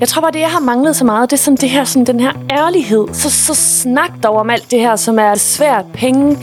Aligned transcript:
Jeg 0.00 0.08
tror 0.08 0.20
bare, 0.20 0.32
det 0.32 0.40
jeg 0.40 0.50
har 0.50 0.60
manglet 0.60 0.96
så 0.96 1.04
meget, 1.04 1.30
det 1.30 1.36
er 1.36 1.40
sådan 1.40 1.56
det 1.56 1.70
her, 1.70 1.84
sådan 1.84 2.06
den 2.06 2.20
her 2.20 2.32
ærlighed. 2.50 3.06
Så, 3.12 3.30
så 3.30 3.54
snak 3.54 4.10
dog 4.22 4.36
om 4.36 4.50
alt 4.50 4.70
det 4.70 4.80
her, 4.80 4.96
som 4.96 5.18
er 5.18 5.34
svært. 5.34 5.84
Penge, 5.94 6.36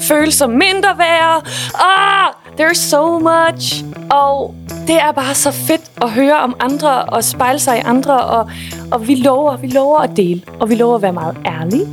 følelser, 0.00 0.46
mindre 0.46 0.98
værd. 0.98 1.46
Ah, 1.74 2.32
there's 2.60 2.74
so 2.74 3.18
much. 3.18 3.84
Og 4.10 4.54
det 4.86 4.96
er 4.96 5.12
bare 5.12 5.34
så 5.34 5.50
fedt 5.50 5.90
at 6.02 6.10
høre 6.10 6.36
om 6.36 6.56
andre 6.60 7.04
og 7.04 7.24
spejle 7.24 7.58
sig 7.58 7.78
i 7.78 7.80
andre. 7.84 8.20
Og, 8.20 8.50
og 8.92 9.08
vi 9.08 9.14
lover, 9.14 9.56
vi 9.56 9.66
lover 9.66 9.98
at 9.98 10.16
dele. 10.16 10.42
Og 10.60 10.70
vi 10.70 10.74
lover 10.74 10.96
at 10.96 11.02
være 11.02 11.12
meget 11.12 11.36
ærlige. 11.46 11.86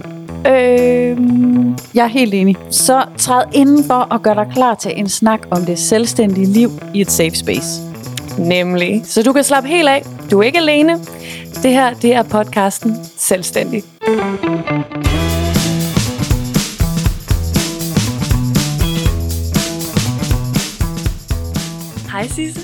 Øhm, 0.48 1.78
jeg 1.94 2.04
er 2.04 2.08
helt 2.08 2.34
enig. 2.34 2.56
Så 2.70 3.04
træd 3.18 3.44
indenfor 3.54 4.08
og 4.10 4.22
gør 4.22 4.34
dig 4.34 4.48
klar 4.54 4.76
til 4.76 4.92
en 4.96 5.10
snak 5.10 5.40
om 5.52 5.66
det 5.66 5.80
selvstændige 5.80 6.48
liv 6.48 6.70
i 6.94 7.02
et 7.02 7.12
safe 7.12 7.36
space. 7.36 7.87
Nemlig. 8.40 9.06
Så 9.06 9.24
du 9.24 9.34
kan 9.34 9.44
slappe 9.44 9.70
helt 9.70 9.90
af. 9.90 10.04
Du 10.32 10.40
er 10.40 10.44
ikke 10.44 10.58
alene. 10.58 10.94
Det 11.64 11.72
her, 11.72 11.94
det 11.94 12.14
er 12.14 12.24
podcasten 12.24 12.96
Selvstændig. 13.04 13.84
Hej 22.12 22.28
Sisse. 22.28 22.62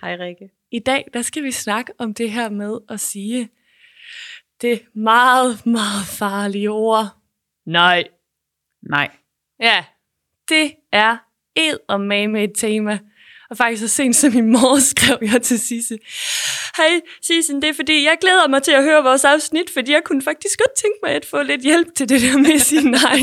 Hej 0.00 0.16
Rikke. 0.16 0.50
I 0.72 0.78
dag, 0.78 1.04
der 1.12 1.22
skal 1.22 1.42
vi 1.42 1.50
snakke 1.50 1.92
om 1.98 2.14
det 2.14 2.30
her 2.30 2.48
med 2.48 2.78
at 2.88 3.00
sige 3.00 3.48
det 4.62 4.82
meget, 4.94 5.66
meget 5.66 6.06
farlige 6.18 6.70
ord. 6.70 7.06
Nej. 7.66 8.04
Nej. 8.90 9.10
Ja, 9.60 9.84
det 10.48 10.72
er 10.92 11.16
ed 11.56 11.78
og 11.88 12.00
med 12.00 12.44
et 12.44 12.52
tema. 12.56 12.98
Og 13.50 13.56
faktisk 13.56 13.80
så 13.80 13.88
sent 13.88 14.16
som 14.16 14.32
i 14.32 14.40
morgen 14.40 14.80
skrev 14.92 15.18
jeg 15.32 15.42
til 15.42 15.60
Sisse. 15.60 15.98
Hej 16.76 17.00
Sisse, 17.22 17.54
det 17.54 17.64
er 17.64 17.72
fordi, 17.72 18.04
jeg 18.04 18.16
glæder 18.20 18.48
mig 18.48 18.62
til 18.62 18.72
at 18.72 18.82
høre 18.82 19.02
vores 19.02 19.24
afsnit, 19.24 19.70
fordi 19.70 19.92
jeg 19.92 20.02
kunne 20.04 20.22
faktisk 20.22 20.58
godt 20.58 20.76
tænke 20.76 20.98
mig 21.02 21.12
at 21.12 21.24
få 21.24 21.42
lidt 21.42 21.62
hjælp 21.62 21.94
til 21.94 22.08
det 22.08 22.20
der 22.20 22.38
med 22.38 22.54
at 22.54 22.60
sige 22.60 22.90
nej. 22.90 23.20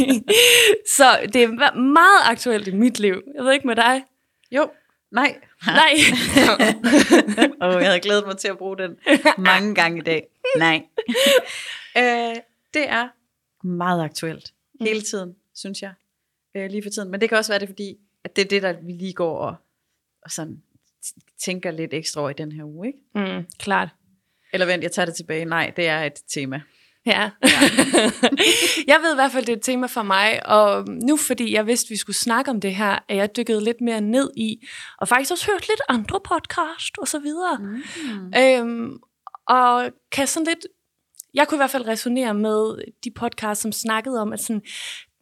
så 0.98 1.20
det 1.34 1.44
er 1.44 1.76
meget 1.76 2.22
aktuelt 2.24 2.68
i 2.68 2.72
mit 2.72 3.00
liv. 3.00 3.22
Jeg 3.36 3.44
ved 3.44 3.54
ikke 3.54 3.68
med 3.68 3.76
dig. 3.76 4.04
Jo, 4.52 4.70
nej. 5.12 5.36
Nej. 5.66 5.94
og 7.62 7.74
jeg 7.74 7.88
havde 7.88 8.00
glædet 8.00 8.26
mig 8.26 8.38
til 8.38 8.48
at 8.48 8.58
bruge 8.58 8.78
den 8.78 8.96
mange 9.38 9.76
gange 9.76 9.98
i 9.98 10.02
dag. 10.02 10.28
Nej. 10.58 10.82
øh, 11.98 12.36
det 12.74 12.90
er 12.90 13.08
meget 13.68 14.04
aktuelt. 14.04 14.54
Hele 14.82 15.02
tiden, 15.02 15.36
synes 15.56 15.82
jeg. 15.82 15.92
Øh, 16.56 16.70
lige 16.70 16.84
for 16.84 16.90
tiden. 16.90 17.12
Men 17.12 17.22
det 17.22 17.30
kan 17.30 17.38
også 17.38 17.52
være 17.52 17.60
det, 17.60 17.70
fordi 17.70 17.98
at 18.24 18.36
det 18.36 18.46
er 18.46 18.48
det, 18.48 18.62
der 18.62 18.74
vi 18.82 18.92
lige 18.92 19.14
går 19.14 19.38
og, 19.38 19.56
og 20.28 20.32
sådan 20.32 20.62
tænker 21.46 21.72
lidt 21.72 21.94
ekstra 21.94 22.22
over 22.22 22.30
i 22.30 22.34
den 22.34 22.52
her 22.52 22.64
uge, 22.64 22.88
ikke? 22.88 23.00
Mm, 23.16 23.46
klart. 23.60 23.90
Eller 24.54 24.66
vent, 24.66 24.84
jeg 24.84 24.92
tager 24.92 25.06
det 25.06 25.16
tilbage. 25.16 25.46
Nej, 25.46 25.74
det 25.76 25.88
er 25.88 26.04
et 26.04 26.22
tema. 26.28 26.62
Ja. 27.06 27.32
ja. 27.44 27.52
jeg 28.92 29.00
ved 29.02 29.14
i 29.14 29.16
hvert 29.16 29.32
fald, 29.32 29.46
det 29.46 29.54
er 29.54 29.58
et 29.58 29.62
tema 29.62 29.88
for 29.88 30.02
mig, 30.02 30.48
og 30.48 30.88
nu 30.88 31.18
fordi 31.18 31.54
jeg 31.54 31.68
vidste, 31.68 31.90
vi 31.90 31.96
skulle 31.96 32.16
snakke 32.16 32.52
om 32.52 32.62
det 32.62 32.76
her, 32.76 33.00
er 33.10 33.16
jeg 33.16 33.36
dykket 33.36 33.64
lidt 33.64 33.82
mere 33.82 34.02
ned 34.02 34.32
i, 34.38 34.68
og 34.98 35.08
faktisk 35.08 35.32
også 35.32 35.52
hørt 35.52 35.68
lidt 35.68 35.82
andre 35.90 36.20
podcast 36.20 36.98
og 36.98 37.08
så 37.08 37.20
videre. 37.20 37.58
Mm. 37.60 38.34
Øhm, 38.40 39.00
og 39.48 39.92
kan 40.12 40.28
sådan 40.28 40.48
lidt, 40.48 40.68
jeg 41.34 41.48
kunne 41.48 41.56
i 41.56 41.60
hvert 41.60 41.70
fald 41.70 41.88
resonere 41.88 42.34
med 42.34 42.84
de 43.04 43.12
podcasts, 43.12 43.62
som 43.62 43.72
snakkede 43.72 44.22
om, 44.22 44.34
at 44.34 44.40
sådan, 44.40 44.62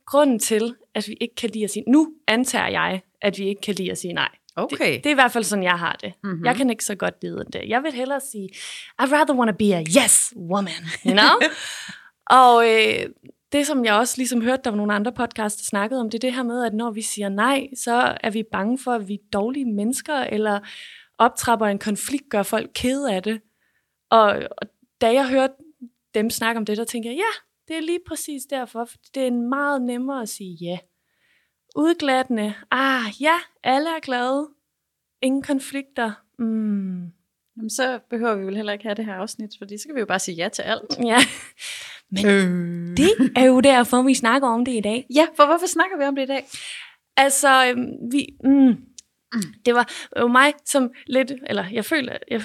grunden 0.05 0.39
til, 0.39 0.75
at 0.93 1.07
vi 1.07 1.17
ikke 1.21 1.35
kan 1.35 1.49
lide 1.49 1.63
at 1.63 1.69
sige, 1.69 1.83
nu 1.87 2.13
antager 2.27 2.67
jeg, 2.67 3.01
at 3.21 3.37
vi 3.37 3.47
ikke 3.47 3.61
kan 3.61 3.75
lide 3.75 3.91
at 3.91 3.97
sige 3.97 4.13
nej. 4.13 4.29
Okay. 4.55 4.93
Det, 4.93 5.03
det 5.03 5.09
er 5.09 5.11
i 5.11 5.13
hvert 5.13 5.31
fald 5.31 5.43
sådan, 5.43 5.63
jeg 5.63 5.79
har 5.79 5.97
det. 6.01 6.13
Mm-hmm. 6.23 6.45
Jeg 6.45 6.55
kan 6.55 6.69
ikke 6.69 6.85
så 6.85 6.95
godt 6.95 7.15
lide 7.21 7.45
det. 7.53 7.61
Jeg 7.67 7.83
vil 7.83 7.93
hellere 7.93 8.19
sige, 8.31 8.49
I'd 9.01 9.13
rather 9.13 9.35
want 9.35 9.49
to 9.49 9.57
be 9.57 9.75
a 9.75 9.83
yes 10.03 10.33
woman, 10.37 10.83
you 11.05 11.11
know? 11.11 11.49
og 12.43 12.69
øh, 12.69 13.09
det, 13.51 13.67
som 13.67 13.85
jeg 13.85 13.93
også 13.93 14.13
ligesom 14.17 14.41
hørte, 14.41 14.61
der 14.63 14.69
var 14.69 14.77
nogle 14.77 14.93
andre 14.93 15.11
podcasts, 15.11 15.61
der 15.61 15.65
snakkede 15.69 16.01
om, 16.01 16.09
det 16.09 16.17
er 16.17 16.27
det 16.27 16.33
her 16.33 16.43
med, 16.43 16.65
at 16.65 16.73
når 16.73 16.91
vi 16.91 17.01
siger 17.01 17.29
nej, 17.29 17.67
så 17.77 18.17
er 18.23 18.29
vi 18.29 18.43
bange 18.51 18.79
for, 18.79 18.91
at 18.91 19.07
vi 19.07 19.13
er 19.13 19.29
dårlige 19.33 19.65
mennesker, 19.65 20.15
eller 20.15 20.59
optrapper 21.17 21.65
en 21.65 21.79
konflikt, 21.79 22.29
gør 22.29 22.43
folk 22.43 22.69
kede 22.73 23.13
af 23.13 23.23
det. 23.23 23.41
Og, 24.09 24.27
og 24.27 24.67
da 25.01 25.13
jeg 25.13 25.29
hørte 25.29 25.53
dem 26.13 26.29
snakke 26.29 26.59
om 26.59 26.65
det, 26.65 26.77
der 26.77 26.83
tænkte 26.83 27.09
jeg, 27.09 27.15
ja, 27.15 27.41
det 27.67 27.77
er 27.77 27.81
lige 27.81 27.99
præcis 28.07 28.43
derfor, 28.49 28.85
for 28.85 28.97
det 29.15 29.27
er 29.27 29.31
meget 29.31 29.81
nemmere 29.81 30.21
at 30.21 30.29
sige 30.29 30.57
ja 30.61 30.77
udglattende. 31.75 32.53
Ah, 32.71 33.21
ja, 33.21 33.35
alle 33.63 33.89
er 33.89 33.99
glade. 33.99 34.47
Ingen 35.21 35.41
konflikter. 35.41 36.11
Mm. 36.39 37.11
Jamen, 37.57 37.69
så 37.69 37.99
behøver 38.09 38.35
vi 38.35 38.45
vel 38.45 38.55
heller 38.55 38.73
ikke 38.73 38.85
have 38.85 38.95
det 38.95 39.05
her 39.05 39.13
afsnit, 39.13 39.49
fordi 39.57 39.77
så 39.77 39.87
kan 39.87 39.95
vi 39.95 39.99
jo 39.99 40.05
bare 40.05 40.19
sige 40.19 40.35
ja 40.35 40.49
til 40.49 40.61
alt. 40.61 40.99
Ja, 41.03 41.17
men 42.11 42.25
øh. 42.25 42.97
det 42.97 43.31
er 43.35 43.45
jo 43.45 43.59
derfor, 43.59 44.01
vi 44.01 44.13
snakker 44.13 44.47
om 44.47 44.65
det 44.65 44.71
i 44.71 44.81
dag. 44.81 45.05
Ja, 45.15 45.27
for 45.35 45.45
hvorfor 45.45 45.67
snakker 45.67 45.97
vi 45.97 46.03
om 46.03 46.15
det 46.15 46.23
i 46.23 46.25
dag? 46.25 46.45
Altså, 47.17 47.67
øhm, 47.67 48.11
vi, 48.11 48.27
mm, 48.43 48.51
mm. 48.51 49.41
det 49.65 49.75
var 49.75 49.89
jo 50.19 50.27
mig, 50.27 50.53
som 50.65 50.91
lidt, 51.07 51.31
eller 51.47 51.65
jeg 51.71 51.85
føler, 51.85 52.17
jeg 52.31 52.41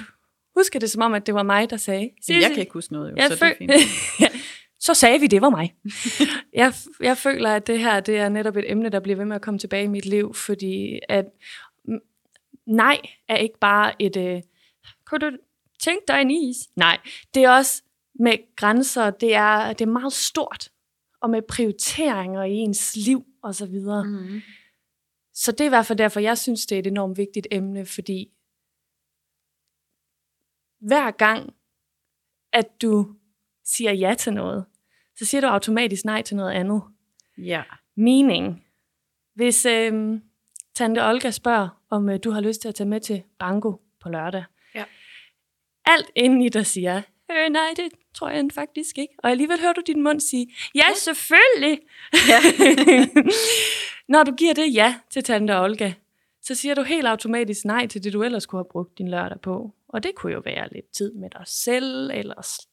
husker 0.57 0.79
det 0.79 0.91
som 0.91 1.03
om, 1.03 1.15
at 1.15 1.27
det 1.27 1.35
var 1.35 1.43
mig, 1.43 1.71
der 1.71 1.77
sagde. 1.77 2.11
Jeg 2.29 2.51
kan 2.51 2.59
ikke 2.59 2.73
huske 2.73 2.93
noget, 2.93 3.11
jo, 3.11 3.17
jeg 3.17 3.29
så 3.29 3.35
det 3.35 3.43
er 3.43 3.55
fint. 3.59 4.33
så 4.81 4.95
sagde 4.95 5.21
vi, 5.21 5.27
det 5.27 5.43
var 5.43 5.51
mig. 5.51 5.75
jeg, 6.63 6.73
jeg 7.01 7.17
føler, 7.17 7.55
at 7.55 7.67
det 7.67 7.79
her 7.79 8.01
det 8.01 8.17
er 8.19 8.29
netop 8.29 8.57
et 8.57 8.71
emne, 8.71 8.89
der 8.89 9.01
bliver 9.01 9.17
ved 9.17 9.25
med 9.25 9.37
at 9.37 9.43
komme 9.43 9.59
tilbage 9.59 9.85
i 9.85 9.89
mit 9.89 10.07
liv, 10.07 10.35
fordi 10.35 11.01
at 11.09 11.27
nej 12.67 13.01
er 13.29 13.37
ikke 13.37 13.59
bare 13.59 14.03
et, 14.03 14.17
øh, 14.17 14.43
kunne 15.07 15.19
du 15.19 15.37
tænke 15.81 16.05
dig 16.09 16.21
en 16.21 16.31
is? 16.31 16.57
Nej, 16.77 16.99
det 17.35 17.45
er 17.45 17.51
også 17.51 17.83
med 18.15 18.57
grænser, 18.57 19.11
det 19.11 19.35
er, 19.35 19.73
det 19.73 19.81
er 19.81 19.91
meget 19.91 20.13
stort, 20.13 20.73
og 21.21 21.31
med 21.31 21.43
prioriteringer 21.43 22.45
i 22.45 22.53
ens 22.53 22.97
liv 22.97 23.25
og 23.43 23.55
så 23.55 23.67
videre. 23.67 24.05
Mm. 24.05 24.41
Så 25.35 25.53
det 25.53 25.61
er 25.61 25.65
i 25.65 25.69
hvert 25.69 25.87
fald 25.87 25.99
derfor, 25.99 26.21
jeg 26.21 26.39
synes, 26.39 26.67
det 26.67 26.75
er 26.75 26.79
et 26.79 26.87
enormt 26.87 27.19
vigtigt 27.19 27.47
emne, 27.51 27.87
fordi 27.87 28.31
hver 30.81 31.11
gang, 31.11 31.55
at 32.53 32.83
du 32.83 33.15
siger 33.76 33.92
ja 33.92 34.14
til 34.14 34.32
noget, 34.32 34.64
så 35.16 35.25
siger 35.25 35.41
du 35.41 35.47
automatisk 35.47 36.04
nej 36.04 36.22
til 36.22 36.36
noget 36.36 36.53
andet. 36.53 36.82
Ja. 37.38 37.62
Mening. 37.97 38.64
Hvis 39.34 39.66
øh, 39.66 40.20
Tante 40.75 41.08
Olga 41.08 41.31
spørger, 41.31 41.69
om 41.91 42.08
øh, 42.08 42.19
du 42.25 42.31
har 42.31 42.41
lyst 42.41 42.60
til 42.60 42.69
at 42.69 42.75
tage 42.75 42.88
med 42.88 43.00
til 43.00 43.22
banko 43.38 43.81
på 44.00 44.08
lørdag. 44.08 44.44
Ja. 44.75 44.84
Alt 45.84 46.10
inden 46.14 46.42
i 46.42 46.48
dig 46.48 46.66
siger, 46.66 47.03
øh, 47.31 47.50
nej, 47.50 47.69
det 47.76 47.88
tror 48.14 48.28
jeg 48.28 48.44
faktisk 48.54 48.98
ikke. 48.98 49.14
Og 49.19 49.31
alligevel 49.31 49.60
hører 49.60 49.72
du 49.72 49.82
din 49.87 50.02
mund 50.02 50.20
sige, 50.20 50.54
ja, 50.75 50.81
ja. 50.88 50.94
selvfølgelig. 50.94 51.81
Ja. 52.28 52.41
Når 54.12 54.22
du 54.22 54.34
giver 54.34 54.54
det 54.54 54.75
ja 54.75 54.94
til 55.10 55.25
Tante 55.25 55.60
Olga, 55.60 55.92
så 56.42 56.54
siger 56.54 56.75
du 56.75 56.82
helt 56.82 57.06
automatisk 57.06 57.64
nej 57.64 57.87
til 57.87 58.04
det, 58.04 58.12
du 58.12 58.22
ellers 58.22 58.47
kunne 58.47 58.58
have 58.58 58.70
brugt 58.70 58.98
din 58.98 59.08
lørdag 59.08 59.41
på. 59.41 59.75
Og 59.88 60.02
det 60.02 60.14
kunne 60.14 60.32
jo 60.32 60.42
være 60.44 60.69
lidt 60.72 60.92
tid 60.92 61.12
med 61.12 61.31
dig 61.31 61.42
selv, 61.47 62.10
eller 62.14 62.64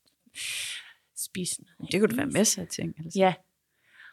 spise 1.28 1.62
Det 1.92 2.00
kunne 2.00 2.10
det 2.10 2.18
være 2.18 2.26
masser 2.26 2.62
af 2.62 2.68
ting. 2.68 2.94
Altså. 3.00 3.20
Ja. 3.20 3.34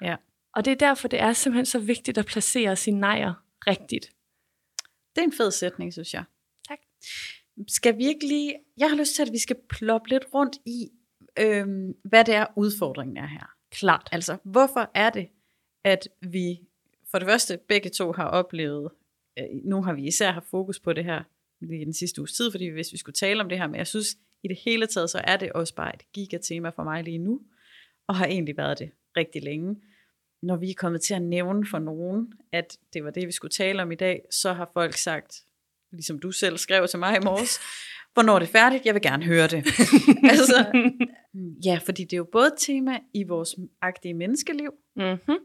ja. 0.02 0.16
Og 0.54 0.64
det 0.64 0.70
er 0.70 0.76
derfor, 0.76 1.08
det 1.08 1.20
er 1.20 1.32
simpelthen 1.32 1.66
så 1.66 1.78
vigtigt 1.78 2.19
at 2.19 2.26
placere 2.26 2.76
sine 2.76 3.00
nejer 3.00 3.34
rigtigt. 3.66 4.06
Det 5.14 5.20
er 5.20 5.25
en 5.25 5.32
fed 5.32 5.50
sætning, 5.50 5.92
synes 5.92 6.14
jeg. 6.14 6.25
Tak. 6.69 6.78
Skal 7.69 7.98
vi 7.98 8.06
ikke 8.06 8.26
lige... 8.26 8.54
Jeg 8.76 8.91
har 8.91 8.97
lyst 8.97 9.14
til, 9.14 9.22
at 9.22 9.32
vi 9.32 9.38
skal 9.38 9.56
ploppe 9.69 10.08
lidt 10.08 10.25
rundt 10.34 10.56
i, 10.66 10.91
øhm, 11.38 11.94
hvad 12.04 12.25
det 12.25 12.34
er, 12.34 12.47
udfordringen 12.56 13.16
er 13.16 13.26
her. 13.26 13.54
Klart. 13.70 14.08
Altså, 14.12 14.36
hvorfor 14.44 14.91
er 14.94 15.10
det, 15.10 15.28
at 15.84 16.08
vi 16.20 16.60
for 17.10 17.19
det 17.19 17.28
første 17.28 17.58
begge 17.69 17.91
to 17.91 18.12
har 18.12 18.25
oplevet, 18.25 18.91
øh, 19.38 19.44
nu 19.64 19.82
har 19.82 19.92
vi 19.92 20.06
især 20.06 20.32
haft 20.32 20.46
fokus 20.50 20.81
på 20.81 20.92
det 20.92 21.04
her 21.04 21.22
lige 21.60 21.82
i 21.82 21.84
den 21.84 21.94
sidste 21.94 22.20
uges 22.20 22.32
tid, 22.32 22.50
fordi 22.50 22.69
hvis 22.69 22.92
vi 22.92 22.98
skulle 22.98 23.14
tale 23.14 23.41
om 23.41 23.48
det 23.48 23.58
her, 23.58 23.66
men 23.66 23.76
jeg 23.76 23.86
synes 23.86 24.16
i 24.44 24.49
det 24.49 24.59
hele 24.65 24.87
taget, 24.87 25.10
så 25.10 25.20
er 25.25 25.37
det 25.37 25.52
også 25.52 25.75
bare 25.75 25.94
et 25.94 26.12
gigatema 26.12 26.69
for 26.69 26.82
mig 26.85 27.05
lige 27.05 27.19
nu, 27.19 27.41
og 28.08 28.17
har 28.17 28.26
egentlig 28.26 28.56
været 28.56 28.79
det 28.79 28.91
rigtig 29.17 29.43
længe. 29.43 29.76
Når 30.43 30.56
vi 30.56 30.70
er 30.70 30.75
kommet 30.75 31.02
til 31.02 31.14
at 31.14 31.23
nævne 31.23 31.67
for 31.67 31.79
nogen, 31.79 32.32
at 32.52 32.79
det 32.93 33.05
var 33.05 33.11
det, 33.11 33.26
vi 33.26 33.32
skulle 33.32 33.50
tale 33.50 33.82
om 33.82 33.93
i 33.93 33.94
dag, 33.94 34.23
så 34.31 34.52
har 34.52 34.70
folk 34.75 34.94
sagt, 34.94 35.43
ligesom 35.93 36.19
du 36.19 36.32
selv 36.32 36.58
skrev 36.58 36.88
til 36.88 36.99
mig 36.99 37.17
i 37.17 37.25
morges, 37.25 37.61
hvornår 38.14 38.38
det 38.38 38.49
er 38.49 38.52
færdigt, 38.52 38.87
jeg 38.87 38.94
vil 38.94 39.02
gerne 39.02 39.25
høre 39.25 39.46
det. 39.46 39.67
altså, 40.32 40.88
ja, 41.64 41.81
fordi 41.85 42.05
det 42.05 42.12
er 42.12 42.17
jo 42.17 42.29
både 42.32 42.47
et 42.47 42.55
tema 42.58 42.99
i 43.14 43.23
vores 43.23 43.56
agtige 43.82 44.14
menneskeliv, 44.14 44.75
mm-hmm. 44.97 45.38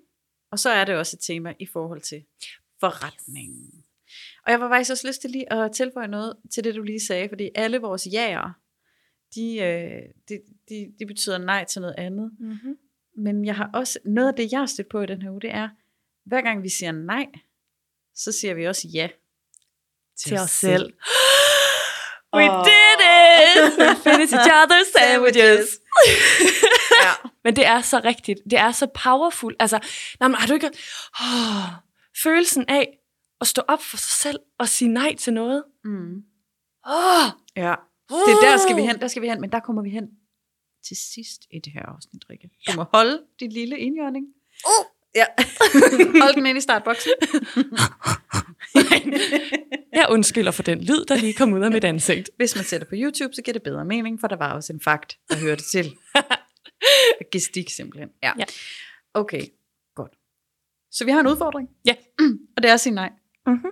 og 0.51 0.59
så 0.59 0.69
er 0.69 0.85
det 0.85 0.95
også 0.95 1.15
et 1.15 1.21
tema 1.21 1.53
i 1.59 1.65
forhold 1.65 2.01
til 2.01 2.23
forretningen. 2.79 3.83
Og 4.45 4.51
jeg 4.51 4.59
var 4.59 4.69
faktisk 4.69 4.91
også 4.91 5.07
lyst 5.07 5.21
til 5.21 5.29
lige 5.29 5.53
at 5.53 5.71
tilføje 5.71 6.07
noget 6.07 6.35
til 6.53 6.63
det, 6.63 6.75
du 6.75 6.81
lige 6.81 6.99
sagde, 6.99 7.29
fordi 7.29 7.49
alle 7.55 7.77
vores 7.77 8.07
jager, 8.11 8.51
de, 9.35 9.57
øh, 9.57 10.01
de, 10.29 10.39
de, 10.69 10.93
de 10.99 11.05
betyder 11.05 11.37
nej 11.37 11.65
til 11.65 11.81
noget 11.81 11.95
andet. 11.97 12.31
Mm-hmm. 12.39 12.77
Men 13.17 13.45
jeg 13.45 13.55
har 13.55 13.69
også, 13.73 13.99
noget 14.05 14.27
af 14.27 14.33
det, 14.33 14.51
jeg 14.51 14.59
har 14.59 14.65
stødt 14.65 14.89
på 14.89 15.01
i 15.01 15.05
den 15.05 15.21
her 15.21 15.31
uge, 15.31 15.41
det 15.41 15.51
er, 15.53 15.69
hver 16.25 16.41
gang 16.41 16.63
vi 16.63 16.69
siger 16.69 16.91
nej, 16.91 17.25
så 18.15 18.31
siger 18.31 18.53
vi 18.53 18.67
også 18.67 18.87
ja 18.93 19.09
til, 20.17 20.29
til 20.29 20.37
os 20.37 20.51
selv. 20.51 20.93
We 22.37 22.51
oh. 22.51 22.65
did 22.65 22.99
it! 23.01 23.73
finish 24.07 24.33
each 24.33 24.49
other's 24.49 24.91
sandwiches. 24.97 25.79
ja. 27.05 27.29
Men 27.43 27.55
det 27.55 27.65
er 27.65 27.81
så 27.81 28.01
rigtigt. 28.05 28.39
Det 28.49 28.59
er 28.59 28.71
så 28.71 28.87
powerful. 29.03 29.55
Altså, 29.59 29.79
nej, 30.19 30.27
men 30.27 30.35
har 30.35 30.47
du 30.47 30.53
ikke... 30.53 30.71
Oh, 31.21 31.69
følelsen 32.23 32.65
af 32.67 32.97
at 33.41 33.47
stå 33.47 33.61
op 33.67 33.83
for 33.83 33.97
sig 33.97 34.11
selv 34.11 34.39
og 34.57 34.69
sige 34.69 34.89
nej 34.89 35.15
til 35.15 35.33
noget. 35.33 35.63
Mm. 35.83 36.23
Oh, 36.85 37.29
Ja. 37.55 37.75
Det 38.09 38.33
er 38.33 38.51
der 38.51 38.57
skal 38.57 38.75
vi 38.75 38.81
hen, 38.81 39.01
der 39.01 39.07
skal 39.07 39.21
vi 39.21 39.27
hen, 39.27 39.41
men 39.41 39.51
der 39.51 39.59
kommer 39.59 39.81
vi 39.81 39.89
hen 39.89 40.09
til 40.87 40.97
sidst 40.97 41.41
i 41.51 41.59
det 41.59 41.73
her 41.73 41.81
afsnit, 41.81 42.29
Rikke. 42.29 42.49
Du 42.67 42.71
må 42.75 42.83
holde 42.83 43.23
dit 43.39 43.53
lille 43.53 43.79
indjørning. 43.79 44.25
Uh. 44.65 44.85
Ja. 45.15 45.25
Hold 46.23 46.35
den 46.35 46.45
ind 46.45 46.57
i 46.57 46.61
startboksen. 46.61 47.11
Jeg 49.93 50.05
undskylder 50.09 50.51
for 50.51 50.63
den 50.63 50.81
lyd, 50.81 51.05
der 51.05 51.15
lige 51.15 51.33
kom 51.33 51.53
ud 51.53 51.61
af 51.61 51.71
mit 51.71 51.83
ansigt. 51.83 52.29
Hvis 52.37 52.55
man 52.55 52.65
sætter 52.65 52.87
på 52.87 52.95
YouTube, 52.97 53.33
så 53.33 53.41
giver 53.41 53.53
det 53.53 53.63
bedre 53.63 53.85
mening, 53.85 54.19
for 54.19 54.27
der 54.27 54.35
var 54.35 54.53
også 54.53 54.73
en 54.73 54.81
fakt, 54.81 55.17
der 55.29 55.37
hørte 55.37 55.63
til. 55.63 55.95
Gestik 57.31 57.69
simpelthen. 57.69 58.09
Ja. 58.23 58.31
Ja. 58.39 58.45
Okay, 59.13 59.45
godt. 59.95 60.11
Så 60.91 61.05
vi 61.05 61.11
har 61.11 61.19
en 61.19 61.27
udfordring. 61.27 61.69
Ja. 61.85 61.95
Og 62.57 62.63
det 62.63 62.69
er 62.69 62.73
at 62.73 62.79
sige 62.79 62.93
nej. 62.93 63.11
Mm-hmm. 63.45 63.71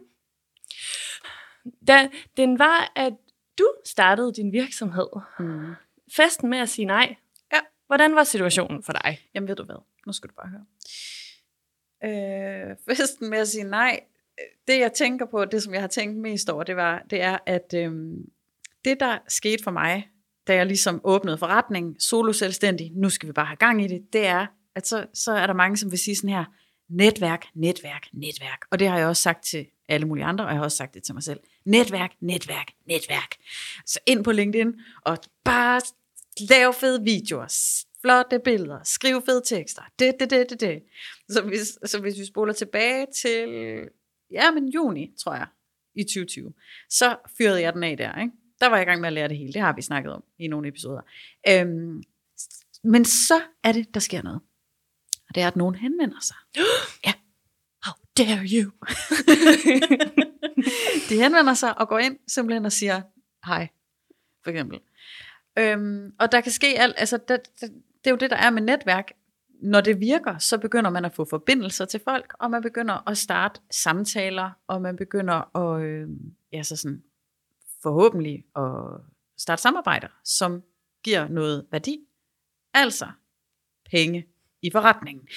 Da, 1.87 2.09
den 2.37 2.59
var, 2.59 2.91
at 2.95 3.13
du 3.57 3.73
startede 3.85 4.33
din 4.33 4.51
virksomhed. 4.51 5.07
Mm. 5.39 5.73
Festen 6.15 6.49
med 6.49 6.57
at 6.57 6.69
sige 6.69 6.85
nej. 6.85 7.15
Ja. 7.53 7.59
Hvordan 7.87 8.15
var 8.15 8.23
situationen 8.23 8.83
for 8.83 8.93
dig? 8.93 9.19
Jamen 9.33 9.47
ved 9.47 9.55
du 9.55 9.63
hvad, 9.63 9.83
nu 10.05 10.13
skal 10.13 10.29
du 10.29 10.33
bare 10.35 10.49
høre. 10.49 10.65
Øh, 12.03 12.75
festen 12.87 13.29
med 13.29 13.37
at 13.37 13.47
sige 13.47 13.63
nej, 13.63 13.99
det 14.67 14.79
jeg 14.79 14.93
tænker 14.93 15.25
på, 15.25 15.45
det 15.45 15.63
som 15.63 15.73
jeg 15.73 15.81
har 15.81 15.87
tænkt 15.87 16.17
mest 16.17 16.49
over, 16.49 16.63
det, 16.63 16.75
var, 16.75 17.03
det 17.09 17.21
er, 17.21 17.37
at 17.45 17.73
øh, 17.75 17.91
det 18.85 18.99
der 18.99 19.17
skete 19.27 19.63
for 19.63 19.71
mig, 19.71 20.09
da 20.47 20.55
jeg 20.55 20.65
ligesom 20.65 21.01
åbnede 21.03 21.37
forretningen, 21.37 21.99
solo 21.99 22.33
selvstændig, 22.33 22.91
nu 22.95 23.09
skal 23.09 23.27
vi 23.27 23.33
bare 23.33 23.45
have 23.45 23.57
gang 23.57 23.83
i 23.83 23.87
det, 23.87 24.13
det 24.13 24.27
er, 24.27 24.45
at 24.75 24.87
så, 24.87 25.05
så 25.13 25.31
er 25.31 25.47
der 25.47 25.53
mange, 25.53 25.77
som 25.77 25.91
vil 25.91 25.99
sige 25.99 26.15
sådan 26.15 26.29
her, 26.29 26.45
netværk, 26.89 27.45
netværk, 27.53 28.07
netværk. 28.13 28.65
Og 28.71 28.79
det 28.79 28.87
har 28.87 28.97
jeg 28.97 29.07
også 29.07 29.21
sagt 29.21 29.43
til 29.45 29.65
alle 29.89 30.07
mulige 30.07 30.25
andre, 30.25 30.45
og 30.45 30.49
jeg 30.49 30.57
har 30.57 30.63
også 30.63 30.77
sagt 30.77 30.93
det 30.93 31.03
til 31.03 31.13
mig 31.13 31.23
selv. 31.23 31.39
Netværk, 31.65 32.11
netværk, 32.19 32.71
netværk. 32.85 33.35
Så 33.85 33.99
ind 34.05 34.23
på 34.23 34.31
LinkedIn, 34.31 34.73
og 35.05 35.17
bare 35.43 35.81
lave 36.49 36.73
fede 36.73 37.03
videoer, 37.03 37.47
flotte 38.01 38.39
billeder, 38.39 38.79
skrive 38.83 39.21
fede 39.25 39.41
tekster, 39.45 39.81
det, 39.99 40.13
det, 40.19 40.29
det, 40.29 40.49
det, 40.49 40.59
det. 40.59 40.83
Så 41.29 41.41
hvis, 41.41 41.79
så 41.85 41.99
hvis 42.01 42.19
vi 42.19 42.25
spoler 42.25 42.53
tilbage 42.53 43.05
til, 43.15 43.49
ja, 44.31 44.51
men 44.51 44.67
juni, 44.67 45.11
tror 45.23 45.33
jeg, 45.33 45.47
i 45.95 46.03
2020, 46.03 46.53
så 46.89 47.15
fyrede 47.37 47.61
jeg 47.61 47.73
den 47.73 47.83
af 47.83 47.97
der, 47.97 48.21
ikke? 48.21 48.33
Der 48.59 48.67
var 48.67 48.77
jeg 48.77 48.85
i 48.85 48.89
gang 48.89 49.01
med 49.01 49.07
at 49.07 49.13
lære 49.13 49.27
det 49.27 49.37
hele. 49.37 49.53
Det 49.53 49.61
har 49.61 49.73
vi 49.75 49.81
snakket 49.81 50.13
om 50.13 50.23
i 50.39 50.47
nogle 50.47 50.67
episoder. 50.67 51.01
Øhm, 51.49 52.03
men 52.83 53.05
så 53.05 53.41
er 53.63 53.71
det, 53.71 53.93
der 53.93 53.99
sker 53.99 54.21
noget. 54.21 54.41
Og 55.29 55.35
det 55.35 55.43
er, 55.43 55.47
at 55.47 55.55
nogen 55.55 55.75
henvender 55.75 56.19
sig. 56.21 56.35
How 57.85 57.93
dare 58.17 58.47
you? 58.53 58.71
De 61.09 61.23
henvender 61.23 61.53
sig 61.53 61.77
og 61.77 61.87
går 61.87 61.99
ind 61.99 62.19
simpelthen 62.27 62.65
og 62.65 62.71
siger 62.71 63.01
hej, 63.45 63.67
for 64.43 64.51
eksempel. 64.51 64.79
Øhm, 65.59 66.13
og 66.19 66.31
der 66.31 66.41
kan 66.41 66.51
ske 66.51 66.67
alt, 66.79 66.95
altså 66.97 67.17
det, 67.17 67.41
det, 67.61 67.71
det 68.03 68.07
er 68.07 68.11
jo 68.11 68.17
det, 68.17 68.29
der 68.29 68.35
er 68.35 68.49
med 68.49 68.61
netværk. 68.61 69.11
Når 69.61 69.81
det 69.81 69.99
virker, 69.99 70.37
så 70.37 70.57
begynder 70.57 70.89
man 70.89 71.05
at 71.05 71.13
få 71.13 71.25
forbindelser 71.29 71.85
til 71.85 72.01
folk, 72.03 72.33
og 72.39 72.51
man 72.51 72.61
begynder 72.61 73.09
at 73.09 73.17
starte 73.17 73.61
samtaler, 73.71 74.51
og 74.67 74.81
man 74.81 74.95
begynder 74.95 75.57
at, 75.57 75.83
øh, 75.83 76.09
ja, 76.53 76.63
så 76.63 76.75
sådan, 76.75 77.03
forhåbentlig 77.83 78.43
at 78.55 79.01
starte 79.37 79.61
samarbejder, 79.61 80.07
som 80.23 80.63
giver 81.03 81.27
noget 81.27 81.65
værdi. 81.71 81.99
Altså 82.73 83.07
penge 83.91 84.27
i 84.61 84.71
forretningen. 84.71 85.27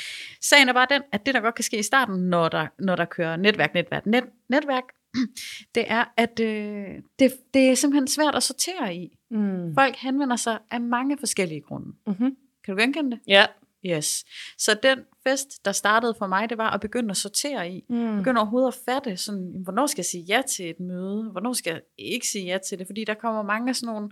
Sagen 0.41 0.69
er 0.69 0.73
bare 0.73 0.87
den, 0.91 1.03
at 1.13 1.27
det, 1.27 1.35
der 1.35 1.41
godt 1.41 1.55
kan 1.55 1.65
ske 1.65 1.79
i 1.79 1.83
starten, 1.83 2.17
når 2.31 2.49
der, 2.49 2.67
når 2.79 2.97
der 2.97 3.05
kører 3.05 3.37
netværk, 3.37 3.75
netværk, 3.75 4.07
net, 4.07 4.25
netværk, 4.49 4.85
det 5.75 5.85
er, 5.87 6.05
at 6.17 6.41
øh, 6.41 6.87
det, 7.19 7.33
det 7.55 7.71
er 7.71 7.75
simpelthen 7.75 8.09
svært 8.09 8.35
at 8.35 8.43
sortere 8.43 8.95
i. 8.95 9.19
Mm. 9.31 9.75
Folk 9.75 9.97
henvender 9.97 10.37
sig 10.37 10.59
af 10.71 10.81
mange 10.81 11.19
forskellige 11.19 11.61
grunde. 11.61 11.93
Mm-hmm. 12.07 12.37
Kan 12.65 12.77
du 12.77 12.81
genkende 12.81 13.11
det? 13.11 13.21
Ja. 13.27 13.47
Yes. 13.87 14.25
Så 14.59 14.79
den 14.83 14.99
fest, 15.27 15.65
der 15.65 15.73
startede 15.73 16.15
for 16.19 16.27
mig, 16.27 16.51
det 16.51 16.59
var 16.59 16.71
at 16.71 16.81
begynde 16.81 17.11
at 17.11 17.17
sortere 17.17 17.71
i. 17.71 17.85
Mm. 17.89 18.17
Begynde 18.17 18.41
overhovedet 18.41 18.69
at 18.69 18.79
fatte, 18.85 19.17
sådan, 19.17 19.61
hvornår 19.63 19.87
skal 19.87 20.01
jeg 20.01 20.07
sige 20.07 20.25
ja 20.25 20.43
til 20.49 20.71
et 20.71 20.81
møde? 20.81 21.31
Hvornår 21.31 21.53
skal 21.53 21.73
jeg 21.73 21.83
ikke 21.99 22.27
sige 22.27 22.45
ja 22.45 22.59
til 22.69 22.79
det? 22.79 22.87
Fordi 22.87 23.05
der 23.05 23.15
kommer 23.15 23.43
mange 23.43 23.69
af 23.69 23.77
sådan 23.77 23.95
nogle... 23.95 24.11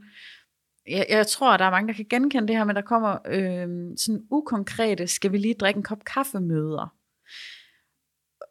Jeg, 0.90 1.06
jeg 1.08 1.26
tror, 1.26 1.50
at 1.50 1.61
der 1.61 1.67
er 1.67 1.70
mange, 1.70 1.88
der 1.88 1.94
kan 1.94 2.06
genkende 2.11 2.49
det 2.49 2.56
her, 2.56 2.64
men 2.64 2.76
der 2.76 2.82
kommer 2.82 3.19
øh, 3.26 3.96
sådan 3.96 4.23
ukonkrete, 4.31 5.06
skal 5.06 5.32
vi 5.32 5.38
lige 5.38 5.55
drikke 5.55 5.79
en 5.79 5.82
kop 5.82 6.05
kaffe 6.05 6.40
møder. 6.40 6.94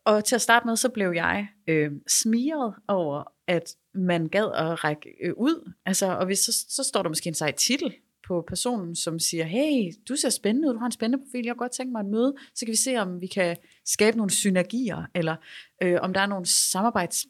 Og 0.06 0.26
til 0.26 0.36
at 0.36 0.42
starte 0.42 0.68
med, 0.68 0.76
så 0.76 0.90
blev 0.90 1.12
jeg 1.12 1.48
øh, 1.68 1.92
smiret 2.08 2.76
over, 2.88 3.24
at 3.48 3.76
man 3.94 4.28
gad 4.28 4.52
at 4.56 4.84
række 4.84 5.10
øh, 5.24 5.34
ud. 5.38 5.74
Altså, 5.86 6.06
og 6.18 6.26
hvis, 6.26 6.40
så, 6.40 6.66
så 6.70 6.84
står 6.84 7.02
der 7.04 7.10
måske 7.10 7.28
en 7.28 7.34
sej 7.34 7.52
titel 7.52 7.94
på 8.28 8.44
personen, 8.48 8.96
som 8.96 9.20
siger, 9.20 9.44
hey, 9.44 9.92
du 10.10 10.16
ser 10.16 10.30
spændende 10.30 10.68
ud, 10.68 10.74
du 10.74 10.80
har 10.80 10.86
en 10.86 10.92
spændende 10.92 11.26
profil, 11.26 11.46
jeg 11.46 11.54
kunne 11.56 11.66
godt 11.66 11.72
tænke 11.72 11.92
mig 11.92 12.00
et 12.00 12.06
møde, 12.06 12.36
så 12.56 12.66
kan 12.66 12.72
vi 12.72 12.78
se, 12.78 12.98
om 12.98 13.22
vi 13.22 13.28
kan 13.28 13.58
skabe 13.86 14.18
nogle 14.18 14.32
synergier, 14.32 15.04
eller 15.16 15.36
øh, 15.84 15.98
om 16.02 16.14
der 16.14 16.22
er 16.22 16.28
nogle 16.28 16.46
samarbejds 16.46 17.26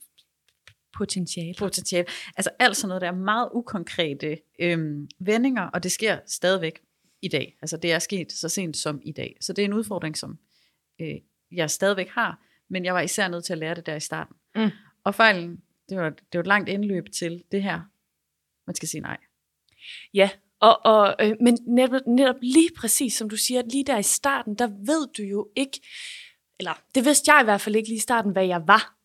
Potentiale. 1.58 2.06
Altså 2.38 2.50
alt 2.60 2.78
sådan 2.78 2.88
noget, 2.88 3.02
der 3.02 3.08
er 3.08 3.16
meget 3.16 3.50
ukonkrete 3.54 4.38
øh, 4.60 5.08
vendinger, 5.20 5.64
og 5.64 5.84
det 5.84 5.92
sker 5.92 6.20
stadigvæk 6.26 6.82
i 7.22 7.28
dag. 7.28 7.58
Altså 7.62 7.78
det 7.78 7.92
er 7.92 8.00
sket 8.00 8.32
så 8.32 8.50
sent 8.50 8.78
som 8.78 9.02
i 9.04 9.12
dag. 9.12 9.38
Så 9.42 9.54
det 9.54 9.62
er 9.62 9.66
en 9.66 9.74
udfordring, 9.74 10.18
som 10.18 10.38
øh, 11.02 11.16
jeg 11.52 11.72
stadigvæk 11.72 12.10
har, 12.10 12.42
men 12.70 12.86
jeg 12.86 12.94
var 12.94 13.02
især 13.02 13.28
nødt 13.28 13.46
til 13.46 13.54
at 13.54 13.60
lære 13.60 13.76
det 13.76 13.86
der 13.86 13.96
i 13.96 14.00
starten. 14.00 14.36
Mm. 14.56 14.70
Og 15.04 15.16
fejlen, 15.16 15.62
det 15.90 15.98
var, 15.98 16.10
det 16.10 16.34
var 16.34 16.40
et 16.40 16.48
langt 16.48 16.70
indløb 16.70 17.12
til 17.12 17.44
det 17.52 17.64
her. 17.64 17.82
Man 18.68 18.76
skal 18.76 18.88
sige 18.88 19.02
nej. 19.02 19.18
Ja, 20.14 20.30
og, 20.60 20.86
og, 20.86 21.16
øh, 21.20 21.36
men 21.42 21.58
netop, 21.68 22.02
netop 22.08 22.36
lige 22.42 22.70
præcis 22.78 23.14
som 23.14 23.30
du 23.30 23.38
siger, 23.38 23.62
lige 23.72 23.84
der 23.84 23.98
i 23.98 24.04
starten, 24.04 24.56
der 24.56 24.68
ved 24.68 25.08
du 25.18 25.24
jo 25.24 25.50
ikke, 25.56 25.82
eller 26.60 26.82
det 26.96 27.06
vidste 27.06 27.32
jeg 27.32 27.42
i 27.42 27.44
hvert 27.44 27.62
fald 27.62 27.76
ikke 27.76 27.90
lige 27.90 27.98
i 27.98 28.00
starten, 28.00 28.32
hvad 28.32 28.46
jeg 28.46 28.64
var, 28.68 28.97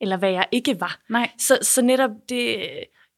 eller 0.00 0.16
hvad 0.16 0.30
jeg 0.30 0.46
ikke 0.52 0.80
var. 0.80 1.00
Nej. 1.08 1.30
Så, 1.38 1.58
så 1.62 1.82
netop 1.82 2.10
det, 2.28 2.68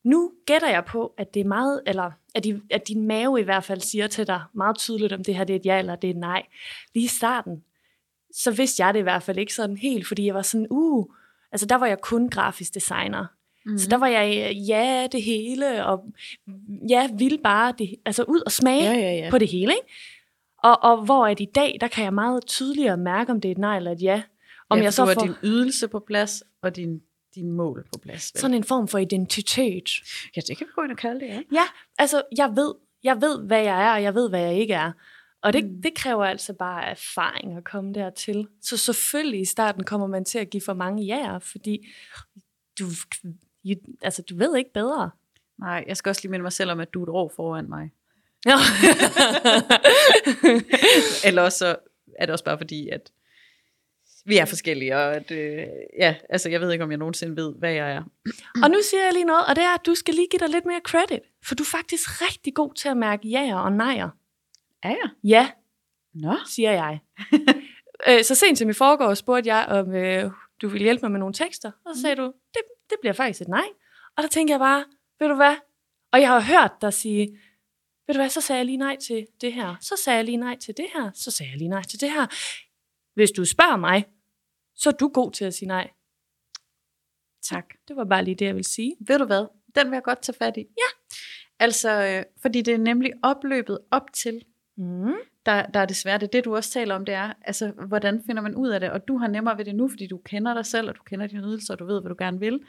nu 0.05 0.33
gætter 0.47 0.69
jeg 0.69 0.85
på, 0.85 1.15
at 1.19 1.35
det 1.35 1.41
er 1.41 1.45
meget, 1.45 1.83
eller 1.87 2.11
at, 2.35 2.45
de, 2.45 2.61
at 2.71 2.89
din 2.89 3.07
mave 3.07 3.41
i 3.41 3.45
hvert 3.45 3.65
fald 3.65 3.81
siger 3.81 4.07
til 4.07 4.27
dig 4.27 4.43
meget 4.55 4.79
tydeligt, 4.79 5.13
om 5.13 5.25
det 5.25 5.37
her 5.37 5.45
det 5.45 5.55
er 5.55 5.61
et 5.61 5.67
ja 5.67 5.79
eller 5.79 5.97
det 5.97 6.11
er 6.11 6.15
et 6.15 6.21
nej. 6.21 6.43
Lige 6.95 7.05
i 7.05 7.09
starten, 7.09 7.63
så 8.35 8.51
vidste 8.51 8.85
jeg 8.85 8.95
det 8.95 9.01
i 9.01 9.03
hvert 9.03 9.23
fald 9.23 9.39
ikke 9.39 9.55
sådan 9.55 9.77
helt, 9.77 10.07
fordi 10.07 10.27
jeg 10.27 10.35
var 10.35 10.43
sådan, 10.43 10.67
uh, 10.71 11.07
altså 11.53 11.67
der 11.67 11.75
var 11.75 11.87
jeg 11.87 12.01
kun 12.01 12.29
grafisk 12.29 12.75
designer. 12.75 13.27
Mm-hmm. 13.65 13.79
Så 13.79 13.89
der 13.89 13.97
var 13.97 14.07
jeg, 14.07 14.55
ja, 14.69 15.07
det 15.13 15.23
hele, 15.23 15.87
og 15.87 16.05
ja, 16.89 17.09
ville 17.19 17.39
bare 17.39 17.75
det, 17.79 17.95
altså 18.05 18.23
ud 18.23 18.41
og 18.47 18.53
smage 18.53 18.85
Ja, 18.85 18.99
ja, 18.99 19.15
ja. 19.15 19.31
på 19.31 19.39
det 19.39 19.49
hele, 19.49 19.73
ikke? 19.73 19.93
Og, 20.63 20.83
og 20.83 21.05
hvor 21.05 21.27
at 21.27 21.41
i 21.41 21.49
dag, 21.55 21.79
der 21.81 21.89
kan 21.89 22.05
jeg 22.05 22.15
meget 22.15 22.47
tydeligere 22.47 22.97
mærke, 22.97 23.33
om 23.33 23.41
det 23.41 23.49
er 23.49 23.53
et 23.53 23.59
nej 23.59 23.77
eller 23.77 23.93
et 23.93 24.03
ja. 24.03 24.23
Om 24.69 24.79
ja, 24.79 24.85
jeg 24.85 24.93
så 24.93 25.07
får 25.07 25.23
din 25.23 25.35
ydelse 25.43 25.89
på 25.89 25.99
plads, 25.99 26.43
og 26.63 26.77
din, 26.77 27.03
din 27.35 27.53
mål 27.53 27.87
på 27.93 27.99
plads. 28.03 28.31
Vel? 28.35 28.41
sådan 28.41 28.57
en 28.57 28.65
form 28.65 28.89
for 28.89 28.99
identitet. 28.99 29.91
Ja, 30.37 30.41
det 30.41 30.59
kan 30.59 30.67
vi 30.67 30.73
gå 30.75 30.83
ind 30.83 30.91
og 30.93 30.99
kalde 30.99 31.21
det, 31.21 31.27
ja. 31.29 31.41
Ja, 31.53 31.65
altså 31.99 32.23
jeg 32.39 32.53
ved, 32.57 32.75
jeg 33.05 33.21
ved, 33.21 33.43
hvad 33.47 33.63
jeg 33.63 33.85
er, 33.89 33.93
og 33.93 34.03
jeg 34.03 34.15
ved, 34.15 34.29
hvad 34.29 34.41
jeg 34.41 34.55
ikke 34.55 34.75
er. 34.75 34.93
Og 35.43 35.53
det, 35.53 35.65
Mm. 35.65 35.83
det 35.83 35.95
kræver 35.95 36.25
altså 36.25 36.53
bare 36.53 36.85
erfaring 36.85 37.57
at 37.57 37.65
komme 37.65 37.93
dertil. 37.95 38.49
Så 38.63 38.77
selvfølgelig 38.77 39.41
i 39.41 39.45
starten 39.45 39.85
kommer 39.85 40.07
man 40.07 40.25
til 40.25 40.39
at 40.39 40.51
give 40.51 40.61
for 40.61 40.75
mange 40.75 41.17
ja'er, 41.17 41.39
fordi 41.39 41.89
du, 42.79 42.85
you, 43.67 43.75
altså, 44.03 44.23
du 44.23 44.37
ved 44.37 44.57
ikke 44.57 44.73
bedre. 44.73 45.11
Nej, 45.59 45.85
jeg 45.89 45.97
skal 45.97 46.11
også 46.11 46.23
lige 46.23 46.31
minde 46.31 46.43
mig 46.43 46.53
selv 46.53 46.71
om, 46.71 46.81
at 46.81 46.95
du 46.95 47.01
er 47.01 47.03
et 47.03 47.09
år 47.09 47.33
foran 47.37 47.69
mig. 47.69 47.91
Ja. 48.47 48.55
Eller 51.29 51.43
også 51.43 51.59
så 51.59 51.77
er 52.19 52.27
det 52.27 52.33
også 52.33 52.45
bare 52.45 52.59
fordi, 52.59 52.89
at 52.89 53.11
vi 54.25 54.37
er 54.37 54.45
forskellige, 54.45 54.97
og 54.97 55.17
at, 55.17 55.31
øh, 55.31 55.67
ja, 55.99 56.15
altså 56.29 56.49
jeg 56.51 56.61
ved 56.61 56.73
ikke, 56.73 56.85
om 56.85 56.91
jeg 56.91 56.99
nogensinde 56.99 57.37
ved, 57.37 57.55
hvad 57.59 57.73
jeg 57.73 57.93
er. 57.93 58.03
og 58.63 58.71
nu 58.71 58.79
siger 58.91 59.05
jeg 59.05 59.13
lige 59.13 59.25
noget, 59.25 59.43
og 59.49 59.57
det 59.57 59.65
er, 59.65 59.75
at 59.75 59.87
du 59.87 59.95
skal 59.95 60.15
lige 60.15 60.29
give 60.31 60.39
dig 60.39 60.49
lidt 60.49 60.65
mere 60.67 60.81
credit. 60.85 61.21
For 61.45 61.55
du 61.55 61.63
er 61.63 61.67
faktisk 61.67 62.23
rigtig 62.23 62.55
god 62.55 62.75
til 62.75 62.89
at 62.89 62.97
mærke 62.97 63.29
ja'er 63.29 63.55
og 63.55 63.73
nejer. 63.73 64.09
Er 64.83 64.89
jeg? 64.89 65.11
Ja, 65.25 65.51
Nå. 66.15 66.37
siger 66.47 66.73
jeg. 66.73 66.99
øh, 68.09 68.25
så 68.25 68.35
sent 68.35 68.59
som 68.59 68.71
i 68.71 68.73
forgår 68.73 69.15
spurgte 69.15 69.55
jeg, 69.55 69.67
om 69.67 69.95
øh, 69.95 70.31
du 70.63 70.69
ville 70.69 70.85
hjælpe 70.85 71.03
mig 71.03 71.11
med 71.11 71.19
nogle 71.19 71.35
tekster. 71.35 71.71
Og 71.87 71.95
så 71.95 72.01
sagde 72.01 72.17
du, 72.17 72.25
det, 72.55 72.63
det 72.91 72.97
bliver 73.01 73.13
faktisk 73.13 73.41
et 73.41 73.49
nej. 73.49 73.67
Og 74.17 74.23
der 74.23 74.29
tænker 74.29 74.55
jeg 74.55 74.59
bare, 74.61 74.85
ved 75.21 75.29
du 75.29 75.35
hvad? 75.35 75.57
Og 76.13 76.21
jeg 76.21 76.29
har 76.29 76.41
hørt 76.41 76.73
dig 76.83 76.93
sige, 76.93 77.39
ved 78.07 78.15
du 78.15 78.19
hvad, 78.19 78.29
så 78.29 78.41
sagde 78.41 78.59
jeg 78.59 78.67
lige 78.67 78.77
nej 78.79 78.97
til 78.97 79.27
det 79.41 79.53
her. 79.53 79.77
Så 79.81 79.97
sagde 80.05 80.17
jeg 80.17 80.25
lige 80.25 80.37
nej 80.37 80.57
til 80.59 80.77
det 80.77 80.87
her. 80.95 81.11
Så 81.15 81.31
sagde 81.31 81.51
jeg 81.51 81.59
lige 81.59 81.69
nej 81.69 81.83
til 81.83 82.01
det 82.01 82.11
her. 82.11 82.27
Hvis 83.15 83.31
du 83.31 83.45
spørger 83.45 83.77
mig, 83.77 84.05
så 84.75 84.89
er 84.89 84.93
du 84.95 85.09
god 85.09 85.33
til 85.33 85.45
at 85.45 85.55
sige 85.55 85.69
nej. 85.69 85.91
Tak. 87.43 87.65
Det 87.89 87.97
var 87.97 88.05
bare 88.05 88.25
lige 88.25 88.35
det, 88.35 88.45
jeg 88.47 88.55
ville 88.55 88.69
sige. 88.69 88.97
Ved 89.07 89.19
du 89.19 89.25
hvad? 89.25 89.47
Den 89.75 89.91
vil 89.91 89.97
jeg 89.97 90.03
godt 90.03 90.23
tage 90.23 90.37
fat 90.39 90.57
i. 90.57 90.61
Ja. 90.61 91.15
Altså, 91.59 91.91
øh, 92.07 92.25
fordi 92.43 92.63
det 92.63 92.75
er 92.75 92.79
nemlig 92.79 93.13
opløbet 93.23 93.79
op 93.91 94.13
til, 94.13 94.45
Mm. 94.77 95.13
der, 95.47 95.67
der 95.67 95.81
er 95.81 95.87
desværre 95.87 96.19
det. 96.19 96.33
Det, 96.33 96.45
du 96.45 96.57
også 96.57 96.71
taler 96.71 96.95
om, 96.95 97.05
det 97.05 97.15
er, 97.15 97.33
altså, 97.43 97.71
hvordan 97.89 98.23
finder 98.27 98.43
man 98.43 98.55
ud 98.55 98.69
af 98.69 98.81
det? 98.81 98.91
Og 98.91 99.09
du 99.09 99.17
har 99.19 99.27
nemmere 99.29 99.59
ved 99.59 99.65
det 99.65 99.75
nu, 99.75 99.89
fordi 99.89 100.07
du 100.07 100.19
kender 100.19 100.55
dig 100.55 100.67
selv, 100.67 100.89
og 100.89 100.97
du 100.97 101.03
kender 101.03 101.27
dine 101.27 101.43
ydelser, 101.43 101.75
og 101.75 101.79
du 101.79 101.87
ved, 101.87 102.01
hvad 102.01 102.09
du 102.09 102.15
gerne 102.19 102.39
vil. 102.41 102.61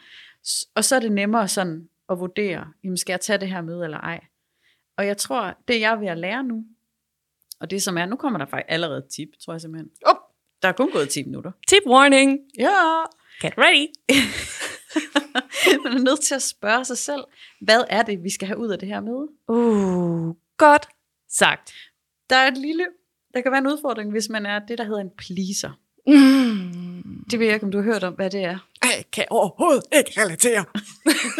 Og 0.76 0.84
så 0.84 0.96
er 0.96 1.00
det 1.00 1.12
nemmere 1.12 1.48
sådan 1.48 1.90
at 2.10 2.20
vurdere, 2.20 2.68
jamen, 2.84 2.98
skal 2.98 3.14
jeg 3.14 3.22
tage 3.22 3.38
det 3.40 3.50
her 3.50 3.62
møde 3.62 3.84
eller 3.84 3.98
ej? 3.98 4.26
Og 4.98 5.08
jeg 5.08 5.18
tror, 5.18 5.58
det 5.68 5.80
jeg 5.82 5.92
er 5.92 5.96
ved 6.00 6.08
at 6.08 6.18
lære 6.18 6.44
nu, 6.44 6.66
og 7.60 7.72
det 7.72 7.84
som 7.84 7.98
er, 7.98 8.06
nu 8.06 8.16
kommer 8.16 8.40
der 8.40 8.46
faktisk 8.46 8.72
allerede 8.72 9.08
tip, 9.16 9.30
tror 9.46 9.54
jeg 9.54 9.62
simpelthen. 9.62 9.90
Oh. 10.06 10.16
Der 10.62 10.68
er 10.68 10.72
kun 10.72 10.92
gået 10.92 11.10
10 11.10 11.24
minutter. 11.24 11.52
Tip 11.68 11.84
warning. 11.88 12.40
Ja. 12.60 13.02
Get 13.42 13.54
ready. 13.58 13.88
Man 15.84 15.94
er 15.94 16.04
nødt 16.04 16.22
til 16.22 16.36
at 16.36 16.42
spørge 16.42 16.86
sig 16.86 16.98
selv, 16.98 17.22
hvad 17.62 17.84
er 17.90 18.02
det, 18.02 18.24
vi 18.24 18.30
skal 18.30 18.48
have 18.48 18.58
ud 18.58 18.70
af 18.70 18.80
det 18.80 18.88
her 18.88 19.02
møde? 19.02 19.28
Uh, 19.48 20.36
godt 20.58 20.88
sagt. 21.30 21.74
Der 22.30 22.36
er 22.36 22.48
et 22.48 22.58
lille, 22.58 22.86
der 23.34 23.42
kan 23.42 23.52
være 23.52 23.60
en 23.60 23.68
udfordring, 23.68 24.12
hvis 24.12 24.30
man 24.30 24.46
er 24.46 24.60
det, 24.68 24.78
der 24.78 24.84
hedder 24.84 25.02
en 25.02 25.12
pleaser. 25.18 25.72
Mm. 26.08 27.26
Det 27.32 27.40
ved 27.40 27.46
jeg 27.46 27.54
ikke, 27.54 27.66
om 27.66 27.72
du 27.72 27.78
har 27.78 27.86
hørt 27.86 28.04
om, 28.04 28.14
hvad 28.14 28.30
det 28.30 28.44
er. 28.44 28.58
Jeg 28.84 29.06
kan 29.14 29.26
overhovedet 29.30 29.84
ikke 29.98 30.22
relatere. 30.22 30.66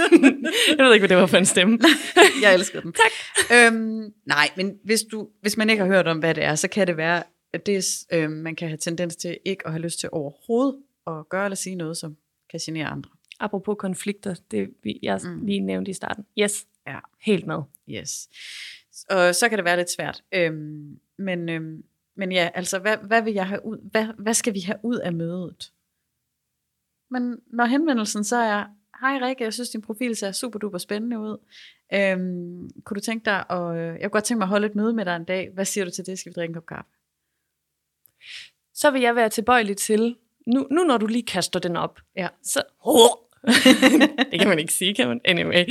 jeg 0.78 0.86
ved 0.86 0.94
ikke, 0.94 1.02
hvad 1.02 1.10
det 1.10 1.18
var 1.18 1.26
for 1.26 1.38
en 1.38 1.46
stemme. 1.46 1.80
Jeg 2.42 2.54
elsker 2.54 2.82
den. 2.82 2.94
Tak. 2.94 3.12
Øhm, 3.58 4.14
nej, 4.26 4.50
men 4.56 4.74
hvis, 4.84 5.02
du, 5.12 5.28
hvis 5.42 5.58
man 5.58 5.70
ikke 5.70 5.84
har 5.84 5.92
hørt 5.92 6.08
om, 6.08 6.20
hvad 6.20 6.36
det 6.36 6.44
er, 6.44 6.56
så 6.56 6.68
kan 6.68 6.88
det 6.88 6.98
være, 6.98 7.24
det, 7.54 7.78
er, 7.78 8.06
øhm, 8.24 8.34
man 8.34 8.56
kan 8.56 8.68
have 8.68 8.78
tendens 8.78 9.16
til 9.16 9.38
ikke 9.46 9.66
at 9.68 9.72
have 9.74 9.82
lyst 9.82 10.00
til 10.00 10.10
overhovedet 10.12 10.80
at 11.08 11.30
gøre 11.30 11.46
eller 11.46 11.56
sige 11.56 11.76
noget, 11.76 11.98
som 11.98 12.18
kan 12.50 12.60
genere 12.64 12.86
andre. 12.88 13.10
Apropos 13.40 13.76
konflikter, 13.80 14.36
det 14.52 14.74
vi- 14.84 15.00
jeg 15.02 15.20
Mm. 15.24 15.46
lige 15.46 15.60
nævnte 15.60 15.92
i 15.92 15.94
starten. 15.94 16.26
Yes, 16.40 16.68
Ja. 16.88 17.00
helt 17.20 17.48
med. 17.48 17.62
Yes. 17.90 18.30
Og 19.10 19.36
så 19.36 19.50
kan 19.50 19.58
det 19.58 19.66
være 19.66 19.78
lidt 19.78 19.90
svært. 19.92 20.24
Øhm, 20.32 21.00
men, 21.18 21.50
øhm, 21.50 21.84
men 22.16 22.32
ja, 22.32 22.50
altså, 22.54 22.80
hvad, 22.80 22.98
hvad 22.98 23.22
vil 23.22 23.34
jeg 23.34 23.48
have 23.48 23.66
ud? 23.66 23.78
Hvad, 23.92 24.06
hvad 24.18 24.34
skal 24.34 24.54
vi 24.54 24.60
have 24.60 24.78
ud 24.84 24.96
af 24.98 25.14
mødet? 25.14 25.72
Men 27.10 27.40
når 27.48 27.66
henvendelsen 27.66 28.24
så 28.24 28.36
er, 28.38 28.66
hej 29.02 29.28
Rikke, 29.28 29.44
jeg 29.44 29.54
synes 29.54 29.70
din 29.70 29.82
profil 29.82 30.16
ser 30.16 30.32
super 30.32 30.60
duper 30.60 30.78
spændende 30.78 31.20
ud. 31.20 31.38
Øhm, 31.94 32.70
kunne 32.84 32.96
du 32.96 33.00
tænke 33.00 33.26
dig, 33.26 33.52
og 33.52 33.78
jeg 33.78 34.02
kunne 34.02 34.10
godt 34.10 34.24
tænke 34.24 34.38
mig 34.40 34.46
at 34.46 34.50
holde 34.50 34.68
et 34.68 34.76
møde 34.76 34.94
med 34.94 35.06
dig 35.06 35.16
en 35.16 35.24
dag. 35.26 35.50
Hvad 35.54 35.66
siger 35.66 35.86
du 35.86 35.92
til 35.92 36.06
det? 36.06 36.20
Skal 36.20 36.30
vi 36.30 36.34
drikke 36.34 36.50
en 36.52 36.54
kop 36.54 36.66
kaffe? 36.66 36.92
Så 38.74 38.92
vil 38.92 39.02
jeg 39.02 39.16
være 39.16 39.30
tilbøjelig 39.30 39.78
til, 39.78 40.16
nu, 40.48 40.68
nu 40.72 40.84
når 40.84 40.98
du 40.98 41.08
lige 41.08 41.24
kaster 41.26 41.60
den 41.60 41.76
op, 41.76 42.00
Ja. 42.18 42.28
så... 42.44 42.64
det 44.32 44.40
kan 44.40 44.48
man 44.48 44.60
ikke 44.60 44.74
sige, 44.74 44.96
kan 44.96 45.08
man? 45.08 45.22
Anyway. 45.26 45.66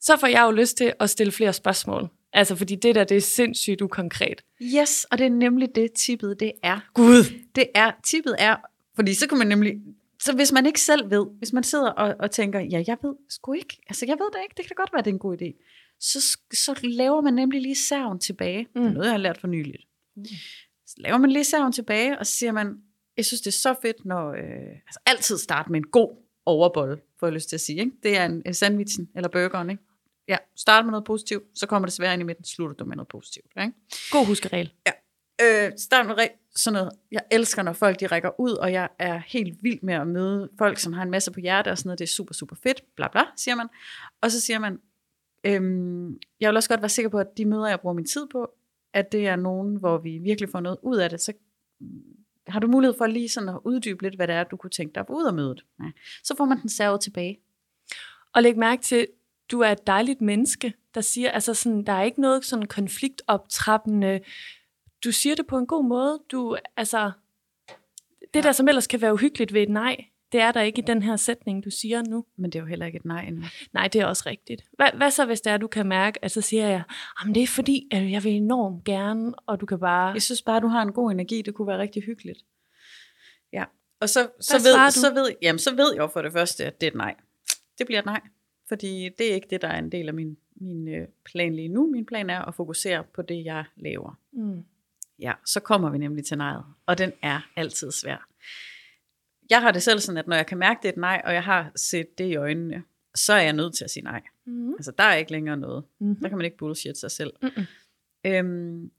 Så 0.00 0.16
får 0.16 0.26
jeg 0.26 0.42
jo 0.46 0.50
lyst 0.50 0.76
til 0.76 0.92
at 1.00 1.10
stille 1.10 1.32
flere 1.32 1.52
spørgsmål. 1.52 2.08
Altså, 2.32 2.56
fordi 2.56 2.74
det 2.74 2.94
der, 2.94 3.04
det 3.04 3.16
er 3.16 3.20
sindssygt 3.20 3.80
ukonkret. 3.80 4.44
Yes, 4.62 5.04
og 5.04 5.18
det 5.18 5.26
er 5.26 5.30
nemlig 5.30 5.68
det, 5.74 5.92
tippet 5.92 6.40
det 6.40 6.52
er. 6.62 6.80
Gud! 6.94 7.24
Det 7.54 7.66
er, 7.74 7.90
tippet 8.04 8.36
er, 8.38 8.56
fordi 8.94 9.14
så 9.14 9.28
kan 9.28 9.38
man 9.38 9.46
nemlig, 9.46 9.74
så 10.22 10.34
hvis 10.34 10.52
man 10.52 10.66
ikke 10.66 10.80
selv 10.80 11.10
ved, 11.10 11.26
hvis 11.38 11.52
man 11.52 11.62
sidder 11.64 11.90
og, 11.90 12.14
og 12.20 12.30
tænker, 12.30 12.60
ja, 12.60 12.82
jeg 12.86 12.96
ved 13.02 13.14
sgu 13.30 13.52
ikke, 13.52 13.78
altså 13.88 14.06
jeg 14.06 14.16
ved 14.20 14.26
det 14.32 14.38
ikke, 14.42 14.54
det 14.56 14.64
kan 14.66 14.68
da 14.76 14.80
godt 14.80 14.92
være, 14.92 15.02
det 15.02 15.10
er 15.10 15.14
en 15.14 15.18
god 15.18 15.36
idé, 15.42 15.64
så, 16.00 16.38
så 16.52 16.80
laver 16.82 17.20
man 17.20 17.34
nemlig 17.34 17.62
lige 17.62 17.74
serven 17.74 18.18
tilbage. 18.18 18.66
Mm. 18.74 18.80
Det 18.80 18.86
er 18.86 18.88
Mm. 18.88 18.94
noget, 18.94 19.06
jeg 19.06 19.12
har 19.12 19.18
lært 19.18 19.38
for 19.40 19.46
nyligt. 19.48 19.82
Så 20.88 20.94
laver 20.98 21.18
man 21.18 21.30
lige 21.30 21.44
serven 21.44 21.72
tilbage, 21.72 22.18
og 22.18 22.26
så 22.26 22.32
siger 22.32 22.52
man, 22.52 22.76
jeg 23.16 23.24
synes, 23.24 23.40
det 23.40 23.46
er 23.46 23.58
så 23.58 23.74
fedt, 23.82 24.04
når, 24.04 24.28
øh, 24.28 24.76
altså 24.86 25.00
altid 25.06 25.38
starte 25.38 25.72
med 25.72 25.80
en 25.80 25.86
god 25.86 26.16
overbolle, 26.46 27.00
får 27.20 27.26
jeg 27.26 27.34
lyst 27.34 27.48
til 27.48 27.56
at 27.56 27.60
sige. 27.60 27.78
Ikke? 27.78 27.92
Det 28.02 28.16
er 28.16 28.24
en, 28.24 28.54
sandwichen 28.54 29.08
eller 29.16 29.28
burgeren, 29.28 29.70
ikke? 29.70 29.82
Ja, 30.28 30.36
start 30.56 30.84
med 30.84 30.90
noget 30.90 31.04
positivt, 31.04 31.44
så 31.54 31.66
kommer 31.66 31.86
det 31.86 31.92
svære 31.92 32.12
ind 32.12 32.22
i 32.22 32.24
midten, 32.24 32.44
slutter 32.44 32.76
du 32.76 32.84
med 32.84 32.96
noget 32.96 33.08
positivt. 33.08 33.46
Ikke? 33.60 33.72
God 34.10 34.26
huskeregel. 34.26 34.72
Øh, 35.42 35.72
start 35.76 36.06
med 36.06 36.14
sådan 36.56 36.78
noget. 36.78 36.92
Jeg 37.10 37.20
elsker, 37.30 37.62
når 37.62 37.72
folk 37.72 38.00
de 38.00 38.06
rækker 38.06 38.40
ud, 38.40 38.52
og 38.52 38.72
jeg 38.72 38.88
er 38.98 39.22
helt 39.26 39.58
vild 39.62 39.78
med 39.82 39.94
at 39.94 40.06
møde 40.06 40.48
folk, 40.58 40.78
som 40.78 40.92
har 40.92 41.02
en 41.02 41.10
masse 41.10 41.32
på 41.32 41.40
hjerte 41.40 41.70
og 41.70 41.78
sådan 41.78 41.88
noget. 41.88 41.98
Det 41.98 42.04
er 42.04 42.12
super, 42.12 42.34
super 42.34 42.56
fedt, 42.62 42.82
bla 42.96 43.08
bla, 43.08 43.22
siger 43.36 43.54
man. 43.54 43.68
Og 44.22 44.30
så 44.30 44.40
siger 44.40 44.58
man, 44.58 44.78
øhm, 45.44 46.18
jeg 46.40 46.48
vil 46.48 46.56
også 46.56 46.68
godt 46.68 46.82
være 46.82 46.88
sikker 46.88 47.08
på, 47.08 47.18
at 47.18 47.26
de 47.36 47.44
møder, 47.44 47.68
jeg 47.68 47.80
bruger 47.80 47.94
min 47.94 48.06
tid 48.06 48.26
på, 48.32 48.50
at 48.92 49.12
det 49.12 49.26
er 49.26 49.36
nogen, 49.36 49.76
hvor 49.76 49.98
vi 49.98 50.18
virkelig 50.18 50.50
får 50.50 50.60
noget 50.60 50.78
ud 50.82 50.96
af 50.96 51.10
det. 51.10 51.20
Så 51.20 51.32
mm, 51.80 52.02
har 52.46 52.60
du 52.60 52.66
mulighed 52.66 52.94
for 52.98 53.06
lige 53.06 53.28
sådan 53.28 53.48
at 53.48 53.58
uddybe 53.64 54.02
lidt, 54.02 54.16
hvad 54.16 54.26
det 54.26 54.34
er, 54.36 54.44
du 54.44 54.56
kunne 54.56 54.70
tænke 54.70 54.94
dig 54.94 55.00
at 55.00 55.06
få 55.06 55.12
ud 55.12 55.26
af 55.26 55.34
mødet. 55.34 55.64
Ja. 55.80 55.90
Så 56.24 56.34
får 56.36 56.44
man 56.44 56.60
den 56.60 56.68
servet 56.68 57.00
tilbage. 57.00 57.38
Og 58.32 58.42
læg 58.42 58.58
mærke 58.58 58.82
til, 58.82 59.06
du 59.50 59.60
er 59.60 59.68
et 59.68 59.86
dejligt 59.86 60.20
menneske, 60.20 60.74
der 60.94 61.00
siger, 61.00 61.30
altså 61.30 61.54
sådan, 61.54 61.84
der 61.84 61.92
er 61.92 62.02
ikke 62.02 62.20
noget 62.20 62.44
sådan 62.44 62.66
konfliktoptrappende. 62.66 64.20
Du 65.04 65.12
siger 65.12 65.34
det 65.34 65.46
på 65.46 65.58
en 65.58 65.66
god 65.66 65.84
måde. 65.84 66.20
Du, 66.32 66.56
altså, 66.76 67.10
det 68.20 68.36
Ja. 68.36 68.40
der 68.40 68.52
som 68.52 68.68
ellers 68.68 68.86
kan 68.86 69.00
være 69.00 69.12
uhyggeligt 69.14 69.52
ved 69.52 69.62
et 69.62 69.68
nej, 69.68 70.04
det 70.32 70.40
er 70.40 70.52
der 70.52 70.60
ikke 70.60 70.78
i 70.78 70.84
den 70.86 71.02
her 71.02 71.16
sætning, 71.16 71.64
du 71.64 71.70
siger 71.70 72.02
nu. 72.02 72.24
Men 72.36 72.50
det 72.50 72.58
er 72.58 72.62
jo 72.62 72.66
heller 72.66 72.86
ikke 72.86 72.96
et 72.96 73.04
nej 73.04 73.24
endnu. 73.24 73.44
Nej, 73.72 73.88
det 73.88 74.00
er 74.00 74.06
også 74.06 74.22
rigtigt. 74.26 74.62
Hvad, 74.72 74.88
hvad 74.94 75.10
så, 75.10 75.26
hvis 75.26 75.40
det 75.40 75.52
er, 75.52 75.56
du 75.56 75.66
kan 75.66 75.86
mærke, 75.86 76.24
at 76.24 76.30
så 76.30 76.40
siger 76.40 76.68
jeg, 76.68 76.82
at 77.20 77.34
det 77.34 77.42
er 77.42 77.46
fordi, 77.46 77.88
at 77.90 78.10
jeg 78.10 78.24
vil 78.24 78.32
enormt 78.32 78.84
gerne, 78.84 79.34
og 79.46 79.60
du 79.60 79.66
kan 79.66 79.80
bare... 79.80 80.12
Jeg 80.12 80.22
synes 80.22 80.42
bare, 80.42 80.60
du 80.60 80.66
har 80.66 80.82
en 80.82 80.92
god 80.92 81.10
energi. 81.10 81.42
Det 81.42 81.54
kunne 81.54 81.68
være 81.68 81.78
rigtig 81.78 82.02
hyggeligt. 82.02 82.38
Ja. 83.52 83.64
Og 84.00 84.08
så, 84.08 84.28
så, 84.40 84.58
Hvad 84.58 84.84
ved, 84.84 84.90
så, 84.90 85.14
ved, 85.14 85.34
jamen, 85.42 85.58
så 85.58 85.74
ved 85.74 85.92
jeg 85.94 86.00
jo 86.00 86.06
for 86.06 86.22
det 86.22 86.32
første, 86.32 86.64
at 86.64 86.80
det 86.80 86.86
er 86.86 86.90
et 86.90 86.96
nej. 86.96 87.14
Det 87.78 87.86
bliver 87.86 87.98
et 87.98 88.06
nej. 88.06 88.20
Fordi 88.68 89.08
det 89.18 89.30
er 89.30 89.34
ikke 89.34 89.46
det, 89.50 89.62
der 89.62 89.68
er 89.68 89.78
en 89.78 89.92
del 89.92 90.08
af 90.08 90.14
min, 90.14 90.36
min 90.56 90.88
øh, 90.88 91.08
plan 91.24 91.54
lige 91.54 91.68
nu. 91.68 91.86
Min 91.86 92.06
plan 92.06 92.30
er 92.30 92.42
at 92.42 92.54
fokusere 92.54 93.04
på 93.14 93.22
det, 93.22 93.44
jeg 93.44 93.64
laver. 93.76 94.18
Mm. 94.32 94.64
Ja, 95.18 95.32
så 95.44 95.60
kommer 95.60 95.90
vi 95.90 95.98
nemlig 95.98 96.24
til 96.24 96.38
nejet. 96.38 96.64
Og 96.86 96.98
den 96.98 97.12
er 97.22 97.40
altid 97.56 97.92
svær. 97.92 98.28
Jeg 99.50 99.62
har 99.62 99.70
det 99.70 99.82
selv 99.82 100.00
sådan, 100.00 100.18
at 100.18 100.26
når 100.26 100.36
jeg 100.36 100.46
kan 100.46 100.58
mærke, 100.58 100.78
det 100.82 100.88
er 100.88 100.92
et 100.92 100.98
nej, 100.98 101.22
og 101.24 101.34
jeg 101.34 101.44
har 101.44 101.72
set 101.76 102.18
det 102.18 102.24
i 102.24 102.36
øjnene, 102.36 102.82
så 103.14 103.32
er 103.32 103.40
jeg 103.40 103.52
nødt 103.52 103.76
til 103.76 103.84
at 103.84 103.90
sige 103.90 104.04
nej. 104.04 104.22
Mm. 104.46 104.72
Altså, 104.72 104.92
der 104.98 105.04
er 105.04 105.14
ikke 105.14 105.32
længere 105.32 105.56
noget. 105.56 105.84
Mm-hmm. 106.00 106.16
Der 106.16 106.28
kan 106.28 106.38
man 106.38 106.44
ikke 106.44 106.56
bullshit 106.56 106.98
sig 106.98 107.10
selv. 107.10 107.32
Mm-mm. 107.42 107.64
Øhm, 108.24 108.90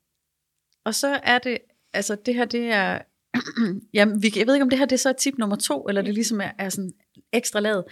og 0.84 0.96
så 0.96 1.20
er 1.24 1.40
det, 1.40 1.58
altså 1.94 2.16
det 2.16 2.36
her, 2.36 2.46
det 2.46 2.72
er, 2.72 3.02
jamen, 3.94 4.24
jeg 4.24 4.48
ved 4.48 4.54
ikke, 4.54 4.64
om 4.64 4.70
det 4.70 4.80
her 4.80 4.86
det 4.86 4.96
er 4.96 4.98
så 4.98 5.14
tip 5.14 5.38
nummer 5.38 5.56
to, 5.56 5.88
eller 5.88 6.02
det 6.02 6.14
ligesom 6.14 6.42
er, 6.42 6.52
er 6.58 6.70
sådan 6.70 6.92
ekstra 7.34 7.60
lavet. 7.60 7.84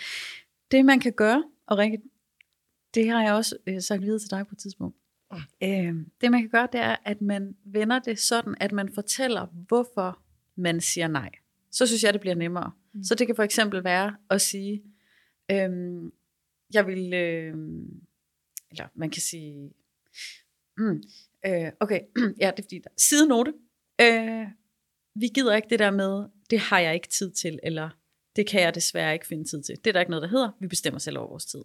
Det 0.71 0.85
man 0.85 0.99
kan 0.99 1.13
gøre, 1.13 1.43
og 1.67 1.77
Rikke, 1.77 2.01
det 2.93 3.09
har 3.09 3.23
jeg 3.23 3.33
også 3.33 3.57
øh, 3.67 3.81
sagt 3.81 4.01
videre 4.01 4.19
til 4.19 4.31
dig 4.31 4.47
på 4.47 4.55
et 4.55 4.59
tidspunkt. 4.59 4.97
Øhm, 5.63 6.11
det 6.21 6.31
man 6.31 6.41
kan 6.41 6.49
gøre, 6.49 6.67
det 6.71 6.79
er, 6.79 6.95
at 7.05 7.21
man 7.21 7.55
vender 7.65 7.99
det 7.99 8.19
sådan, 8.19 8.55
at 8.59 8.71
man 8.71 8.93
fortæller, 8.93 9.45
hvorfor 9.67 10.19
man 10.55 10.81
siger 10.81 11.07
nej. 11.07 11.31
Så 11.77 11.87
synes 11.87 12.03
jeg, 12.03 12.13
det 12.13 12.21
bliver 12.21 12.35
nemmere. 12.35 12.71
Mm. 12.93 13.03
Så 13.03 13.15
det 13.15 13.27
kan 13.27 13.35
for 13.35 13.43
eksempel 13.43 13.83
være 13.83 14.15
at 14.29 14.41
sige, 14.41 14.83
øhm, 15.51 16.11
jeg 16.73 16.87
vil, 16.87 17.13
øhm, 17.13 18.01
eller 18.71 18.87
man 18.95 19.09
kan 19.09 19.21
sige, 19.21 19.73
mm, 20.77 21.03
øh, 21.45 21.71
okay, 21.79 21.99
ja, 22.41 22.51
det 22.51 22.59
er 22.59 22.63
fordi, 22.63 22.79
der 22.79 22.89
sidenote, 22.97 23.53
øh, 24.01 24.47
vi 25.15 25.27
gider 25.27 25.55
ikke 25.55 25.69
det 25.69 25.79
der 25.79 25.91
med, 25.91 26.25
det 26.49 26.59
har 26.59 26.79
jeg 26.79 26.93
ikke 26.93 27.07
tid 27.07 27.31
til, 27.31 27.59
eller 27.63 27.89
det 28.35 28.47
kan 28.47 28.61
jeg 28.61 28.75
desværre 28.75 29.13
ikke 29.13 29.27
finde 29.27 29.43
tid 29.43 29.63
til. 29.63 29.75
Det 29.75 29.87
er 29.87 29.91
der 29.93 29.99
ikke 29.99 30.11
noget, 30.11 30.23
der 30.23 30.29
hedder, 30.29 30.51
vi 30.59 30.67
bestemmer 30.67 30.99
selv 30.99 31.17
over 31.17 31.27
vores 31.27 31.45
tid. 31.45 31.63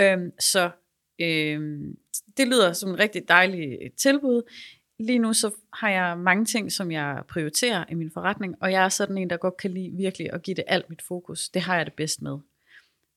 Øhm, 0.00 0.30
så 0.40 0.70
øhm, 1.18 1.98
det 2.36 2.48
lyder 2.48 2.72
som 2.72 2.90
en 2.90 2.98
rigtig 2.98 3.28
dejlig 3.28 3.78
tilbud. 3.96 4.42
Lige 5.06 5.18
nu 5.18 5.32
så 5.32 5.50
har 5.72 5.90
jeg 5.90 6.18
mange 6.18 6.44
ting, 6.44 6.72
som 6.72 6.90
jeg 6.90 7.22
prioriterer 7.28 7.84
i 7.90 7.94
min 7.94 8.10
forretning, 8.10 8.56
og 8.60 8.72
jeg 8.72 8.84
er 8.84 8.88
sådan 8.88 9.18
en, 9.18 9.30
der 9.30 9.36
godt 9.36 9.56
kan 9.56 9.70
lide 9.70 9.90
virkelig 9.96 10.32
at 10.32 10.42
give 10.42 10.54
det 10.54 10.64
alt 10.66 10.90
mit 10.90 11.02
fokus. 11.02 11.48
Det 11.48 11.62
har 11.62 11.76
jeg 11.76 11.86
det 11.86 11.94
bedst 11.94 12.22
med. 12.22 12.38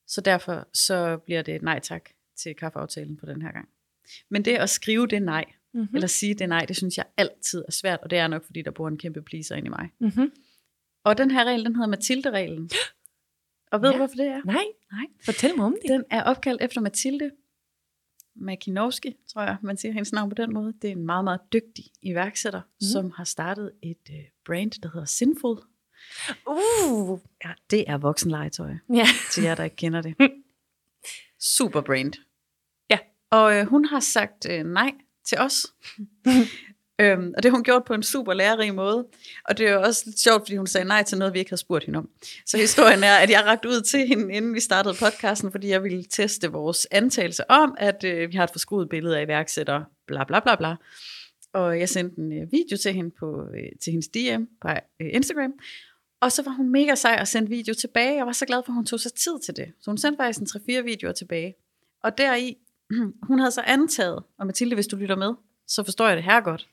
Så 0.08 0.22
derfor 0.22 0.68
så 0.74 1.18
bliver 1.18 1.42
det 1.42 1.56
et 1.56 1.62
nej 1.62 1.80
tak 1.80 2.10
til 2.36 2.56
kaffeaftalen 2.56 3.18
på 3.18 3.26
den 3.26 3.42
her 3.42 3.52
gang. 3.52 3.70
Men 4.30 4.46
det 4.46 4.56
at 4.56 4.70
skrive 4.70 5.08
det 5.08 5.22
nej, 5.22 5.46
Mm-hmm. 5.74 5.88
mm. 5.92 5.96
eller 5.96 6.08
sige 6.08 6.34
det 6.34 6.50
nej, 6.50 6.66
det 6.66 6.76
synes 6.78 6.98
jeg 6.98 7.06
altid 7.18 7.64
er 7.68 7.72
svært, 7.72 8.00
og 8.04 8.10
det 8.10 8.18
er 8.18 8.28
nok 8.28 8.46
fordi, 8.46 8.62
der 8.62 8.72
bor 8.72 8.88
en 8.88 8.98
kæmpe 8.98 9.22
pleaser 9.22 9.56
ind 9.56 9.66
i 9.66 9.70
mig. 9.70 9.90
Mm-hmm. 10.00 10.32
Og 11.04 11.18
den 11.18 11.32
her 11.32 11.44
regel, 11.44 11.66
den 11.66 11.76
hedder 11.76 11.88
Mathilde-reglen. 11.90 12.70
Og 13.72 13.82
ved 13.82 13.90
Ja. 13.90 13.94
du, 13.94 13.98
hvorfor 13.98 14.16
det 14.16 14.26
er? 14.26 14.42
Nej, 14.46 14.64
Nej. 14.92 15.06
fortæl 15.26 15.56
mig 15.58 15.66
om 15.66 15.76
det. 15.82 15.90
Den 15.90 16.04
er 16.12 16.24
opkaldt 16.24 16.62
efter 16.62 16.82
Mathilde 16.82 17.32
Makinowski, 18.36 19.16
tror 19.34 19.42
jeg, 19.42 19.58
man 19.62 19.78
siger 19.78 19.92
hendes 19.92 20.14
navn 20.14 20.30
på 20.30 20.36
den 20.36 20.54
måde. 20.54 20.74
Det 20.82 20.88
er 20.88 20.92
en 20.92 21.06
meget, 21.06 21.24
meget 21.24 21.40
dygtig 21.54 21.86
iværksætter, 22.02 22.62
Mm. 22.62 22.86
som 22.94 23.12
har 23.12 23.24
startet 23.24 23.72
et 23.84 24.10
uh, 24.10 24.16
brand, 24.46 24.72
der 24.72 24.90
hedder 24.94 25.06
Sinful. 25.06 25.58
Uh. 26.48 27.20
Ja, 27.46 27.52
det 27.72 27.84
er 27.88 27.98
voksenlegetøj, 27.98 28.74
Ja. 28.94 29.06
til 29.32 29.44
jer, 29.44 29.56
der 29.56 29.64
ikke 29.64 29.76
kender 29.76 30.02
det. 30.02 30.16
Super 31.58 31.82
brand. 31.82 32.14
Ja. 32.90 33.00
Og 33.30 33.56
øh, 33.56 33.66
hun 33.68 33.86
har 33.86 34.00
sagt 34.00 34.46
øh, 34.50 34.64
nej 34.64 34.92
til 35.28 35.38
os. 35.38 35.68
Øhm, 37.00 37.34
og 37.38 37.44
det 37.44 37.52
har 37.52 37.58
hun 37.58 37.64
gjort 37.64 37.84
på 37.86 37.94
en 37.94 38.04
super 38.04 38.34
lærerig 38.34 38.76
måde. 38.76 39.06
Og 39.46 39.58
det 39.58 39.68
er 39.68 39.74
jo 39.74 39.82
også 39.82 40.04
lidt 40.06 40.20
sjovt, 40.20 40.42
fordi 40.42 40.56
hun 40.56 40.68
sagde 40.68 40.88
nej 40.88 41.04
til 41.04 41.18
noget, 41.18 41.34
vi 41.34 41.40
ikke 41.40 41.52
havde 41.52 41.62
spurgt 41.62 41.86
hende 41.86 42.00
om. 42.00 42.10
Så 42.46 42.58
historien 42.58 43.04
er, 43.04 43.16
at 43.16 43.30
jeg 43.30 43.46
rakte 43.46 43.70
ud 43.70 43.82
til 43.82 44.08
hende, 44.08 44.34
inden 44.34 44.54
vi 44.54 44.60
startede 44.60 44.96
podcasten, 45.00 45.52
fordi 45.52 45.70
jeg 45.70 45.84
ville 45.84 46.04
teste 46.04 46.52
vores 46.52 46.88
antagelse 46.92 47.52
om, 47.52 47.76
at 47.78 48.04
øh, 48.04 48.32
vi 48.32 48.36
har 48.36 48.44
et 48.44 48.50
forskruet 48.52 48.90
billede 48.90 49.20
af 49.20 49.26
iværksætter, 49.26 49.84
bla 50.08 50.24
bla 50.24 50.40
bla 50.40 50.56
bla. 50.56 50.76
Og 51.54 51.80
jeg 51.80 51.90
sendte 51.90 52.20
en 52.20 52.42
øh, 52.42 52.52
video 52.52 52.78
til 52.78 52.94
hende 52.94 53.12
på, 53.20 53.42
øh, 53.54 53.70
til 53.84 53.92
hendes 53.92 54.08
DM 54.08 54.44
på 54.62 54.68
øh, 55.02 55.10
Instagram. 55.12 55.54
Og 56.22 56.32
så 56.32 56.44
var 56.44 56.52
hun 56.52 56.70
mega 56.72 56.96
sej 56.96 57.18
og 57.22 57.28
sendte 57.28 57.50
video 57.50 57.74
tilbage. 57.74 58.16
Jeg 58.16 58.26
var 58.26 58.32
så 58.32 58.46
glad 58.46 58.62
for, 58.66 58.72
at 58.72 58.76
hun 58.76 58.86
tog 58.86 59.00
sig 59.00 59.14
tid 59.14 59.40
til 59.46 59.56
det. 59.56 59.74
Så 59.82 59.92
hun 59.92 59.98
sendte 59.98 60.18
faktisk 60.18 60.56
en 60.56 60.80
3-4 60.80 60.82
videoer 60.82 61.12
tilbage. 61.12 61.56
Og 62.04 62.18
deri, 62.18 62.58
hun 63.28 63.40
havde 63.40 63.52
så 63.52 63.62
antaget, 63.62 64.24
og 64.40 64.46
Mathilde, 64.46 64.76
hvis 64.76 64.88
du 64.88 64.96
lytter 64.96 65.16
med, 65.16 65.34
så 65.68 65.84
forstår 65.84 66.08
jeg 66.08 66.18
det 66.18 66.24
her 66.24 66.42
godt. 66.42 66.70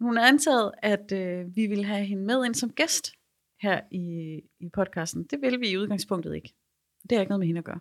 Hun 0.00 0.16
har 0.16 0.28
antaget, 0.28 0.72
at 0.82 1.12
øh, 1.12 1.56
vi 1.56 1.66
vil 1.66 1.84
have 1.84 2.04
hende 2.04 2.22
med 2.24 2.44
ind 2.44 2.54
som 2.54 2.70
gæst 2.70 3.12
her 3.60 3.80
i, 3.90 4.40
i 4.60 4.68
podcasten. 4.74 5.24
Det 5.24 5.40
vil 5.40 5.60
vi 5.60 5.68
i 5.68 5.78
udgangspunktet 5.78 6.34
ikke. 6.34 6.54
Det 7.02 7.12
har 7.12 7.20
ikke 7.20 7.30
noget 7.30 7.40
med 7.40 7.46
hende 7.46 7.58
at 7.58 7.64
gøre. 7.64 7.80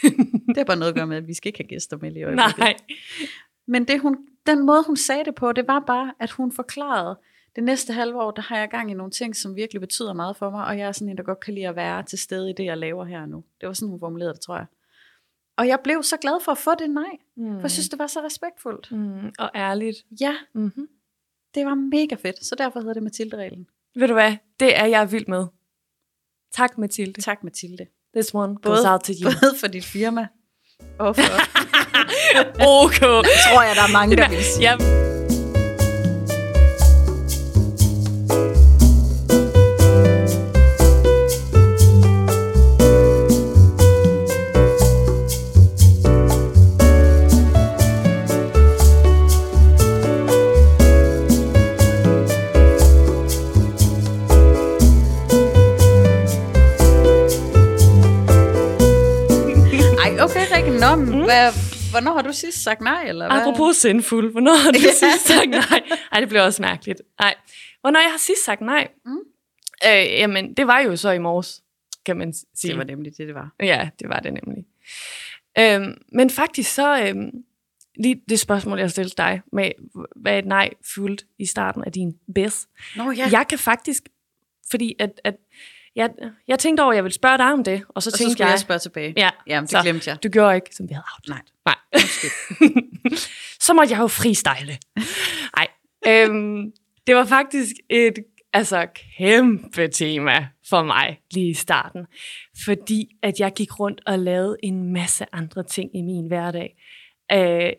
det 0.48 0.56
har 0.56 0.64
bare 0.64 0.76
noget 0.76 0.92
at 0.92 0.96
gøre 0.96 1.06
med, 1.06 1.16
at 1.16 1.26
vi 1.26 1.34
skal 1.34 1.48
ikke 1.48 1.58
have 1.58 1.68
gæster 1.68 1.96
med 1.96 2.16
i 2.16 2.22
øjeblikket. 2.22 2.58
Nej. 2.58 2.76
Men 3.66 3.84
det, 3.84 4.00
hun, 4.00 4.16
den 4.46 4.66
måde, 4.66 4.84
hun 4.86 4.96
sagde 4.96 5.24
det 5.24 5.34
på, 5.34 5.52
det 5.52 5.68
var 5.68 5.80
bare, 5.86 6.14
at 6.20 6.30
hun 6.30 6.52
forklarede, 6.52 7.18
det 7.56 7.64
næste 7.64 7.92
halve 7.92 8.22
år, 8.22 8.30
der 8.30 8.42
har 8.42 8.58
jeg 8.58 8.68
gang 8.68 8.90
i 8.90 8.94
nogle 8.94 9.10
ting, 9.10 9.36
som 9.36 9.56
virkelig 9.56 9.80
betyder 9.80 10.12
meget 10.12 10.36
for 10.36 10.50
mig, 10.50 10.66
og 10.66 10.78
jeg 10.78 10.88
er 10.88 10.92
sådan 10.92 11.08
en, 11.08 11.16
der 11.16 11.22
godt 11.22 11.40
kan 11.40 11.54
lide 11.54 11.68
at 11.68 11.76
være 11.76 12.02
til 12.02 12.18
stede 12.18 12.50
i 12.50 12.52
det, 12.52 12.64
jeg 12.64 12.78
laver 12.78 13.04
her 13.04 13.26
nu. 13.26 13.44
Det 13.60 13.66
var 13.66 13.72
sådan, 13.72 13.90
hun 13.90 14.00
formulerede 14.00 14.34
det, 14.34 14.40
tror 14.40 14.56
jeg. 14.56 14.66
Og 15.58 15.68
jeg 15.68 15.78
blev 15.84 16.02
så 16.02 16.16
glad 16.16 16.40
for 16.44 16.52
at 16.52 16.58
få 16.58 16.70
det 16.78 16.90
nej, 16.90 17.10
mm. 17.36 17.54
for 17.54 17.60
jeg 17.60 17.70
synes, 17.70 17.88
det 17.88 17.98
var 17.98 18.06
så 18.06 18.20
respektfuldt. 18.24 18.92
Mm, 18.92 19.32
og 19.38 19.50
ærligt. 19.54 19.96
Ja, 20.20 20.34
Mm-hmm. 20.54 20.86
det 21.54 21.66
var 21.66 21.74
mega 21.74 22.14
fedt, 22.14 22.44
så 22.46 22.54
derfor 22.58 22.80
hedder 22.80 22.94
det 22.94 23.02
Mathilde-reglen. 23.02 23.66
Ved 23.96 24.08
du 24.08 24.14
hvad? 24.14 24.36
Det 24.60 24.76
er 24.78 24.86
jeg 24.86 25.12
vild 25.12 25.26
med. 25.28 25.46
Tak, 26.52 26.78
Mathilde. 26.78 27.20
Tak 27.22 27.44
Mathilde. 27.44 27.86
This 28.16 28.34
one 28.34 28.56
Både- 28.62 28.76
goes 28.76 28.84
out 28.86 29.00
to 29.00 29.12
you. 29.22 29.30
Både 29.42 29.58
for 29.60 29.66
dit 29.66 29.84
firma 29.84 30.26
og 30.98 31.16
for, 31.16 31.22
okay. 32.84 32.98
tror 33.46 33.62
jeg, 33.62 33.72
der 33.76 33.82
er 33.82 33.92
mange, 33.92 34.16
der 34.16 34.28
vil 34.34 34.44
sige. 34.44 34.62
Ja. 34.70 35.13
Hvad, 61.24 61.52
hvornår 61.90 62.12
har 62.14 62.22
du 62.22 62.32
sidst 62.32 62.62
sagt 62.62 62.80
nej? 62.80 63.04
Eller 63.08 63.26
hvad? 63.28 63.40
Apropos 63.40 63.76
sindfuld, 63.76 64.30
hvornår 64.32 64.54
har 64.54 64.70
du 64.72 64.78
Ja. 64.86 64.92
sidst 64.92 65.26
sagt 65.26 65.50
nej? 65.50 65.82
Ej, 66.12 66.20
det 66.20 66.28
bliver 66.28 66.42
også 66.42 66.62
mærkeligt. 66.62 67.02
Nej. 67.20 67.34
Hvornår 67.80 68.00
jeg 68.00 68.10
har 68.10 68.18
sidst 68.18 68.44
sagt 68.44 68.60
nej? 68.60 68.88
Mm. 69.04 69.18
Øh, 69.86 70.04
jamen, 70.12 70.54
det 70.54 70.66
var 70.66 70.80
jo 70.80 70.96
så 70.96 71.10
i 71.10 71.18
morges, 71.18 71.62
kan 72.06 72.16
man 72.16 72.32
sige. 72.54 72.70
Det 72.70 72.78
var 72.78 72.84
nemlig 72.84 73.12
det, 73.18 73.26
det 73.26 73.34
var. 73.34 73.54
Ja, 73.60 73.88
det 74.00 74.08
var 74.08 74.20
det 74.20 74.32
nemlig. 74.32 74.64
Øhm, 75.58 76.02
men 76.12 76.30
faktisk 76.30 76.74
så, 76.74 77.06
øhm, 77.06 77.30
lige 77.96 78.20
det 78.28 78.40
spørgsmål, 78.40 78.78
jeg 78.78 78.90
stillede 78.90 79.14
dig, 79.18 79.42
med 79.52 79.70
hvad 80.16 80.38
et 80.38 80.46
nej 80.46 80.70
fuldt 80.94 81.24
i 81.38 81.46
starten 81.46 81.84
af 81.84 81.92
din 81.92 82.16
bes. 82.34 82.68
Nå 82.96 83.10
ja, 83.10 83.16
Ja. 83.16 83.28
Jeg 83.38 83.46
kan 83.48 83.58
faktisk, 83.58 84.02
fordi 84.70 84.94
at, 84.98 85.20
at 85.24 85.34
jeg, 85.96 86.10
jeg 86.48 86.58
tænkte 86.58 86.80
over, 86.80 86.90
at 86.92 86.96
jeg 86.96 87.04
ville 87.04 87.14
spørge 87.14 87.38
dig 87.38 87.52
om 87.52 87.64
det, 87.64 87.82
og 87.88 88.02
så 88.02 88.08
og 88.08 88.12
så 88.12 88.18
tænkte 88.18 88.32
skulle 88.32 88.46
jeg, 88.46 88.52
jeg 88.52 88.60
spørge 88.60 88.78
tilbage. 88.78 89.14
ja, 89.16 89.30
Jamen, 89.46 89.62
det 89.62 89.70
så 89.70 89.80
glemte 89.82 90.10
jeg. 90.10 90.22
du 90.22 90.28
gjorde 90.28 90.54
ikke, 90.54 90.74
som 90.74 90.88
vi 90.88 90.94
havde 90.94 91.04
aftalt. 91.16 91.52
Nej. 91.66 91.74
Nej. 91.92 92.02
så 93.66 93.74
måtte 93.74 93.92
jeg 93.92 94.00
jo 94.00 94.06
freestyle. 94.06 94.78
Nej. 95.56 95.68
Øhm, 96.06 96.72
det 97.06 97.16
var 97.16 97.24
faktisk 97.24 97.72
et 97.90 98.14
altså, 98.52 98.86
kæmpe 99.18 99.88
tema 99.88 100.48
for 100.68 100.82
mig 100.82 101.20
lige 101.30 101.48
i 101.48 101.54
starten. 101.54 102.06
Fordi 102.64 103.08
at 103.22 103.40
jeg 103.40 103.52
gik 103.52 103.80
rundt 103.80 104.00
og 104.06 104.18
lavede 104.18 104.56
en 104.62 104.92
masse 104.92 105.26
andre 105.32 105.62
ting 105.62 105.96
i 105.96 106.02
min 106.02 106.26
hverdag. 106.26 106.76
Øh, 107.32 107.72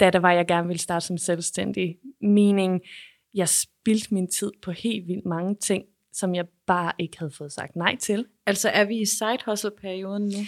da 0.00 0.10
der 0.10 0.18
var, 0.18 0.32
jeg 0.32 0.46
gerne 0.46 0.66
ville 0.66 0.80
starte 0.80 1.06
som 1.06 1.18
selvstændig. 1.18 1.96
Meaning, 2.22 2.80
jeg 3.34 3.48
spildte 3.48 4.14
min 4.14 4.28
tid 4.30 4.50
på 4.62 4.70
helt 4.70 5.08
vildt 5.08 5.26
mange 5.26 5.54
ting, 5.54 5.84
som 6.18 6.34
jeg 6.34 6.44
bare 6.66 6.92
ikke 6.98 7.18
havde 7.18 7.30
fået 7.30 7.52
sagt 7.52 7.76
nej 7.76 7.96
til. 7.96 8.26
Altså, 8.46 8.68
er 8.68 8.84
vi 8.84 9.00
i 9.00 9.06
side 9.06 9.38
hustle-perioden 9.46 10.22
nu? 10.22 10.38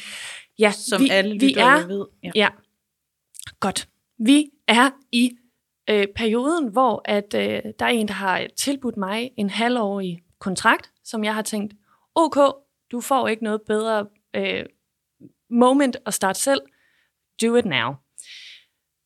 Ja, 0.58 0.70
Som 0.72 1.02
vi, 1.02 1.08
alle 1.08 1.40
vi 1.40 1.54
er, 1.54 1.86
ved. 1.86 2.06
Ja. 2.22 2.30
Ja, 2.34 2.48
godt. 3.60 3.88
Vi 4.18 4.50
er 4.68 4.90
i 5.12 5.30
øh, 5.90 6.06
perioden, 6.16 6.68
hvor 6.68 7.02
at 7.04 7.34
øh, 7.34 7.62
der 7.78 7.84
er 7.84 7.88
en, 7.88 8.08
der 8.08 8.14
har 8.14 8.46
tilbudt 8.56 8.96
mig 8.96 9.30
en 9.36 9.50
halvårig 9.50 10.22
kontrakt, 10.38 10.92
som 11.04 11.24
jeg 11.24 11.34
har 11.34 11.42
tænkt, 11.42 11.74
ok, 12.14 12.36
du 12.92 13.00
får 13.00 13.28
ikke 13.28 13.44
noget 13.44 13.60
bedre 13.66 14.06
øh, 14.36 14.64
moment 15.50 15.96
at 16.06 16.14
starte 16.14 16.40
selv. 16.40 16.60
Do 17.42 17.56
it 17.56 17.64
now. 17.64 17.94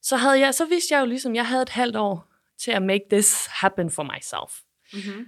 Så, 0.03 0.17
havde 0.17 0.41
jeg, 0.41 0.55
så 0.55 0.65
vidste 0.65 0.95
jeg 0.95 1.01
jo 1.01 1.07
ligesom, 1.07 1.35
jeg 1.35 1.47
havde 1.47 1.63
et 1.63 1.69
halvt 1.69 1.97
år 1.97 2.33
til 2.59 2.71
at 2.71 2.83
make 2.83 3.05
this 3.11 3.47
happen 3.47 3.91
for 3.91 4.03
myself. 4.03 4.61
Mm-hmm. 4.93 5.27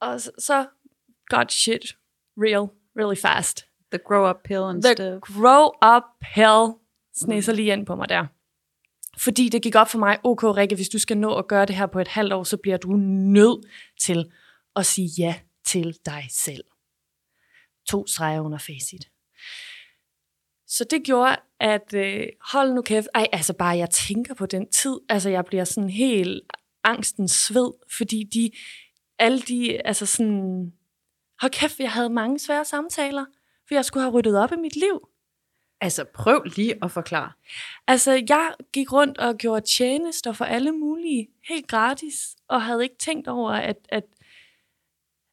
Og 0.00 0.20
så, 0.20 0.30
så 0.38 0.66
got 1.28 1.52
shit 1.52 1.96
real, 2.36 2.68
really 2.96 3.16
fast. 3.16 3.66
The 3.90 3.98
grow 3.98 4.30
up 4.30 4.36
pill 4.44 4.62
and 4.62 4.82
The 4.82 4.92
stuff. 4.92 5.20
grow 5.20 5.96
up 5.96 6.02
hell 6.22 6.74
sneser 7.14 7.52
lige 7.52 7.72
ind 7.72 7.86
på 7.86 7.96
mig 7.96 8.08
der. 8.08 8.26
Fordi 9.18 9.48
det 9.48 9.62
gik 9.62 9.74
op 9.74 9.88
for 9.88 9.98
mig, 9.98 10.18
okay 10.24 10.46
Rikke, 10.46 10.74
hvis 10.74 10.88
du 10.88 10.98
skal 10.98 11.18
nå 11.18 11.34
at 11.34 11.48
gøre 11.48 11.66
det 11.66 11.76
her 11.76 11.86
på 11.86 12.00
et 12.00 12.08
halvt 12.08 12.32
år, 12.32 12.44
så 12.44 12.56
bliver 12.56 12.76
du 12.76 12.92
nødt 13.36 13.66
til 14.00 14.32
at 14.76 14.86
sige 14.86 15.08
ja 15.18 15.40
til 15.66 15.98
dig 16.06 16.26
selv. 16.30 16.64
To 17.88 18.06
streger 18.06 18.40
under 18.40 18.58
facit. 18.58 19.08
Så 20.66 20.84
det 20.90 21.02
gjorde, 21.04 21.36
at 21.60 21.94
øh, 21.94 22.26
hold 22.40 22.72
nu 22.72 22.82
kæft, 22.82 23.08
ej, 23.14 23.26
altså 23.32 23.52
bare 23.52 23.76
jeg 23.76 23.90
tænker 23.90 24.34
på 24.34 24.46
den 24.46 24.70
tid, 24.70 25.00
altså 25.08 25.30
jeg 25.30 25.44
bliver 25.44 25.64
sådan 25.64 25.90
helt 25.90 26.42
angstens 26.84 27.32
sved, 27.32 27.72
fordi 27.96 28.22
de, 28.34 28.50
alle 29.18 29.40
de, 29.40 29.86
altså 29.86 30.06
sådan, 30.06 30.72
hold 31.40 31.52
kæft, 31.52 31.80
jeg 31.80 31.92
havde 31.92 32.10
mange 32.10 32.38
svære 32.38 32.64
samtaler, 32.64 33.24
for 33.68 33.74
jeg 33.74 33.84
skulle 33.84 34.02
have 34.04 34.12
ryddet 34.12 34.38
op 34.38 34.52
i 34.52 34.56
mit 34.56 34.76
liv. 34.76 35.08
Altså, 35.80 36.04
prøv 36.14 36.42
lige 36.56 36.74
at 36.84 36.90
forklare. 36.90 37.32
Altså, 37.86 38.22
jeg 38.28 38.54
gik 38.72 38.92
rundt 38.92 39.18
og 39.18 39.36
gjorde 39.36 39.66
tjenester 39.66 40.32
for 40.32 40.44
alle 40.44 40.72
mulige, 40.72 41.28
helt 41.48 41.68
gratis, 41.68 42.36
og 42.48 42.62
havde 42.62 42.82
ikke 42.82 42.98
tænkt 42.98 43.28
over, 43.28 43.50
at, 43.50 43.76
at, 43.88 44.04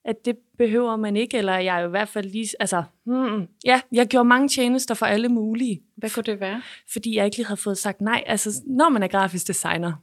at 0.06 0.26
det 0.26 0.38
behøver 0.58 0.96
man 0.96 1.15
ikke, 1.17 1.38
eller 1.38 1.58
jeg 1.58 1.82
er 1.82 1.86
i 1.88 1.89
hvert 1.89 2.10
fald 2.10 2.26
lige, 2.30 2.50
altså, 2.60 2.84
hmm, 3.04 3.48
ja, 3.65 3.82
jeg 3.91 4.08
gjorde 4.08 4.28
mange 4.28 4.48
tjenester 4.48 4.96
for 4.96 5.06
alle 5.06 5.30
mulige, 5.30 5.84
Hvad 5.96 6.10
kunne 6.10 6.24
det 6.24 6.39
være? 6.39 6.62
fordi 6.93 7.15
jeg 7.15 7.26
ikke 7.26 7.38
lige 7.38 7.48
havde 7.48 7.62
fået 7.62 7.78
sagt 7.78 8.02
nej. 8.02 8.24
Altså, 8.26 8.63
når 8.67 8.89
man 8.89 9.04
er 9.04 9.08
grafisk 9.08 9.48
designer, 9.48 9.93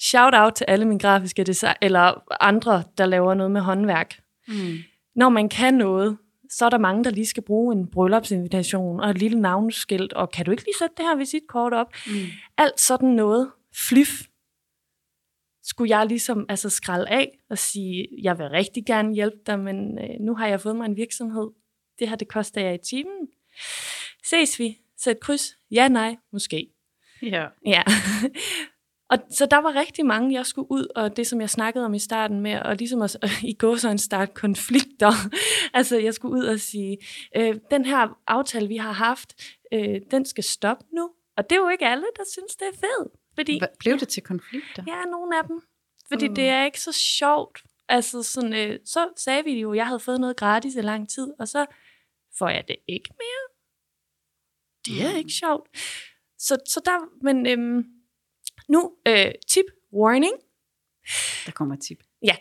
shout 0.00 0.34
out 0.34 0.54
til 0.54 0.64
alle 0.68 0.84
mine 0.84 1.00
grafiske 1.00 1.44
design 1.44 1.76
eller 1.82 2.24
andre, 2.40 2.82
der 2.98 3.06
laver 3.06 3.34
noget 3.34 3.52
med 3.52 3.60
håndværk. 3.60 4.20
Mm. 4.48 4.78
Når 5.16 5.28
man 5.28 5.48
kan 5.48 5.74
noget, 5.74 6.18
så 6.50 6.64
er 6.64 6.70
der 6.70 6.78
mange, 6.78 7.04
der 7.04 7.10
lige 7.10 7.26
skal 7.26 7.42
bruge 7.42 7.76
en 7.76 7.90
bryllupsinvitation 7.90 9.00
og 9.00 9.10
et 9.10 9.18
lille 9.18 9.40
navneskilt, 9.40 10.12
og 10.12 10.30
kan 10.30 10.44
du 10.44 10.50
ikke 10.50 10.64
lige 10.64 10.78
sætte 10.78 10.94
det 10.96 11.04
her 11.04 11.16
visitkort 11.16 11.74
op? 11.74 11.86
Mm. 12.06 12.12
alt 12.58 12.80
sådan 12.80 13.08
noget 13.08 13.50
flyf, 13.88 14.22
skulle 15.62 15.98
jeg 15.98 16.06
ligesom 16.06 16.46
altså 16.48 16.70
skralde 16.70 17.08
af 17.08 17.38
og 17.50 17.58
sige, 17.58 18.08
jeg 18.22 18.38
vil 18.38 18.48
rigtig 18.48 18.86
gerne 18.86 19.14
hjælpe 19.14 19.36
dig, 19.46 19.58
men 19.58 19.98
øh, 19.98 20.20
nu 20.20 20.34
har 20.34 20.46
jeg 20.46 20.60
fået 20.60 20.76
mig 20.76 20.84
en 20.84 20.96
virksomhed. 20.96 21.50
Det 21.98 22.08
her, 22.08 22.16
det 22.16 22.28
koster 22.28 22.60
jeg 22.60 22.74
i 22.74 22.78
timen. 22.78 23.28
Ses 24.24 24.58
vi? 24.58 24.78
Sæt 24.96 25.20
kryds. 25.20 25.56
Ja, 25.70 25.88
nej, 25.88 26.16
måske. 26.32 26.66
Ja. 27.22 27.46
Ja. 27.66 27.82
og 29.12 29.18
så 29.30 29.46
der 29.46 29.56
var 29.56 29.74
rigtig 29.74 30.06
mange, 30.06 30.34
jeg 30.34 30.46
skulle 30.46 30.70
ud, 30.70 30.86
og 30.96 31.16
det, 31.16 31.26
som 31.26 31.40
jeg 31.40 31.50
snakkede 31.50 31.84
om 31.84 31.94
i 31.94 31.98
starten 31.98 32.40
med, 32.40 32.58
og 32.60 32.76
ligesom 32.76 33.02
at 33.02 33.16
i 33.42 33.52
gå 33.58 33.76
så 33.76 33.88
en 33.90 33.98
start 33.98 34.34
konflikter. 34.34 35.12
altså, 35.78 35.96
jeg 35.98 36.14
skulle 36.14 36.34
ud 36.40 36.44
og 36.44 36.60
sige, 36.60 36.98
øh, 37.36 37.56
den 37.70 37.84
her 37.84 38.18
aftale, 38.26 38.68
vi 38.68 38.76
har 38.76 38.92
haft, 38.92 39.34
øh, 39.72 40.00
den 40.10 40.24
skal 40.24 40.44
stoppe 40.44 40.84
nu. 40.92 41.10
Og 41.36 41.50
det 41.50 41.56
er 41.56 41.60
jo 41.60 41.68
ikke 41.68 41.86
alle, 41.86 42.04
der 42.16 42.22
synes, 42.32 42.56
det 42.56 42.66
er 42.72 42.76
fedt. 42.78 43.12
Fordi, 43.34 43.60
Hva- 43.64 43.76
Blev 43.78 43.98
det 43.98 44.08
til 44.08 44.22
konflikter? 44.22 44.84
Ja, 44.86 45.02
nogle 45.10 45.38
af 45.38 45.44
dem. 45.44 45.60
Fordi 46.08 46.28
mm. 46.28 46.34
det 46.34 46.48
er 46.48 46.64
ikke 46.64 46.80
så 46.80 46.92
sjovt. 46.92 47.62
Altså 47.88 48.22
sådan, 48.22 48.52
øh, 48.54 48.78
så 48.84 49.08
sagde 49.16 49.44
vi 49.44 49.60
jo, 49.60 49.72
at 49.72 49.76
jeg 49.76 49.86
havde 49.86 50.00
fået 50.00 50.20
noget 50.20 50.36
gratis 50.36 50.74
i 50.74 50.80
lang 50.80 51.08
tid, 51.08 51.28
og 51.38 51.48
så 51.48 51.66
får 52.38 52.48
jeg 52.48 52.64
det 52.68 52.76
ikke 52.88 53.10
mere. 53.10 53.44
Det 54.86 55.06
er 55.06 55.10
Mm. 55.12 55.18
ikke 55.18 55.30
sjovt. 55.32 55.68
Så, 56.38 56.56
så 56.66 56.80
der, 56.84 56.98
men 57.22 57.46
øhm, 57.46 57.84
Nu, 58.68 58.92
øh, 59.08 59.32
tip, 59.48 59.64
warning. 59.92 60.34
Der 61.46 61.52
kommer 61.52 61.76
tip. 61.76 62.02
Ja, 62.22 62.36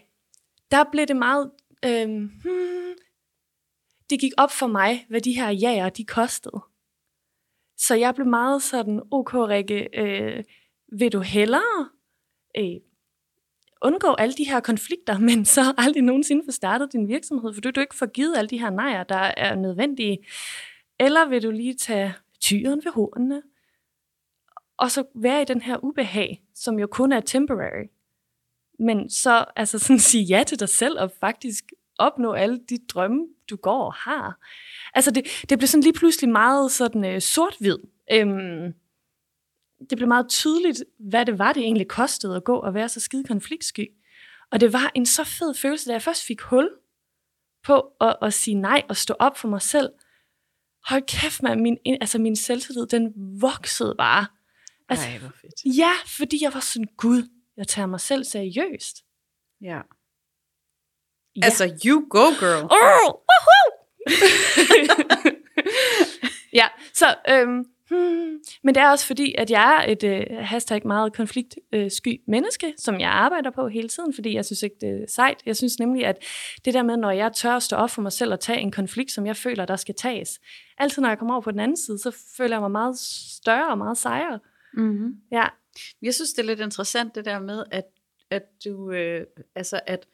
der 0.71 0.83
blev 0.91 1.05
det 1.05 1.15
meget... 1.15 1.51
Øh, 1.85 2.07
hmm, 2.09 2.95
det 4.09 4.19
gik 4.19 4.31
op 4.37 4.51
for 4.51 4.67
mig, 4.67 5.05
hvad 5.09 5.21
de 5.21 5.33
her 5.33 5.49
jager, 5.49 5.89
de 5.89 6.05
kostede. 6.05 6.61
Så 7.77 7.95
jeg 7.95 8.15
blev 8.15 8.27
meget 8.27 8.61
sådan, 8.61 9.01
ok 9.11 9.33
Rikke, 9.33 9.89
øh, 9.99 10.43
vil 10.91 11.11
du 11.11 11.19
hellere 11.19 11.89
øh, 12.57 12.79
undgå 13.81 14.13
alle 14.13 14.33
de 14.33 14.49
her 14.49 14.59
konflikter, 14.59 15.17
men 15.29 15.45
så 15.45 15.73
aldrig 15.77 16.03
nogensinde 16.03 16.43
få 16.47 16.51
startet 16.51 16.93
din 16.93 17.07
virksomhed, 17.07 17.53
for 17.53 17.61
du, 17.61 17.69
du 17.69 17.79
ikke 17.79 17.95
får 17.95 18.05
givet 18.05 18.37
alle 18.37 18.49
de 18.49 18.59
her 18.59 18.69
nejer, 18.69 19.03
der 19.03 19.31
er 19.37 19.55
nødvendige. 19.55 20.17
Eller 20.99 21.29
vil 21.29 21.43
du 21.43 21.51
lige 21.51 21.73
tage 21.73 22.13
tyren 22.41 22.81
ved 22.85 22.91
hornene, 22.91 23.41
og 24.81 24.91
så 24.91 25.03
være 25.15 25.41
i 25.41 25.45
den 25.45 25.61
her 25.61 25.83
ubehag, 25.83 26.43
som 26.55 26.79
jo 26.79 26.87
kun 26.87 27.11
er 27.11 27.19
temporary. 27.19 27.87
Men 28.79 29.09
så 29.09 29.45
altså 29.55 29.79
sådan 29.79 29.99
sige 30.09 30.23
ja 30.23 30.43
til 30.47 30.59
dig 30.59 30.69
selv, 30.69 30.99
og 30.99 31.11
faktisk 31.19 31.63
opnå 31.97 32.33
alle 32.33 32.59
de 32.69 32.77
drømme, 32.93 33.27
du 33.49 33.55
går 33.55 33.85
og 33.85 33.93
har. 33.93 34.39
Altså 34.93 35.11
det, 35.11 35.25
det 35.49 35.57
blev 35.57 35.67
sådan 35.67 35.83
lige 35.83 35.93
pludselig 35.93 36.29
meget 36.29 36.71
sådan 36.71 37.05
øh, 37.05 37.21
sort-hvid. 37.21 37.77
Øhm, 38.11 38.73
det 39.89 39.97
blev 39.97 40.07
meget 40.07 40.29
tydeligt, 40.29 40.83
hvad 40.99 41.25
det 41.25 41.39
var, 41.39 41.53
det 41.53 41.63
egentlig 41.63 41.87
kostede 41.87 42.35
at 42.35 42.43
gå 42.43 42.55
og 42.55 42.73
være 42.73 42.89
så 42.89 42.99
skide 42.99 43.23
konfliktsky. 43.23 43.87
Og 44.51 44.59
det 44.59 44.73
var 44.73 44.91
en 44.95 45.05
så 45.05 45.23
fed 45.23 45.53
følelse, 45.53 45.87
da 45.87 45.93
jeg 45.93 46.01
først 46.01 46.25
fik 46.25 46.41
hul 46.41 46.69
på 47.63 47.93
at, 48.01 48.15
at 48.21 48.33
sige 48.33 48.55
nej 48.55 48.81
og 48.89 48.97
stå 48.97 49.15
op 49.19 49.37
for 49.37 49.47
mig 49.47 49.61
selv. 49.61 49.89
Hold 50.85 51.03
kæft, 51.07 51.43
man, 51.43 51.61
min, 51.61 51.77
altså 51.85 52.19
min 52.19 52.35
selvtillid, 52.35 52.85
den 52.85 53.13
voksede 53.41 53.95
bare. 53.97 54.25
Altså, 54.91 55.07
Ej, 55.07 55.17
hvor 55.17 55.31
fedt. 55.41 55.77
Ja, 55.77 55.91
fordi 56.05 56.43
jeg 56.43 56.53
var 56.53 56.59
sådan, 56.59 56.87
gud, 56.97 57.23
jeg 57.57 57.67
tager 57.67 57.85
mig 57.85 57.99
selv 57.99 58.23
seriøst. 58.23 58.97
Ja. 59.61 59.81
ja. 61.35 61.41
Altså, 61.43 61.79
you 61.85 62.07
go, 62.09 62.25
girl. 62.39 62.63
Oh, 62.63 63.13
woohoo! 63.29 63.67
ja, 66.59 66.67
så 66.93 67.15
øhm, 67.29 67.65
Hmm. 67.91 68.39
Men 68.63 68.75
det 68.75 68.81
er 68.83 68.89
også 68.89 69.05
fordi, 69.05 69.35
at 69.37 69.51
jeg 69.51 69.85
er 69.87 69.91
et 69.91 70.03
øh, 70.03 70.37
hashtag 70.39 70.87
meget 70.87 71.13
konfliktsky 71.13 72.07
øh, 72.07 72.19
menneske, 72.27 72.73
som 72.77 72.99
jeg 72.99 73.09
arbejder 73.09 73.49
på 73.49 73.67
hele 73.67 73.89
tiden, 73.89 74.13
fordi 74.13 74.35
jeg 74.35 74.45
synes 74.45 74.63
ikke, 74.63 74.75
det 74.81 74.89
er 74.89 75.05
sejt. 75.07 75.37
Jeg 75.45 75.57
synes 75.57 75.79
nemlig, 75.79 76.05
at 76.05 76.17
det 76.65 76.73
der 76.73 76.83
med, 76.83 76.97
når 76.97 77.11
jeg 77.11 77.33
tør 77.33 77.55
at 77.55 77.63
stå 77.63 77.75
op 77.75 77.89
for 77.89 78.01
mig 78.01 78.11
selv 78.11 78.33
og 78.33 78.39
tage 78.39 78.59
en 78.59 78.71
konflikt, 78.71 79.11
som 79.11 79.25
jeg 79.25 79.37
føler, 79.37 79.65
der 79.65 79.75
skal 79.75 79.95
tages. 79.95 80.39
Altid 80.77 81.01
når 81.01 81.09
jeg 81.09 81.17
kommer 81.17 81.33
over 81.33 81.41
på 81.41 81.51
den 81.51 81.59
anden 81.59 81.77
side, 81.77 81.99
så 81.99 82.17
føler 82.37 82.55
jeg 82.55 82.61
mig 82.61 82.71
meget 82.71 82.97
større 83.41 83.69
og 83.69 83.77
meget 83.77 83.97
sejere. 83.97 84.39
Mm-hmm. 84.73 85.15
Ja. 85.31 85.47
Jeg 86.01 86.13
synes, 86.13 86.33
det 86.33 86.41
er 86.41 86.47
lidt 86.47 86.59
interessant 86.59 87.15
det 87.15 87.25
der 87.25 87.39
med, 87.39 87.63
at, 87.71 87.85
at 88.29 88.43
du, 88.65 88.91
øh, 88.91 89.25
altså 89.55 89.79
at 89.87 90.05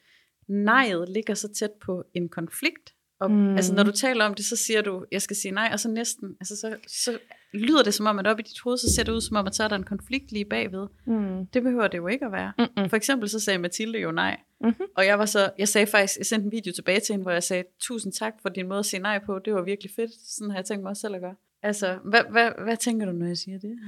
nejet 0.47 1.09
ligger 1.09 1.33
så 1.33 1.47
tæt 1.53 1.71
på 1.71 2.03
en 2.13 2.29
konflikt, 2.29 2.93
og, 3.19 3.31
mm. 3.31 3.55
Altså 3.55 3.73
når 3.73 3.83
du 3.83 3.91
taler 3.91 4.25
om 4.25 4.33
det, 4.33 4.45
så 4.45 4.55
siger 4.55 4.81
du, 4.81 5.05
jeg 5.11 5.21
skal 5.21 5.35
sige 5.35 5.51
nej, 5.51 5.69
og 5.73 5.79
så 5.79 5.89
næsten, 5.89 6.35
altså 6.39 6.55
så, 6.55 6.77
så 6.87 7.19
lyder 7.53 7.83
det 7.83 7.93
som 7.93 8.05
om, 8.05 8.19
at 8.19 8.27
op 8.27 8.39
i 8.39 8.41
dit 8.41 8.59
hoved, 8.63 8.77
så 8.77 8.93
ser 8.95 9.03
det 9.03 9.11
ud 9.11 9.21
som 9.21 9.37
om, 9.37 9.47
at 9.47 9.55
så 9.55 9.63
er 9.63 9.67
der 9.67 9.75
en 9.75 9.83
konflikt 9.83 10.31
lige 10.31 10.45
bagved. 10.45 10.87
Mm. 11.07 11.45
Det 11.45 11.63
behøver 11.63 11.87
det 11.87 11.97
jo 11.97 12.07
ikke 12.07 12.25
at 12.25 12.31
være. 12.31 12.53
Mm-mm. 12.57 12.89
For 12.89 12.97
eksempel 12.97 13.29
så 13.29 13.39
sagde 13.39 13.59
Mathilde 13.59 13.99
jo 13.99 14.11
nej. 14.11 14.39
Mm-hmm. 14.61 14.85
Og 14.97 15.05
jeg 15.05 15.19
var 15.19 15.25
så, 15.25 15.51
jeg 15.57 15.67
sagde 15.67 15.87
faktisk, 15.87 16.17
jeg 16.17 16.25
sendte 16.25 16.45
en 16.45 16.51
video 16.51 16.73
tilbage 16.73 16.99
til 16.99 17.13
hende, 17.13 17.23
hvor 17.23 17.31
jeg 17.31 17.43
sagde, 17.43 17.63
tusind 17.79 18.13
tak 18.13 18.33
for 18.41 18.49
din 18.49 18.67
måde 18.67 18.79
at 18.79 18.85
sige 18.85 18.99
nej 18.99 19.19
på, 19.25 19.39
det 19.39 19.53
var 19.53 19.61
virkelig 19.61 19.91
fedt. 19.95 20.11
Sådan 20.25 20.51
har 20.51 20.57
jeg 20.57 20.65
tænkt 20.65 20.83
mig 20.83 20.89
også 20.89 21.01
selv 21.01 21.15
at 21.15 21.21
gøre. 21.21 21.35
Altså, 21.61 21.99
hvad, 22.03 22.23
hvad, 22.31 22.51
hvad 22.63 22.77
tænker 22.77 23.05
du, 23.05 23.11
når 23.11 23.25
jeg 23.25 23.37
siger 23.37 23.59
det? 23.59 23.79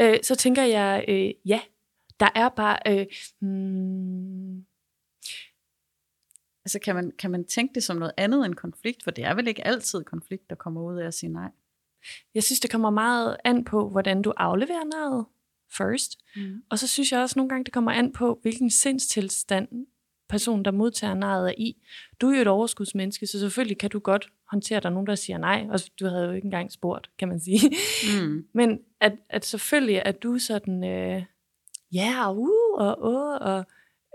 Øh, 0.00 0.18
så 0.22 0.34
tænker 0.34 0.62
jeg, 0.62 1.04
øh, 1.08 1.30
ja, 1.44 1.60
der 2.20 2.28
er 2.34 2.48
bare, 2.48 2.78
øh, 2.86 3.06
hmm, 3.38 4.64
Altså 6.68 6.78
kan 6.78 6.94
man, 6.94 7.12
kan 7.18 7.30
man 7.30 7.44
tænke 7.44 7.74
det 7.74 7.82
som 7.82 7.96
noget 7.96 8.12
andet 8.16 8.46
end 8.46 8.54
konflikt? 8.54 9.04
For 9.04 9.10
det 9.10 9.24
er 9.24 9.34
vel 9.34 9.48
ikke 9.48 9.66
altid 9.66 10.04
konflikt, 10.04 10.50
der 10.50 10.56
kommer 10.56 10.82
ud 10.82 10.98
af 10.98 11.06
at 11.06 11.14
sige 11.14 11.32
nej? 11.32 11.50
Jeg 12.34 12.42
synes, 12.42 12.60
det 12.60 12.70
kommer 12.70 12.90
meget 12.90 13.36
an 13.44 13.64
på, 13.64 13.90
hvordan 13.90 14.22
du 14.22 14.32
afleverer 14.36 14.84
noget 14.84 15.26
first. 15.76 16.18
Mm. 16.36 16.62
Og 16.70 16.78
så 16.78 16.88
synes 16.88 17.12
jeg 17.12 17.20
også 17.20 17.38
nogle 17.38 17.48
gange, 17.48 17.64
det 17.64 17.72
kommer 17.72 17.90
an 17.92 18.12
på, 18.12 18.38
hvilken 18.42 18.70
sindstilstand 18.70 19.86
personen, 20.28 20.64
der 20.64 20.70
modtager 20.70 21.14
nejet 21.14 21.48
er 21.48 21.54
i. 21.58 21.76
Du 22.20 22.28
er 22.28 22.36
jo 22.36 22.42
et 22.42 22.48
overskudsmenneske, 22.48 23.26
så 23.26 23.38
selvfølgelig 23.38 23.78
kan 23.78 23.90
du 23.90 23.98
godt 23.98 24.28
håndtere, 24.50 24.76
at 24.76 24.82
der 24.82 24.88
er 24.88 24.92
nogen, 24.92 25.06
der 25.06 25.14
siger 25.14 25.38
nej. 25.38 25.66
Og 25.70 25.80
du 26.00 26.06
havde 26.06 26.24
jo 26.24 26.32
ikke 26.32 26.44
engang 26.44 26.72
spurgt, 26.72 27.10
kan 27.18 27.28
man 27.28 27.40
sige. 27.40 27.76
Mm. 28.20 28.46
Men 28.58 28.80
at, 29.00 29.12
at 29.30 29.44
selvfølgelig 29.44 30.02
er 30.04 30.12
du 30.12 30.38
sådan, 30.38 30.84
øh, 30.84 31.24
ja, 31.92 32.10
yeah, 32.10 32.36
uh, 32.36 32.48
og 32.74 32.98
uh, 33.02 33.36
og 33.40 33.64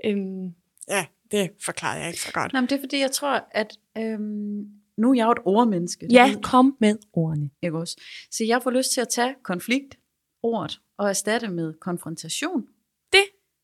øhm, 0.05 0.53
ja, 0.89 1.05
det 1.31 1.51
forklarede 1.65 1.99
jeg 1.99 2.07
ikke 2.07 2.21
så 2.21 2.31
godt. 2.33 2.53
Nej, 2.53 2.61
men 2.61 2.69
det 2.69 2.75
er 2.75 2.79
fordi, 2.79 2.99
jeg 2.99 3.11
tror, 3.11 3.47
at 3.51 3.77
øhm, 3.97 4.67
nu 4.97 5.11
er 5.11 5.15
jeg 5.15 5.25
jo 5.25 5.31
et 5.31 5.37
ordmenneske. 5.45 6.07
Ja, 6.11 6.35
kom 6.43 6.77
med 6.79 6.97
ordene. 7.13 7.49
Ikke 7.61 7.77
også? 7.77 7.97
Så 8.31 8.43
jeg 8.43 8.63
får 8.63 8.71
lyst 8.71 8.91
til 8.91 9.01
at 9.01 9.09
tage 9.09 9.35
konflikt, 9.43 9.97
ordet, 10.43 10.81
og 10.97 11.09
erstatte 11.09 11.47
med 11.47 11.73
konfrontation. 11.73 12.67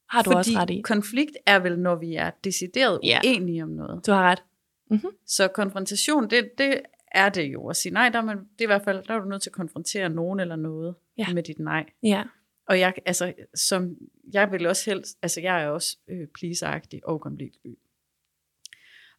Har 0.09 0.21
du 0.21 0.31
fordi 0.31 0.37
også 0.37 0.51
ret 0.55 0.69
i. 0.69 0.81
konflikt 0.81 1.37
er 1.45 1.59
vel, 1.59 1.79
når 1.79 1.95
vi 1.95 2.15
er 2.15 2.31
decideret 2.43 2.99
ja. 3.03 3.19
uenige 3.25 3.63
om 3.63 3.69
noget. 3.69 4.05
Du 4.05 4.11
har 4.11 4.31
ret. 4.31 4.43
Mm-hmm. 4.91 5.11
Så 5.25 5.47
konfrontation, 5.47 6.29
det, 6.29 6.49
det 6.57 6.81
er 7.11 7.29
det 7.29 7.43
jo 7.53 7.67
at 7.67 7.75
sige 7.75 7.93
nej. 7.93 8.09
Der 8.09 8.19
er, 8.19 8.23
man, 8.23 8.37
det 8.37 8.61
er 8.61 8.63
i 8.63 8.65
hvert 8.65 8.83
fald, 8.83 9.03
der 9.03 9.13
er 9.13 9.19
du 9.19 9.25
nødt 9.25 9.41
til 9.41 9.49
at 9.49 9.53
konfrontere 9.53 10.09
nogen 10.09 10.39
eller 10.39 10.55
noget 10.55 10.95
ja. 11.17 11.33
med 11.33 11.43
dit 11.43 11.59
nej. 11.59 11.85
Ja. 12.03 12.23
Og 12.67 12.79
jeg, 12.79 12.93
altså, 13.05 13.33
som, 13.53 13.97
jeg 14.33 14.51
vil 14.51 14.67
også 14.67 14.91
helst, 14.91 15.17
altså 15.21 15.41
jeg 15.41 15.63
er 15.63 15.67
også 15.67 15.97
øh, 16.07 16.27
pleaseagtig 16.27 17.07
og 17.07 17.21
konfliktsky. 17.21 17.77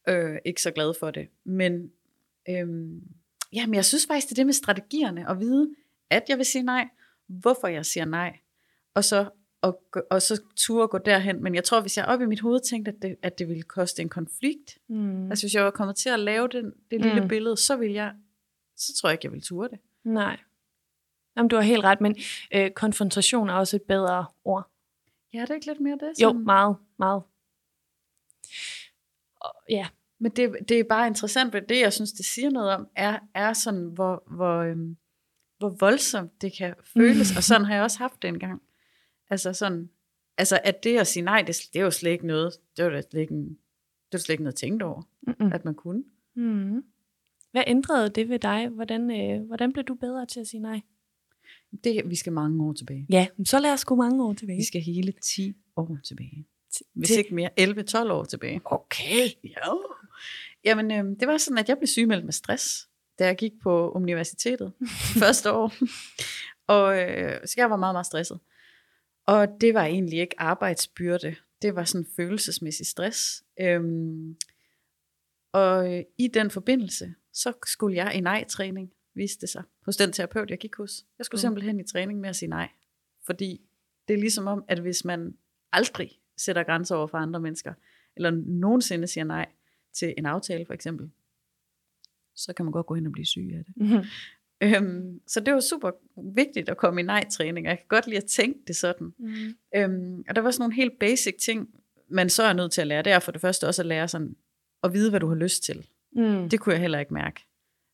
Øh, 0.08 0.38
ikke 0.44 0.62
så 0.62 0.70
glad 0.70 0.94
for 1.00 1.10
det. 1.10 1.28
Men, 1.44 1.90
øh, 2.48 2.68
ja, 3.52 3.66
men 3.66 3.74
jeg 3.74 3.84
synes 3.84 4.06
faktisk, 4.06 4.26
det 4.26 4.32
er 4.32 4.36
det 4.36 4.46
med 4.46 4.54
strategierne, 4.54 5.30
at 5.30 5.40
vide, 5.40 5.74
at 6.10 6.22
jeg 6.28 6.36
vil 6.38 6.46
sige 6.46 6.62
nej, 6.62 6.88
hvorfor 7.26 7.68
jeg 7.68 7.86
siger 7.86 8.04
nej, 8.04 8.38
og 8.94 9.04
så, 9.04 9.28
og, 9.62 9.82
og 10.10 10.22
så 10.22 10.42
turde 10.56 10.88
gå 10.88 10.98
derhen. 10.98 11.42
Men 11.42 11.54
jeg 11.54 11.64
tror, 11.64 11.80
hvis 11.80 11.96
jeg 11.96 12.06
op 12.06 12.20
i 12.20 12.26
mit 12.26 12.40
hoved 12.40 12.60
tænkte, 12.60 12.90
at 12.90 13.02
det, 13.02 13.16
at 13.22 13.38
det 13.38 13.48
ville 13.48 13.62
koste 13.62 14.02
en 14.02 14.08
konflikt, 14.08 14.78
mm. 14.88 15.30
altså 15.30 15.44
hvis 15.44 15.54
jeg 15.54 15.64
var 15.64 15.70
kommet 15.70 15.96
til 15.96 16.08
at 16.08 16.20
lave 16.20 16.48
den, 16.48 16.72
det 16.90 17.00
lille 17.00 17.20
mm. 17.20 17.28
billede, 17.28 17.56
så 17.56 17.76
vil 17.76 17.92
jeg, 17.92 18.14
så 18.76 18.92
tror 19.00 19.08
jeg 19.08 19.14
ikke, 19.14 19.26
jeg 19.26 19.32
vil 19.32 19.42
ture 19.42 19.68
det. 19.68 19.78
Nej. 20.04 20.40
Jamen, 21.36 21.48
du 21.48 21.56
har 21.56 21.62
helt 21.62 21.84
ret, 21.84 22.00
men 22.00 22.16
øh, 22.54 22.70
konfrontation 22.70 23.48
er 23.48 23.54
også 23.54 23.76
et 23.76 23.82
bedre 23.82 24.26
ord. 24.44 24.70
Ja, 25.34 25.40
det 25.40 25.50
er 25.50 25.54
ikke 25.54 25.66
lidt 25.66 25.80
mere 25.80 25.98
det? 26.00 26.18
Sådan. 26.18 26.36
Jo, 26.36 26.42
meget, 26.42 26.76
meget. 26.98 27.22
Og, 29.40 29.54
ja. 29.68 29.88
Men 30.20 30.32
det, 30.32 30.56
det 30.68 30.80
er 30.80 30.84
bare 30.84 31.06
interessant, 31.06 31.50
hvad 31.50 31.62
det, 31.62 31.80
jeg 31.80 31.92
synes, 31.92 32.12
det 32.12 32.24
siger 32.24 32.50
noget 32.50 32.70
om, 32.70 32.88
er, 32.96 33.18
er 33.34 33.52
sådan, 33.52 33.84
hvor, 33.84 34.22
hvor, 34.26 34.58
øhm, 34.58 34.96
hvor 35.58 35.76
voldsomt 35.80 36.42
det 36.42 36.52
kan 36.58 36.74
føles, 36.84 37.32
og 37.36 37.42
sådan 37.42 37.64
har 37.64 37.74
jeg 37.74 37.82
også 37.82 37.98
haft 37.98 38.22
det 38.22 38.28
engang. 38.28 38.62
Altså 39.30 39.52
sådan, 39.52 39.90
altså 40.38 40.60
at 40.64 40.84
det 40.84 40.98
at 40.98 41.06
sige 41.06 41.22
nej, 41.22 41.42
det, 41.42 41.56
det 41.72 41.78
er 41.80 41.84
jo 41.84 41.90
slet 41.90 42.10
ikke 42.10 42.26
noget, 42.26 42.52
det 42.76 42.84
var 42.84 43.02
slet 43.10 43.20
ikke, 43.20 43.34
en, 43.34 43.48
det 43.48 44.12
var 44.12 44.18
slet 44.18 44.32
ikke 44.34 44.42
noget 44.42 44.54
tænkt 44.54 44.82
over, 44.82 45.02
Mm-mm. 45.22 45.52
at 45.52 45.64
man 45.64 45.74
kunne. 45.74 46.04
Mm. 46.34 46.84
Hvad 47.52 47.62
ændrede 47.66 48.08
det 48.08 48.28
ved 48.28 48.38
dig? 48.38 48.68
Hvordan, 48.68 49.10
øh, 49.10 49.46
hvordan 49.46 49.72
blev 49.72 49.84
du 49.84 49.94
bedre 49.94 50.26
til 50.26 50.40
at 50.40 50.46
sige 50.46 50.60
nej? 50.60 50.80
Det, 51.84 52.02
vi 52.06 52.16
skal 52.16 52.32
mange 52.32 52.64
år 52.64 52.72
tilbage. 52.72 53.06
Ja, 53.10 53.26
så 53.44 53.58
lad 53.58 53.72
os 53.72 53.84
gå 53.84 53.94
mange 53.94 54.24
år 54.24 54.32
tilbage. 54.32 54.56
Vi 54.56 54.64
skal 54.64 54.80
hele 54.80 55.12
10 55.22 55.56
år 55.76 55.98
tilbage. 56.04 56.46
Hvis 56.94 57.10
ikke 57.10 57.34
mere, 57.34 57.50
11-12 57.60 58.12
år 58.12 58.24
tilbage. 58.24 58.60
Okay. 58.64 59.28
Ja. 59.44 59.72
Jamen, 60.64 60.90
øh, 60.90 61.20
det 61.20 61.28
var 61.28 61.36
sådan, 61.36 61.58
at 61.58 61.68
jeg 61.68 61.78
blev 61.78 61.86
sygemeldt 61.86 62.24
med 62.24 62.32
stress, 62.32 62.88
da 63.18 63.26
jeg 63.26 63.36
gik 63.36 63.52
på 63.62 63.90
universitetet 63.90 64.72
første 65.22 65.52
år. 65.52 65.72
Og 66.66 66.98
øh, 66.98 67.40
så 67.46 67.54
jeg 67.56 67.70
var 67.70 67.76
meget, 67.76 67.94
meget 67.94 68.06
stresset. 68.06 68.40
Og 69.30 69.60
det 69.60 69.74
var 69.74 69.84
egentlig 69.84 70.18
ikke 70.18 70.40
arbejdsbyrde. 70.40 71.36
Det 71.62 71.74
var 71.74 71.84
sådan 71.84 72.06
følelsesmæssig 72.16 72.86
stress. 72.86 73.44
Øhm, 73.60 74.36
og 75.52 75.94
øh, 75.94 76.04
i 76.18 76.28
den 76.28 76.50
forbindelse, 76.50 77.14
så 77.32 77.52
skulle 77.66 77.96
jeg 77.96 78.14
i 78.14 78.20
nej-træning 78.20 78.92
viste 79.14 79.40
det 79.40 79.48
sig, 79.48 79.62
hos 79.84 79.96
den 79.96 80.12
terapeut, 80.12 80.50
jeg 80.50 80.58
gik 80.58 80.76
hos. 80.76 81.06
Jeg 81.18 81.26
skulle 81.26 81.38
mm. 81.38 81.40
simpelthen 81.40 81.80
i 81.80 81.84
træning 81.84 82.20
med 82.20 82.28
at 82.28 82.36
sige 82.36 82.48
nej. 82.48 82.68
Fordi 83.26 83.60
det 84.08 84.14
er 84.14 84.18
ligesom 84.18 84.46
om, 84.46 84.64
at 84.68 84.78
hvis 84.78 85.04
man 85.04 85.36
aldrig 85.72 86.20
sætter 86.36 86.62
grænser 86.62 86.96
over 86.96 87.06
for 87.06 87.18
andre 87.18 87.40
mennesker, 87.40 87.74
eller 88.16 88.30
nogensinde 88.30 89.06
siger 89.06 89.24
nej 89.24 89.48
til 89.92 90.14
en 90.18 90.26
aftale 90.26 90.66
for 90.66 90.74
eksempel, 90.74 91.10
så 92.34 92.52
kan 92.52 92.64
man 92.64 92.72
godt 92.72 92.86
gå 92.86 92.94
hen 92.94 93.06
og 93.06 93.12
blive 93.12 93.26
syg 93.26 93.50
af 93.54 93.64
det. 93.64 93.76
Mm-hmm. 93.76 94.04
Øhm, 94.62 95.20
så 95.26 95.40
det 95.40 95.54
var 95.54 95.60
super 95.60 95.90
vigtigt 96.34 96.68
at 96.68 96.76
komme 96.76 97.00
i 97.00 97.04
nej-træning, 97.04 97.66
og 97.66 97.70
jeg 97.70 97.78
kan 97.78 97.86
godt 97.88 98.06
lide 98.06 98.16
at 98.16 98.24
tænke 98.24 98.60
det 98.66 98.76
sådan. 98.76 99.12
Mm. 99.18 99.54
Øhm, 99.76 100.24
og 100.28 100.36
der 100.36 100.42
var 100.42 100.50
sådan 100.50 100.62
nogle 100.62 100.74
helt 100.74 100.98
basic 101.00 101.34
ting, 101.42 101.68
man 102.10 102.30
så 102.30 102.42
er 102.42 102.52
nødt 102.52 102.72
til 102.72 102.80
at 102.80 102.86
lære. 102.86 103.02
Det 103.02 103.12
er 103.12 103.18
for 103.18 103.32
det 103.32 103.40
første 103.40 103.66
også 103.66 103.82
at 103.82 103.86
lære 103.86 104.08
sådan, 104.08 104.36
at 104.84 104.92
vide, 104.92 105.10
hvad 105.10 105.20
du 105.20 105.28
har 105.28 105.34
lyst 105.34 105.62
til. 105.62 105.86
Mm. 106.16 106.48
Det 106.48 106.60
kunne 106.60 106.72
jeg 106.72 106.80
heller 106.80 106.98
ikke 106.98 107.14
mærke. 107.14 107.46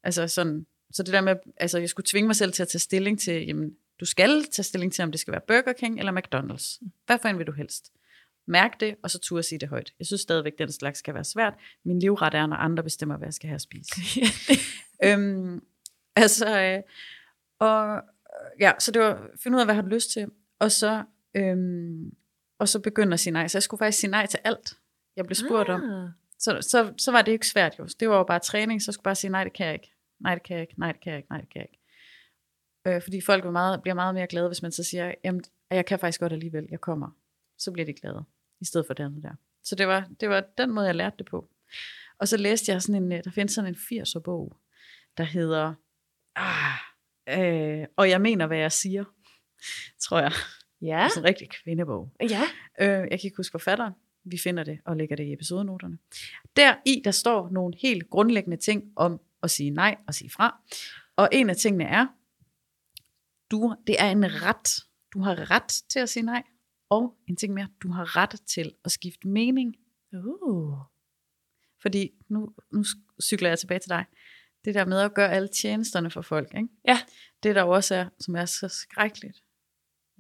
Altså 0.03 0.29
sådan, 0.29 0.67
så 0.93 1.03
det 1.03 1.13
der 1.13 1.21
med, 1.21 1.37
altså 1.57 1.79
jeg 1.79 1.89
skulle 1.89 2.07
tvinge 2.07 2.27
mig 2.27 2.37
selv 2.37 2.53
til 2.53 2.63
at 2.63 2.69
tage 2.69 2.81
stilling 2.81 3.21
til, 3.21 3.47
jamen, 3.47 3.77
Du 4.01 4.05
skal 4.05 4.45
tage 4.53 4.65
stilling 4.65 4.93
til, 4.93 5.03
om 5.03 5.11
det 5.11 5.21
skal 5.21 5.33
være 5.33 5.41
Burger 5.49 5.73
King 5.73 5.99
eller 5.99 6.13
McDonald's. 6.13 6.81
Hvad 7.07 7.19
for 7.23 7.29
en 7.29 7.39
vil 7.39 7.47
du 7.47 7.53
helst? 7.53 7.93
Mærk 8.47 8.81
det, 8.81 8.97
og 9.03 9.11
så 9.11 9.19
turde 9.19 9.43
sige 9.43 9.59
det 9.59 9.69
højt. 9.69 9.93
Jeg 9.99 10.07
synes 10.07 10.21
stadigvæk, 10.21 10.59
den 10.59 10.73
slags 10.73 10.99
skal 10.99 11.15
være 11.15 11.25
svært. 11.25 11.55
Min 11.85 11.99
livret 11.99 12.35
er, 12.35 12.47
når 12.47 12.57
andre 12.57 12.83
bestemmer, 12.83 13.17
hvad 13.17 13.29
jeg 13.29 13.35
skal 13.35 13.49
have 13.49 13.55
at 13.55 13.61
spise. 13.61 13.93
øhm, 15.05 15.63
altså, 16.23 16.61
øh, 16.61 16.83
og 17.61 18.03
ja, 18.61 18.73
så 18.79 18.91
det 18.91 19.03
var, 19.03 19.31
finde 19.43 19.57
ud 19.57 19.61
af, 19.61 19.67
hvad 19.67 19.75
har 19.75 19.83
du 19.83 19.89
lyst 19.89 20.11
til, 20.11 20.31
og 20.59 20.73
så, 20.73 21.05
øhm, 21.35 22.17
og 22.59 22.69
så 22.69 22.81
begynde 22.81 23.13
at 23.13 23.21
sige 23.21 23.33
nej. 23.33 23.49
Så 23.49 23.59
jeg 23.59 23.63
skulle 23.63 23.79
faktisk 23.79 24.01
sige 24.01 24.11
nej 24.11 24.27
til 24.27 24.41
alt, 24.45 24.75
jeg 25.17 25.25
blev 25.25 25.35
spurgt 25.35 25.69
ah. 25.69 25.75
om. 25.75 26.11
Så, 26.39 26.59
så, 26.61 26.95
så 26.99 27.13
var 27.13 27.23
det 27.23 27.33
ikke 27.33 27.47
svært 27.47 27.79
jo. 27.79 27.89
Det 28.01 28.09
var 28.09 28.17
jo 28.17 28.25
bare 28.25 28.39
træning, 28.39 28.83
så 28.83 28.89
jeg 28.89 28.95
skulle 28.95 29.05
bare 29.05 29.15
sige, 29.15 29.31
nej, 29.31 29.45
det 29.45 29.53
kan 29.53 29.67
jeg 29.67 29.75
ikke. 29.75 29.93
Nej, 30.21 30.35
det 30.35 30.43
kan 30.43 30.55
jeg 30.55 30.63
ikke. 30.63 30.75
Nej, 30.81 30.93
det 30.93 31.01
kan 31.01 31.11
jeg 31.11 31.19
ikke. 31.19 31.31
Nej, 31.31 31.41
det 31.41 31.49
kan 31.53 31.61
jeg 31.61 31.69
ikke. 31.73 32.97
Øh, 32.97 33.03
fordi 33.03 33.21
folk 33.21 33.43
bliver 33.43 33.53
meget, 33.53 33.83
bliver 33.83 33.95
meget 33.95 34.15
mere 34.15 34.27
glade, 34.27 34.49
hvis 34.49 34.63
man 34.63 34.73
så 34.73 34.85
siger, 34.85 35.15
jamen, 35.25 35.45
jeg 35.71 35.87
kan 35.87 35.99
faktisk 35.99 36.21
godt 36.21 36.33
alligevel, 36.33 36.67
jeg 36.71 36.81
kommer. 36.81 37.11
Så 37.59 37.73
bliver 37.73 37.87
de 37.87 37.93
glade, 37.93 38.25
i 38.61 38.65
stedet 38.65 38.87
for 38.87 38.95
det 38.95 39.05
andet 39.05 39.23
der. 39.23 39.35
Så 39.65 39.75
det 39.75 39.89
var, 39.89 40.09
det 40.21 40.29
var 40.29 40.45
den 40.59 40.71
måde, 40.71 40.87
jeg 40.87 40.95
lærte 40.95 41.17
det 41.19 41.27
på. 41.27 41.49
Og 42.19 42.29
så 42.29 42.37
læste 42.37 42.73
jeg 42.73 42.83
sådan 42.83 43.03
en, 43.03 43.13
øh, 43.13 43.25
der 43.25 43.31
findes 43.31 43.55
sådan 43.55 43.75
en 43.75 44.03
80'er 44.03 44.21
bog, 44.21 44.57
der 45.17 45.25
hedder, 45.25 45.75
ah, 46.37 47.81
øh, 47.81 47.87
og 47.97 48.11
jeg 48.11 48.21
mener, 48.21 48.47
hvad 48.47 48.59
jeg 48.59 48.73
siger, 48.73 49.05
tror 50.01 50.21
jeg. 50.21 50.33
Ja. 50.83 50.87
Det 50.87 50.93
er 50.93 51.09
sådan 51.09 51.23
en 51.23 51.29
rigtig 51.29 51.49
kvindebog. 51.51 52.13
Ja. 52.21 52.43
Øh, 52.81 52.89
jeg 52.89 53.21
kan 53.21 53.21
ikke 53.25 53.37
huske 53.37 53.53
forfatteren. 53.53 53.93
Vi 54.25 54.39
finder 54.39 54.65
det 54.65 54.79
og 54.85 54.97
lægger 54.97 55.17
det 55.17 55.25
i 55.25 55.33
episodenoterne. 55.33 55.99
Der 56.57 56.75
i, 56.87 57.03
der 57.05 57.11
står 57.11 57.49
nogle 57.51 57.75
helt 57.83 58.11
grundlæggende 58.11 58.57
ting 58.57 58.93
om 58.97 59.21
at 59.43 59.51
sige 59.51 59.71
nej 59.71 59.97
og 60.07 60.15
sige 60.15 60.31
fra. 60.31 60.61
Og 61.17 61.29
en 61.33 61.51
af 61.51 61.57
tingene 61.57 61.85
er, 61.85 62.07
du, 63.51 63.77
det 63.87 63.97
er 63.99 64.11
en 64.11 64.43
ret. 64.43 64.69
Du 65.13 65.21
har 65.21 65.51
ret 65.51 65.83
til 65.89 65.99
at 65.99 66.09
sige 66.09 66.23
nej. 66.23 66.43
Og 66.91 67.17
en 67.29 67.37
ting 67.37 67.55
mere, 67.55 67.69
du 67.83 67.93
har 67.93 68.17
ret 68.17 68.41
til 68.47 68.73
at 68.85 68.93
skifte 68.93 69.29
mening. 69.29 69.77
Uh. 70.13 70.79
Fordi 71.83 72.11
nu, 72.29 72.55
nu 72.73 72.85
cykler 73.23 73.49
jeg 73.49 73.59
tilbage 73.59 73.81
til 73.81 73.89
dig. 73.89 74.05
Det 74.67 74.75
der 74.75 74.85
med 74.85 75.01
at 75.01 75.15
gøre 75.15 75.33
alle 75.33 75.49
tjenesterne 75.49 76.11
for 76.11 76.23
folk. 76.23 76.49
Ikke? 76.57 76.69
Ja. 76.89 76.99
Det 77.43 77.55
der 77.55 77.63
også 77.63 77.95
er, 77.95 78.07
som 78.21 78.37
er 78.37 78.45
så 78.45 78.69
skrækkeligt, 78.69 79.37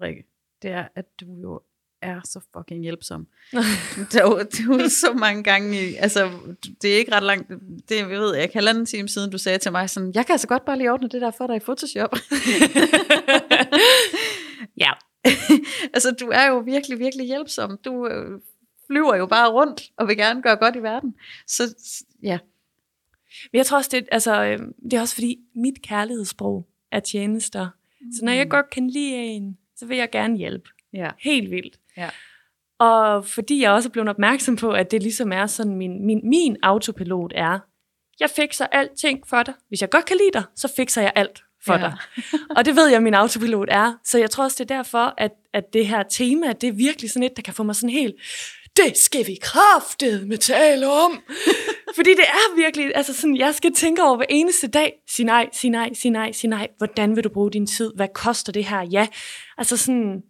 Rikke, 0.02 0.24
det 0.62 0.70
er, 0.70 0.88
at 0.94 1.04
du 1.20 1.26
jo 1.42 1.60
er 2.02 2.20
så 2.24 2.40
fucking 2.56 2.82
hjælpsom. 2.82 3.26
er 3.52 4.46
det 4.50 4.84
er 4.84 4.88
så 4.88 5.12
mange 5.12 5.42
gange, 5.42 5.90
i, 5.90 5.94
altså 5.94 6.30
det 6.82 6.94
er 6.94 6.98
ikke 6.98 7.14
ret 7.14 7.22
langt, 7.22 7.48
det 7.88 7.96
jeg 7.96 8.08
ved 8.08 8.34
jeg 8.34 8.42
ikke, 8.42 8.54
halvanden 8.54 8.86
time 8.86 9.08
siden, 9.08 9.30
du 9.30 9.38
sagde 9.38 9.58
til 9.58 9.72
mig 9.72 9.90
sådan, 9.90 10.12
jeg 10.14 10.26
kan 10.26 10.32
altså 10.32 10.48
godt 10.48 10.64
bare 10.64 10.78
lige 10.78 10.92
ordne 10.92 11.08
det 11.08 11.20
der 11.20 11.30
for 11.30 11.46
dig 11.46 11.56
i 11.56 11.60
Photoshop. 11.60 12.14
ja. 14.84 14.92
altså 15.94 16.16
du 16.20 16.28
er 16.28 16.46
jo 16.46 16.58
virkelig, 16.58 16.98
virkelig 16.98 17.26
hjælpsom. 17.26 17.78
Du 17.84 18.06
øh, 18.06 18.40
flyver 18.86 19.16
jo 19.16 19.26
bare 19.26 19.50
rundt 19.50 19.82
og 19.96 20.08
vil 20.08 20.16
gerne 20.16 20.42
gøre 20.42 20.56
godt 20.56 20.76
i 20.76 20.82
verden. 20.82 21.14
Så 21.46 21.74
ja. 22.22 22.38
Men 23.52 23.56
jeg 23.58 23.66
tror 23.66 23.78
også, 23.78 23.90
det, 23.92 24.08
altså, 24.12 24.44
øh, 24.44 24.58
det 24.84 24.92
er 24.92 25.00
også 25.00 25.14
fordi, 25.14 25.38
mit 25.54 25.82
kærlighedssprog 25.82 26.66
er 26.92 27.00
tjenester. 27.00 27.68
Mm. 28.00 28.12
Så 28.12 28.24
når 28.24 28.32
jeg 28.32 28.50
godt 28.50 28.70
kan 28.70 28.90
lide 28.90 29.14
en, 29.14 29.58
så 29.76 29.86
vil 29.86 29.96
jeg 29.96 30.10
gerne 30.10 30.36
hjælpe. 30.36 30.70
Ja. 30.92 31.10
Helt 31.18 31.50
vildt. 31.50 31.76
Ja. 31.96 32.10
Og 32.78 33.26
fordi 33.26 33.62
jeg 33.62 33.70
også 33.70 33.88
er 33.88 33.90
blevet 33.90 34.08
opmærksom 34.08 34.56
på, 34.56 34.70
at 34.70 34.90
det 34.90 35.02
ligesom 35.02 35.32
er 35.32 35.46
sådan, 35.46 35.76
min, 35.76 36.06
min, 36.06 36.20
min 36.24 36.56
autopilot 36.62 37.32
er, 37.34 37.58
jeg 38.20 38.30
fikser 38.30 38.66
alting 38.66 39.26
for 39.26 39.42
dig. 39.42 39.54
Hvis 39.68 39.80
jeg 39.80 39.90
godt 39.90 40.04
kan 40.04 40.16
lide 40.16 40.30
dig, 40.32 40.44
så 40.56 40.72
fikser 40.76 41.02
jeg 41.02 41.12
alt 41.14 41.42
for 41.64 41.74
ja. 41.74 41.78
dig. 41.80 41.96
og 42.56 42.64
det 42.64 42.76
ved 42.76 42.88
jeg, 42.88 43.02
min 43.02 43.14
autopilot 43.14 43.68
er. 43.70 43.92
Så 44.04 44.18
jeg 44.18 44.30
tror 44.30 44.44
også, 44.44 44.64
det 44.64 44.70
er 44.70 44.76
derfor, 44.76 45.14
at, 45.18 45.32
at 45.52 45.72
det 45.72 45.86
her 45.86 46.02
tema, 46.02 46.52
det 46.52 46.68
er 46.68 46.72
virkelig 46.72 47.10
sådan 47.10 47.22
et, 47.22 47.36
der 47.36 47.42
kan 47.42 47.54
få 47.54 47.62
mig 47.62 47.76
sådan 47.76 47.90
helt, 47.90 48.14
det 48.76 48.96
skal 48.96 49.26
vi 49.26 49.38
kraftet 49.42 50.28
med 50.28 50.38
tale 50.38 50.86
om. 50.86 51.22
Fordi 51.96 52.10
det 52.10 52.24
er 52.28 52.56
virkelig, 52.56 52.92
altså 52.94 53.14
sådan, 53.14 53.36
jeg 53.36 53.54
skal 53.54 53.72
tænke 53.72 54.02
over 54.02 54.16
hver 54.16 54.26
eneste 54.28 54.68
dag, 54.68 54.92
sig 55.08 55.24
nej, 55.24 55.48
sig 55.52 55.70
nej, 55.70 55.92
sig 55.94 56.10
nej, 56.10 56.32
sig 56.32 56.50
nej, 56.50 56.68
hvordan 56.78 57.16
vil 57.16 57.24
du 57.24 57.28
bruge 57.28 57.50
din 57.50 57.66
tid, 57.66 57.92
hvad 57.96 58.08
koster 58.14 58.52
det 58.52 58.64
her, 58.64 58.82
ja. 58.82 59.06
Altså 59.58 59.76
sådan, 59.76 60.22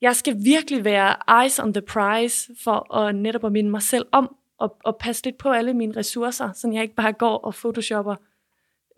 jeg 0.00 0.16
skal 0.16 0.36
virkelig 0.44 0.84
være 0.84 1.42
eyes 1.42 1.58
on 1.58 1.74
the 1.74 1.82
prize 1.82 2.52
for 2.64 2.94
at 2.96 3.14
netop 3.14 3.44
at 3.44 3.52
minde 3.52 3.70
mig 3.70 3.82
selv 3.82 4.06
om 4.12 4.36
og, 4.58 4.76
og 4.84 4.96
passe 4.96 5.24
lidt 5.24 5.38
på 5.38 5.50
alle 5.50 5.74
mine 5.74 5.96
ressourcer, 5.96 6.52
så 6.52 6.70
jeg 6.72 6.82
ikke 6.82 6.94
bare 6.94 7.12
går 7.12 7.36
og 7.36 7.54
photoshopper 7.54 8.14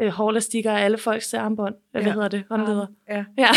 øh, 0.00 0.08
hårlastikker 0.08 0.72
af 0.72 0.84
alle 0.84 0.98
folks 0.98 1.34
armbånd. 1.34 1.74
Hvad 1.90 2.02
ja. 2.02 2.12
hedder 2.12 2.28
det? 2.28 2.44
Håndleder. 2.48 2.86
Ja. 3.08 3.24
Ja. 3.38 3.48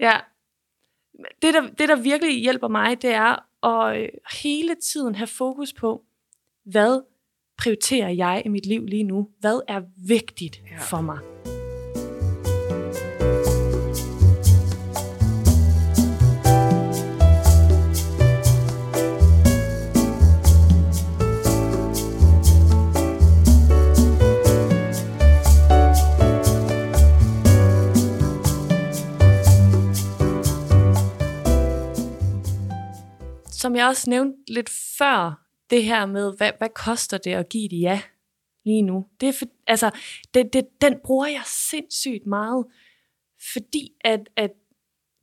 ja. 0.06 0.20
Det, 1.42 1.54
der, 1.54 1.68
det, 1.78 1.88
der 1.88 1.96
virkelig 1.96 2.42
hjælper 2.42 2.68
mig, 2.68 3.02
det 3.02 3.10
er 3.10 3.46
at 3.66 4.00
øh, 4.00 4.08
hele 4.42 4.74
tiden 4.74 5.14
have 5.14 5.26
fokus 5.26 5.72
på, 5.72 6.02
hvad 6.64 7.00
prioriterer 7.58 8.08
jeg 8.08 8.42
i 8.44 8.48
mit 8.48 8.66
liv 8.66 8.86
lige 8.86 9.04
nu? 9.04 9.28
Hvad 9.40 9.60
er 9.68 9.82
vigtigt 10.08 10.62
ja. 10.70 10.78
for 10.78 11.00
mig? 11.00 11.18
Som 33.64 33.76
jeg 33.76 33.86
også 33.86 34.10
nævnte 34.10 34.52
lidt 34.52 34.70
før, 34.98 35.44
det 35.70 35.84
her 35.84 36.06
med, 36.06 36.36
hvad, 36.36 36.50
hvad 36.58 36.68
koster 36.68 37.18
det 37.18 37.30
at 37.30 37.48
give 37.48 37.64
et 37.64 37.80
ja 37.80 38.02
lige 38.64 38.82
nu? 38.82 39.06
Det 39.20 39.28
er 39.28 39.32
for, 39.32 39.46
altså, 39.66 39.90
det, 40.34 40.52
det, 40.52 40.66
den 40.80 40.94
bruger 41.04 41.26
jeg 41.26 41.42
sindssygt 41.46 42.26
meget, 42.26 42.66
fordi 43.52 43.92
at, 44.00 44.20
at 44.36 44.50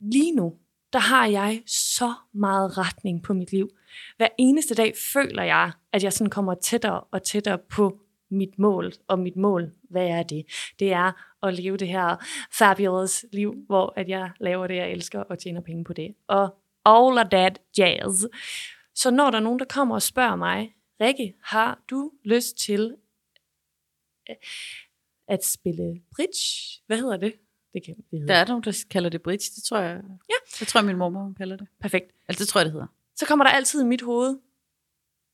lige 0.00 0.32
nu, 0.32 0.54
der 0.92 0.98
har 0.98 1.26
jeg 1.26 1.62
så 1.66 2.12
meget 2.32 2.78
retning 2.78 3.22
på 3.22 3.34
mit 3.34 3.52
liv. 3.52 3.68
Hver 4.16 4.28
eneste 4.38 4.74
dag 4.74 4.92
føler 5.12 5.42
jeg, 5.42 5.72
at 5.92 6.04
jeg 6.04 6.12
sådan 6.12 6.30
kommer 6.30 6.54
tættere 6.54 7.00
og 7.00 7.22
tættere 7.22 7.58
på 7.58 8.00
mit 8.30 8.58
mål, 8.58 8.92
og 9.08 9.18
mit 9.18 9.36
mål, 9.36 9.72
hvad 9.90 10.06
er 10.06 10.22
det? 10.22 10.46
Det 10.78 10.92
er 10.92 11.36
at 11.42 11.54
leve 11.54 11.76
det 11.76 11.88
her 11.88 12.16
fabulous 12.58 13.24
liv, 13.32 13.54
hvor 13.66 13.92
at 13.96 14.08
jeg 14.08 14.30
laver 14.40 14.66
det, 14.66 14.76
jeg 14.76 14.90
elsker, 14.90 15.20
og 15.20 15.38
tjener 15.38 15.60
penge 15.60 15.84
på 15.84 15.92
det. 15.92 16.14
Og 16.28 16.61
all 16.84 17.18
of 17.18 17.30
that 17.30 17.60
jazz. 17.78 18.24
Så 18.94 19.10
når 19.10 19.30
der 19.30 19.38
er 19.38 19.42
nogen, 19.42 19.58
der 19.58 19.64
kommer 19.64 19.94
og 19.94 20.02
spørger 20.02 20.36
mig, 20.36 20.74
Rikke, 21.00 21.34
har 21.42 21.80
du 21.90 22.12
lyst 22.24 22.56
til 22.56 22.96
øh, 24.30 24.36
at 25.28 25.44
spille 25.44 26.02
bridge? 26.16 26.80
Hvad 26.86 26.98
hedder 26.98 27.16
det? 27.16 27.34
Det 27.74 27.84
kan 27.84 27.96
det 28.10 28.28
Der 28.28 28.34
er 28.34 28.46
nogen, 28.46 28.62
der 28.62 28.84
kalder 28.90 29.10
det 29.10 29.22
bridge, 29.22 29.50
det 29.56 29.62
tror 29.64 29.78
jeg. 29.78 30.02
Ja. 30.28 30.34
Det 30.60 30.68
tror 30.68 30.80
jeg, 30.80 30.86
min 30.86 30.96
mormor 30.96 31.22
hun 31.22 31.34
kalder 31.34 31.56
det. 31.56 31.68
Perfekt. 31.80 32.12
Altså, 32.28 32.40
det 32.44 32.48
tror 32.48 32.58
jeg, 32.58 32.64
det 32.64 32.72
hedder. 32.72 32.86
Så 33.16 33.26
kommer 33.26 33.44
der 33.44 33.50
altid 33.50 33.82
i 33.82 33.86
mit 33.86 34.02
hoved, 34.02 34.38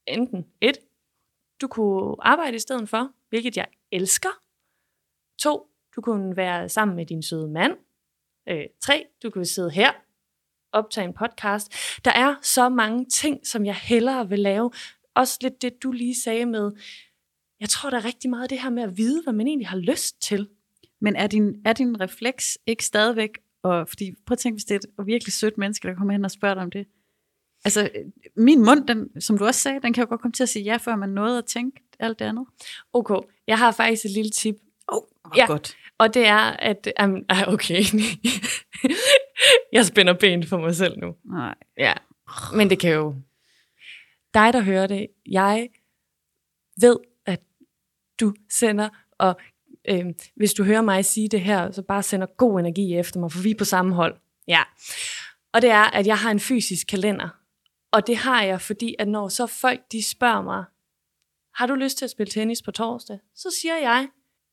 enten 0.07 0.47
et, 0.61 0.79
du 1.61 1.69
kunne 1.69 2.17
arbejde 2.19 2.57
i 2.57 2.59
stedet 2.59 2.89
for, 2.89 3.13
hvilket 3.29 3.57
jeg 3.57 3.67
elsker. 3.93 4.29
To, 5.39 5.71
du 5.97 6.01
kunne 6.01 6.37
være 6.37 6.69
sammen 6.69 6.97
med 6.97 7.07
din 7.07 7.23
søde 7.23 7.49
mand. 7.49 7.77
Øh, 8.49 8.67
tre, 8.81 9.07
du 9.23 9.31
kunne 9.31 9.47
sidde 9.47 9.71
her 9.71 9.93
optage 10.73 11.05
en 11.05 11.13
podcast. 11.13 11.73
Der 12.05 12.11
er 12.11 12.35
så 12.43 12.69
mange 12.69 13.05
ting, 13.05 13.47
som 13.47 13.67
jeg 13.67 13.75
hellere 13.75 14.29
vil 14.29 14.39
lave. 14.39 14.71
Også 15.15 15.39
lidt 15.43 15.63
det, 15.63 15.83
du 15.83 15.93
lige 15.93 16.15
sagde 16.15 16.47
med, 16.47 16.71
jeg 17.61 17.69
tror, 17.69 17.91
der 17.91 17.97
er 17.97 18.05
rigtig 18.05 18.31
meget 18.31 18.43
af 18.43 18.49
det 18.49 18.61
her 18.61 18.71
med 18.71 18.83
at 18.83 18.97
vide, 18.97 19.23
hvad 19.23 19.33
man 19.33 19.47
egentlig 19.47 19.69
har 19.69 19.77
lyst 19.77 20.23
til. 20.23 20.49
Men 21.01 21.17
er 21.17 21.27
din, 21.27 21.55
er 21.65 21.73
din 21.73 22.01
refleks 22.01 22.59
ikke 22.67 22.85
stadigvæk, 22.85 23.39
og 23.63 23.89
fordi 23.89 24.13
prøv 24.27 24.33
at 24.33 24.39
tænke, 24.39 24.55
hvis 24.55 24.65
det 24.65 24.75
er 24.75 24.79
et 24.79 25.07
virkelig 25.07 25.33
sødt 25.33 25.59
menneske, 25.59 25.89
der 25.89 25.95
kommer 25.95 26.13
hen 26.13 26.25
og 26.25 26.31
spørger 26.31 26.55
dig 26.55 26.63
om 26.63 26.71
det. 26.71 26.87
Altså, 27.65 27.91
min 28.37 28.65
mund, 28.65 28.87
den, 28.87 29.21
som 29.21 29.39
du 29.39 29.45
også 29.45 29.61
sagde, 29.61 29.81
den 29.83 29.93
kan 29.93 30.03
jo 30.03 30.09
godt 30.09 30.21
komme 30.21 30.33
til 30.33 30.43
at 30.43 30.49
sige 30.49 30.63
ja, 30.63 30.77
før 30.77 30.97
man 30.97 31.09
nåede 31.09 31.39
at 31.39 31.45
tænke 31.45 31.83
alt 31.99 32.19
det 32.19 32.25
andet. 32.25 32.47
Okay, 32.93 33.15
jeg 33.47 33.59
har 33.59 33.73
faktisk 33.73 34.05
et 34.05 34.11
lille 34.11 34.31
tip. 34.31 34.55
Oh, 34.89 35.03
ja. 35.37 35.47
godt. 35.47 35.77
Og 35.99 36.15
det 36.15 36.27
er, 36.27 36.39
at... 36.39 36.93
Um, 37.03 37.25
okay, 37.47 37.83
jeg 39.73 39.87
spænder 39.87 40.13
ben 40.13 40.47
for 40.47 40.59
mig 40.59 40.75
selv 40.75 40.99
nu. 40.99 41.15
Nej. 41.25 41.55
Ja, 41.79 41.93
men 42.55 42.71
det 42.71 42.79
kan 42.79 42.93
jo... 42.93 43.15
Dig, 44.35 44.53
der 44.53 44.61
hører 44.61 44.87
det, 44.87 45.07
jeg 45.27 45.69
ved, 46.81 46.97
at 47.27 47.41
du 48.21 48.35
sender, 48.51 48.89
og 49.19 49.41
øh, 49.89 50.07
hvis 50.37 50.53
du 50.53 50.65
hører 50.65 50.83
mig 50.83 51.05
sige 51.05 51.29
det 51.29 51.41
her, 51.41 51.71
så 51.71 51.83
bare 51.83 52.03
sender 52.03 52.27
god 52.27 52.61
energi 52.61 52.97
efter 52.97 53.21
mig, 53.21 53.33
for 53.33 53.43
vi 53.43 53.51
er 53.51 53.55
på 53.59 53.65
samme 53.65 53.95
hold. 53.95 54.17
Ja. 54.49 54.63
Og 55.53 55.63
det 55.63 55.71
er, 55.71 55.85
at 55.85 56.07
jeg 56.07 56.19
har 56.19 56.31
en 56.31 56.41
fysisk 56.41 56.87
kalender. 56.87 57.29
Og 57.93 58.07
det 58.07 58.17
har 58.17 58.43
jeg, 58.43 58.61
fordi 58.61 58.95
at 58.99 59.09
når 59.09 59.29
så 59.29 59.47
folk 59.47 59.81
de 59.93 60.11
spørger 60.11 60.43
mig, 60.43 60.65
har 61.55 61.67
du 61.67 61.75
lyst 61.75 61.99
til 61.99 62.05
at 62.05 62.11
spille 62.11 62.31
tennis 62.31 62.63
på 62.63 62.71
torsdag? 62.71 63.19
Så 63.35 63.57
siger 63.61 63.77
jeg, 63.77 64.09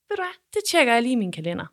ved 0.08 0.16
du 0.16 0.22
hvad, 0.22 0.34
det 0.54 0.62
tjekker 0.70 0.92
jeg 0.92 1.02
lige 1.02 1.12
i 1.12 1.16
min 1.16 1.32
kalender. 1.32 1.66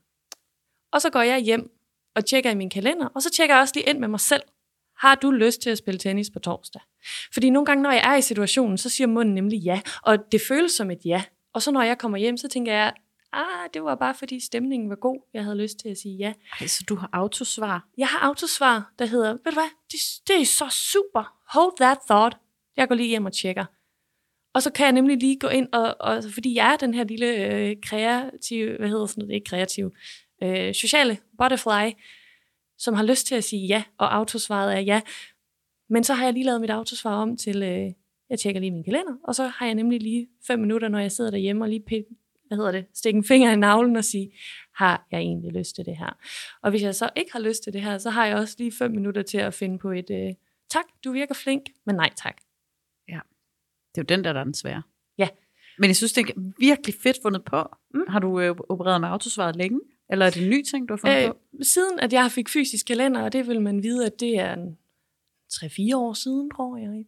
Og 0.91 1.01
så 1.01 1.09
går 1.09 1.21
jeg 1.21 1.39
hjem 1.39 1.72
og 2.15 2.25
tjekker 2.25 2.51
i 2.51 2.55
min 2.55 2.69
kalender, 2.69 3.05
og 3.05 3.21
så 3.21 3.29
tjekker 3.29 3.55
jeg 3.55 3.61
også 3.61 3.73
lige 3.75 3.89
ind 3.89 3.99
med 3.99 4.07
mig 4.07 4.19
selv. 4.19 4.43
Har 4.97 5.15
du 5.15 5.31
lyst 5.31 5.61
til 5.61 5.69
at 5.69 5.77
spille 5.77 5.99
tennis 5.99 6.29
på 6.29 6.39
torsdag? 6.39 6.81
Fordi 7.33 7.49
nogle 7.49 7.65
gange, 7.65 7.83
når 7.83 7.91
jeg 7.91 8.03
er 8.13 8.15
i 8.15 8.21
situationen, 8.21 8.77
så 8.77 8.89
siger 8.89 9.07
munden 9.07 9.35
nemlig 9.35 9.59
ja, 9.59 9.81
og 10.03 10.17
det 10.31 10.41
føles 10.47 10.71
som 10.71 10.91
et 10.91 10.99
ja. 11.05 11.23
Og 11.53 11.61
så 11.61 11.71
når 11.71 11.81
jeg 11.81 11.97
kommer 11.97 12.17
hjem, 12.17 12.37
så 12.37 12.47
tænker 12.47 12.73
jeg, 12.73 12.93
ah, 13.33 13.69
det 13.73 13.83
var 13.83 13.95
bare 13.95 14.13
fordi 14.13 14.39
stemningen 14.39 14.89
var 14.89 14.95
god. 14.95 15.29
Jeg 15.33 15.43
havde 15.43 15.57
lyst 15.57 15.79
til 15.79 15.89
at 15.89 15.97
sige 15.97 16.15
ja. 16.17 16.33
Ej, 16.59 16.67
så 16.67 16.83
du 16.89 16.95
har 16.95 17.09
autosvar? 17.13 17.87
Jeg 17.97 18.07
har 18.07 18.19
autosvar, 18.19 18.93
der 18.99 19.05
hedder, 19.05 19.31
ved 19.31 19.51
du 19.51 19.53
hvad, 19.53 19.69
det, 19.91 19.99
det 20.27 20.41
er 20.41 20.45
så 20.45 20.89
super. 20.93 21.37
Hold 21.53 21.77
that 21.79 21.97
thought. 22.09 22.37
Jeg 22.77 22.87
går 22.87 22.95
lige 22.95 23.09
hjem 23.09 23.25
og 23.25 23.33
tjekker. 23.33 23.65
Og 24.53 24.63
så 24.63 24.71
kan 24.71 24.83
jeg 24.83 24.91
nemlig 24.91 25.17
lige 25.17 25.39
gå 25.39 25.47
ind, 25.47 25.67
og, 25.73 25.95
og 25.99 26.23
fordi 26.33 26.55
jeg 26.55 26.73
er 26.73 26.77
den 26.77 26.93
her 26.93 27.03
lille 27.03 27.27
øh, 27.27 27.75
kreative, 27.83 28.77
hvad 28.77 28.89
hedder 28.89 29.05
sådan 29.05 29.21
noget, 29.21 29.35
ikke 29.35 29.49
kreativ, 29.49 29.91
øh, 30.43 30.73
sociale 30.73 31.17
butterfly, 31.37 31.91
som 32.77 32.93
har 32.93 33.03
lyst 33.03 33.27
til 33.27 33.35
at 33.35 33.43
sige 33.43 33.67
ja, 33.67 33.83
og 33.97 34.15
autosvaret 34.15 34.75
er 34.75 34.79
ja. 34.79 35.01
Men 35.89 36.03
så 36.03 36.13
har 36.13 36.25
jeg 36.25 36.33
lige 36.33 36.45
lavet 36.45 36.61
mit 36.61 36.69
autosvar 36.69 37.15
om 37.15 37.37
til, 37.37 37.63
øh, 37.63 37.91
jeg 38.29 38.39
tjekker 38.39 38.61
lige 38.61 38.71
min 38.71 38.83
kalender, 38.83 39.13
og 39.23 39.35
så 39.35 39.47
har 39.47 39.65
jeg 39.65 39.75
nemlig 39.75 40.01
lige 40.01 40.27
fem 40.47 40.59
minutter, 40.59 40.87
når 40.87 40.99
jeg 40.99 41.11
sidder 41.11 41.31
derhjemme 41.31 41.63
og 41.63 41.69
lige 41.69 41.83
pil, 41.87 42.05
hvad 42.47 42.57
hedder 42.57 42.71
det, 42.71 42.85
stikke 42.93 43.17
en 43.17 43.23
finger 43.23 43.51
i 43.51 43.55
navlen 43.55 43.95
og 43.95 44.03
sige, 44.03 44.31
har 44.75 45.07
jeg 45.11 45.19
egentlig 45.19 45.51
lyst 45.51 45.75
til 45.75 45.85
det 45.85 45.97
her? 45.97 46.17
Og 46.61 46.69
hvis 46.69 46.81
jeg 46.81 46.95
så 46.95 47.09
ikke 47.15 47.31
har 47.31 47.39
lyst 47.39 47.63
til 47.63 47.73
det 47.73 47.81
her, 47.81 47.97
så 47.97 48.09
har 48.09 48.25
jeg 48.25 48.35
også 48.35 48.55
lige 48.57 48.71
fem 48.71 48.91
minutter 48.91 49.21
til 49.21 49.37
at 49.37 49.53
finde 49.53 49.79
på 49.79 49.91
et, 49.91 50.09
øh, 50.09 50.33
tak, 50.69 50.85
du 51.03 51.11
virker 51.11 51.35
flink, 51.35 51.63
men 51.85 51.95
nej 51.95 52.09
tak. 52.15 52.35
Ja, 53.09 53.19
det 53.95 54.01
er 54.01 54.01
jo 54.01 54.15
den 54.15 54.23
der, 54.23 54.33
der 54.33 54.39
er 54.39 54.43
den 54.43 54.53
svære. 54.53 54.81
Ja. 55.17 55.27
Men 55.79 55.87
jeg 55.87 55.95
synes, 55.95 56.13
det 56.13 56.29
er 56.29 56.51
virkelig 56.59 56.95
fedt 57.03 57.17
fundet 57.21 57.45
på. 57.45 57.63
Mm. 57.93 58.01
Har 58.07 58.19
du 58.19 58.39
øh, 58.39 58.55
opereret 58.69 59.01
med 59.01 59.09
autosvaret 59.09 59.55
længe? 59.55 59.79
Eller 60.09 60.25
er 60.25 60.29
det 60.29 60.43
en 60.43 60.49
ny 60.49 60.63
ting, 60.63 60.89
du 60.89 60.93
har 60.93 60.97
fundet 60.97 61.23
øh, 61.23 61.31
på? 61.31 61.37
Siden 61.61 61.99
at 61.99 62.13
jeg 62.13 62.31
fik 62.31 62.49
fysisk 62.49 62.85
kalender, 62.85 63.21
og 63.21 63.33
det 63.33 63.47
vil 63.47 63.61
man 63.61 63.83
vide, 63.83 64.05
at 64.05 64.19
det 64.19 64.39
er 64.39 64.53
en 64.53 64.77
3-4 65.53 65.95
år 65.95 66.13
siden, 66.13 66.51
tror 66.51 66.77
jeg. 66.77 66.89
Wow. 66.89 67.03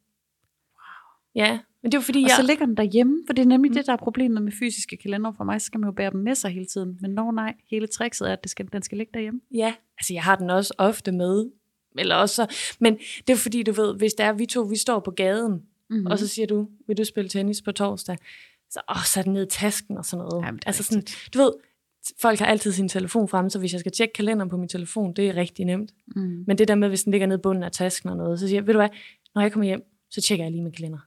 Ja, 1.35 1.59
men 1.81 1.91
det 1.91 1.97
er 1.97 2.01
fordi, 2.01 2.23
og 2.23 2.29
jeg... 2.29 2.35
så 2.35 2.43
ligger 2.43 2.65
den 2.65 2.77
derhjemme, 2.77 3.23
for 3.25 3.33
det 3.33 3.41
er 3.41 3.47
nemlig 3.47 3.71
mm. 3.71 3.75
det, 3.75 3.85
der 3.85 3.93
er 3.93 3.97
problemet 3.97 4.43
med 4.43 4.51
fysiske 4.51 4.97
kalender 4.97 5.31
for 5.37 5.43
mig. 5.43 5.61
Så 5.61 5.65
skal 5.65 5.79
man 5.79 5.87
jo 5.87 5.91
bære 5.91 6.11
dem 6.11 6.19
med 6.19 6.35
sig 6.35 6.51
hele 6.51 6.65
tiden. 6.65 6.97
Men 7.01 7.11
når 7.11 7.31
nej, 7.31 7.53
hele 7.69 7.87
trickset 7.87 8.29
er, 8.29 8.33
at 8.33 8.43
det 8.43 8.51
skal, 8.51 8.69
den 8.71 8.81
skal 8.81 8.97
ligge 8.97 9.11
derhjemme. 9.13 9.41
Ja, 9.51 9.73
altså 9.97 10.13
jeg 10.13 10.23
har 10.23 10.35
den 10.35 10.49
også 10.49 10.73
ofte 10.77 11.11
med. 11.11 11.49
Eller 11.97 12.15
også, 12.15 12.55
men 12.79 12.97
det 13.27 13.33
er 13.33 13.37
fordi, 13.37 13.63
du 13.63 13.71
ved, 13.71 13.97
hvis 13.97 14.13
der 14.13 14.25
er 14.25 14.33
vi 14.33 14.45
to, 14.45 14.61
vi 14.61 14.77
står 14.77 14.99
på 14.99 15.11
gaden, 15.11 15.63
mm-hmm. 15.89 16.05
og 16.05 16.19
så 16.19 16.27
siger 16.27 16.47
du, 16.47 16.69
vil 16.87 16.97
du 16.97 17.03
spille 17.03 17.29
tennis 17.29 17.61
på 17.61 17.71
torsdag? 17.71 18.17
Så, 18.69 18.81
åh, 18.89 19.03
så 19.03 19.19
er 19.19 19.23
den 19.23 19.33
ned 19.33 19.45
i 19.45 19.49
tasken 19.49 19.97
og 19.97 20.05
sådan 20.05 20.25
noget. 20.25 20.45
Jamen, 20.45 20.59
altså 20.65 20.83
sådan, 20.83 21.03
du 21.33 21.39
ved, 21.39 21.51
folk 22.21 22.39
har 22.39 22.45
altid 22.45 22.71
sin 22.71 22.89
telefon 22.89 23.27
frem, 23.27 23.49
så 23.49 23.59
hvis 23.59 23.73
jeg 23.73 23.79
skal 23.79 23.91
tjekke 23.91 24.13
kalenderen 24.13 24.49
på 24.49 24.57
min 24.57 24.69
telefon, 24.69 25.13
det 25.13 25.27
er 25.27 25.35
rigtig 25.35 25.65
nemt. 25.65 25.91
Mm. 26.15 26.43
Men 26.47 26.57
det 26.57 26.67
der 26.67 26.75
med, 26.75 26.89
hvis 26.89 27.03
den 27.03 27.11
ligger 27.11 27.27
nede 27.27 27.39
i 27.39 27.41
bunden 27.41 27.63
af 27.63 27.71
tasken 27.71 28.09
og 28.09 28.17
noget, 28.17 28.39
så 28.39 28.47
siger 28.47 28.57
jeg, 28.57 28.67
ved 28.67 28.73
du 28.73 28.79
hvad, 28.79 28.89
når 29.35 29.41
jeg 29.41 29.51
kommer 29.51 29.65
hjem, 29.65 29.83
så 30.09 30.21
tjekker 30.21 30.45
jeg 30.45 30.51
lige 30.51 30.63
min 30.63 30.71
kalender. 30.71 30.99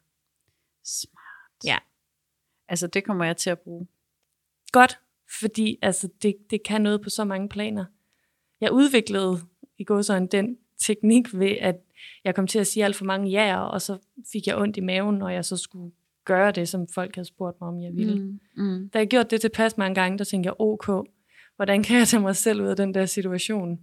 Smart. 0.85 1.65
Ja. 1.65 1.79
Altså, 2.69 2.87
det 2.87 3.05
kommer 3.05 3.25
jeg 3.25 3.37
til 3.37 3.51
at 3.51 3.59
bruge. 3.59 3.87
Godt, 4.73 4.99
fordi 5.41 5.79
altså, 5.83 6.09
det, 6.23 6.37
det 6.51 6.63
kan 6.63 6.81
noget 6.81 7.03
på 7.03 7.11
så 7.11 7.25
mange 7.25 7.49
planer. 7.49 7.85
Jeg 8.61 8.73
udviklede 8.73 9.41
i 9.79 9.85
går 9.85 10.03
sådan 10.03 10.27
den 10.27 10.59
teknik 10.79 11.35
ved, 11.35 11.57
at 11.61 11.77
jeg 12.25 12.35
kom 12.35 12.47
til 12.47 12.59
at 12.59 12.67
sige 12.67 12.85
alt 12.85 12.97
for 12.97 13.05
mange 13.05 13.55
ja'er, 13.55 13.59
og 13.59 13.83
så 13.83 13.99
fik 14.33 14.47
jeg 14.47 14.57
ondt 14.57 14.77
i 14.77 14.81
maven, 14.81 15.19
når 15.19 15.29
jeg 15.29 15.45
så 15.45 15.57
skulle 15.57 15.93
gøre 16.29 16.53
det, 16.53 16.69
som 16.69 16.89
folk 16.89 17.15
havde 17.15 17.29
spurgt 17.29 17.61
mig, 17.61 17.69
om 17.69 17.81
jeg 17.81 17.97
ville. 17.97 18.23
Mm, 18.23 18.41
mm. 18.57 18.91
Da 18.91 18.99
jeg 18.99 19.09
gjorde 19.09 19.29
det 19.31 19.41
tilpas 19.41 19.77
mange 19.77 19.95
gange, 19.95 20.19
der 20.19 20.25
tænkte 20.25 20.47
jeg, 20.47 20.55
ok, 20.59 21.09
hvordan 21.57 21.83
kan 21.83 21.99
jeg 21.99 22.09
tage 22.09 22.21
mig 22.21 22.37
selv 22.37 22.63
ud 22.63 22.67
af 22.67 22.77
den 22.77 22.95
der 22.95 23.07
situation? 23.07 23.81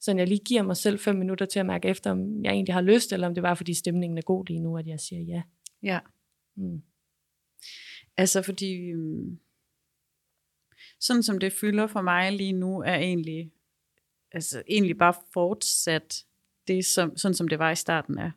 Så 0.00 0.14
jeg 0.16 0.28
lige 0.28 0.44
giver 0.44 0.62
mig 0.62 0.76
selv 0.76 0.98
fem 0.98 1.16
minutter 1.16 1.46
til 1.46 1.58
at 1.58 1.66
mærke 1.66 1.88
efter, 1.88 2.10
om 2.10 2.44
jeg 2.44 2.52
egentlig 2.52 2.74
har 2.74 2.80
lyst, 2.80 3.12
eller 3.12 3.26
om 3.26 3.34
det 3.34 3.42
var, 3.42 3.54
fordi 3.54 3.74
stemningen 3.74 4.18
er 4.18 4.22
god 4.22 4.44
lige 4.46 4.60
nu, 4.60 4.78
at 4.78 4.86
jeg 4.86 5.00
siger 5.00 5.22
ja. 5.22 5.42
Ja. 5.82 5.98
Mm. 6.56 6.82
Altså 8.16 8.42
fordi, 8.42 8.74
øhm, 8.74 9.38
sådan 11.00 11.22
som 11.22 11.38
det 11.38 11.52
fylder 11.52 11.86
for 11.86 12.02
mig 12.02 12.32
lige 12.32 12.52
nu, 12.52 12.80
er 12.80 12.94
egentlig, 12.94 13.52
altså 14.32 14.62
egentlig 14.68 14.98
bare 14.98 15.14
fortsat 15.32 16.24
det, 16.68 16.84
som, 16.84 17.16
sådan 17.16 17.34
som 17.34 17.48
det 17.48 17.58
var 17.58 17.70
i 17.70 17.76
starten 17.76 18.18
af, 18.18 18.30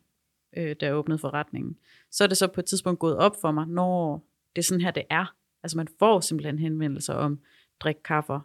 øh, 0.56 0.76
da 0.80 0.86
jeg 0.86 0.94
åbnede 0.94 1.18
forretningen. 1.18 1.76
Så 2.10 2.24
er 2.24 2.28
det 2.28 2.36
så 2.36 2.46
på 2.46 2.60
et 2.60 2.66
tidspunkt 2.66 3.00
gået 3.00 3.16
op 3.16 3.40
for 3.40 3.50
mig, 3.50 3.66
når 3.66 4.24
det 4.56 4.62
er 4.62 4.64
sådan 4.64 4.80
her, 4.80 4.90
det 4.90 5.04
er. 5.10 5.34
Altså 5.62 5.76
man 5.76 5.88
får 5.98 6.20
simpelthen 6.20 6.58
henvendelser 6.58 7.14
om 7.14 7.40
drik 7.80 7.96
kaffe 8.04 8.40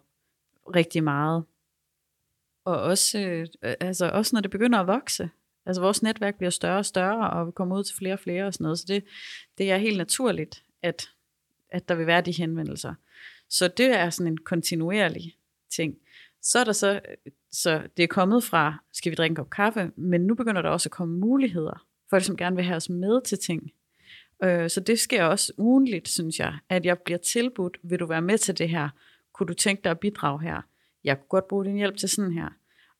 rigtig 0.75 1.03
meget. 1.03 1.43
Og 2.65 2.81
også, 2.81 3.19
øh, 3.19 3.47
altså 3.61 4.09
også 4.09 4.35
når 4.35 4.41
det 4.41 4.51
begynder 4.51 4.79
at 4.79 4.87
vokse. 4.87 5.29
Altså 5.65 5.81
vores 5.81 6.03
netværk 6.03 6.37
bliver 6.37 6.49
større 6.49 6.77
og 6.77 6.85
større, 6.85 7.29
og 7.29 7.47
vi 7.47 7.51
kommer 7.51 7.77
ud 7.77 7.83
til 7.83 7.95
flere 7.95 8.13
og 8.13 8.19
flere 8.19 8.47
og 8.47 8.53
sådan 8.53 8.63
noget. 8.63 8.79
Så 8.79 8.85
det, 8.87 9.03
det 9.57 9.71
er 9.71 9.77
helt 9.77 9.97
naturligt, 9.97 10.63
at, 10.81 11.09
at 11.69 11.89
der 11.89 11.95
vil 11.95 12.07
være 12.07 12.21
de 12.21 12.31
henvendelser. 12.31 12.93
Så 13.49 13.67
det 13.67 13.85
er 13.85 14.09
sådan 14.09 14.31
en 14.31 14.37
kontinuerlig 14.37 15.37
ting. 15.75 15.97
Så 16.41 16.59
er 16.59 16.63
der 16.63 16.71
så, 16.71 16.93
øh, 17.25 17.31
så 17.51 17.87
det 17.97 18.03
er 18.03 18.07
kommet 18.07 18.43
fra, 18.43 18.83
skal 18.93 19.09
vi 19.09 19.15
drikke 19.15 19.31
en 19.31 19.35
kop 19.35 19.49
kaffe, 19.49 19.91
men 19.95 20.21
nu 20.21 20.35
begynder 20.35 20.61
der 20.61 20.69
også 20.69 20.89
at 20.89 20.93
komme 20.93 21.19
muligheder 21.19 21.87
folk, 22.09 22.23
som 22.23 22.37
gerne 22.37 22.55
vil 22.55 22.65
have 22.65 22.75
os 22.75 22.89
med 22.89 23.21
til 23.21 23.37
ting. 23.37 23.71
Øh, 24.43 24.69
så 24.69 24.79
det 24.79 24.99
sker 24.99 25.23
også 25.23 25.53
ugenligt, 25.57 26.07
synes 26.07 26.39
jeg, 26.39 26.57
at 26.69 26.85
jeg 26.85 26.99
bliver 26.99 27.17
tilbudt, 27.17 27.77
vil 27.83 27.99
du 27.99 28.05
være 28.05 28.21
med 28.21 28.37
til 28.37 28.57
det 28.57 28.69
her? 28.69 28.89
Kunne 29.33 29.47
du 29.47 29.53
tænke 29.53 29.83
dig 29.83 29.91
at 29.91 29.99
bidrage 29.99 30.41
her? 30.41 30.61
Jeg 31.03 31.17
kunne 31.17 31.27
godt 31.29 31.47
bruge 31.47 31.65
din 31.65 31.75
hjælp 31.75 31.97
til 31.97 32.09
sådan 32.09 32.33
her. 32.33 32.49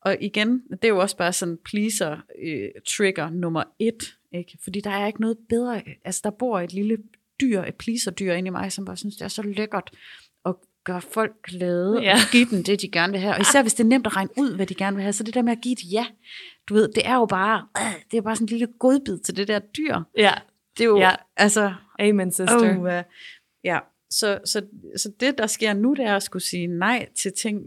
Og 0.01 0.17
igen, 0.21 0.63
det 0.71 0.83
er 0.83 0.87
jo 0.87 0.97
også 0.97 1.17
bare 1.17 1.33
sådan 1.33 1.57
pleaser 1.65 2.17
øh, 2.43 2.69
trigger 2.87 3.29
nummer 3.29 3.63
et, 3.79 4.17
ikke? 4.31 4.57
Fordi 4.63 4.81
der 4.81 4.89
er 4.89 5.07
ikke 5.07 5.21
noget 5.21 5.37
bedre, 5.49 5.81
altså 6.05 6.21
der 6.23 6.29
bor 6.29 6.59
et 6.59 6.73
lille 6.73 6.97
dyr, 7.41 7.61
et 7.61 7.75
pleaser 7.75 8.11
dyr 8.11 8.33
inde 8.33 8.47
i 8.47 8.51
mig, 8.51 8.71
som 8.71 8.85
bare 8.85 8.97
synes, 8.97 9.15
det 9.15 9.23
er 9.23 9.27
så 9.27 9.41
lækkert 9.41 9.91
gøre 10.85 11.01
folk 11.01 11.41
glade, 11.43 12.01
ja. 12.01 12.13
og 12.13 12.31
give 12.31 12.45
dem 12.51 12.63
det, 12.63 12.81
de 12.81 12.91
gerne 12.91 13.13
vil 13.13 13.21
have. 13.21 13.33
Og 13.33 13.41
især 13.41 13.61
hvis 13.61 13.73
det 13.73 13.83
er 13.83 13.87
nemt 13.87 14.07
at 14.07 14.15
regne 14.15 14.29
ud, 14.37 14.55
hvad 14.55 14.65
de 14.65 14.75
gerne 14.75 14.95
vil 14.95 15.03
have, 15.03 15.13
så 15.13 15.23
det 15.23 15.33
der 15.33 15.41
med 15.41 15.51
at 15.51 15.61
give 15.61 15.73
et 15.73 15.91
ja, 15.91 16.05
du 16.69 16.73
ved, 16.73 16.87
det 16.87 17.07
er 17.07 17.15
jo 17.15 17.25
bare, 17.25 17.67
øh, 17.77 18.03
det 18.11 18.17
er 18.17 18.21
bare 18.21 18.35
sådan 18.35 18.45
en 18.45 18.49
lille 18.49 18.67
godbid 18.79 19.19
til 19.19 19.37
det 19.37 19.47
der 19.47 19.59
dyr. 19.59 19.99
Ja. 20.17 20.33
Det 20.77 20.83
er 20.83 20.87
jo, 20.87 20.97
ja. 20.97 21.15
altså... 21.37 21.73
Amen, 21.99 22.31
sister. 22.31 22.77
Oh, 22.77 22.83
uh, 22.83 23.03
ja, 23.63 23.79
så, 24.09 24.39
så, 24.45 24.65
så 24.97 25.11
det, 25.19 25.37
der 25.37 25.47
sker 25.47 25.73
nu, 25.73 25.93
det 25.93 26.05
er 26.05 26.15
at 26.15 26.23
skulle 26.23 26.43
sige 26.43 26.67
nej 26.67 27.09
til 27.15 27.33
ting, 27.33 27.61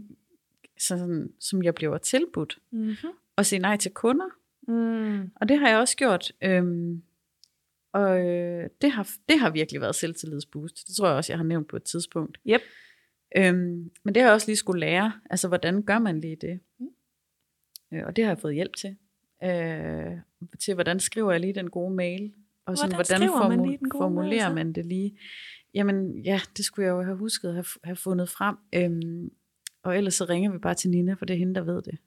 sådan, 0.79 1.29
som 1.39 1.63
jeg 1.63 1.75
bliver 1.75 1.97
tilbudt. 1.97 2.57
Mm-hmm. 2.71 3.09
Og 3.35 3.45
sige 3.45 3.59
nej 3.59 3.77
til 3.77 3.91
kunder. 3.91 4.25
Mm. 4.67 5.31
Og 5.35 5.49
det 5.49 5.59
har 5.59 5.69
jeg 5.69 5.77
også 5.77 5.97
gjort. 5.97 6.31
Øhm, 6.43 7.01
og 7.93 8.19
øh, 8.19 8.69
det, 8.81 8.91
har, 8.91 9.09
det 9.29 9.39
har 9.39 9.49
virkelig 9.49 9.81
været 9.81 9.95
selvtillidsboost. 9.95 10.87
Det 10.87 10.95
tror 10.95 11.07
jeg 11.07 11.15
også, 11.15 11.33
jeg 11.33 11.37
har 11.39 11.45
nævnt 11.45 11.67
på 11.67 11.75
et 11.75 11.83
tidspunkt. 11.83 12.37
Yep. 12.47 12.61
Øhm, 13.37 13.91
men 14.03 14.15
det 14.15 14.21
har 14.21 14.27
jeg 14.29 14.33
også 14.33 14.47
lige 14.47 14.57
skulle 14.57 14.79
lære. 14.79 15.13
Altså, 15.29 15.47
hvordan 15.47 15.81
gør 15.83 15.99
man 15.99 16.19
lige 16.21 16.35
det? 16.35 16.59
Mm. 16.79 16.87
Øh, 17.93 18.03
og 18.05 18.15
det 18.15 18.23
har 18.23 18.31
jeg 18.31 18.39
fået 18.39 18.55
hjælp 18.55 18.75
til. 18.75 18.95
Øh, 19.43 20.17
til, 20.59 20.73
hvordan 20.73 20.99
skriver 20.99 21.31
jeg 21.31 21.41
lige 21.41 21.53
den 21.53 21.69
gode 21.69 21.95
mail? 21.95 22.33
Og 22.65 22.77
sådan, 22.77 22.95
hvordan, 22.95 23.21
hvordan 23.21 23.29
formu- 23.29 23.47
man 23.57 23.65
lige 23.69 23.79
formulerer 23.97 24.53
mail, 24.53 24.55
man 24.65 24.73
det 24.73 24.85
lige? 24.85 25.17
Jamen, 25.73 26.19
ja, 26.19 26.39
det 26.57 26.65
skulle 26.65 26.85
jeg 26.85 26.91
jo 26.91 27.01
have 27.03 27.17
husket 27.17 27.47
at 27.47 27.53
have, 27.53 27.65
have 27.83 27.95
fundet 27.95 28.29
frem. 28.29 28.55
Øhm, 28.75 29.31
og 29.83 29.97
ellers 29.97 30.13
så 30.13 30.25
ringer 30.25 30.51
vi 30.51 30.57
bare 30.57 30.73
til 30.73 30.89
Nina, 30.89 31.13
for 31.13 31.25
det 31.25 31.33
er 31.33 31.37
hende, 31.37 31.55
der 31.55 31.61
ved 31.61 31.81
det. 31.81 31.97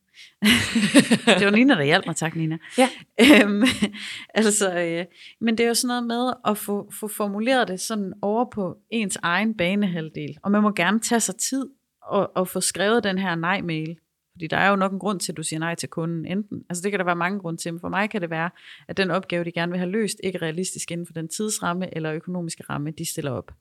det 1.38 1.44
var 1.44 1.50
Nina, 1.50 1.74
der 1.74 1.82
hjalp 1.82 2.06
mig, 2.06 2.16
tak 2.16 2.36
Nina. 2.36 2.58
Ja. 2.78 2.88
Øhm, 3.20 3.62
altså, 4.34 4.78
øh, 4.80 5.04
men 5.40 5.58
det 5.58 5.64
er 5.64 5.68
jo 5.68 5.74
sådan 5.74 5.88
noget 5.88 6.06
med 6.06 6.32
at 6.52 6.58
få, 6.58 6.90
få 7.00 7.08
formuleret 7.08 7.68
det 7.68 7.80
sådan 7.80 8.12
over 8.22 8.44
på 8.50 8.78
ens 8.90 9.18
egen 9.22 9.56
banehalvdel. 9.56 10.38
Og 10.42 10.50
man 10.50 10.62
må 10.62 10.70
gerne 10.70 11.00
tage 11.00 11.20
sig 11.20 11.36
tid 11.36 11.66
og, 12.02 12.36
og 12.36 12.48
få 12.48 12.60
skrevet 12.60 13.04
den 13.04 13.18
her 13.18 13.34
nej-mail. 13.34 13.96
Fordi 14.32 14.46
der 14.46 14.56
er 14.56 14.68
jo 14.68 14.76
nok 14.76 14.92
en 14.92 14.98
grund 14.98 15.20
til, 15.20 15.32
at 15.32 15.36
du 15.36 15.42
siger 15.42 15.60
nej 15.60 15.74
til 15.74 15.88
kunden 15.88 16.26
enten. 16.26 16.64
Altså 16.68 16.82
det 16.82 16.92
kan 16.92 16.98
der 16.98 17.04
være 17.04 17.16
mange 17.16 17.38
grunde 17.38 17.60
til, 17.60 17.72
men 17.72 17.80
for 17.80 17.88
mig 17.88 18.10
kan 18.10 18.20
det 18.20 18.30
være, 18.30 18.50
at 18.88 18.96
den 18.96 19.10
opgave, 19.10 19.44
de 19.44 19.52
gerne 19.52 19.72
vil 19.72 19.78
have 19.78 19.90
løst, 19.90 20.20
ikke 20.24 20.36
er 20.36 20.42
realistisk 20.42 20.90
inden 20.90 21.06
for 21.06 21.12
den 21.12 21.28
tidsramme 21.28 21.96
eller 21.96 22.12
økonomiske 22.12 22.64
ramme, 22.70 22.90
de 22.90 23.10
stiller 23.10 23.30
op. 23.30 23.52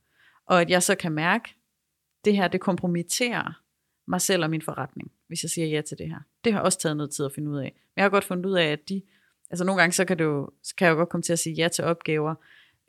Og 0.45 0.61
at 0.61 0.69
jeg 0.69 0.83
så 0.83 0.95
kan 0.95 1.11
mærke, 1.11 1.49
at 1.49 2.25
det 2.25 2.35
her, 2.35 2.47
det 2.47 2.61
kompromitterer 2.61 3.61
mig 4.07 4.21
selv 4.21 4.43
og 4.43 4.49
min 4.49 4.61
forretning, 4.61 5.11
hvis 5.27 5.43
jeg 5.43 5.49
siger 5.49 5.67
ja 5.67 5.81
til 5.81 5.97
det 5.97 6.07
her. 6.07 6.19
Det 6.43 6.53
har 6.53 6.59
også 6.59 6.79
taget 6.79 6.97
noget 6.97 7.11
tid 7.11 7.25
at 7.25 7.31
finde 7.33 7.51
ud 7.51 7.57
af. 7.57 7.63
Men 7.63 7.93
jeg 7.95 8.03
har 8.03 8.09
godt 8.09 8.23
fundet 8.23 8.45
ud 8.45 8.53
af, 8.53 8.65
at 8.65 8.89
de, 8.89 9.01
altså 9.49 9.65
nogle 9.65 9.81
gange, 9.81 9.93
så 9.93 10.05
kan, 10.05 10.19
det 10.19 10.23
jo, 10.23 10.49
så 10.63 10.75
kan 10.75 10.85
jeg 10.85 10.91
jo 10.91 10.97
godt 10.97 11.09
komme 11.09 11.21
til 11.21 11.33
at 11.33 11.39
sige 11.39 11.53
ja 11.53 11.67
til 11.67 11.83
opgaver, 11.83 12.35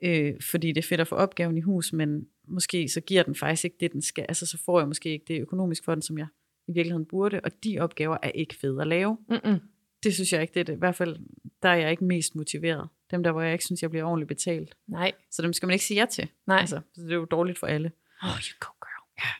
øh, 0.03 0.33
fordi 0.51 0.67
det 0.67 0.77
er 0.77 0.87
fedt 0.87 1.01
at 1.01 1.07
få 1.07 1.15
opgaven 1.15 1.57
i 1.57 1.61
hus, 1.61 1.93
men 1.93 2.27
måske 2.47 2.89
så 2.89 3.01
giver 3.01 3.23
den 3.23 3.35
faktisk 3.35 3.65
ikke 3.65 3.77
det, 3.79 3.91
den 3.91 4.01
skal. 4.01 4.25
Altså 4.29 4.45
så 4.45 4.57
får 4.65 4.79
jeg 4.79 4.87
måske 4.87 5.09
ikke 5.09 5.25
det 5.27 5.41
økonomisk 5.41 5.85
for 5.85 5.95
den, 5.95 6.01
som 6.01 6.17
jeg 6.17 6.27
i 6.67 6.71
virkeligheden 6.71 7.05
burde, 7.05 7.39
og 7.43 7.63
de 7.63 7.79
opgaver 7.79 8.17
er 8.23 8.31
ikke 8.31 8.55
fede 8.55 8.81
at 8.81 8.87
lave. 8.87 9.17
Mm-mm. 9.29 9.59
Det 10.03 10.13
synes 10.13 10.33
jeg 10.33 10.41
ikke, 10.41 10.53
det 10.53 10.59
er 10.59 10.63
det. 10.63 10.73
I 10.73 10.79
hvert 10.79 10.95
fald, 10.95 11.17
der 11.63 11.69
er 11.69 11.75
jeg 11.75 11.91
ikke 11.91 12.03
mest 12.03 12.35
motiveret. 12.35 12.89
Dem 13.11 13.23
der, 13.23 13.31
hvor 13.31 13.41
jeg 13.41 13.53
ikke 13.53 13.65
synes, 13.65 13.81
jeg 13.81 13.89
bliver 13.89 14.05
ordentligt 14.05 14.27
betalt. 14.27 14.75
Nej. 14.87 15.11
Så 15.31 15.41
dem 15.41 15.53
skal 15.53 15.67
man 15.67 15.73
ikke 15.73 15.85
sige 15.85 15.99
ja 15.99 16.05
til. 16.05 16.29
Nej. 16.47 16.59
Altså, 16.59 16.81
så 16.93 17.01
det 17.01 17.11
er 17.11 17.15
jo 17.15 17.25
dårligt 17.25 17.59
for 17.59 17.67
alle. 17.67 17.91
Oh, 18.23 18.29
you 18.29 18.57
go 18.59 18.71
girl. 18.81 19.03
Ja. 19.23 19.31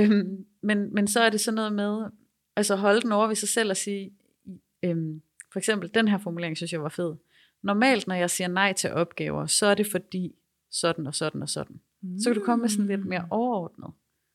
Øhm, 0.00 0.46
men, 0.64 0.94
men 0.94 1.06
så 1.08 1.20
er 1.20 1.30
det 1.30 1.40
sådan 1.40 1.54
noget 1.54 1.72
med, 1.72 2.04
altså 2.56 2.76
holde 2.76 3.00
den 3.00 3.12
over 3.12 3.26
ved 3.26 3.34
sig 3.36 3.48
selv 3.48 3.70
og 3.70 3.76
sige, 3.76 4.12
øhm, 4.82 5.22
for 5.52 5.58
eksempel, 5.58 5.90
den 5.94 6.08
her 6.08 6.18
formulering 6.18 6.56
synes 6.56 6.72
jeg 6.72 6.82
var 6.82 6.88
fed. 6.88 7.14
Normalt, 7.62 8.06
når 8.06 8.14
jeg 8.14 8.30
siger 8.30 8.48
nej 8.48 8.72
til 8.72 8.90
opgaver, 8.92 9.46
så 9.46 9.66
er 9.66 9.74
det 9.74 9.86
fordi 9.90 10.34
sådan 10.70 11.06
og 11.06 11.14
sådan 11.14 11.42
og 11.42 11.48
sådan. 11.48 11.80
Mm. 12.02 12.18
Så 12.18 12.30
kan 12.30 12.40
du 12.40 12.44
komme 12.46 12.62
med 12.62 12.68
sådan 12.68 12.86
lidt 12.86 13.06
mere 13.06 13.26
overordnet 13.30 13.90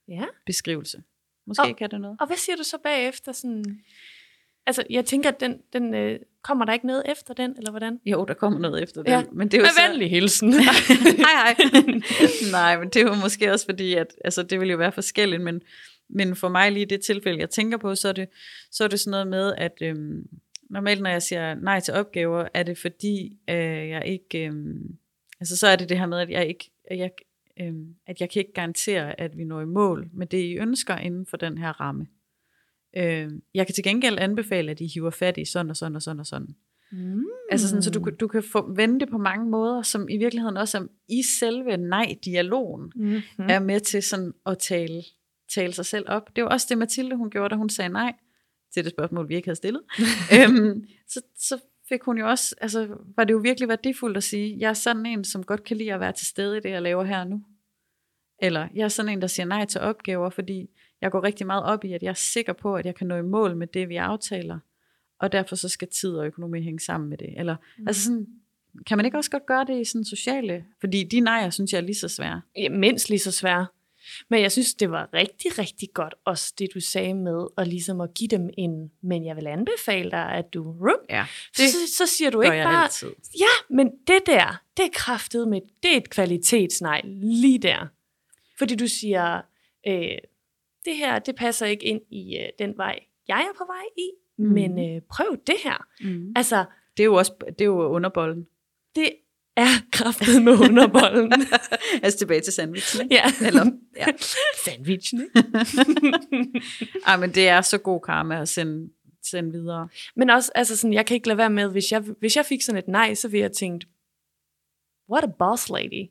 Ja. 0.07 0.25
beskrivelse. 0.45 1.03
Måske 1.47 1.61
Og- 1.61 1.75
kan 1.75 1.91
det 1.91 2.01
noget. 2.01 2.17
Og 2.19 2.27
hvad 2.27 2.38
siger 2.38 2.55
du 2.55 2.63
så 2.63 2.77
bagefter? 2.84 3.32
Sådan... 3.32 3.80
Altså, 4.65 4.84
jeg 4.89 5.05
tænker, 5.05 5.30
at 5.30 5.39
den, 5.39 5.61
den 5.73 5.93
øh, 5.93 6.19
kommer 6.41 6.65
der 6.65 6.73
ikke 6.73 6.88
noget 6.88 7.03
efter 7.11 7.34
den, 7.34 7.55
eller 7.57 7.71
hvordan? 7.71 7.99
Jo, 8.05 8.25
der 8.25 8.34
kommer 8.34 8.59
noget 8.59 8.84
efter. 8.84 9.03
Ja. 9.07 9.23
Men 9.32 9.47
det 9.47 9.53
er 9.53 9.61
jo 9.61 9.63
Med 9.63 9.69
så... 9.69 9.89
venlig 9.91 10.09
hilsen. 10.09 10.53
hej, 10.53 10.73
hej. 11.23 11.55
Nej, 12.51 12.80
men 12.80 12.89
det 12.89 12.95
er 13.01 13.05
jo 13.05 13.15
måske 13.15 13.51
også 13.51 13.65
fordi, 13.65 13.93
at 13.93 14.15
altså, 14.25 14.43
det 14.43 14.59
vil 14.59 14.69
jo 14.69 14.77
være 14.77 14.91
forskelligt, 14.91 15.41
men, 15.41 15.61
men 16.10 16.36
for 16.36 16.49
mig 16.49 16.72
lige 16.72 16.86
i 16.86 16.89
det 16.89 17.01
tilfælde, 17.01 17.39
jeg 17.39 17.49
tænker 17.49 17.78
på, 17.78 17.95
så 17.95 18.07
er 18.07 18.14
det, 18.14 18.30
så 18.72 18.84
er 18.84 18.88
det 18.88 18.99
sådan 18.99 19.12
noget 19.12 19.28
med, 19.28 19.53
at 19.57 19.74
øhm, 19.82 20.28
normalt 20.70 21.01
når 21.01 21.10
jeg 21.10 21.22
siger 21.22 21.55
nej 21.55 21.80
til 21.80 21.93
opgaver, 21.93 22.47
er 22.53 22.64
det 22.64 22.78
fordi, 22.78 23.38
øh, 23.49 23.89
jeg 23.89 24.03
ikke, 24.05 24.45
øhm, 24.45 24.97
altså 25.39 25.57
så 25.57 25.68
er 25.68 25.76
det 25.76 25.89
det 25.89 25.99
her 25.99 26.05
med, 26.05 26.20
at 26.20 26.30
jeg 26.30 26.47
ikke, 26.47 26.72
at 26.86 26.97
jeg, 26.97 27.12
øhm, 27.62 27.95
at 28.07 28.22
jeg 28.22 28.30
kan 28.30 28.39
ikke 28.39 28.53
garantere, 28.53 29.20
at 29.20 29.38
vi 29.38 29.43
når 29.43 29.62
i 29.62 29.66
mål 29.66 30.10
med 30.14 30.28
det, 30.28 30.38
I 30.38 30.57
ønsker 30.57 30.97
inden 30.97 31.26
for 31.26 31.38
den 31.38 31.57
her 31.57 31.82
ramme. 31.82 32.07
Øh, 32.97 33.32
jeg 33.53 33.68
kan 33.68 33.76
til 33.76 33.84
gengæld 33.84 34.20
anbefale, 34.20 34.72
at 34.72 34.80
I 34.80 34.88
hiver 34.93 35.10
fat 35.10 35.38
i 35.38 35.45
sådan 35.45 35.70
og 35.70 35.78
sådan 35.78 35.95
og 35.95 36.01
sådan 36.01 36.20
og 36.20 36.26
sådan. 36.26 36.55
Mm. 36.91 37.24
Altså 37.51 37.68
sådan, 37.68 37.84
så 37.84 37.91
du, 37.91 38.10
du 38.20 38.28
kan 38.28 38.43
få 38.43 38.74
vende 38.74 38.99
det 38.99 39.10
på 39.10 39.18
mange 39.18 39.49
måder, 39.49 39.82
som 39.82 40.10
i 40.10 40.18
virkeligheden 40.18 40.57
også 40.57 40.78
er 40.78 40.86
i 41.10 41.24
selve 41.39 41.78
nej-dialogen, 41.78 42.91
Mm-hmm. 42.95 43.22
mm. 43.38 43.45
er 43.49 43.60
med 43.60 43.80
til 43.80 44.03
sådan 44.03 44.34
at 44.45 44.57
tale, 44.57 45.03
tale 45.49 45.73
sig 45.73 45.85
selv 45.85 46.05
op. 46.07 46.35
Det 46.35 46.43
var 46.43 46.49
også 46.49 46.65
det, 46.69 46.77
Mathilde 46.77 47.15
hun 47.15 47.29
gjorde, 47.29 47.49
da 47.49 47.55
hun 47.55 47.69
sagde 47.69 47.89
nej 47.89 48.13
til 48.73 48.83
det 48.83 48.91
spørgsmål, 48.91 49.29
vi 49.29 49.35
ikke 49.35 49.47
havde 49.47 49.55
stillet. 49.55 49.81
øhm, 50.35 50.87
så, 51.07 51.21
så 51.37 51.59
fik 51.89 52.03
hun 52.03 52.17
jo 52.17 52.29
også, 52.29 52.55
altså 52.61 52.97
var 53.15 53.23
det 53.23 53.33
jo 53.33 53.37
virkelig 53.37 53.69
værdifuldt 53.69 54.17
at 54.17 54.23
sige, 54.23 54.57
jeg 54.59 54.69
er 54.69 54.73
sådan 54.73 55.05
en, 55.05 55.23
som 55.23 55.43
godt 55.43 55.63
kan 55.63 55.77
lide 55.77 55.93
at 55.93 55.99
være 55.99 56.13
til 56.13 56.27
stede 56.27 56.57
i 56.57 56.59
det, 56.59 56.69
jeg 56.69 56.81
laver 56.81 57.03
her 57.03 57.23
nu. 57.23 57.43
Eller 58.41 58.67
jeg 58.75 58.83
er 58.83 58.87
sådan 58.87 59.11
en, 59.11 59.21
der 59.21 59.27
siger 59.27 59.45
nej 59.45 59.65
til 59.65 59.81
opgaver, 59.81 60.29
fordi 60.29 60.69
jeg 61.01 61.11
går 61.11 61.23
rigtig 61.23 61.47
meget 61.47 61.63
op 61.63 61.83
i, 61.83 61.93
at 61.93 62.03
jeg 62.03 62.09
er 62.09 62.13
sikker 62.13 62.53
på, 62.53 62.75
at 62.75 62.85
jeg 62.85 62.95
kan 62.95 63.07
nå 63.07 63.15
i 63.15 63.21
mål 63.21 63.55
med 63.55 63.67
det, 63.67 63.89
vi 63.89 63.95
aftaler. 63.95 64.59
Og 65.19 65.31
derfor 65.31 65.55
så 65.55 65.69
skal 65.69 65.87
tid 65.87 66.09
og 66.15 66.25
økonomi 66.25 66.61
hænge 66.61 66.79
sammen 66.79 67.09
med 67.09 67.17
det. 67.17 67.39
Eller, 67.39 67.55
mm. 67.77 67.87
altså 67.87 68.03
sådan, 68.03 68.27
kan 68.87 68.97
man 68.97 69.05
ikke 69.05 69.17
også 69.17 69.31
godt 69.31 69.45
gøre 69.45 69.65
det 69.65 69.81
i 69.81 69.85
sådan 69.85 70.05
sociale? 70.05 70.65
Fordi 70.79 71.03
de 71.03 71.19
nejer, 71.19 71.49
synes 71.49 71.73
jeg 71.73 71.77
er 71.77 71.83
lige 71.83 71.95
så 71.95 72.07
svære. 72.07 72.41
Ja, 72.57 72.69
mindst 72.69 73.09
lige 73.09 73.19
så 73.19 73.31
svære. 73.31 73.67
Men 74.30 74.41
jeg 74.41 74.51
synes, 74.51 74.74
det 74.74 74.91
var 74.91 75.10
rigtig, 75.14 75.60
rigtig 75.60 75.89
godt 75.93 76.16
også 76.26 76.53
det, 76.60 76.70
du 76.74 76.80
sagde 76.80 77.14
med 77.14 77.47
at 77.57 77.68
ligesom 77.68 78.01
at 78.01 78.14
give 78.14 78.28
dem 78.28 78.49
en, 78.57 78.91
men 79.01 79.26
jeg 79.26 79.36
vil 79.36 79.47
anbefale 79.47 80.12
dig, 80.12 80.32
at 80.32 80.53
du... 80.53 80.76
Ja, 81.10 81.26
så, 81.55 81.64
så 81.97 82.05
siger 82.05 82.30
du 82.32 82.41
ikke 82.41 82.64
bare, 82.64 82.84
altid. 82.84 83.12
ja, 83.39 83.76
men 83.76 83.91
det 84.07 84.20
der, 84.26 84.62
det 84.78 84.86
er 84.86 84.89
kraftet 84.93 85.47
med, 85.47 85.62
det 85.84 85.93
er 85.93 85.97
et 85.97 86.10
kvalitetsnej 86.10 87.01
lige 87.22 87.60
der. 87.60 87.88
Fordi 88.57 88.76
du 88.76 88.88
siger, 88.88 89.41
øh, 89.88 90.18
det 90.86 90.97
her, 90.97 91.20
det 91.20 91.36
passer 91.36 91.66
ikke 91.66 91.86
ind 91.86 92.01
i 92.10 92.38
øh, 92.38 92.49
den 92.60 92.78
vej, 92.78 92.99
jeg 93.28 93.41
er 93.41 93.57
på 93.57 93.64
vej 93.68 93.84
i, 93.97 94.10
mm. 94.38 94.45
Mhm. 94.45 94.53
men 94.53 94.95
øh, 94.95 95.01
prøv 95.01 95.38
det 95.47 95.55
her. 95.64 95.86
Mm. 96.01 96.34
Altså, 96.36 96.66
Det 96.97 97.03
er 97.03 97.05
jo 97.05 97.14
også 97.14 97.34
det 97.49 97.62
er 97.62 97.66
jo 97.66 97.88
underbollen. 97.88 98.47
det 98.95 99.10
er 99.60 99.91
kraftet 99.91 100.43
med 100.43 100.53
underbollen. 100.53 101.34
altså 102.03 102.18
tilbage 102.18 102.41
til 102.41 102.53
sandwichen. 102.53 103.03
ikke? 103.03 103.16
ja. 103.16 103.47
Eller, 103.47 103.72
ja. 103.97 104.05
Sandwichen, 104.66 105.22
ikke? 105.22 105.43
Ej, 107.07 107.18
men 107.18 107.32
det 107.36 107.47
er 107.47 107.62
så 107.62 107.78
god 107.78 108.01
karma 108.01 108.41
at 108.41 108.49
sende, 108.49 108.89
sende 109.24 109.51
videre. 109.51 109.88
Men 110.16 110.30
også, 110.30 110.51
altså 110.55 110.76
sådan, 110.76 110.93
jeg 110.93 111.05
kan 111.05 111.16
ikke 111.16 111.28
lade 111.28 111.38
være 111.38 111.49
med, 111.49 111.68
hvis 111.68 111.91
jeg, 111.91 112.03
hvis 112.20 112.36
jeg 112.36 112.45
fik 112.45 112.62
sådan 112.62 112.80
et 112.80 112.88
nej, 112.88 113.14
så 113.14 113.28
ville 113.28 113.41
jeg 113.41 113.51
tænke, 113.51 113.88
what 115.12 115.24
a 115.24 115.32
boss 115.39 115.70
lady. 115.70 116.10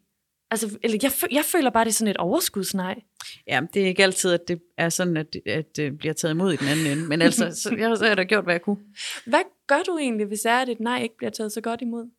Altså, 0.50 0.78
eller 0.82 0.98
jeg, 1.02 1.12
jeg 1.32 1.44
føler 1.44 1.70
bare, 1.70 1.84
det 1.84 1.90
er 1.90 1.94
sådan 1.94 2.10
et 2.10 2.16
overskudsnej. 2.16 2.94
Ja, 3.46 3.60
det 3.74 3.82
er 3.82 3.86
ikke 3.86 4.02
altid, 4.02 4.32
at 4.32 4.48
det 4.48 4.60
er 4.78 4.88
sådan, 4.88 5.16
at 5.16 5.32
det, 5.32 5.42
at 5.46 5.76
det 5.76 5.98
bliver 5.98 6.14
taget 6.14 6.34
imod 6.34 6.52
i 6.52 6.56
den 6.56 6.68
anden 6.68 6.86
ende. 6.86 7.08
Men 7.08 7.22
altså, 7.22 7.50
så, 7.62 7.74
jeg, 7.78 7.96
så 7.96 8.04
har 8.04 8.08
jeg 8.08 8.16
da 8.16 8.22
gjort, 8.22 8.44
hvad 8.44 8.54
jeg 8.54 8.62
kunne. 8.62 8.78
Hvad 9.26 9.40
gør 9.66 9.82
du 9.86 9.98
egentlig, 9.98 10.26
hvis 10.26 10.44
er, 10.44 10.56
at 10.56 10.68
et 10.68 10.80
nej 10.80 11.02
ikke 11.02 11.16
bliver 11.16 11.30
taget 11.30 11.52
så 11.52 11.60
godt 11.60 11.82
imod? 11.82 12.10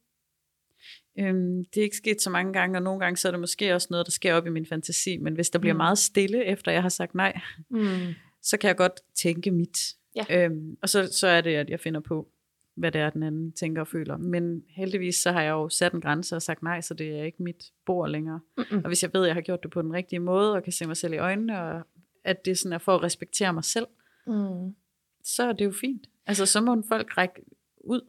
Øhm, 1.20 1.65
det 1.65 1.78
er 1.78 1.84
ikke 1.84 1.95
sket 1.97 2.22
så 2.22 2.30
mange 2.30 2.53
gange, 2.53 2.78
og 2.78 2.84
nogle 2.84 2.99
gange 2.99 3.17
så 3.17 3.28
er 3.28 3.32
det 3.32 3.39
måske 3.39 3.74
også 3.76 3.88
noget, 3.91 4.05
der 4.05 4.11
sker 4.11 4.34
op 4.34 4.47
i 4.47 4.49
min 4.49 4.65
fantasi. 4.65 5.17
Men 5.17 5.34
hvis 5.34 5.49
der 5.49 5.59
bliver 5.59 5.74
Mm. 5.74 5.78
meget 5.78 5.97
stille, 5.97 6.45
efter 6.45 6.72
jeg 6.72 6.82
har 6.82 6.89
sagt 6.89 7.15
nej, 7.15 7.39
Mm. 7.70 7.97
så 8.41 8.57
kan 8.57 8.67
jeg 8.67 8.78
godt 8.78 8.99
tænke 9.15 9.51
mit. 9.51 9.78
Ja. 10.15 10.45
Øhm, 10.45 10.78
og 10.82 10.89
så, 10.89 11.07
så 11.13 11.28
er 11.28 11.41
det, 11.41 11.55
at 11.55 11.70
jeg 11.70 11.80
finder 11.80 11.99
på, 11.99 12.30
hvad 12.76 12.91
det 12.91 13.01
er, 13.01 13.09
den 13.09 13.24
anden 13.24 13.51
tænker 13.51 13.82
og 13.82 13.88
føler. 13.88 14.17
Men 14.17 14.63
heldigvis 14.70 15.15
så 15.15 15.32
har 15.32 15.41
jeg 15.41 15.51
jo 15.51 15.70
sat 15.70 15.93
en 15.93 16.01
grænse 16.01 16.36
og 16.36 16.41
sagt 16.41 16.63
nej, 16.63 16.82
så 16.82 16.93
det 16.93 17.20
er 17.20 17.24
ikke 17.24 17.43
mit 17.43 17.63
bord 17.86 18.09
længere. 18.09 18.39
Mm-mm. 18.57 18.78
Og 18.78 18.88
hvis 18.88 19.03
jeg 19.03 19.13
ved, 19.13 19.22
at 19.22 19.28
jeg 19.28 19.34
har 19.36 19.41
gjort 19.41 19.63
det 19.63 19.72
på 19.72 19.82
den 19.82 19.93
rigtige 19.93 20.20
måde, 20.20 20.53
og 20.53 20.63
kan 20.63 20.74
se 20.74 20.88
mig 20.88 20.97
selv 20.97 21.13
i 21.13 21.17
øjnene, 21.17 21.61
og 21.61 21.82
at 22.24 22.45
det 22.45 22.57
sådan 22.57 22.74
er 22.74 22.78
for 22.78 22.95
at 22.95 23.03
respektere 23.03 23.53
mig 23.53 23.63
selv, 23.63 23.88
Mm. 24.28 24.76
så 25.24 25.43
er 25.43 25.51
det 25.53 25.65
jo 25.65 25.72
fint. 25.72 26.09
Altså, 26.26 26.45
så 26.45 26.61
må 26.61 26.84
folk 26.88 27.17
række 27.17 27.41
ud, 27.78 28.01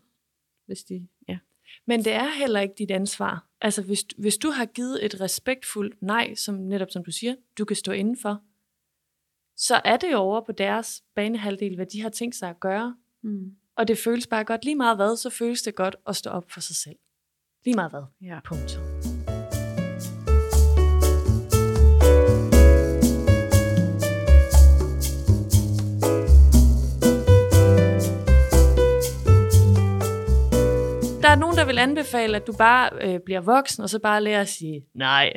hvis 0.67 0.79
de... 0.85 1.07
Ja. 1.29 1.39
Men 1.91 2.05
det 2.05 2.13
er 2.13 2.29
heller 2.39 2.61
ikke 2.61 2.75
dit 2.79 2.91
ansvar. 2.91 3.47
Altså, 3.61 3.83
hvis, 3.83 4.05
hvis 4.19 4.37
du 4.37 4.51
har 4.51 4.65
givet 4.65 5.05
et 5.05 5.21
respektfuldt 5.21 6.03
nej, 6.03 6.35
som 6.35 6.55
netop 6.55 6.91
som 6.91 7.05
du 7.05 7.11
siger, 7.11 7.35
du 7.59 7.65
kan 7.65 7.77
stå 7.77 7.93
indenfor, 7.93 8.41
så 9.57 9.81
er 9.85 9.97
det 9.97 10.13
jo 10.13 10.17
over 10.17 10.41
på 10.47 10.53
deres 10.53 11.03
banehalvdel, 11.15 11.75
hvad 11.75 11.87
de 11.87 12.03
har 12.03 12.09
tænkt 12.09 12.37
sig 12.37 12.51
at 12.51 12.61
gøre. 12.61 12.97
Mm. 13.23 13.57
Og 13.77 13.89
det 13.89 13.99
føles 13.99 14.27
bare 14.27 14.45
godt. 14.45 14.65
Lige 14.65 14.77
meget 14.77 14.97
hvad, 14.97 15.17
så 15.17 15.31
føles 15.31 15.63
det 15.63 15.75
godt 15.75 15.97
at 16.07 16.17
stå 16.17 16.31
op 16.31 16.51
for 16.51 16.61
sig 16.61 16.77
selv. 16.77 16.97
Lige 17.65 17.75
meget 17.75 17.91
hvad. 17.91 18.03
ja. 18.23 18.41
Punktum. 18.45 19.10
Er 31.31 31.35
nogen, 31.35 31.57
der 31.57 31.65
vil 31.65 31.79
anbefale, 31.79 32.37
at 32.37 32.47
du 32.47 32.53
bare 32.53 32.91
øh, 33.01 33.21
bliver 33.25 33.41
voksen, 33.41 33.83
og 33.83 33.91
så 33.91 33.99
bare 33.99 34.23
lærer 34.23 34.41
at 34.41 34.49
sige 34.49 34.87
nej. 34.95 35.33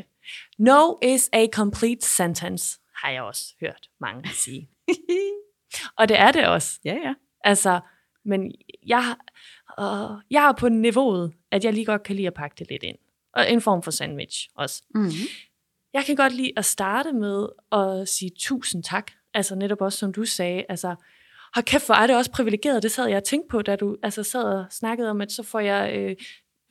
No 0.57 0.97
is 1.01 1.29
a 1.33 1.47
complete 1.53 2.07
sentence, 2.07 2.79
har 2.95 3.09
jeg 3.09 3.21
også 3.21 3.53
hørt 3.61 3.89
mange 4.01 4.29
sige. 4.29 4.69
og 5.99 6.09
det 6.09 6.19
er 6.19 6.31
det 6.31 6.47
også. 6.47 6.79
ja, 6.85 6.93
ja. 6.93 7.13
Altså, 7.43 7.79
men 8.25 8.51
jeg, 8.85 9.15
øh, 9.79 10.21
jeg 10.31 10.47
er 10.47 10.53
på 10.59 10.69
niveauet, 10.69 11.33
at 11.51 11.65
jeg 11.65 11.73
lige 11.73 11.85
godt 11.85 12.03
kan 12.03 12.15
lide 12.15 12.27
at 12.27 12.33
pakke 12.33 12.55
det 12.59 12.69
lidt 12.69 12.83
ind. 12.83 12.97
Og 13.33 13.51
en 13.51 13.61
form 13.61 13.83
for 13.83 13.91
sandwich 13.91 14.49
også. 14.55 14.83
Mm-hmm. 14.95 15.27
Jeg 15.93 16.05
kan 16.05 16.15
godt 16.15 16.33
lide 16.33 16.51
at 16.57 16.65
starte 16.65 17.13
med 17.13 17.47
at 17.71 18.09
sige 18.09 18.31
tusind 18.39 18.83
tak. 18.83 19.11
Altså 19.33 19.55
netop 19.55 19.81
også, 19.81 19.99
som 19.99 20.13
du 20.13 20.25
sagde, 20.25 20.65
altså, 20.69 20.95
hold 21.55 21.65
kæft, 21.65 21.85
hvor 21.85 21.95
er 21.95 22.07
det 22.07 22.15
også 22.15 22.31
privilegeret. 22.31 22.83
Det 22.83 22.91
sad 22.91 23.07
jeg 23.07 23.17
og 23.17 23.23
tænkte 23.23 23.47
på, 23.51 23.61
da 23.61 23.75
du 23.75 23.97
altså, 24.03 24.23
sad 24.23 24.43
og 24.43 24.65
snakkede 24.71 25.09
om, 25.09 25.21
at 25.21 25.31
så 25.31 25.43
får 25.43 25.59
jeg, 25.59 25.95
øh, 25.97 26.15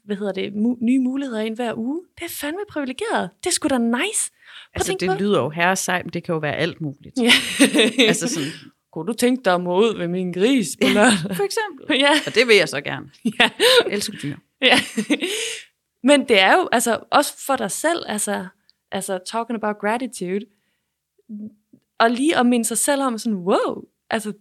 hvad 0.04 0.16
hedder 0.16 0.32
det, 0.32 0.50
mu- 0.52 0.84
nye 0.84 0.98
muligheder 0.98 1.40
ind 1.40 1.56
hver 1.56 1.74
uge. 1.76 2.02
Det 2.18 2.24
er 2.24 2.28
fandme 2.28 2.60
privilegeret. 2.68 3.30
Det 3.44 3.50
er 3.50 3.52
sgu 3.52 3.68
da 3.68 3.78
nice. 3.78 3.92
Prøv 3.94 4.70
Altså, 4.74 4.88
tænke 4.88 5.06
på 5.06 5.12
det 5.12 5.20
lyder 5.20 5.40
jo 5.42 5.50
herre 5.50 5.76
sejt, 5.76 6.04
men 6.04 6.12
det 6.12 6.24
kan 6.24 6.32
jo 6.32 6.38
være 6.38 6.56
alt 6.56 6.80
muligt. 6.80 7.18
Ja. 7.22 7.32
altså 8.08 8.28
sådan, 8.28 8.48
kunne 8.92 9.06
du 9.06 9.12
tænke 9.12 9.44
dig 9.44 9.54
at 9.54 9.60
må 9.60 9.80
ud 9.80 9.98
ved 9.98 10.08
min 10.08 10.32
gris 10.32 10.68
på 10.82 10.88
lørdag? 10.88 11.36
for 11.36 11.44
eksempel. 11.44 11.98
ja. 12.00 12.10
Og 12.26 12.34
det 12.34 12.48
vil 12.48 12.56
jeg 12.56 12.68
så 12.68 12.80
gerne. 12.80 13.10
ja. 13.40 13.50
Jeg 13.84 13.92
elsker 13.92 14.12
dyr. 14.22 14.36
Ja. 14.62 14.78
Men 16.02 16.28
det 16.28 16.40
er 16.40 16.52
jo 16.52 16.68
altså 16.72 16.98
også 17.10 17.34
for 17.46 17.56
dig 17.56 17.70
selv, 17.70 18.02
altså, 18.06 18.46
altså 18.90 19.18
talking 19.26 19.56
about 19.56 19.76
gratitude, 19.80 20.46
og 21.98 22.10
lige 22.10 22.36
at 22.36 22.46
minde 22.46 22.64
sig 22.64 22.78
selv 22.78 23.02
om 23.02 23.18
sådan, 23.18 23.38
wow, 23.38 23.84
altså 24.10 24.32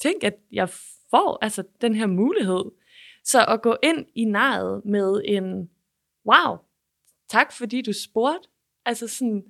tænk, 0.00 0.24
at 0.24 0.34
jeg 0.52 0.68
får 1.10 1.38
altså 1.42 1.62
den 1.80 1.94
her 1.94 2.06
mulighed. 2.06 2.64
Så 3.24 3.44
at 3.44 3.62
gå 3.62 3.76
ind 3.82 4.06
i 4.14 4.24
nejet 4.24 4.82
med 4.84 5.22
en, 5.24 5.70
wow, 6.26 6.56
tak 7.28 7.52
fordi 7.52 7.82
du 7.82 7.92
spurgte, 7.92 8.48
altså 8.84 9.08
sådan, 9.08 9.44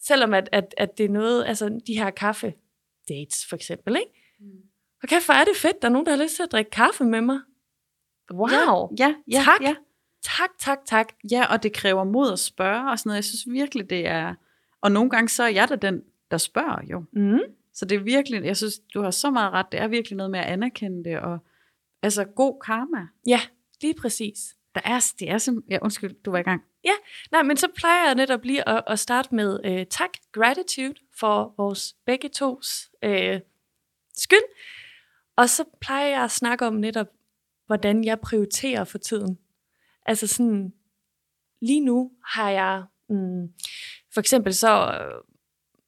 selvom 0.00 0.34
at, 0.34 0.48
at, 0.52 0.74
at 0.76 0.98
det 0.98 1.04
er 1.04 1.10
noget, 1.10 1.44
altså 1.44 1.80
de 1.86 1.98
her 1.98 2.10
kaffe 2.10 2.54
dates 3.08 3.46
for 3.48 3.56
eksempel, 3.56 3.96
ikke? 3.96 4.12
Og 5.02 5.08
kæft, 5.08 5.26
hvor 5.26 5.34
er 5.34 5.44
det 5.44 5.56
fedt, 5.56 5.82
der 5.82 5.88
er 5.88 5.92
nogen, 5.92 6.06
der 6.06 6.16
har 6.16 6.22
lyst 6.22 6.36
til 6.36 6.42
at 6.42 6.52
drikke 6.52 6.70
kaffe 6.70 7.04
med 7.04 7.20
mig. 7.20 7.40
Wow. 8.32 8.94
Ja, 8.98 9.14
ja, 9.30 9.42
Tak. 9.44 9.60
ja. 9.60 9.76
Tak, 10.22 10.50
tak, 10.58 10.78
tak. 10.86 11.12
Ja, 11.30 11.52
og 11.52 11.62
det 11.62 11.72
kræver 11.72 12.04
mod 12.04 12.32
at 12.32 12.38
spørge 12.38 12.90
og 12.90 12.98
sådan 12.98 13.08
noget. 13.08 13.16
Jeg 13.16 13.24
synes 13.24 13.44
virkelig, 13.48 13.90
det 13.90 14.06
er... 14.06 14.34
Og 14.80 14.92
nogle 14.92 15.10
gange 15.10 15.28
så 15.28 15.42
er 15.42 15.48
jeg 15.48 15.68
da 15.68 15.76
den, 15.76 16.02
der 16.30 16.38
spørger 16.38 16.84
jo. 16.90 17.04
Mm. 17.12 17.38
Så 17.74 17.84
det 17.84 17.96
er 17.96 18.02
virkelig, 18.02 18.44
jeg 18.44 18.56
synes, 18.56 18.74
du 18.94 19.02
har 19.02 19.10
så 19.10 19.30
meget 19.30 19.52
ret. 19.52 19.66
Det 19.72 19.80
er 19.80 19.88
virkelig 19.88 20.16
noget 20.16 20.30
med 20.30 20.40
at 20.40 20.46
anerkende 20.46 21.04
det, 21.04 21.18
og 21.18 21.38
altså 22.02 22.24
god 22.24 22.60
karma. 22.64 23.06
Ja, 23.26 23.40
lige 23.82 23.94
præcis. 23.94 24.38
Der 24.74 24.80
er, 24.84 25.12
det 25.18 25.30
er 25.30 25.38
simpelthen, 25.38 25.72
ja, 25.72 25.78
undskyld, 25.82 26.14
du 26.24 26.30
var 26.30 26.38
i 26.38 26.42
gang. 26.42 26.62
Nej, 27.32 27.42
men 27.42 27.56
så 27.56 27.68
plejer 27.76 28.06
jeg 28.06 28.14
netop 28.14 28.44
lige 28.44 28.68
at, 28.68 28.82
at 28.86 28.98
starte 28.98 29.34
med 29.34 29.60
øh, 29.64 29.86
tak, 29.86 30.10
gratitude 30.32 30.94
for 31.18 31.54
vores 31.56 31.96
begge 32.06 32.28
tos 32.28 32.90
øh, 33.02 33.40
skyld. 34.14 34.44
Og 35.36 35.48
så 35.48 35.64
plejer 35.80 36.08
jeg 36.08 36.24
at 36.24 36.30
snakke 36.30 36.66
om 36.66 36.74
netop, 36.74 37.06
hvordan 37.66 38.04
jeg 38.04 38.20
prioriterer 38.20 38.84
for 38.84 38.98
tiden. 38.98 39.38
Altså 40.06 40.26
sådan, 40.26 40.72
lige 41.60 41.80
nu 41.80 42.12
har 42.26 42.50
jeg, 42.50 42.84
mm, 43.08 43.52
for 44.14 44.20
eksempel 44.20 44.54
så 44.54 44.98
øh, 45.00 45.31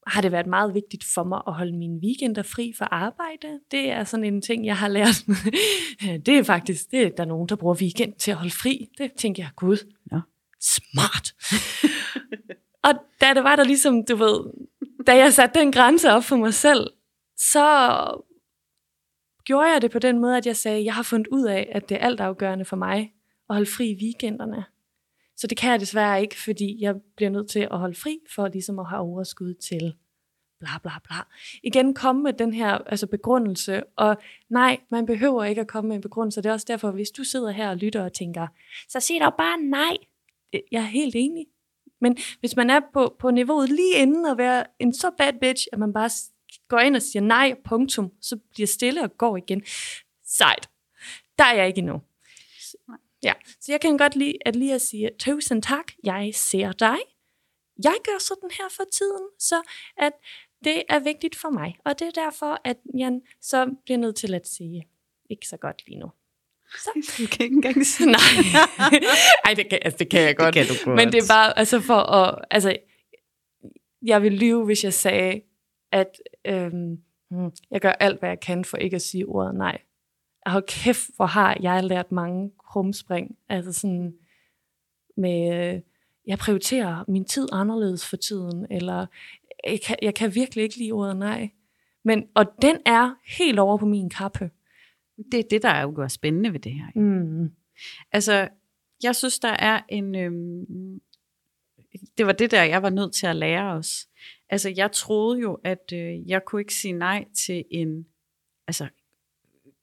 har 0.06 0.20
det 0.20 0.32
været 0.32 0.46
meget 0.46 0.74
vigtigt 0.74 1.04
for 1.14 1.24
mig 1.24 1.42
at 1.46 1.54
holde 1.54 1.72
mine 1.76 2.00
weekender 2.02 2.42
fri 2.42 2.72
for 2.78 2.84
arbejde. 2.84 3.60
Det 3.70 3.90
er 3.90 4.04
sådan 4.04 4.24
en 4.24 4.42
ting, 4.42 4.66
jeg 4.66 4.76
har 4.76 4.88
lært. 4.88 5.24
det 6.26 6.38
er 6.38 6.42
faktisk, 6.42 6.90
det 6.90 7.02
er 7.02 7.08
der 7.08 7.22
er 7.22 7.28
nogen, 7.28 7.48
der 7.48 7.56
bruger 7.56 7.74
weekend 7.74 8.12
til 8.14 8.30
at 8.30 8.36
holde 8.36 8.50
fri. 8.54 8.88
Det 8.98 9.12
tænker 9.12 9.42
jeg, 9.42 9.50
gud, 9.56 9.76
Ja. 10.12 10.20
smart. 10.60 11.34
og 12.86 12.92
da 13.20 13.34
det 13.34 13.44
var 13.44 13.56
der 13.56 13.64
ligesom, 13.64 14.04
du 14.04 14.16
ved, 14.16 14.40
da 15.06 15.16
jeg 15.16 15.32
satte 15.32 15.60
den 15.60 15.72
grænse 15.72 16.10
op 16.10 16.24
for 16.24 16.36
mig 16.36 16.54
selv, 16.54 16.90
så 17.36 17.66
gjorde 19.44 19.72
jeg 19.72 19.82
det 19.82 19.90
på 19.90 19.98
den 19.98 20.18
måde, 20.18 20.36
at 20.36 20.46
jeg 20.46 20.56
sagde, 20.56 20.84
jeg 20.84 20.94
har 20.94 21.02
fundet 21.02 21.26
ud 21.26 21.44
af, 21.44 21.68
at 21.72 21.88
det 21.88 21.94
er 21.94 22.06
altafgørende 22.06 22.64
for 22.64 22.76
mig 22.76 23.12
at 23.50 23.56
holde 23.56 23.70
fri 23.70 23.90
i 23.90 23.98
weekenderne. 24.02 24.64
Så 25.36 25.46
det 25.46 25.58
kan 25.58 25.70
jeg 25.70 25.80
desværre 25.80 26.22
ikke, 26.22 26.40
fordi 26.40 26.76
jeg 26.80 26.94
bliver 27.16 27.30
nødt 27.30 27.50
til 27.50 27.68
at 27.70 27.78
holde 27.78 27.94
fri, 27.94 28.18
for 28.34 28.48
ligesom 28.48 28.78
at 28.78 28.88
have 28.88 29.00
overskud 29.00 29.54
til 29.54 29.94
bla 30.60 30.78
bla 30.82 30.92
bla. 31.04 31.16
Igen 31.62 31.94
komme 31.94 32.22
med 32.22 32.32
den 32.32 32.54
her 32.54 32.70
altså 32.70 33.06
begrundelse, 33.06 33.82
og 33.96 34.16
nej, 34.50 34.80
man 34.90 35.06
behøver 35.06 35.44
ikke 35.44 35.60
at 35.60 35.66
komme 35.66 35.88
med 35.88 35.96
en 35.96 36.02
begrundelse. 36.02 36.42
Det 36.42 36.48
er 36.48 36.52
også 36.52 36.66
derfor, 36.68 36.90
hvis 36.90 37.10
du 37.10 37.24
sidder 37.24 37.50
her 37.50 37.70
og 37.70 37.76
lytter 37.76 38.04
og 38.04 38.12
tænker, 38.12 38.46
så 38.88 39.00
sig 39.00 39.20
dog 39.20 39.34
bare 39.38 39.60
nej. 39.60 39.96
Øh, 40.54 40.60
jeg 40.72 40.80
er 40.80 40.86
helt 40.86 41.14
enig. 41.18 41.46
Men 42.00 42.16
hvis 42.40 42.56
man 42.56 42.70
er 42.70 42.80
på, 42.92 43.16
på 43.18 43.30
niveauet 43.30 43.68
lige 43.68 43.94
inden 43.94 44.26
at 44.26 44.38
være 44.38 44.64
en 44.78 44.94
så 44.94 45.10
bad 45.18 45.32
bitch, 45.40 45.66
at 45.72 45.78
man 45.78 45.92
bare 45.92 46.10
går 46.68 46.78
ind 46.78 46.96
og 46.96 47.02
siger 47.02 47.22
nej, 47.22 47.54
punktum, 47.64 48.12
så 48.20 48.38
bliver 48.54 48.66
stille 48.66 49.02
og 49.02 49.18
går 49.18 49.36
igen. 49.36 49.62
Sejt. 50.26 50.68
Der 51.38 51.44
er 51.44 51.54
jeg 51.54 51.66
ikke 51.66 51.78
endnu. 51.78 52.00
Ja, 53.24 53.32
så 53.60 53.72
jeg 53.72 53.80
kan 53.80 53.98
godt 53.98 54.16
lide 54.16 54.34
at 54.46 54.56
lige 54.56 54.74
at 54.74 54.80
sige, 54.80 55.10
tusind 55.18 55.62
tak, 55.62 55.92
jeg 56.04 56.30
ser 56.34 56.72
dig. 56.72 56.96
Jeg 57.84 57.94
gør 58.04 58.18
sådan 58.18 58.50
her 58.52 58.68
for 58.70 58.84
tiden, 58.92 59.28
så 59.38 59.62
at 59.96 60.12
det 60.64 60.82
er 60.88 60.98
vigtigt 60.98 61.36
for 61.36 61.50
mig. 61.50 61.76
Og 61.84 61.98
det 61.98 62.06
er 62.06 62.22
derfor, 62.22 62.60
at 62.64 62.76
Jan 62.98 63.22
så 63.40 63.74
bliver 63.84 63.98
nødt 63.98 64.16
til 64.16 64.34
at 64.34 64.48
sige, 64.48 64.88
ikke 65.30 65.48
så 65.48 65.56
godt 65.56 65.82
lige 65.86 65.98
nu. 65.98 66.10
Du 67.18 67.26
kan 67.32 67.44
ikke 67.44 67.56
engang 67.56 67.86
sige 67.86 68.10
Nej, 68.10 68.20
Ej, 69.44 69.54
det, 69.54 69.68
kan, 69.70 69.78
altså, 69.82 69.98
det 69.98 70.10
kan 70.10 70.20
jeg 70.22 70.36
godt. 70.36 70.54
kan 70.54 70.66
du 70.66 70.74
godt. 70.84 70.96
Men 70.96 71.12
det 71.12 71.22
er 71.22 71.28
bare 71.28 71.58
altså 71.58 71.80
for 71.80 71.94
at... 71.94 72.44
Altså, 72.50 72.76
jeg 74.02 74.22
vil 74.22 74.32
lyve, 74.32 74.64
hvis 74.64 74.84
jeg 74.84 74.94
sagde, 74.94 75.40
at 75.92 76.20
øhm, 76.44 76.98
hmm, 77.30 77.50
jeg 77.70 77.80
gør 77.80 77.92
alt, 77.92 78.18
hvad 78.18 78.28
jeg 78.28 78.40
kan 78.40 78.64
for 78.64 78.76
ikke 78.76 78.94
at 78.94 79.02
sige 79.02 79.26
ordet 79.26 79.54
nej. 79.54 79.80
Og 80.46 80.66
kæft, 80.66 81.10
hvor 81.16 81.26
har 81.26 81.56
jeg 81.60 81.84
lært 81.84 82.12
mange 82.12 82.50
krumspring. 82.58 83.36
Altså 83.48 83.72
sådan 83.72 84.14
med... 85.16 85.74
Øh, 85.74 85.80
jeg 86.26 86.38
prioriterer 86.38 87.04
min 87.08 87.24
tid 87.24 87.48
anderledes 87.52 88.06
for 88.06 88.16
tiden, 88.16 88.66
eller 88.70 89.06
jeg 89.64 89.80
kan, 89.80 89.96
jeg 90.02 90.14
kan 90.14 90.34
virkelig 90.34 90.62
ikke 90.62 90.78
lide 90.78 90.92
ordet 90.92 91.16
nej. 91.16 91.50
Men, 92.04 92.26
og 92.34 92.46
den 92.62 92.76
er 92.86 93.14
helt 93.38 93.58
over 93.58 93.76
på 93.78 93.86
min 93.86 94.10
kappe. 94.10 94.50
Det 95.32 95.40
er 95.40 95.44
det, 95.50 95.62
der 95.62 95.68
er 95.68 95.82
jo 95.82 96.08
spændende 96.08 96.52
ved 96.52 96.60
det 96.60 96.72
her. 96.72 96.86
Mm. 96.94 97.50
Altså, 98.12 98.48
jeg 99.02 99.16
synes, 99.16 99.38
der 99.38 99.56
er 99.58 99.80
en... 99.88 100.14
Øhm, 100.14 101.00
det 102.18 102.26
var 102.26 102.32
det 102.32 102.50
der, 102.50 102.62
jeg 102.62 102.82
var 102.82 102.90
nødt 102.90 103.14
til 103.14 103.26
at 103.26 103.36
lære 103.36 103.72
os. 103.72 104.08
Altså, 104.50 104.72
jeg 104.76 104.92
troede 104.92 105.40
jo, 105.40 105.58
at 105.64 105.92
øh, 105.92 106.28
jeg 106.28 106.44
kunne 106.44 106.60
ikke 106.60 106.74
sige 106.74 106.92
nej 106.92 107.24
til 107.46 107.64
en 107.70 108.06
altså, 108.66 108.88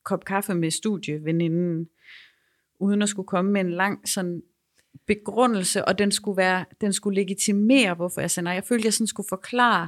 kop 0.03 0.25
kaffe 0.25 0.55
med 0.55 0.71
studieveninden, 0.71 1.89
uden 2.79 3.01
at 3.01 3.09
skulle 3.09 3.27
komme 3.27 3.51
med 3.51 3.61
en 3.61 3.71
lang 3.71 4.09
sådan 4.09 4.41
begrundelse, 5.07 5.85
og 5.85 5.99
den 5.99 6.11
skulle, 6.11 6.37
være, 6.37 6.65
den 6.81 6.93
skulle 6.93 7.15
legitimere, 7.21 7.93
hvorfor 7.93 8.21
jeg 8.21 8.43
nej. 8.43 8.53
Jeg 8.53 8.63
følte, 8.63 8.85
jeg 8.85 8.93
sådan 8.93 9.07
skulle 9.07 9.27
forklare, 9.29 9.87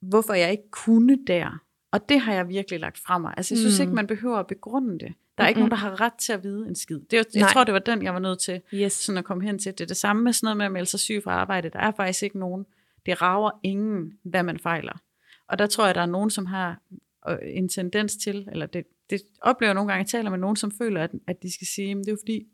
hvorfor 0.00 0.34
jeg 0.34 0.50
ikke 0.50 0.70
kunne 0.70 1.18
der. 1.26 1.62
Og 1.92 2.08
det 2.08 2.20
har 2.20 2.34
jeg 2.34 2.48
virkelig 2.48 2.80
lagt 2.80 2.98
fra 2.98 3.18
mig. 3.18 3.34
Altså, 3.36 3.54
jeg 3.54 3.58
synes 3.58 3.78
Mm. 3.78 3.82
ikke, 3.82 3.94
man 3.94 4.06
behøver 4.06 4.36
at 4.36 4.46
begrunde 4.46 4.98
det. 4.98 5.14
Der 5.38 5.44
er 5.44 5.48
ikke 5.48 5.58
Mm-mm. 5.58 5.68
nogen, 5.68 5.70
der 5.70 5.76
har 5.76 6.00
ret 6.00 6.12
til 6.14 6.32
at 6.32 6.42
vide 6.42 6.68
en 6.68 6.74
skid. 6.74 7.00
Det, 7.00 7.12
jeg 7.16 7.24
Nej. 7.34 7.48
tror, 7.52 7.64
det 7.64 7.74
var 7.74 7.80
den, 7.80 8.02
jeg 8.02 8.12
var 8.14 8.20
nødt 8.20 8.40
til 8.40 8.60
Yes. 8.74 8.92
sådan 8.92 9.18
at 9.18 9.24
komme 9.24 9.44
hen 9.44 9.58
til. 9.58 9.72
Det 9.72 9.80
er 9.80 9.86
det 9.86 9.96
samme 9.96 10.22
med 10.22 10.32
sådan 10.32 10.46
noget 10.46 10.56
med 10.56 10.66
at 10.66 10.72
melde 10.72 10.86
sig 10.90 11.00
syg 11.00 11.20
fra 11.24 11.30
arbejde. 11.32 11.68
Der 11.70 11.78
er 11.78 11.92
faktisk 11.96 12.22
ikke 12.22 12.38
nogen. 12.38 12.66
Det 13.06 13.22
rager 13.22 13.50
ingen, 13.62 14.12
hvad 14.22 14.42
man 14.42 14.58
fejler. 14.58 15.02
Og 15.48 15.58
der 15.58 15.66
tror 15.66 15.86
jeg, 15.86 15.94
der 15.94 16.00
er 16.00 16.06
nogen, 16.06 16.30
som 16.30 16.46
har 16.46 16.82
øh, 17.28 17.38
en 17.42 17.68
tendens 17.68 18.16
til, 18.16 18.48
eller 18.52 18.66
det, 18.66 18.84
det 19.10 19.20
oplever 19.40 19.68
jeg 19.68 19.74
nogle 19.74 19.92
gange, 19.92 20.00
at 20.00 20.12
jeg 20.12 20.18
taler 20.18 20.30
med 20.30 20.38
nogen, 20.38 20.56
som 20.56 20.70
føler, 20.70 21.02
at, 21.04 21.10
at 21.26 21.42
de 21.42 21.52
skal 21.54 21.66
sige, 21.66 21.94
"Men 21.94 22.04
det 22.04 22.08
er 22.08 22.12
jo 22.12 22.18
fordi, 22.22 22.46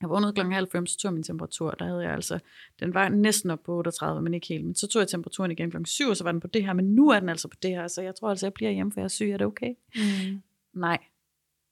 jeg 0.00 0.08
vågnede 0.10 0.32
kl. 0.32 0.40
halv 0.40 0.68
fem, 0.72 0.86
så 0.86 0.96
tog 0.98 1.12
min 1.12 1.22
temperatur. 1.22 1.70
Der 1.70 1.84
havde 1.84 2.00
jeg 2.00 2.12
altså, 2.12 2.38
den 2.80 2.94
var 2.94 3.08
næsten 3.08 3.50
op 3.50 3.62
på 3.62 3.78
38, 3.78 4.22
men 4.22 4.34
ikke 4.34 4.46
helt. 4.46 4.64
Men 4.64 4.74
så 4.74 4.86
tog 4.88 5.00
jeg 5.00 5.08
temperaturen 5.08 5.50
igen 5.50 5.70
kl. 5.70 5.76
7, 5.84 6.08
og 6.08 6.16
så 6.16 6.24
var 6.24 6.32
den 6.32 6.40
på 6.40 6.46
det 6.46 6.64
her, 6.64 6.72
men 6.72 6.84
nu 6.94 7.08
er 7.08 7.20
den 7.20 7.28
altså 7.28 7.48
på 7.48 7.56
det 7.62 7.70
her, 7.70 7.88
så 7.88 8.02
jeg 8.02 8.14
tror 8.14 8.30
altså, 8.30 8.46
jeg 8.46 8.54
bliver 8.54 8.70
hjemme, 8.70 8.92
for 8.92 9.00
jeg 9.00 9.04
er 9.04 9.08
syg. 9.08 9.30
Er 9.30 9.36
det 9.36 9.46
okay? 9.46 9.74
Mm. 9.96 10.42
Nej. 10.72 10.98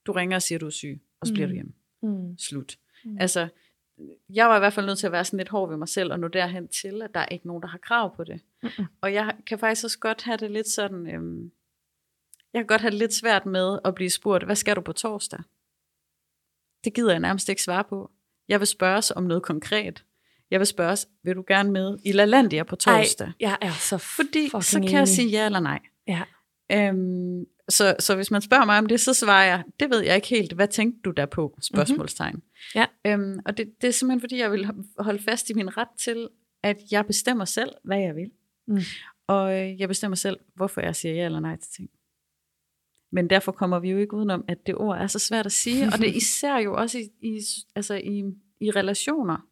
Du 0.07 0.13
ringer 0.13 0.37
og 0.37 0.43
siger, 0.43 0.59
du 0.59 0.67
er 0.67 0.71
syg, 0.71 1.01
og 1.21 1.27
så 1.27 1.33
bliver 1.33 1.47
Mm. 1.47 1.51
du 1.51 1.55
hjemme. 1.55 1.73
Mm. 2.03 2.39
Slut. 2.39 2.79
Mm. 3.05 3.17
Altså, 3.21 3.49
jeg 4.31 4.49
var 4.49 4.57
i 4.57 4.59
hvert 4.59 4.73
fald 4.73 4.87
nødt 4.87 4.99
til 4.99 5.07
at 5.07 5.13
være 5.13 5.25
sådan 5.25 5.37
lidt 5.37 5.49
hård 5.49 5.69
ved 5.69 5.77
mig 5.77 5.89
selv, 5.89 6.13
og 6.13 6.21
nå 6.21 6.29
derhen 6.29 6.69
til, 6.69 7.03
at 7.03 7.15
der 7.15 7.21
er 7.21 7.27
ikke 7.27 7.47
nogen, 7.47 7.63
der 7.63 7.69
har 7.69 7.79
krav 7.79 8.17
på 8.17 8.25
det. 8.25 8.41
Mm-mm. 8.63 8.87
Og 9.01 9.15
jeg 9.15 9.35
kan 9.47 9.59
faktisk 9.59 9.85
også 9.85 9.99
godt 9.99 10.23
have 10.23 10.37
det 10.37 10.51
lidt 10.51 10.69
sådan, 10.69 11.07
øhm, 11.15 11.53
jeg 12.55 12.61
kan 12.61 12.67
godt 12.67 12.81
have 12.81 12.95
lidt 12.95 13.15
svært 13.15 13.47
med 13.47 13.79
at 13.85 13.95
blive 13.95 14.11
spurgt, 14.11 14.45
hvad 14.45 14.57
skal 14.57 14.77
du 14.77 14.81
på 14.81 14.93
torsdag? 14.93 15.41
Det 16.85 16.95
gider 16.95 17.11
jeg 17.11 17.21
nærmest 17.21 17.49
ikke 17.49 17.63
svare 17.63 17.85
på. 17.85 18.11
Jeg 18.49 18.61
vil 18.61 18.67
spørges 18.67 19.11
om 19.11 19.23
noget 19.23 19.43
konkret. 19.43 20.05
Jeg 20.51 20.61
vil 20.61 20.67
spørges, 20.67 21.09
vil 21.25 21.37
du 21.37 21.45
gerne 21.49 21.71
med 21.71 21.99
i 22.05 22.13
LaLandia 22.13 22.63
på 22.63 22.77
torsdag? 22.77 23.27
Ej, 23.27 23.33
jeg 23.41 23.59
er 23.61 23.73
så 23.73 23.99
Fordi 23.99 24.49
så 24.49 24.81
kan 24.81 24.91
jeg 24.91 24.99
enig. 24.99 25.09
sige 25.09 25.29
ja 25.29 25.47
eller 25.47 25.61
nej. 25.61 25.79
Ja. 26.09 26.23
Øhm, 26.73 27.45
så, 27.69 27.97
så 27.99 28.15
hvis 28.15 28.31
man 28.31 28.43
spørger 28.43 28.65
mig 28.65 28.79
om 28.79 28.87
det, 28.87 29.01
så 29.01 29.15
svarer 29.15 29.45
jeg, 29.45 29.65
det 29.81 29.91
ved 29.91 30.01
jeg 30.01 30.17
ikke 30.17 30.29
helt. 30.29 30.53
Hvad 30.53 30.69
tænkte 30.69 31.01
du 31.05 31.11
der 31.11 31.27
på? 31.27 31.59
Spørgsmålstegn. 31.63 32.35
Mhm. 32.35 32.43
Ja. 32.75 32.87
Øhm, 33.07 33.39
og 33.47 33.57
det, 33.57 33.73
det 33.81 33.89
er 33.89 33.93
simpelthen, 33.93 34.21
fordi 34.21 34.39
jeg 34.39 34.53
vil 34.53 34.71
holde 34.99 35.23
fast 35.23 35.51
i 35.51 35.55
min 35.55 35.77
ret 35.77 35.89
til, 35.99 36.29
at 36.63 36.79
jeg 36.91 37.07
bestemmer 37.07 37.45
selv, 37.45 37.71
hvad 37.85 37.99
jeg 37.99 38.17
vil. 38.17 38.31
Mm. 38.67 38.81
Og 39.27 39.61
øh, 39.61 39.81
jeg 39.81 39.89
bestemmer 39.89 40.17
selv, 40.17 40.39
hvorfor 40.55 40.81
jeg 40.81 40.97
siger 40.97 41.15
ja 41.15 41.25
eller 41.25 41.41
nej 41.41 41.57
til 41.57 41.71
ting. 41.77 41.91
Men 43.13 43.31
derfor 43.31 43.53
kommer 43.53 43.79
vi 43.79 43.91
jo 43.91 43.99
ikke 43.99 44.15
udenom, 44.15 44.45
at 44.49 44.67
det 44.67 44.75
ord 44.75 44.99
er 44.99 45.07
så 45.07 45.19
svært 45.19 45.47
at 45.47 45.53
sige. 45.53 45.87
og 45.87 45.99
det 45.99 46.09
er 46.09 46.15
især 46.23 46.59
jo 46.59 46.75
også 46.75 46.99
i, 46.99 47.11
i, 47.21 47.41
altså 47.77 47.95
i, 47.95 48.25
i 48.61 48.71
relationer. 48.71 49.49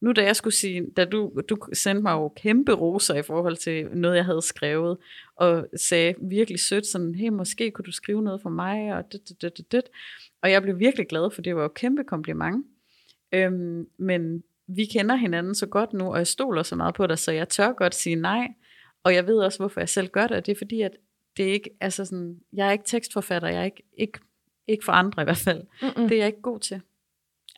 Nu 0.00 0.12
da 0.12 0.22
jeg 0.22 0.36
skulle 0.36 0.54
sige, 0.54 0.86
da 0.96 1.04
du, 1.04 1.40
du 1.48 1.56
sendte 1.72 2.02
mig 2.02 2.12
jo 2.12 2.28
kæmpe 2.28 2.72
roser 2.72 3.14
i 3.14 3.22
forhold 3.22 3.56
til 3.56 3.86
noget, 3.86 4.16
jeg 4.16 4.24
havde 4.24 4.42
skrevet, 4.42 4.98
og 5.36 5.66
sagde 5.76 6.14
virkelig 6.22 6.60
sødt 6.60 6.86
sådan, 6.86 7.14
hey, 7.14 7.28
måske 7.28 7.70
kunne 7.70 7.84
du 7.84 7.92
skrive 7.92 8.22
noget 8.22 8.42
for 8.42 8.50
mig, 8.50 8.94
og 8.94 9.12
det, 9.12 9.28
det, 9.28 9.42
det, 9.42 9.56
det, 9.56 9.72
det. 9.72 9.82
Og 10.42 10.50
jeg 10.50 10.62
blev 10.62 10.78
virkelig 10.78 11.06
glad, 11.08 11.30
for 11.30 11.42
det 11.42 11.56
var 11.56 11.62
jo 11.62 11.68
kæmpe 11.68 12.04
kompliment. 12.04 12.66
Øhm, 13.32 13.86
men 13.98 14.42
vi 14.66 14.84
kender 14.84 15.16
hinanden 15.16 15.54
så 15.54 15.66
godt 15.66 15.92
nu, 15.92 16.12
og 16.12 16.18
jeg 16.18 16.26
stoler 16.26 16.62
så 16.62 16.76
meget 16.76 16.94
på 16.94 17.06
dig, 17.06 17.18
så 17.18 17.32
jeg 17.32 17.48
tør 17.48 17.72
godt 17.72 17.94
sige 17.94 18.16
nej. 18.16 18.48
Og 19.04 19.14
jeg 19.14 19.26
ved 19.26 19.38
også, 19.38 19.58
hvorfor 19.58 19.80
jeg 19.80 19.88
selv 19.88 20.08
gør 20.08 20.26
det, 20.26 20.36
og 20.36 20.46
det 20.46 20.52
er 20.52 20.58
fordi, 20.58 20.80
at 20.80 20.96
det 21.36 21.48
er 21.48 21.52
ikke, 21.52 21.70
altså 21.80 22.04
sådan, 22.04 22.40
jeg 22.52 22.68
er 22.68 22.72
ikke 22.72 22.84
tekstforfatter, 22.84 23.48
jeg 23.48 23.60
er 23.60 23.64
ikke, 23.64 23.82
ikke, 23.96 24.18
ikke 24.66 24.84
for 24.84 24.92
andre 24.92 25.22
i 25.22 25.24
hvert 25.24 25.36
fald. 25.36 25.62
Mm-mm. 25.82 26.08
Det 26.08 26.12
er 26.12 26.16
jeg 26.16 26.26
ikke 26.26 26.40
god 26.42 26.60
til. 26.60 26.80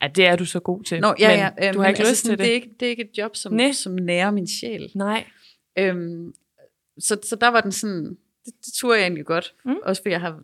Ja, 0.02 0.08
det 0.08 0.26
er 0.26 0.36
du 0.36 0.44
så 0.44 0.60
god 0.60 0.84
til. 0.84 1.00
Nå, 1.00 1.14
ja, 1.18 1.28
men 1.28 1.38
ja, 1.38 1.68
øh, 1.68 1.74
du 1.74 1.78
har 1.78 1.86
men 1.86 1.90
ikke 1.90 1.98
altså 1.98 2.12
lyst 2.12 2.22
sådan, 2.22 2.38
til 2.38 2.38
det. 2.38 2.44
Det 2.44 2.50
er 2.50 2.54
ikke, 2.54 2.76
det 2.80 2.86
er 2.86 2.90
ikke 2.90 3.02
et 3.02 3.18
job, 3.18 3.36
som, 3.36 3.52
Næ. 3.52 3.72
som 3.72 3.92
nærer 3.92 4.30
min 4.30 4.46
sjæl. 4.46 4.92
Nej. 4.94 5.26
Øhm, 5.78 6.34
så, 6.98 7.18
så 7.22 7.36
der 7.36 7.48
var 7.48 7.60
den 7.60 7.72
sådan, 7.72 8.18
det, 8.44 8.54
det 8.64 8.72
turde 8.74 8.98
jeg 8.98 9.04
egentlig 9.04 9.24
godt. 9.24 9.54
Mm. 9.64 9.76
Også 9.82 10.02
fordi 10.02 10.12
jeg 10.12 10.20
har, 10.20 10.42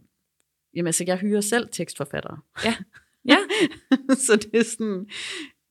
jamen 0.74 0.86
altså 0.86 1.04
jeg 1.06 1.16
hyrer 1.16 1.40
selv 1.40 1.68
tekstforfattere. 1.72 2.38
Ja. 2.64 2.74
Ja. 3.28 3.36
så 4.14 4.36
det 4.36 4.60
er 4.60 4.64
sådan, 4.64 5.08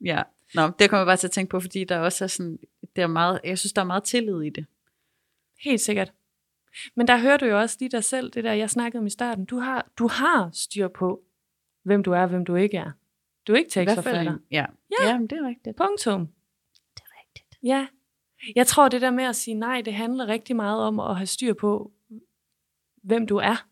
ja. 0.05 0.21
Nå, 0.55 0.71
det 0.79 0.89
kommer 0.89 1.01
jeg 1.01 1.05
bare 1.05 1.17
til 1.17 1.27
at 1.27 1.31
tænke 1.31 1.49
på, 1.49 1.59
fordi 1.59 1.83
der 1.83 1.99
også 1.99 2.23
er 2.23 2.27
sådan, 2.27 2.59
det 2.95 3.01
er 3.01 3.07
meget, 3.07 3.39
jeg 3.43 3.59
synes, 3.59 3.73
der 3.73 3.81
er 3.81 3.85
meget 3.85 4.03
tillid 4.03 4.41
i 4.41 4.49
det. 4.49 4.65
Helt 5.59 5.81
sikkert. 5.81 6.13
Men 6.95 7.07
der 7.07 7.17
hører 7.17 7.37
du 7.37 7.45
jo 7.45 7.59
også 7.59 7.77
lige 7.79 7.89
dig 7.89 8.03
selv, 8.03 8.31
det 8.31 8.43
der, 8.43 8.53
jeg 8.53 8.69
snakkede 8.69 8.99
om 8.99 9.05
i 9.05 9.09
starten. 9.09 9.45
Du 9.45 9.59
har, 9.59 9.87
du 9.97 10.07
har 10.07 10.49
styr 10.53 10.87
på, 10.87 11.21
hvem 11.83 12.03
du 12.03 12.11
er 12.11 12.21
og 12.21 12.27
hvem 12.27 12.45
du 12.45 12.55
ikke 12.55 12.77
er. 12.77 12.91
Du 13.47 13.53
er 13.53 13.57
ikke 13.57 13.69
tekstforfatter. 13.69 14.37
ja. 14.51 14.65
Ja. 14.99 15.07
ja, 15.07 15.17
men 15.17 15.27
det 15.27 15.37
er 15.37 15.47
rigtigt. 15.47 15.75
Punktum. 15.77 16.27
Det 16.95 17.01
er 17.01 17.19
rigtigt. 17.25 17.59
Ja. 17.63 17.87
Jeg 18.55 18.67
tror, 18.67 18.89
det 18.89 19.01
der 19.01 19.11
med 19.11 19.23
at 19.23 19.35
sige 19.35 19.55
nej, 19.55 19.81
det 19.81 19.93
handler 19.93 20.27
rigtig 20.27 20.55
meget 20.55 20.81
om 20.81 20.99
at 20.99 21.15
have 21.15 21.25
styr 21.27 21.53
på, 21.53 21.91
hvem 23.03 23.27
du 23.27 23.37
er. 23.37 23.67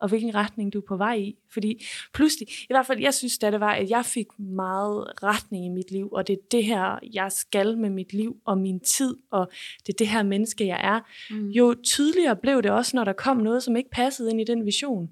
Og 0.00 0.08
hvilken 0.08 0.34
retning 0.34 0.72
du 0.72 0.78
er 0.78 0.86
på 0.88 0.96
vej 0.96 1.14
i. 1.14 1.38
Fordi 1.52 1.84
pludselig, 2.14 2.48
i 2.48 2.66
hvert 2.70 2.86
fald 2.86 3.00
jeg 3.00 3.14
synes, 3.14 3.38
da 3.38 3.50
det 3.50 3.60
var, 3.60 3.72
at 3.72 3.90
jeg 3.90 4.04
fik 4.04 4.26
meget 4.38 5.22
retning 5.22 5.66
i 5.66 5.68
mit 5.68 5.90
liv, 5.90 6.08
og 6.12 6.26
det 6.26 6.32
er 6.32 6.42
det 6.50 6.64
her, 6.64 6.98
jeg 7.14 7.32
skal 7.32 7.78
med 7.78 7.90
mit 7.90 8.12
liv 8.12 8.36
og 8.44 8.58
min 8.58 8.80
tid, 8.80 9.16
og 9.30 9.50
det 9.86 9.92
er 9.92 9.96
det 9.98 10.08
her 10.08 10.22
menneske, 10.22 10.66
jeg 10.66 10.80
er. 10.82 11.00
Mm. 11.34 11.48
Jo 11.48 11.74
tydeligere 11.84 12.36
blev 12.36 12.62
det 12.62 12.70
også, 12.70 12.96
når 12.96 13.04
der 13.04 13.12
kom 13.12 13.36
noget, 13.36 13.62
som 13.62 13.76
ikke 13.76 13.90
passede 13.90 14.30
ind 14.30 14.40
i 14.40 14.44
den 14.44 14.66
vision. 14.66 15.10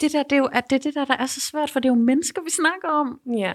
Det 0.00 0.12
der, 0.12 0.22
det 0.22 0.32
er 0.32 0.36
jo 0.36 0.48
at 0.52 0.70
det, 0.70 0.76
er 0.76 0.80
det 0.80 0.94
der, 0.94 1.04
der 1.04 1.16
er 1.16 1.26
så 1.26 1.40
svært, 1.40 1.70
for 1.70 1.80
det 1.80 1.88
er 1.88 1.92
jo 1.92 2.00
mennesker, 2.00 2.42
vi 2.42 2.50
snakker 2.50 2.88
om. 2.88 3.20
Ja. 3.36 3.52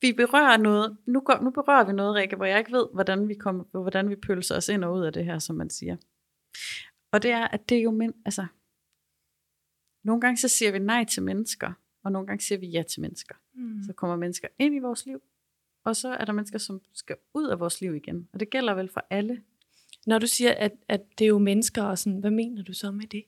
Vi 0.00 0.12
berører 0.12 0.56
noget, 0.56 0.96
nu, 1.06 1.20
går, 1.20 1.40
nu 1.42 1.50
berører 1.50 1.84
vi 1.84 1.92
noget, 1.92 2.14
Rikke, 2.14 2.36
hvor 2.36 2.44
jeg 2.44 2.58
ikke 2.58 2.72
ved, 2.72 2.86
hvordan 2.94 3.28
vi, 3.28 3.34
kommer, 3.34 3.64
hvordan 3.72 4.10
vi 4.10 4.16
pølser 4.16 4.56
os 4.56 4.68
ind 4.68 4.84
og 4.84 4.94
ud 4.94 5.04
af 5.04 5.12
det 5.12 5.24
her, 5.24 5.38
som 5.38 5.56
man 5.56 5.70
siger. 5.70 5.96
Og 7.12 7.22
det 7.22 7.30
er, 7.30 7.48
at 7.48 7.68
det 7.68 7.78
er 7.78 7.82
jo 7.82 7.90
men, 7.90 8.12
altså, 8.24 8.46
nogle 10.06 10.20
gange 10.20 10.36
så 10.36 10.48
siger 10.48 10.72
vi 10.72 10.78
nej 10.78 11.04
til 11.04 11.22
mennesker, 11.22 11.72
og 12.02 12.12
nogle 12.12 12.26
gange 12.26 12.44
siger 12.44 12.58
vi 12.58 12.66
ja 12.66 12.82
til 12.82 13.00
mennesker. 13.00 13.34
Mm. 13.54 13.82
Så 13.86 13.92
kommer 13.92 14.16
mennesker 14.16 14.48
ind 14.58 14.74
i 14.74 14.78
vores 14.78 15.06
liv, 15.06 15.22
og 15.84 15.96
så 15.96 16.08
er 16.08 16.24
der 16.24 16.32
mennesker, 16.32 16.58
som 16.58 16.80
skal 16.92 17.16
ud 17.34 17.48
af 17.48 17.60
vores 17.60 17.80
liv 17.80 17.94
igen. 17.94 18.28
Og 18.32 18.40
det 18.40 18.50
gælder 18.50 18.74
vel 18.74 18.88
for 18.88 19.06
alle. 19.10 19.42
Når 20.06 20.18
du 20.18 20.26
siger, 20.26 20.54
at, 20.54 20.72
at 20.88 21.00
det 21.18 21.24
er 21.24 21.28
jo 21.28 21.38
mennesker, 21.38 21.82
og 21.82 21.98
sådan, 21.98 22.18
hvad 22.18 22.30
mener 22.30 22.62
du 22.62 22.72
så 22.72 22.90
med 22.90 23.06
det? 23.06 23.24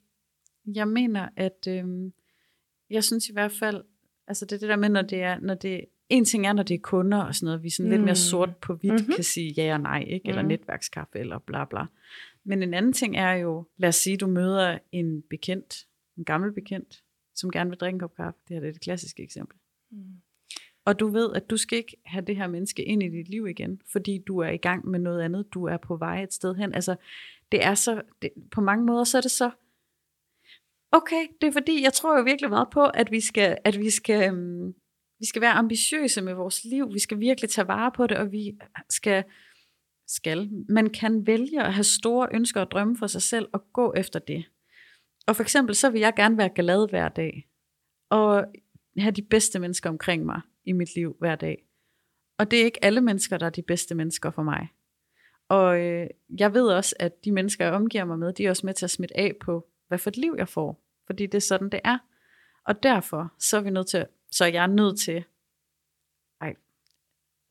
Jeg 0.74 0.89
mener, 0.89 1.29
at 1.37 1.66
øhm, 1.68 2.12
jeg 2.91 3.05
synes 3.05 3.29
i 3.29 3.33
hvert 3.33 3.53
fald, 3.53 3.85
altså 4.26 4.45
det 4.45 4.53
er 4.53 4.59
det 4.59 4.68
der 4.68 4.76
med, 4.76 4.89
når 4.89 5.03
det 5.03 5.22
er, 5.22 5.41
når 5.41 5.55
det, 5.55 5.85
en 6.09 6.24
ting 6.24 6.47
er, 6.47 6.53
når 6.53 6.62
det 6.62 6.74
er 6.74 6.79
kunder 6.83 7.18
og 7.18 7.35
sådan 7.35 7.47
noget, 7.47 7.62
vi 7.62 7.70
sådan 7.70 7.87
mm. 7.87 7.91
lidt 7.91 8.03
mere 8.03 8.12
mm. 8.12 8.16
sort 8.16 8.57
på 8.57 8.74
hvidt 8.74 8.93
mm-hmm. 8.93 9.14
kan 9.14 9.24
sige 9.24 9.53
ja 9.53 9.74
og 9.74 9.81
nej, 9.81 10.05
ikke? 10.09 10.29
eller 10.29 10.43
mm. 10.43 10.49
netværkskaffe, 10.49 11.18
eller 11.18 11.39
bla 11.39 11.64
bla. 11.64 11.85
Men 12.45 12.62
en 12.62 12.74
anden 12.74 12.93
ting 12.93 13.16
er 13.16 13.33
jo, 13.33 13.66
lad 13.76 13.89
os 13.89 13.97
sige, 13.97 14.16
du 14.16 14.26
møder 14.26 14.79
en 14.93 15.22
bekendt, 15.31 15.88
en 16.18 16.24
gammel 16.24 16.52
bekendt, 16.52 17.02
som 17.34 17.50
gerne 17.50 17.70
vil 17.70 17.78
drikke 17.78 17.94
en 17.94 18.00
kop 18.00 18.14
kaffe. 18.14 18.40
Det 18.48 18.54
her 18.54 18.60
det 18.60 18.68
er 18.68 18.72
det 18.72 18.80
klassiske 18.80 19.22
eksempel. 19.22 19.58
Mm. 19.90 20.20
Og 20.84 21.00
du 21.00 21.08
ved, 21.08 21.32
at 21.34 21.50
du 21.50 21.56
skal 21.56 21.78
ikke 21.78 21.96
have 22.04 22.24
det 22.24 22.36
her 22.36 22.46
menneske 22.46 22.84
ind 22.84 23.02
i 23.02 23.08
dit 23.08 23.28
liv 23.28 23.46
igen, 23.46 23.80
fordi 23.92 24.18
du 24.26 24.38
er 24.38 24.48
i 24.48 24.56
gang 24.56 24.88
med 24.88 24.98
noget 24.98 25.22
andet. 25.22 25.54
Du 25.54 25.64
er 25.64 25.76
på 25.76 25.96
vej 25.96 26.22
et 26.22 26.32
sted 26.32 26.54
hen. 26.54 26.74
Altså, 26.74 26.96
det 27.52 27.64
er 27.64 27.74
så, 27.74 28.02
det, 28.22 28.30
på 28.50 28.60
mange 28.60 28.86
måder, 28.86 29.04
så 29.04 29.16
er 29.18 29.22
det 29.22 29.30
så, 29.30 29.50
okay, 30.92 31.26
det 31.40 31.46
er 31.46 31.52
fordi, 31.52 31.82
jeg 31.82 31.92
tror 31.92 32.18
jo 32.18 32.24
virkelig 32.24 32.50
meget 32.50 32.68
på, 32.72 32.84
at 32.84 33.10
vi 33.10 33.20
skal, 33.20 33.58
at 33.64 33.78
vi 33.78 33.90
skal, 33.90 34.32
um, 34.32 34.74
vi 35.18 35.26
skal 35.26 35.42
være 35.42 35.52
ambitiøse 35.52 36.22
med 36.22 36.34
vores 36.34 36.64
liv. 36.64 36.94
Vi 36.94 36.98
skal 36.98 37.20
virkelig 37.20 37.50
tage 37.50 37.68
vare 37.68 37.92
på 37.92 38.06
det, 38.06 38.16
og 38.16 38.32
vi 38.32 38.58
skal, 38.90 39.24
skal, 40.06 40.50
man 40.68 40.90
kan 40.90 41.26
vælge 41.26 41.62
at 41.62 41.74
have 41.74 41.84
store 41.84 42.28
ønsker 42.32 42.60
og 42.60 42.70
drømme 42.70 42.96
for 42.96 43.06
sig 43.06 43.22
selv 43.22 43.48
og 43.52 43.72
gå 43.72 43.92
efter 43.96 44.18
det. 44.18 44.44
Og 45.29 45.37
for 45.37 45.43
eksempel, 45.43 45.74
så 45.74 45.91
vil 45.91 46.01
jeg 46.01 46.14
gerne 46.16 46.39
være 46.39 46.49
glad 46.55 46.91
hver 46.91 47.09
dag. 47.09 47.49
Og 48.11 48.45
have 48.99 49.12
de 49.12 49.22
bedste 49.22 49.59
mennesker 49.59 49.91
omkring 49.91 50.24
mig 50.24 50.41
i 50.64 50.72
mit 50.72 50.95
liv 50.95 51.16
hver 51.18 51.35
dag. 51.35 51.64
Og 52.39 52.51
det 52.51 52.61
er 52.61 52.64
ikke 52.64 52.85
alle 52.85 53.01
mennesker, 53.01 53.39
der 53.39 53.47
er 53.47 53.51
de 53.51 53.62
bedste 53.62 53.95
mennesker 53.95 54.31
for 54.31 54.43
mig. 54.43 54.68
Og 55.49 55.81
øh, 55.81 56.07
jeg 56.39 56.55
ved 56.55 56.68
også, 56.68 56.97
at 57.01 57.24
de 57.24 57.33
mennesker, 57.33 57.64
jeg 57.64 57.74
omgiver 57.74 58.05
mig 58.05 58.18
med, 58.18 58.33
de 58.33 58.47
er 58.47 58.51
også 58.51 58.66
med 58.66 58.74
til 58.74 58.87
at 58.87 58.91
smitte 58.91 59.16
af 59.16 59.37
på, 59.41 59.68
hvad 59.89 59.99
for 59.99 60.11
et 60.11 60.16
liv 60.16 60.35
jeg 60.39 60.49
får. 60.49 60.85
Fordi 61.07 61.26
det 61.26 61.35
er 61.35 61.41
sådan, 61.41 61.68
det 61.68 61.81
er. 61.85 61.99
Og 62.64 62.83
derfor, 62.83 63.35
så 63.39 63.57
er 63.57 63.61
vi 63.61 63.70
nødt 63.70 63.87
til, 63.87 64.07
så 64.31 64.45
er 64.45 64.49
jeg 64.49 64.68
nødt 64.68 64.99
til 64.99 65.24
ej, 66.41 66.55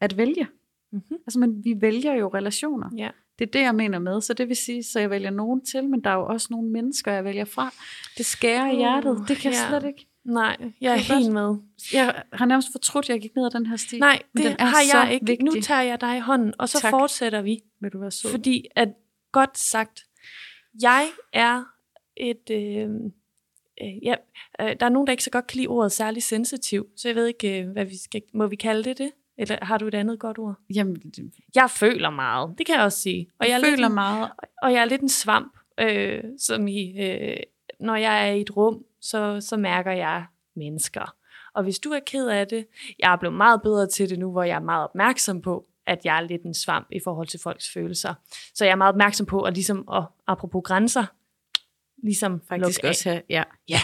at 0.02 0.18
vælge. 0.18 0.48
Mm-hmm. 0.92 1.18
Altså, 1.28 1.40
men 1.40 1.64
vi 1.64 1.76
vælger 1.82 2.14
jo 2.14 2.28
relationer. 2.28 2.90
Ja. 2.98 3.10
Det 3.40 3.48
er 3.48 3.52
det, 3.52 3.62
jeg 3.62 3.76
mener 3.76 4.00
med. 4.00 4.22
Så 4.22 4.34
det 4.34 4.48
vil 4.48 4.56
sige, 4.56 4.84
så 4.84 5.00
jeg 5.00 5.10
vælger 5.10 5.30
nogen 5.30 5.66
til, 5.66 5.84
men 5.84 6.04
der 6.04 6.10
er 6.10 6.16
jo 6.16 6.26
også 6.26 6.48
nogle 6.52 6.70
mennesker, 6.70 7.12
jeg 7.12 7.24
vælger 7.24 7.46
fra. 7.46 7.74
Det 8.18 8.26
skærer 8.26 8.72
i 8.72 8.76
hjertet. 8.76 9.26
Det 9.28 9.38
kan 9.38 9.52
jeg 9.52 9.60
ja. 9.72 9.80
slet 9.80 9.88
ikke. 9.88 10.08
Nej, 10.26 10.58
jeg 10.82 10.94
er 10.94 11.16
helt 11.16 11.32
med. 11.32 11.56
Jeg 11.94 12.24
har 12.34 12.46
nærmest 12.46 12.68
fortrudt, 12.72 13.06
at 13.06 13.10
jeg 13.10 13.22
gik 13.22 13.36
ned 13.36 13.46
ad 13.46 13.52
den 13.52 13.66
her 13.66 13.76
sti. 13.76 14.00
Nej, 14.00 14.22
det 14.38 14.46
den 14.46 14.56
er 14.60 14.66
har 14.66 14.82
jeg 14.94 15.14
ikke. 15.14 15.26
Vigtig. 15.26 15.46
Nu 15.46 15.62
tager 15.62 15.82
jeg 15.82 16.02
dig 16.02 16.18
i 16.18 16.20
hånden, 16.20 16.54
og 16.60 16.70
så 16.70 16.80
tak. 16.80 16.90
fortsætter 16.90 17.42
vi. 17.42 17.64
Vil 17.80 17.92
du 17.92 18.00
være 18.00 18.12
sød? 18.12 18.32
Fordi, 18.32 18.66
at 18.76 18.90
godt 19.32 19.58
sagt, 19.58 20.04
jeg 20.82 21.08
er 21.34 21.64
et... 22.18 22.50
Øh, 22.52 22.90
øh, 23.82 24.04
ja, 24.04 24.16
øh, 24.62 24.76
der 24.80 24.86
er 24.86 24.90
nogen, 24.90 25.08
der 25.08 25.12
ikke 25.12 25.24
så 25.24 25.32
godt 25.32 25.48
kan 25.48 25.58
lide 25.58 25.68
ordet 25.68 25.92
særlig 25.92 26.24
sensitiv, 26.24 26.88
så 26.96 27.08
jeg 27.08 27.16
ved 27.16 27.28
ikke, 27.28 27.62
øh, 27.62 27.70
hvad 27.70 27.86
vi 27.86 27.98
skal, 27.98 28.22
må 28.34 28.48
vi 28.48 28.56
kalde 28.56 28.84
det 28.84 28.98
det? 28.98 29.12
Eller 29.38 29.66
har 29.66 29.78
du 29.78 29.88
et 29.88 29.94
andet 29.94 30.20
godt 30.20 30.40
ord? 30.40 30.56
Jamen, 30.76 31.02
jeg 31.56 31.70
føler 31.70 32.10
meget, 32.10 32.56
det 32.58 32.66
kan 32.66 32.76
jeg 32.76 32.84
også 32.84 33.00
sige. 33.00 33.30
Og 33.40 33.46
jeg, 33.46 33.52
jeg 33.52 33.70
føler 33.70 33.88
en, 33.88 33.94
meget. 33.94 34.32
Og 34.62 34.74
jeg 34.74 34.82
er 34.82 34.86
lidt 34.86 35.02
en 35.02 35.10
svamp, 35.10 35.58
øh, 35.80 36.24
som 36.40 36.68
i, 36.68 37.02
øh, 37.02 37.38
når 37.80 37.96
jeg 37.96 38.30
er 38.30 38.34
i 38.34 38.42
et 38.42 38.58
rum, 38.58 38.86
så, 39.02 39.42
så 39.42 39.58
mærker 39.58 39.92
jeg 39.92 40.26
mennesker. 40.56 41.16
Og 41.54 41.64
hvis 41.64 41.80
du 41.80 41.90
er 41.90 42.00
ked 42.00 42.28
af 42.28 42.48
det, 42.48 42.68
jeg 43.00 43.14
er 43.14 43.16
blevet 43.16 43.38
meget 43.38 43.62
bedre 43.62 43.88
til 43.88 44.10
det 44.10 44.20
nu, 44.20 44.32
hvor 44.32 44.44
jeg 44.44 44.56
er 44.56 44.60
meget 44.60 44.84
opmærksom 44.84 45.42
på, 45.42 45.68
at 45.86 46.06
jeg 46.06 46.18
er 46.18 46.22
lidt 46.22 46.44
en 46.44 46.54
svamp 46.54 46.88
i 46.92 47.00
forhold 47.04 47.28
til 47.28 47.40
folks 47.40 47.74
følelser. 47.74 48.14
Så 48.54 48.66
jeg 48.66 48.72
er 48.72 48.76
meget 48.76 48.94
opmærksom 48.94 49.26
på, 49.26 49.42
at 49.42 49.54
ligesom, 49.54 49.88
og 49.88 50.06
apropos 50.28 50.62
grænser, 50.64 51.06
ligesom 52.04 52.42
Faktisk 52.50 52.84
også 52.84 53.10
have, 53.10 53.22
ja. 53.30 53.44
Ja, 53.70 53.80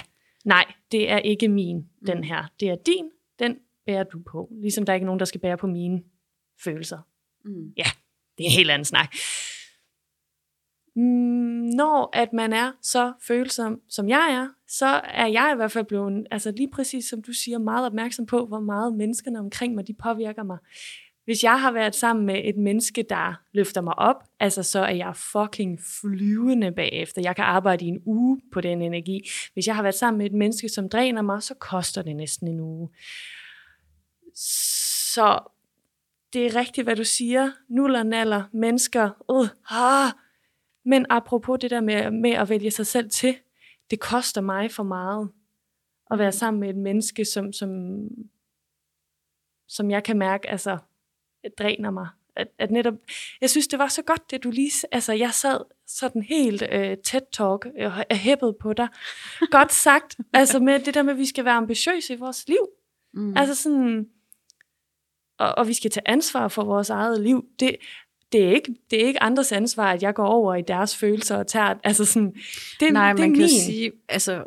nej, 0.45 0.65
det 0.91 1.11
er 1.11 1.17
ikke 1.17 1.47
min, 1.47 1.77
mm. 1.77 2.05
den 2.07 2.23
her. 2.23 2.43
Det 2.59 2.69
er 2.69 2.75
din, 2.75 3.09
den 3.39 3.57
bærer 3.85 4.03
du 4.03 4.19
på. 4.31 4.49
Ligesom 4.61 4.85
der 4.85 4.93
er 4.93 4.95
ikke 4.95 5.05
nogen, 5.05 5.19
der 5.19 5.25
skal 5.25 5.41
bære 5.41 5.57
på 5.57 5.67
mine 5.67 6.03
følelser. 6.63 6.99
Mm. 7.45 7.73
Ja, 7.77 7.85
det 8.37 8.43
er 8.43 8.49
en 8.49 8.57
helt 8.57 8.71
anden 8.71 8.85
snak. 8.85 9.15
Mm, 10.95 11.63
når 11.75 12.09
at 12.13 12.33
man 12.33 12.53
er 12.53 12.71
så 12.81 13.13
følsom, 13.27 13.81
som 13.89 14.09
jeg 14.09 14.33
er, 14.33 14.47
så 14.67 14.85
er 15.03 15.27
jeg 15.27 15.51
i 15.53 15.55
hvert 15.55 15.71
fald 15.71 15.85
blevet, 15.85 16.27
altså 16.31 16.51
lige 16.51 16.69
præcis 16.71 17.05
som 17.05 17.21
du 17.21 17.33
siger, 17.33 17.59
meget 17.59 17.85
opmærksom 17.85 18.25
på, 18.25 18.45
hvor 18.45 18.59
meget 18.59 18.93
menneskerne 18.93 19.39
omkring 19.39 19.75
mig, 19.75 19.87
de 19.87 19.93
påvirker 19.93 20.43
mig. 20.43 20.57
Hvis 21.25 21.43
jeg 21.43 21.61
har 21.61 21.71
været 21.71 21.95
sammen 21.95 22.25
med 22.25 22.41
et 22.43 22.57
menneske, 22.57 23.05
der 23.09 23.41
løfter 23.53 23.81
mig 23.81 23.99
op, 23.99 24.23
altså 24.39 24.63
så 24.63 24.79
er 24.79 24.93
jeg 24.93 25.15
fucking 25.15 25.79
flyvende 26.01 26.71
bagefter. 26.71 27.21
Jeg 27.21 27.35
kan 27.35 27.45
arbejde 27.45 27.85
i 27.85 27.87
en 27.87 28.01
uge 28.05 28.41
på 28.53 28.61
den 28.61 28.81
energi. 28.81 29.19
Hvis 29.53 29.67
jeg 29.67 29.75
har 29.75 29.81
været 29.81 29.95
sammen 29.95 30.17
med 30.17 30.25
et 30.25 30.33
menneske, 30.33 30.69
som 30.69 30.89
dræner 30.89 31.21
mig, 31.21 31.43
så 31.43 31.53
koster 31.53 32.01
det 32.01 32.15
næsten 32.15 32.47
en 32.47 32.59
uge. 32.59 32.89
Så 34.35 35.39
det 36.33 36.45
er 36.45 36.55
rigtigt, 36.55 36.85
hvad 36.85 36.95
du 36.95 37.03
siger. 37.03 37.51
Nuller, 37.69 38.03
naller, 38.03 38.43
mennesker. 38.53 39.09
Uh, 39.29 39.47
ah. 39.69 40.11
Men 40.85 41.05
apropos 41.09 41.59
det 41.61 41.71
der 41.71 41.81
med, 41.81 42.11
med 42.11 42.31
at 42.31 42.49
vælge 42.49 42.71
sig 42.71 42.87
selv 42.87 43.09
til, 43.09 43.37
det 43.91 43.99
koster 43.99 44.41
mig 44.41 44.71
for 44.71 44.83
meget 44.83 45.29
at 46.11 46.19
være 46.19 46.31
sammen 46.31 46.59
med 46.59 46.69
et 46.69 46.77
menneske, 46.77 47.25
som, 47.25 47.53
som, 47.53 47.69
som 49.67 49.91
jeg 49.91 50.03
kan 50.03 50.17
mærke, 50.17 50.49
altså, 50.49 50.77
dræner 51.57 51.91
mig. 51.91 52.07
At, 52.35 52.47
at 52.57 52.71
netop, 52.71 52.93
jeg 53.41 53.49
synes, 53.49 53.67
det 53.67 53.79
var 53.79 53.87
så 53.87 54.01
godt, 54.01 54.31
det 54.31 54.43
du 54.43 54.51
lige, 54.51 54.87
altså 54.91 55.13
jeg 55.13 55.33
sad 55.33 55.59
sådan 55.87 56.21
helt 56.21 56.63
øh, 56.71 56.97
tæt 56.97 57.23
talk 57.31 57.65
og 57.65 58.05
øh, 58.11 58.17
hæppet 58.17 58.55
på 58.59 58.73
dig. 58.73 58.87
Godt 59.51 59.73
sagt, 59.73 60.17
altså 60.33 60.59
med 60.59 60.79
det 60.79 60.93
der 60.93 61.03
med, 61.03 61.13
at 61.13 61.19
vi 61.19 61.25
skal 61.25 61.45
være 61.45 61.53
ambitiøse 61.53 62.13
i 62.13 62.17
vores 62.17 62.47
liv. 62.47 62.67
Mm. 63.13 63.37
Altså 63.37 63.55
sådan, 63.55 64.09
og, 65.43 65.57
og 65.57 65.67
vi 65.67 65.73
skal 65.73 65.91
tage 65.91 66.07
ansvar 66.07 66.47
for 66.47 66.63
vores 66.63 66.89
eget 66.89 67.21
liv. 67.21 67.45
Det, 67.59 67.75
det 68.31 68.43
er, 68.43 68.51
ikke, 68.51 68.75
det 68.91 69.03
er 69.03 69.07
ikke 69.07 69.23
andres 69.23 69.51
ansvar, 69.51 69.91
at 69.93 70.03
jeg 70.03 70.13
går 70.13 70.25
over 70.25 70.55
i 70.55 70.61
deres 70.61 70.97
følelser 70.97 71.37
og 71.37 71.47
tager, 71.47 71.73
altså 71.83 72.05
sådan, 72.05 72.35
det, 72.79 72.93
Nej, 72.93 73.11
det 73.11 73.19
man 73.19 73.31
er 73.31 73.35
kan 73.35 73.37
min. 73.37 73.49
sige, 73.49 73.91
altså, 74.09 74.43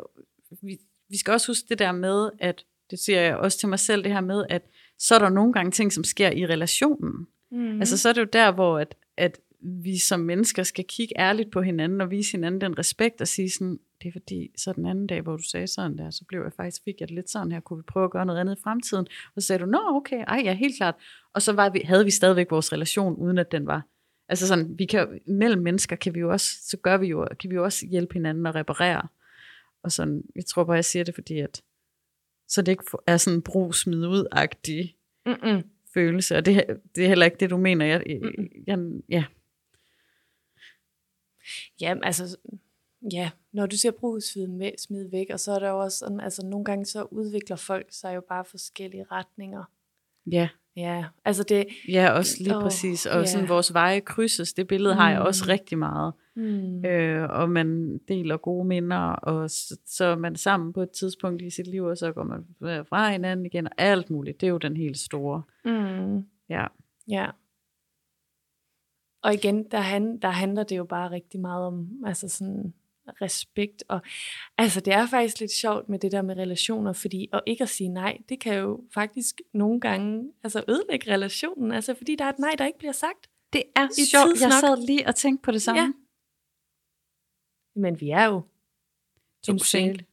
vi, 0.61 0.77
vi 1.09 1.17
skal 1.17 1.33
også 1.33 1.47
huske 1.47 1.65
det 1.69 1.79
der 1.79 1.91
med, 1.91 2.29
at, 2.39 2.63
det 2.91 2.99
siger 2.99 3.21
jeg 3.21 3.35
også 3.35 3.59
til 3.59 3.69
mig 3.69 3.79
selv, 3.79 4.03
det 4.03 4.11
her 4.11 4.21
med, 4.21 4.43
at 4.49 4.61
så 4.99 5.15
er 5.15 5.19
der 5.19 5.29
nogle 5.29 5.53
gange 5.53 5.71
ting, 5.71 5.93
som 5.93 6.03
sker 6.03 6.31
i 6.31 6.45
relationen. 6.45 7.27
Mm. 7.51 7.79
Altså 7.79 7.97
så 7.97 8.09
er 8.09 8.13
det 8.13 8.21
jo 8.21 8.27
der, 8.33 8.51
hvor 8.51 8.79
at, 8.79 8.95
at 9.17 9.39
vi 9.61 9.97
som 9.97 10.19
mennesker 10.19 10.63
skal 10.63 10.85
kigge 10.85 11.19
ærligt 11.19 11.51
på 11.51 11.61
hinanden 11.61 12.01
og 12.01 12.11
vise 12.11 12.31
hinanden 12.31 12.61
den 12.61 12.79
respekt 12.79 13.21
og 13.21 13.27
sige 13.27 13.49
sådan, 13.49 13.79
det 14.01 14.07
er 14.07 14.11
fordi, 14.11 14.51
så 14.57 14.73
den 14.73 14.85
anden 14.85 15.07
dag, 15.07 15.21
hvor 15.21 15.37
du 15.37 15.43
sagde 15.43 15.67
sådan 15.67 15.97
der, 15.97 16.09
så 16.09 16.25
blev 16.27 16.41
jeg 16.41 16.53
faktisk, 16.53 16.83
fik 16.83 16.95
jeg 16.99 17.07
det 17.07 17.15
lidt 17.15 17.29
sådan 17.29 17.51
her, 17.51 17.59
kunne 17.59 17.77
vi 17.77 17.83
prøve 17.87 18.03
at 18.03 18.11
gøre 18.11 18.25
noget 18.25 18.39
andet 18.39 18.57
i 18.57 18.61
fremtiden? 18.63 19.07
Og 19.35 19.41
så 19.41 19.47
sagde 19.47 19.59
du, 19.59 19.65
nå 19.65 19.79
okay, 19.83 20.23
ej 20.27 20.41
ja, 20.43 20.53
helt 20.53 20.77
klart. 20.77 20.95
Og 21.33 21.41
så 21.41 21.53
var 21.53 21.69
vi, 21.69 21.79
havde 21.79 22.05
vi 22.05 22.11
stadigvæk 22.11 22.51
vores 22.51 22.73
relation, 22.73 23.15
uden 23.15 23.37
at 23.37 23.51
den 23.51 23.67
var, 23.67 23.87
altså 24.29 24.47
sådan, 24.47 24.79
vi 24.79 24.85
kan, 24.85 25.19
mellem 25.27 25.61
mennesker 25.61 25.95
kan 25.95 26.15
vi 26.15 26.19
jo 26.19 26.31
også, 26.31 26.49
så 26.63 26.77
gør 26.77 26.97
vi 26.97 27.07
jo, 27.07 27.27
kan 27.39 27.49
vi 27.49 27.55
jo 27.55 27.63
også 27.63 27.85
hjælpe 27.85 28.13
hinanden 28.13 28.45
og 28.45 28.55
reparere. 28.55 29.07
Og 29.83 29.91
sådan, 29.91 30.23
jeg 30.35 30.45
tror 30.45 30.63
bare, 30.63 30.75
jeg 30.75 30.85
siger 30.85 31.03
det, 31.03 31.15
fordi 31.15 31.39
at, 31.39 31.61
så 32.47 32.61
det 32.61 32.71
ikke 32.71 32.83
er 33.07 33.17
sådan 33.17 33.41
brug 33.41 33.75
smid 33.75 34.05
ud-agtig 34.07 34.95
Mm-mm. 35.25 35.63
følelse, 35.93 36.37
og 36.37 36.45
det, 36.45 36.65
det 36.95 37.03
er 37.03 37.07
heller 37.07 37.25
ikke 37.25 37.37
det, 37.39 37.49
du 37.49 37.57
mener. 37.57 37.85
Jeg, 37.85 38.03
jeg, 38.07 38.21
jeg, 38.67 38.79
ja. 39.09 39.23
Ja, 41.81 41.95
altså, 42.03 42.37
ja, 43.13 43.31
når 43.53 43.65
du 43.65 43.77
siger 43.77 43.91
brug 43.91 44.21
smid, 44.21 44.71
smid 44.77 45.09
væk, 45.09 45.27
og 45.33 45.39
så 45.39 45.51
er 45.51 45.59
der 45.59 45.69
jo 45.69 45.79
også 45.79 45.97
sådan, 45.97 46.19
altså 46.19 46.45
nogle 46.45 46.65
gange 46.65 46.85
så 46.85 47.03
udvikler 47.11 47.55
folk 47.55 47.87
sig 47.89 48.15
jo 48.15 48.21
bare 48.29 48.45
forskellige 48.45 49.05
retninger. 49.11 49.63
Ja. 50.31 50.49
Ja, 50.75 51.05
altså 51.25 51.43
det... 51.43 51.65
Ja, 51.87 52.11
også 52.11 52.35
lige 52.39 52.55
oh, 52.55 52.61
præcis. 52.61 53.05
Og 53.05 53.19
ja. 53.19 53.25
sådan 53.25 53.49
vores 53.49 53.73
veje 53.73 53.99
krydses, 53.99 54.53
det 54.53 54.67
billede 54.67 54.95
har 54.95 55.11
jeg 55.11 55.21
også 55.21 55.43
Mm. 55.45 55.49
rigtig 55.49 55.77
meget. 55.77 56.13
Hmm. 56.33 56.85
Øh, 56.85 57.29
og 57.29 57.49
man 57.49 57.97
deler 57.97 58.37
gode 58.37 58.67
minder, 58.67 58.97
og 58.97 59.49
så, 59.49 59.77
så 59.85 60.05
er 60.05 60.15
man 60.15 60.35
sammen 60.35 60.73
på 60.73 60.81
et 60.81 60.91
tidspunkt 60.91 61.41
i 61.41 61.49
sit 61.49 61.67
liv, 61.67 61.83
og 61.83 61.97
så 61.97 62.11
går 62.11 62.23
man 62.23 62.45
fra 62.85 63.11
hinanden 63.11 63.45
igen, 63.45 63.65
og 63.65 63.71
alt 63.77 64.09
muligt. 64.09 64.41
Det 64.41 64.47
er 64.47 64.51
jo 64.51 64.57
den 64.57 64.77
helt 64.77 64.97
store. 64.97 65.41
Mm. 65.65 66.25
Ja. 66.49 66.65
Ja. 67.07 67.29
Og 69.23 69.33
igen, 69.33 69.63
der, 69.63 69.79
han, 69.79 70.19
der 70.19 70.29
handler 70.29 70.63
det 70.63 70.77
jo 70.77 70.83
bare 70.83 71.11
rigtig 71.11 71.39
meget 71.39 71.65
om 71.65 71.89
altså 72.05 72.27
sådan 72.27 72.73
respekt. 73.21 73.83
Og, 73.87 74.01
altså, 74.57 74.79
det 74.79 74.93
er 74.93 75.07
faktisk 75.07 75.39
lidt 75.39 75.51
sjovt 75.51 75.89
med 75.89 75.99
det 75.99 76.11
der 76.11 76.21
med 76.21 76.37
relationer, 76.37 76.93
fordi 76.93 77.29
og 77.33 77.43
ikke 77.45 77.61
at 77.61 77.69
sige 77.69 77.89
nej, 77.89 78.17
det 78.29 78.39
kan 78.39 78.55
jo 78.55 78.83
faktisk 78.93 79.41
nogle 79.53 79.79
gange 79.79 80.31
altså, 80.43 80.63
ødelægge 80.67 81.13
relationen, 81.13 81.71
altså 81.71 81.93
fordi 81.93 82.15
der 82.15 82.25
er 82.25 82.29
et 82.29 82.39
nej, 82.39 82.55
der 82.57 82.65
ikke 82.65 82.79
bliver 82.79 82.91
sagt. 82.91 83.29
Det 83.53 83.63
er 83.75 83.87
I 83.97 84.05
sjovt. 84.05 84.41
Jeg 84.41 84.51
sad 84.51 84.85
lige 84.85 85.07
og 85.07 85.15
tænkte 85.15 85.41
på 85.41 85.51
det 85.51 85.61
samme. 85.61 85.81
Ja. 85.81 85.91
Men 87.75 88.01
vi 88.01 88.09
er 88.09 88.25
jo 88.25 88.41
To 89.45 89.51
en 89.51 89.59
sjæle. 89.59 90.05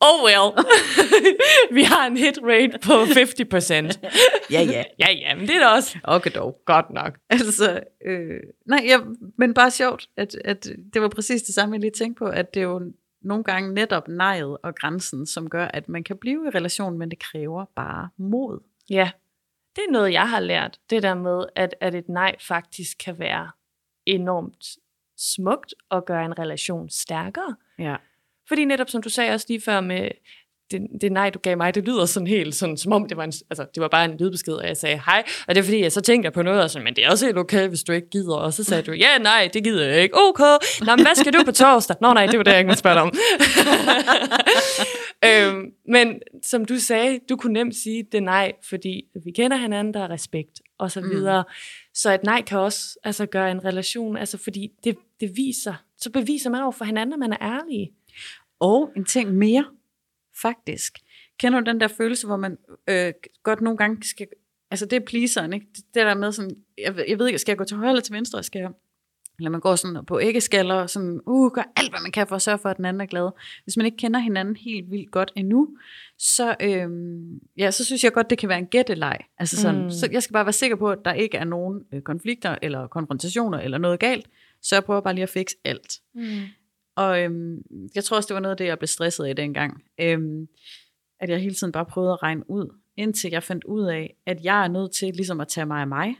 Oh 0.00 0.24
well. 0.24 0.52
vi 1.76 1.82
har 1.82 2.06
en 2.06 2.16
hit 2.16 2.38
rate 2.42 2.78
på 2.78 2.92
50%. 2.92 3.98
ja, 4.50 4.62
ja. 4.62 4.84
Ja, 4.98 5.10
ja, 5.12 5.34
men 5.34 5.48
det 5.48 5.56
er 5.56 5.60
da 5.60 5.66
også 5.66 5.98
Okay 6.04 6.30
dog. 6.34 6.60
godt 6.66 6.90
nok. 6.90 7.18
Altså, 7.30 7.80
øh, 8.06 8.40
nej, 8.66 8.84
ja, 8.86 8.98
men 9.38 9.54
bare 9.54 9.70
sjovt, 9.70 10.08
at, 10.16 10.36
at 10.44 10.68
det 10.94 11.02
var 11.02 11.08
præcis 11.08 11.42
det 11.42 11.54
samme, 11.54 11.74
jeg 11.74 11.80
lige 11.80 11.90
tænkte 11.90 12.18
på, 12.18 12.26
at 12.26 12.54
det 12.54 12.60
er 12.60 12.64
jo 12.64 12.92
nogle 13.22 13.44
gange 13.44 13.74
netop 13.74 14.08
nejet 14.08 14.56
og 14.62 14.74
grænsen, 14.74 15.26
som 15.26 15.50
gør, 15.50 15.64
at 15.64 15.88
man 15.88 16.04
kan 16.04 16.16
blive 16.16 16.46
i 16.46 16.50
relation, 16.50 16.98
men 16.98 17.10
det 17.10 17.18
kræver 17.18 17.64
bare 17.76 18.08
mod. 18.18 18.60
Ja, 18.90 19.10
det 19.76 19.82
er 19.88 19.92
noget, 19.92 20.12
jeg 20.12 20.28
har 20.28 20.40
lært. 20.40 20.78
Det 20.90 21.02
der 21.02 21.14
med, 21.14 21.44
at, 21.56 21.74
at 21.80 21.94
et 21.94 22.08
nej 22.08 22.36
faktisk 22.40 22.96
kan 23.04 23.18
være 23.18 23.50
enormt 24.08 24.66
smukt 25.16 25.74
og 25.90 26.04
gøre 26.04 26.24
en 26.24 26.38
relation 26.38 26.90
stærkere. 26.90 27.56
Ja. 27.78 27.96
Fordi 28.48 28.64
netop 28.64 28.90
som 28.90 29.02
du 29.02 29.08
sagde 29.08 29.32
også 29.32 29.46
lige 29.48 29.60
før 29.60 29.80
med 29.80 30.10
det, 30.70 30.86
det 31.00 31.12
nej, 31.12 31.30
du 31.30 31.38
gav 31.38 31.56
mig, 31.56 31.74
det 31.74 31.84
lyder 31.84 32.06
sådan 32.06 32.26
helt 32.26 32.54
sådan, 32.54 32.76
som 32.76 32.92
om 32.92 33.08
det 33.08 33.16
var, 33.16 33.24
en, 33.24 33.32
altså, 33.50 33.66
det 33.74 33.80
var 33.80 33.88
bare 33.88 34.04
en 34.04 34.16
lydbesked, 34.16 34.52
og 34.52 34.66
jeg 34.66 34.76
sagde 34.76 35.00
hej, 35.06 35.24
og 35.48 35.54
det 35.54 35.60
er 35.60 35.64
fordi, 35.64 35.80
jeg 35.82 35.92
så 35.92 36.00
tænkte 36.00 36.26
jeg 36.26 36.32
på 36.32 36.42
noget, 36.42 36.62
og 36.62 36.70
sådan, 36.70 36.84
men 36.84 36.96
det 36.96 37.04
er 37.04 37.10
også 37.10 37.26
helt 37.26 37.38
okay, 37.38 37.68
hvis 37.68 37.82
du 37.82 37.92
ikke 37.92 38.10
gider, 38.10 38.34
og 38.36 38.52
så 38.52 38.64
sagde 38.64 38.82
du, 38.82 38.92
ja, 38.92 39.18
nej, 39.18 39.50
det 39.52 39.64
gider 39.64 39.86
jeg 39.86 40.02
ikke, 40.02 40.14
okay, 40.18 40.56
Nå, 40.80 40.96
men 40.96 41.04
hvad 41.04 41.14
skal 41.14 41.32
du 41.32 41.44
på 41.44 41.52
torsdag? 41.52 41.96
Nå 42.00 42.12
nej, 42.12 42.26
det 42.26 42.38
var 42.38 42.44
det, 42.44 42.50
jeg 42.50 42.58
ikke 42.58 42.68
måtte 42.68 42.78
spørge 42.78 43.00
om. 43.00 43.12
øhm, 45.28 45.72
men 45.88 46.20
som 46.42 46.64
du 46.64 46.78
sagde, 46.78 47.20
du 47.28 47.36
kunne 47.36 47.52
nemt 47.52 47.76
sige 47.76 48.04
det 48.12 48.22
nej, 48.22 48.52
fordi 48.68 49.04
vi 49.24 49.30
kender 49.30 49.56
hinanden, 49.56 49.94
der 49.94 50.00
er 50.00 50.10
respekt, 50.10 50.60
og 50.78 50.90
så 50.90 51.00
Mm. 51.00 51.44
Så 51.98 52.14
et 52.14 52.22
nej 52.22 52.42
kan 52.42 52.58
også 52.58 52.98
altså, 53.04 53.26
gøre 53.26 53.50
en 53.50 53.64
relation, 53.64 54.16
altså 54.16 54.38
fordi 54.38 54.72
det, 54.84 54.96
det 55.20 55.36
viser, 55.36 55.74
så 55.96 56.10
beviser 56.10 56.50
man 56.50 56.62
over 56.62 56.72
for 56.72 56.84
hinanden, 56.84 57.12
at 57.12 57.18
man 57.18 57.32
er 57.32 57.42
ærlig. 57.42 57.92
Og 58.60 58.92
en 58.96 59.04
ting 59.04 59.32
mere, 59.34 59.64
faktisk. 60.42 60.98
Kender 61.38 61.60
du 61.60 61.70
den 61.70 61.80
der 61.80 61.88
følelse, 61.88 62.26
hvor 62.26 62.36
man 62.36 62.56
øh, 62.88 63.12
godt 63.42 63.60
nogle 63.60 63.76
gange 63.76 64.02
skal... 64.08 64.26
Altså 64.70 64.86
det 64.86 64.96
er 64.96 65.06
pleaseren, 65.06 65.52
ikke? 65.52 65.66
Det 65.76 65.94
der 65.94 66.14
med 66.14 66.32
sådan, 66.32 66.56
jeg, 66.78 66.96
ved- 66.96 67.04
jeg 67.08 67.18
ved 67.18 67.26
ikke, 67.26 67.38
skal 67.38 67.52
jeg 67.52 67.58
gå 67.58 67.64
til 67.64 67.76
højre 67.76 67.90
eller 67.90 68.02
til 68.02 68.14
venstre? 68.14 68.42
Skal 68.42 68.58
jeg, 68.60 68.70
eller 69.38 69.50
man 69.50 69.60
går 69.60 69.76
sådan 69.76 70.04
på 70.06 70.20
æggeskaller 70.20 70.74
og 70.74 70.90
sådan, 70.90 71.20
uh, 71.26 71.52
gør 71.52 71.62
alt, 71.76 71.90
hvad 71.90 72.00
man 72.02 72.12
kan 72.12 72.26
for 72.26 72.36
at 72.36 72.42
sørge 72.42 72.58
for, 72.58 72.68
at 72.68 72.76
den 72.76 72.84
anden 72.84 73.00
er 73.00 73.06
glad. 73.06 73.30
Hvis 73.64 73.76
man 73.76 73.86
ikke 73.86 73.96
kender 73.96 74.20
hinanden 74.20 74.56
helt 74.56 74.90
vildt 74.90 75.10
godt 75.10 75.32
endnu, 75.36 75.68
så, 76.18 76.56
øhm, 76.62 77.40
ja, 77.56 77.70
så 77.70 77.84
synes 77.84 78.04
jeg 78.04 78.12
godt, 78.12 78.30
det 78.30 78.38
kan 78.38 78.48
være 78.48 78.58
en 78.58 78.66
gætteleg. 78.66 79.18
Altså 79.38 79.56
sådan, 79.56 79.82
Mm. 79.82 79.90
så 79.90 80.08
jeg 80.12 80.22
skal 80.22 80.32
bare 80.32 80.44
være 80.46 80.52
sikker 80.52 80.76
på, 80.76 80.90
at 80.90 80.98
der 81.04 81.12
ikke 81.12 81.36
er 81.36 81.44
nogen 81.44 81.80
øh, 81.92 82.02
konflikter 82.02 82.56
eller 82.62 82.86
konfrontationer 82.86 83.58
eller 83.58 83.78
noget 83.78 84.00
galt. 84.00 84.26
Så 84.62 84.74
jeg 84.76 84.84
prøver 84.84 85.00
bare 85.00 85.14
lige 85.14 85.22
at 85.22 85.28
fikse 85.28 85.56
alt. 85.64 85.92
Mm. 86.14 86.22
Og 86.96 87.22
øhm, 87.22 87.62
jeg 87.94 88.04
tror 88.04 88.16
også, 88.16 88.26
det 88.26 88.34
var 88.34 88.40
noget 88.40 88.50
af 88.50 88.56
det, 88.56 88.64
jeg 88.64 88.78
blev 88.78 88.86
stresset 88.88 89.24
af 89.24 89.36
dengang. 89.36 89.82
Øhm, 90.00 90.48
at 91.20 91.28
jeg 91.30 91.38
hele 91.40 91.54
tiden 91.54 91.72
bare 91.72 91.84
prøvede 91.86 92.12
at 92.12 92.22
regne 92.22 92.50
ud, 92.50 92.74
indtil 92.96 93.30
jeg 93.30 93.42
fandt 93.42 93.64
ud 93.64 93.84
af, 93.86 94.16
at 94.26 94.44
jeg 94.44 94.64
er 94.64 94.68
nødt 94.68 94.92
til 94.92 95.14
ligesom 95.14 95.40
at 95.40 95.48
tage 95.48 95.66
mig 95.66 95.80
af 95.80 95.86
mig. 95.86 96.16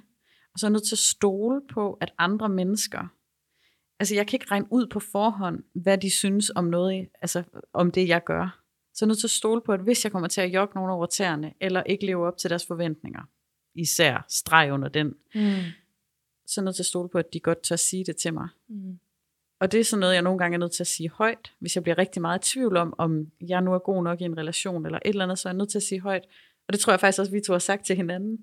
Og 0.52 0.58
så 0.58 0.66
er 0.66 0.68
jeg 0.68 0.72
nødt 0.72 0.86
til 0.86 0.94
at 0.94 0.98
stole 0.98 1.60
på, 1.72 1.92
at 2.00 2.12
andre 2.18 2.48
mennesker, 2.48 3.06
altså 4.00 4.14
jeg 4.14 4.26
kan 4.26 4.36
ikke 4.36 4.50
regne 4.50 4.66
ud 4.70 4.86
på 4.86 5.00
forhånd, 5.00 5.62
hvad 5.74 5.98
de 5.98 6.10
synes 6.10 6.50
om 6.54 6.64
noget, 6.64 7.08
altså 7.22 7.42
om 7.72 7.90
det, 7.90 8.08
jeg 8.08 8.24
gør. 8.24 8.60
Så 8.94 9.04
jeg 9.04 9.06
er 9.06 9.08
nødt 9.08 9.18
til 9.18 9.26
at 9.26 9.30
stole 9.30 9.60
på, 9.66 9.72
at 9.72 9.80
hvis 9.80 10.04
jeg 10.04 10.12
kommer 10.12 10.28
til 10.28 10.40
at 10.40 10.54
jogge 10.54 10.74
nogen 10.74 10.90
over 10.90 11.06
tæerne, 11.06 11.54
eller 11.60 11.82
ikke 11.82 12.06
leve 12.06 12.26
op 12.26 12.36
til 12.36 12.50
deres 12.50 12.66
forventninger, 12.66 13.22
især 13.74 14.24
streg 14.28 14.72
under 14.72 14.88
den, 14.88 15.06
Mm. 15.34 15.62
så 16.46 16.60
er 16.60 16.62
jeg 16.62 16.64
nødt 16.64 16.76
til 16.76 16.82
at 16.82 16.86
stole 16.86 17.08
på, 17.08 17.18
at 17.18 17.32
de 17.32 17.40
godt 17.40 17.62
tør 17.62 17.76
sige 17.76 18.04
det 18.04 18.16
til 18.16 18.34
mig. 18.34 18.48
Mm. 18.68 18.98
Og 19.60 19.72
det 19.72 19.80
er 19.80 19.84
sådan 19.84 20.00
noget, 20.00 20.14
jeg 20.14 20.22
nogle 20.22 20.38
gange 20.38 20.54
er 20.54 20.58
nødt 20.58 20.72
til 20.72 20.82
at 20.82 20.86
sige 20.86 21.10
højt. 21.10 21.52
Hvis 21.58 21.74
jeg 21.74 21.82
bliver 21.82 21.98
rigtig 21.98 22.22
meget 22.22 22.48
i 22.48 22.52
tvivl 22.52 22.76
om, 22.76 22.94
om 22.98 23.26
jeg 23.40 23.60
nu 23.60 23.74
er 23.74 23.78
god 23.78 24.02
nok 24.02 24.20
i 24.20 24.24
en 24.24 24.38
relation 24.38 24.86
eller 24.86 24.98
et 25.04 25.08
eller 25.08 25.24
andet, 25.24 25.38
så 25.38 25.48
er 25.48 25.52
jeg 25.52 25.56
nødt 25.58 25.70
til 25.70 25.78
at 25.78 25.82
sige 25.82 26.00
højt. 26.00 26.24
Og 26.68 26.72
det 26.72 26.80
tror 26.80 26.92
jeg 26.92 27.00
faktisk 27.00 27.20
også, 27.20 27.32
vi 27.32 27.40
to 27.40 27.52
har 27.52 27.58
sagt 27.58 27.86
til 27.86 27.96
hinanden. 27.96 28.38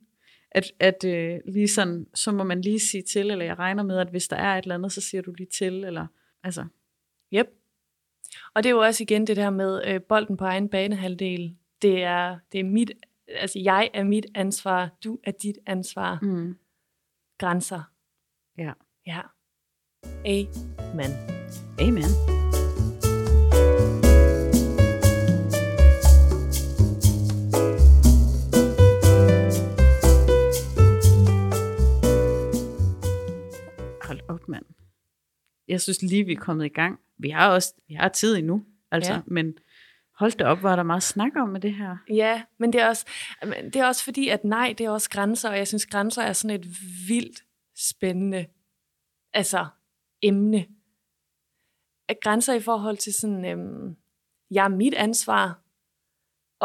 At, 0.56 0.72
at 0.80 1.04
øh, 1.06 1.40
lige 1.46 1.68
sådan, 1.68 2.08
så 2.14 2.32
må 2.32 2.44
man 2.44 2.62
lige 2.62 2.80
sige 2.80 3.04
til, 3.04 3.32
eller 3.32 3.46
jeg 3.46 3.60
regner 3.60 3.84
med, 3.84 3.98
at 3.98 4.10
hvis 4.10 4.28
der 4.28 4.36
er 4.36 4.58
et 4.58 4.64
eller 4.64 4.76
andet, 4.76 4.92
så 4.92 5.02
siger 5.02 5.22
du 5.22 5.32
lige 5.32 5.50
til. 5.58 5.84
Eller, 5.84 6.08
altså, 6.44 6.66
Yep. 7.34 7.48
Og 8.54 8.64
det 8.64 8.70
er 8.70 8.74
jo 8.74 8.80
også 8.80 9.04
igen 9.04 9.28
det 9.28 9.38
der 9.38 9.50
med 9.50 9.82
øh, 9.88 10.02
bolden 10.02 10.38
på 10.38 10.46
egen 10.46 10.70
banehalvdel. 10.70 11.56
Det 11.82 12.04
er, 12.04 12.40
det 12.52 12.60
er 12.60 12.64
mit, 12.64 12.92
altså 13.28 13.60
jeg 13.60 13.90
er 13.94 14.04
mit 14.04 14.26
ansvar, 14.36 14.90
du 15.04 15.20
er 15.24 15.32
dit 15.32 15.58
ansvar. 15.66 16.20
mm. 16.22 16.58
Grænser. 17.38 17.82
Ja. 18.58 18.72
Ja. 19.08 19.22
Amen. 20.26 21.12
Amen. 21.80 22.45
Mand. 34.48 34.66
Jeg 35.68 35.82
synes 35.82 36.02
lige, 36.02 36.24
vi 36.24 36.32
er 36.32 36.40
kommet 36.40 36.66
i 36.66 36.70
gang. 36.70 37.00
Vi 37.18 37.30
har 37.30 37.50
også 37.50 37.74
vi 37.88 37.94
har 37.94 38.10
tid 38.10 38.38
endnu, 38.38 38.66
altså, 38.92 39.12
Ja. 39.12 39.18
ja. 39.18 39.22
men 39.28 39.58
hold 40.16 40.32
da 40.32 40.46
op, 40.46 40.64
var 40.64 40.76
der 40.76 40.84
meget 40.84 41.04
snak 41.04 41.32
om 41.36 41.50
med 41.50 41.62
det 41.62 41.74
her. 41.74 41.98
Ja, 42.10 42.44
men 42.58 42.74
det 42.74 42.82
er, 42.82 42.88
også, 42.88 43.06
det 43.44 43.76
er 43.76 43.86
også 43.86 44.04
fordi, 44.04 44.30
at 44.30 44.44
nej, 44.44 44.76
det 44.78 44.86
er 44.86 44.90
også 44.90 45.10
grænser, 45.10 45.50
og 45.50 45.58
jeg 45.58 45.68
synes, 45.68 45.86
grænser 45.86 46.22
er 46.22 46.34
sådan 46.34 46.56
et 46.56 46.66
vildt 47.08 47.44
spændende 47.76 48.46
altså, 49.34 49.66
emne. 50.22 50.66
At 52.08 52.18
grænser 52.22 52.54
i 52.54 52.60
forhold 52.60 52.98
til 52.98 53.14
sådan, 53.14 53.46
øhm, 53.46 53.96
jeg 54.52 54.64
er 54.64 54.70
mit 54.70 54.94
ansvar, 54.94 55.60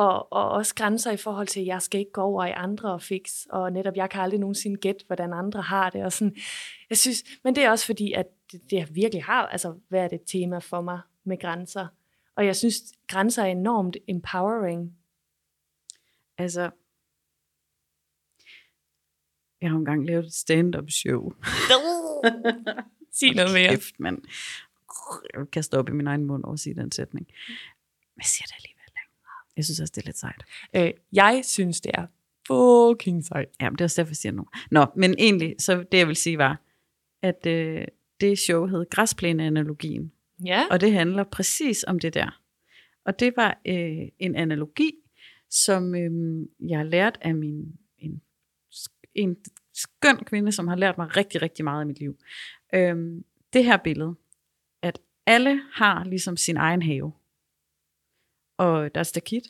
og, 0.01 0.33
og 0.33 0.51
også 0.51 0.75
grænser 0.75 1.11
i 1.11 1.17
forhold 1.17 1.47
til, 1.47 1.61
at 1.61 1.67
jeg 1.67 1.83
skal 1.83 2.01
ikke 2.01 2.13
gå 2.13 2.21
over 2.21 2.45
i 2.45 2.53
andre 2.57 2.93
og 2.93 3.03
fix, 3.03 3.47
og 3.51 3.73
netop, 3.73 3.97
jeg 3.97 4.11
kan 4.11 4.21
aldrig 4.21 4.41
nogensinde 4.41 4.77
gætte, 4.77 5.05
hvordan 5.07 5.33
andre 5.33 5.63
har 5.63 5.91
det, 5.91 6.05
og 6.05 6.13
sådan, 6.13 6.37
jeg 6.91 6.99
synes, 6.99 7.25
men 7.45 7.55
det 7.55 7.65
er 7.65 7.71
også 7.71 7.87
fordi, 7.87 8.13
at 8.13 8.27
det, 8.53 8.71
det 8.71 8.95
virkelig 8.95 9.25
har 9.25 9.47
altså, 9.47 9.75
været 9.91 10.13
et 10.13 10.23
tema 10.27 10.59
for 10.59 10.81
mig 10.81 11.01
med 11.25 11.41
grænser, 11.41 11.87
og 12.37 12.47
jeg 12.47 12.57
synes, 12.57 12.75
grænser 13.09 13.43
er 13.43 13.47
enormt 13.47 13.97
empowering, 14.09 14.97
Altså, 16.41 16.71
jeg 19.61 19.71
har 19.71 19.77
engang 19.77 20.07
lavet 20.07 20.27
et 20.27 20.35
stand-up 20.35 20.91
show. 20.91 21.33
Sig 23.13 23.35
noget 23.35 23.53
mere. 23.53 23.69
Kæft, 23.69 24.01
mand. 24.01 24.23
Jeg 25.33 25.41
vil 25.41 25.51
kaste 25.51 25.79
op 25.79 25.89
i 25.89 25.93
min 25.93 26.07
egen 26.07 26.25
mund 26.25 26.45
over 26.45 26.53
at 26.53 26.61
sige 26.61 26.75
den 26.75 26.93
sætning. 26.93 27.27
Men 28.15 28.21
jeg 28.21 28.25
siger 28.25 28.47
det 28.47 28.55
alligevel. 28.59 28.80
Jeg 29.61 29.65
synes 29.65 29.81
også, 29.81 29.93
det 29.95 30.03
er 30.03 30.07
lidt 30.07 30.19
sejt. 30.19 30.45
Øh, 30.77 30.91
jeg 31.13 31.41
synes, 31.45 31.81
det 31.81 31.91
er 31.95 32.07
fucking 32.47 33.25
sejt. 33.25 33.49
Ja, 33.61 33.71
men 33.71 33.77
det 33.77 33.81
er 33.81 33.85
også 33.85 34.01
derfor, 34.01 34.11
jeg 34.11 34.17
siger 34.17 34.33
nu. 34.33 34.47
Nå, 34.71 34.87
men 34.97 35.15
egentlig, 35.19 35.55
så 35.59 35.85
det 35.93 35.99
jeg 35.99 36.09
vil 36.09 36.17
sige 36.17 36.39
var, 36.39 36.61
at 37.23 37.47
øh, 37.47 37.85
det 38.21 38.39
show 38.39 38.67
hed 38.67 38.91
Græsplæneanalogien. 38.91 40.13
Ja. 40.45 40.63
Og 40.71 40.81
det 40.81 40.93
handler 40.93 41.25
præcis 41.25 41.85
om 41.89 41.99
det 41.99 42.15
der. 42.15 42.41
Og 43.05 43.21
det 43.21 43.33
var 43.37 43.61
øh, 43.67 44.09
en 44.19 44.37
analogi, 44.37 44.93
som 45.51 45.95
øh, 45.95 46.11
jeg 46.69 46.79
har 46.79 46.85
lært 46.85 47.19
af 47.21 47.35
min 47.35 47.73
en, 47.99 48.23
en 49.15 49.37
skøn 49.75 50.17
kvinde, 50.17 50.53
som 50.53 50.69
har 50.69 50.77
lært 50.77 50.99
mig 50.99 51.17
rigtig, 51.17 51.43
rigtig 51.43 51.65
meget 51.65 51.85
i 51.85 51.87
mit 51.87 51.99
liv. 51.99 52.19
Øh, 52.75 52.97
det 53.53 53.65
her 53.65 53.77
billede, 53.77 54.15
at 54.83 55.01
alle 55.27 55.63
har 55.73 56.05
ligesom 56.05 56.37
sin 56.37 56.57
egen 56.57 56.83
have. 56.83 57.13
Og 58.61 58.95
der 58.95 59.01
er 59.01 59.05
stakit, 59.05 59.43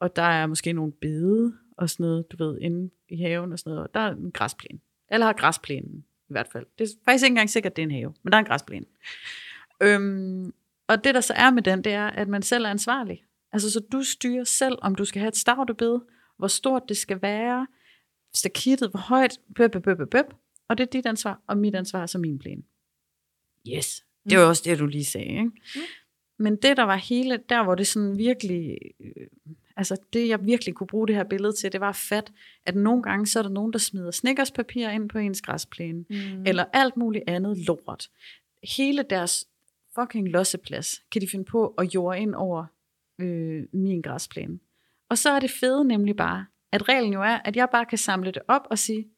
og 0.00 0.16
der 0.16 0.22
er 0.22 0.46
måske 0.46 0.72
nogle 0.72 0.92
bede 0.92 1.52
og 1.76 1.90
sådan 1.90 2.04
noget, 2.04 2.32
du 2.32 2.36
ved, 2.44 2.58
inde 2.60 2.90
i 3.08 3.16
haven 3.16 3.52
og 3.52 3.58
sådan 3.58 3.70
noget. 3.70 3.88
Og 3.88 3.94
der 3.94 4.00
er 4.00 4.10
en 4.10 4.32
græsplæne. 4.32 4.80
Alle 5.08 5.24
har 5.24 5.32
græsplænen, 5.32 6.04
i 6.28 6.32
hvert 6.32 6.48
fald. 6.52 6.66
Det 6.78 6.84
er 6.84 6.88
faktisk 7.04 7.24
ikke 7.24 7.32
engang 7.32 7.50
sikkert, 7.50 7.70
at 7.70 7.76
det 7.76 7.82
er 7.82 7.86
en 7.86 7.90
have, 7.90 8.14
men 8.22 8.32
der 8.32 8.36
er 8.36 8.40
en 8.40 8.46
græsplæne. 8.46 8.86
Øhm, 9.82 10.54
og 10.88 11.04
det 11.04 11.14
der 11.14 11.20
så 11.20 11.32
er 11.36 11.50
med 11.50 11.62
den, 11.62 11.84
det 11.84 11.92
er, 11.92 12.06
at 12.06 12.28
man 12.28 12.42
selv 12.42 12.64
er 12.64 12.70
ansvarlig. 12.70 13.24
Altså, 13.52 13.70
så 13.70 13.80
du 13.92 14.02
styrer 14.02 14.44
selv, 14.44 14.78
om 14.82 14.94
du 14.94 15.04
skal 15.04 15.20
have 15.20 15.28
et 15.28 15.36
stavtebed, 15.36 15.98
hvor 16.36 16.48
stort 16.48 16.82
det 16.88 16.96
skal 16.96 17.22
være, 17.22 17.66
stakittet, 18.34 18.90
hvor 18.90 19.00
højt, 19.00 19.38
bøb, 19.56 19.72
bøb, 19.72 19.82
bøb, 19.82 20.10
bøb. 20.10 20.26
Og 20.68 20.78
det 20.78 20.86
er 20.86 20.90
dit 20.90 21.06
ansvar, 21.06 21.40
og 21.46 21.58
mit 21.58 21.74
ansvar 21.74 22.02
er 22.02 22.06
så 22.06 22.18
min 22.18 22.38
plan. 22.38 22.64
Yes. 23.68 24.04
Det 24.30 24.38
var 24.38 24.44
også 24.44 24.62
det, 24.64 24.78
du 24.78 24.86
lige 24.86 25.04
sagde. 25.04 25.28
Ikke? 25.28 25.44
Mm. 25.44 25.80
Men 26.40 26.56
det, 26.56 26.76
der 26.76 26.82
var 26.82 26.96
hele, 26.96 27.40
der 27.48 27.62
hvor 27.62 27.74
det 27.74 27.86
sådan 27.86 28.18
virkelig, 28.18 28.78
øh, 29.00 29.26
altså 29.76 29.96
det, 30.12 30.28
jeg 30.28 30.46
virkelig 30.46 30.74
kunne 30.74 30.86
bruge 30.86 31.06
det 31.06 31.16
her 31.16 31.24
billede 31.24 31.52
til, 31.52 31.72
det 31.72 31.80
var 31.80 31.92
fat, 31.92 32.32
at 32.66 32.74
nogle 32.74 33.02
gange, 33.02 33.26
så 33.26 33.38
er 33.38 33.42
der 33.42 33.50
nogen, 33.50 33.72
der 33.72 33.78
smider 33.78 34.10
snickerspapir 34.10 34.88
ind 34.88 35.08
på 35.08 35.18
ens 35.18 35.42
græsplæne, 35.42 36.04
mm. 36.10 36.46
eller 36.46 36.64
alt 36.72 36.96
muligt 36.96 37.24
andet 37.26 37.58
lort. 37.58 38.10
Hele 38.76 39.02
deres 39.02 39.48
fucking 39.94 40.28
losseplads 40.28 41.02
kan 41.12 41.22
de 41.22 41.28
finde 41.28 41.44
på 41.44 41.66
at 41.66 41.94
jorde 41.94 42.18
ind 42.18 42.34
over 42.34 42.64
øh, 43.18 43.62
min 43.72 44.02
græsplæne. 44.02 44.58
Og 45.08 45.18
så 45.18 45.30
er 45.30 45.40
det 45.40 45.50
fede 45.50 45.84
nemlig 45.84 46.16
bare, 46.16 46.46
at 46.72 46.88
reglen 46.88 47.12
jo 47.12 47.22
er, 47.22 47.38
at 47.44 47.56
jeg 47.56 47.68
bare 47.72 47.86
kan 47.86 47.98
samle 47.98 48.30
det 48.30 48.42
op 48.48 48.66
og 48.70 48.78
sige, 48.78 49.08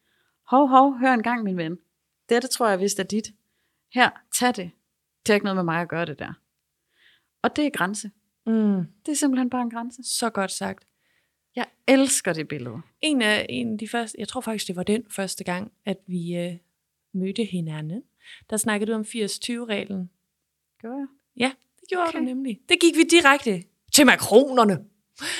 hov, 0.51 0.69
hov, 0.69 0.99
hør 0.99 1.15
en 1.15 1.23
gang, 1.23 1.43
min 1.43 1.57
ven. 1.57 1.79
Dette 2.29 2.49
tror 2.49 2.69
jeg 2.69 2.81
vist 2.81 3.01
er 3.01 3.05
dit. 3.05 3.33
Her, 3.95 4.11
tag 4.35 4.49
det. 4.49 4.71
Det 5.21 5.29
har 5.29 5.35
ikke 5.35 5.45
noget 5.45 5.57
med 5.57 5.65
mig 5.65 5.81
at 5.81 5.89
gøre 5.89 6.07
det 6.07 6.19
der. 6.19 6.33
Og 7.43 7.57
det 7.57 7.67
er 7.67 7.71
grænse. 7.71 8.11
Mm. 8.47 8.85
Det 9.07 9.13
er 9.13 9.17
simpelthen 9.17 9.51
bare 9.51 9.63
en 9.63 9.71
grænse. 9.71 10.03
Så 10.05 10.31
godt 10.31 10.51
sagt. 10.51 10.85
Jeg 11.57 11.67
elsker 11.87 12.33
det 12.33 12.49
billede. 12.49 12.77
En 13.01 13.23
af, 13.23 13.47
en 13.49 13.73
af 13.73 13.79
de 13.79 13.89
første, 13.89 14.17
jeg 14.19 14.29
tror 14.29 14.41
faktisk, 14.41 14.69
det 14.69 14.77
var 14.77 14.83
den 14.83 15.03
første 15.11 15.45
gang, 15.45 15.73
at 15.87 15.97
vi 16.07 16.37
øh, 16.37 16.53
mødte 17.13 17.45
hinanden. 17.45 18.03
Der 18.51 18.57
snakkede 18.57 18.93
du 18.93 18.97
om 18.97 19.03
80-20-reglen. 19.03 20.11
Gør 20.83 20.97
jeg? 20.97 21.07
Ja, 21.37 21.53
det 21.81 21.89
gjorde 21.89 22.09
okay. 22.09 22.19
du 22.19 22.25
nemlig. 22.25 22.61
Det 22.69 22.81
gik 22.81 22.97
vi 22.97 23.03
direkte 23.03 23.63
til 23.93 24.07
makronerne. 24.07 24.85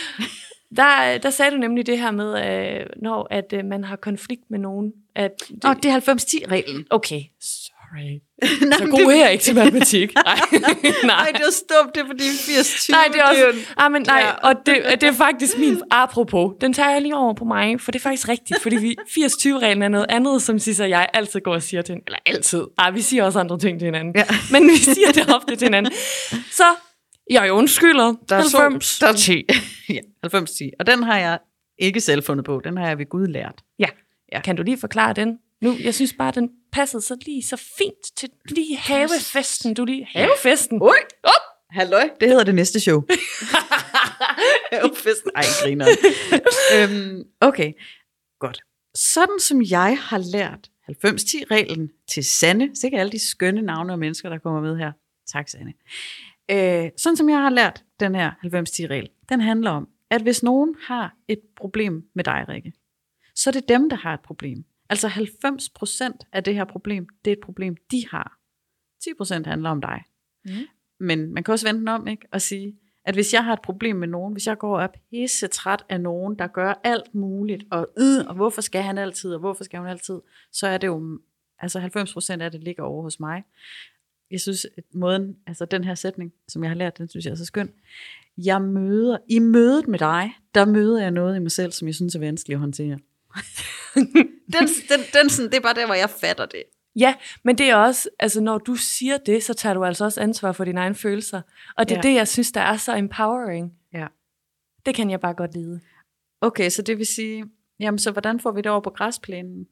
der, 0.77 1.19
der 1.19 1.31
sagde 1.31 1.51
du 1.51 1.57
nemlig 1.57 1.87
det 1.87 1.99
her 1.99 2.11
med, 2.11 2.47
øh, 2.47 2.87
når 2.97 3.27
at 3.31 3.53
øh, 3.53 3.65
man 3.65 3.85
har 3.85 3.97
konflikt 3.97 4.51
med 4.51 4.59
nogen. 4.59 4.93
At 5.15 5.33
det, 5.49 5.65
oh, 5.65 5.77
det 5.77 5.85
er 5.85 6.01
90-10-reglen. 6.01 6.87
Okay, 6.91 7.23
sorry. 7.93 8.21
Nej, 8.71 8.79
så 8.79 8.87
god 8.91 9.13
er 9.13 9.17
jeg 9.17 9.33
ikke 9.33 9.45
til 9.45 9.55
matematik. 9.55 10.15
Nej, 10.15 10.39
nej. 11.05 11.31
det 11.33 11.41
er 11.41 11.53
stumt, 11.53 11.95
det 11.95 12.01
er 12.01 12.07
fordi 12.07 12.25
80 12.47 12.89
Nej, 12.91 13.09
det 13.13 13.21
er 13.21 13.25
også, 13.25 13.67
ah, 13.77 13.93
men 13.93 14.03
nej, 14.03 14.21
ja. 14.21 14.49
og 14.49 14.55
det, 14.67 14.77
det 15.01 15.09
er 15.09 15.13
faktisk 15.13 15.59
min, 15.59 15.83
apropos, 15.91 16.53
den 16.61 16.73
tager 16.73 16.91
jeg 16.91 17.03
lige 17.03 17.17
over 17.17 17.35
på 17.35 17.45
mig, 17.45 17.81
for 17.81 17.93
det 17.93 17.99
er 17.99 18.03
faktisk 18.03 18.29
rigtigt, 18.29 18.63
fordi 18.63 18.77
vi 18.77 18.97
80-20-reglen 19.09 19.83
er 19.83 19.89
noget 19.89 20.07
andet, 20.09 20.43
som 20.43 20.59
og 20.81 20.91
jeg 20.91 21.09
altid 21.13 21.41
går 21.41 21.55
og 21.55 21.63
siger 21.63 21.83
til 21.83 21.93
hinanden, 21.93 22.07
eller 22.07 22.19
altid, 22.27 22.65
ah, 22.79 22.95
vi 22.95 23.01
siger 23.01 23.25
også 23.25 23.41
andre 23.41 23.59
ting 23.59 23.79
til 23.79 23.87
hinanden, 23.87 24.15
ja. 24.17 24.25
men 24.51 24.69
vi 24.69 24.77
siger 24.77 25.13
det 25.15 25.35
ofte 25.35 25.57
til 25.57 25.67
hinanden. 25.67 25.93
Så, 26.51 26.65
jeg 27.31 27.53
undskylder, 27.53 28.15
der 28.29 28.37
er 28.37 28.59
90, 28.59 28.99
der 28.99 29.09
er 29.09 29.13
10. 29.13 29.45
ja, 29.89 30.01
90 30.23 30.51
10. 30.51 30.71
Og 30.81 30.87
den 30.87 31.03
har 31.03 31.19
jeg 31.19 31.39
ikke 31.79 32.01
selv 32.01 32.23
fundet 32.23 32.47
på, 32.47 32.61
den 32.65 32.77
har 32.77 32.89
jeg 32.89 32.99
ved 32.99 33.07
Gud 33.07 33.27
lært. 33.27 33.55
Ja. 33.79 33.87
ja. 34.33 34.41
Kan 34.41 34.57
du 34.57 34.63
lige 34.63 34.79
forklare 34.79 35.13
den? 35.13 35.39
Nu, 35.63 35.77
jeg 35.85 35.95
synes 35.95 36.13
bare, 36.13 36.33
den 36.35 36.51
passede 36.73 37.03
så 37.03 37.17
lige 37.27 37.43
så 37.43 37.57
fint 37.57 38.17
til 38.17 38.31
lige 38.49 38.77
havefesten. 38.77 39.75
Du 39.75 39.85
lige 39.85 40.09
havefesten. 40.11 40.83
Ui, 40.83 40.97
op! 41.23 41.31
Halløj, 41.71 42.11
det 42.21 42.29
hedder 42.29 42.45
det 42.45 42.55
næste 42.55 42.81
show. 42.81 43.03
havefesten. 44.73 45.31
Ej, 45.35 45.43
griner. 45.63 45.87
øhm, 46.77 47.25
okay, 47.41 47.73
godt. 48.39 48.61
Sådan 48.95 49.41
som 49.41 49.63
jeg 49.63 49.99
har 50.01 50.19
lært 50.19 50.71
90-10-reglen 50.91 51.91
til 52.09 52.25
Sanne, 52.25 52.71
sikkert 52.75 53.01
alle 53.01 53.13
de 53.13 53.29
skønne 53.29 53.63
navne 53.63 53.93
og 53.93 53.99
mennesker, 53.99 54.29
der 54.29 54.39
kommer 54.39 54.61
med 54.61 54.77
her. 54.77 54.93
Tak, 55.33 55.49
Sanne. 55.49 55.73
Øh, 56.51 56.91
sådan 56.97 57.17
som 57.17 57.29
jeg 57.29 57.39
har 57.39 57.51
lært 57.51 57.85
den 58.01 58.15
her 58.15 58.31
90-10-regel, 58.31 59.09
den 59.29 59.41
handler 59.41 59.71
om, 59.71 59.89
at 60.11 60.23
hvis 60.23 60.43
nogen 60.43 60.77
har 60.87 61.15
et 61.29 61.41
problem 61.57 62.05
med 62.15 62.25
dig, 62.25 62.45
Rikke, 62.49 62.73
så 63.35 63.51
er 63.51 63.53
det 63.53 63.69
dem, 63.69 63.91
der 63.91 63.97
har 63.97 64.15
et 64.15 64.21
problem. 64.21 64.65
Altså 64.93 65.09
90% 65.09 66.29
af 66.33 66.45
det 66.45 66.55
her 66.55 66.65
problem, 66.65 67.07
det 67.25 67.31
er 67.31 67.37
et 67.37 67.45
problem, 67.45 67.77
de 67.91 68.05
har. 68.11 68.39
10% 69.05 69.49
handler 69.49 69.71
om 69.71 69.81
dig. 69.81 70.03
Mm. 70.45 70.53
Men 71.01 71.35
man 71.35 71.45
kan 71.45 71.53
også 71.53 71.67
vende 71.67 71.81
den 71.81 71.89
om 71.89 72.09
ikke? 72.09 72.27
og 72.33 72.43
sige, 72.43 72.77
at 73.05 73.15
hvis 73.15 73.35
jeg 73.35 73.45
har 73.45 73.53
et 73.53 73.63
problem 73.63 73.97
med 73.97 74.09
nogen, 74.09 74.33
hvis 74.33 74.47
jeg 74.47 74.59
går 74.59 74.79
op 74.79 74.97
pisse 75.11 75.47
træt 75.47 75.85
af 75.89 76.01
nogen, 76.01 76.39
der 76.39 76.47
gør 76.47 76.81
alt 76.85 77.15
muligt, 77.15 77.65
og, 77.71 77.89
øh, 77.99 78.27
og 78.29 78.35
hvorfor 78.35 78.61
skal 78.61 78.83
han 78.83 78.99
altid, 78.99 79.35
og 79.35 79.41
hvorfor 79.41 79.65
skal 79.65 79.79
hun 79.79 79.89
altid, 79.89 80.21
så 80.53 80.67
er 80.67 80.79
det 80.79 80.87
jo, 80.87 81.21
altså 81.59 81.79
90% 81.79 82.43
af 82.43 82.51
det 82.51 82.63
ligger 82.63 82.83
over 82.83 83.03
hos 83.03 83.21
mig. 83.21 83.45
Jeg 84.31 84.41
synes, 84.41 84.67
at 84.77 84.85
måden, 84.95 85.37
altså 85.47 85.65
den 85.65 85.85
her 85.85 85.95
sætning, 85.95 86.33
som 86.49 86.63
jeg 86.63 86.71
har 86.71 86.77
lært, 86.77 86.99
den 86.99 87.09
synes 87.09 87.25
jeg 87.25 87.31
er 87.31 87.37
så 87.37 87.45
skøn. 87.45 87.73
Jeg 88.39 88.63
møder, 88.63 89.19
i 89.29 89.39
mødet 89.39 89.89
med 89.89 89.99
dig, 89.99 90.33
der 90.55 90.65
møder 90.65 91.01
jeg 91.03 91.11
noget 91.11 91.37
i 91.37 91.39
mig 91.39 91.51
selv, 91.51 91.73
som 91.73 91.89
jeg 91.89 91.95
synes 91.95 92.15
er 92.15 92.21
vanskeligt 92.21 92.57
at 92.57 92.61
håndtere. 92.61 92.99
den, 94.55 94.69
den, 94.89 95.01
den 95.15 95.31
sådan, 95.31 95.51
det 95.51 95.57
er 95.57 95.61
bare 95.61 95.75
der, 95.75 95.87
hvor 95.87 95.95
jeg 95.95 96.11
fatter 96.11 96.47
det. 96.47 96.63
Ja, 96.97 97.15
men 97.45 97.59
det 97.59 97.71
er 97.71 97.77
også, 97.77 98.09
altså 98.19 98.41
når 98.41 98.59
du 98.59 98.75
siger 98.75 99.17
det, 99.17 99.43
så 99.43 99.55
tager 99.55 99.75
du 99.75 99.85
altså 99.85 100.05
også 100.05 100.21
ansvar 100.21 100.53
for 100.53 100.65
dine 100.65 100.81
egne 100.81 100.95
følelser. 100.95 101.43
Og 101.77 101.89
det 101.89 101.95
er 101.95 102.01
ja. 102.05 102.09
det, 102.09 102.15
jeg 102.15 102.29
synes, 102.29 102.53
der 102.53 102.61
er 102.61 102.77
så 102.77 102.97
empowering. 102.97 103.73
Ja. 103.93 104.07
Det 104.87 104.95
kan 104.95 105.11
jeg 105.11 105.21
bare 105.21 105.35
godt 105.35 105.55
lide. 105.55 105.81
Okay, 106.41 106.71
så 106.71 106.83
det 106.83 106.99
vil 106.99 107.07
sige, 107.07 107.45
jamen 107.81 107.99
så 107.99 108.11
hvordan 108.11 108.41
får 108.41 108.53
vi 108.53 108.61
det 108.61 108.71
over 108.71 108.81
på 108.81 108.91
græsplænen? 108.91 109.67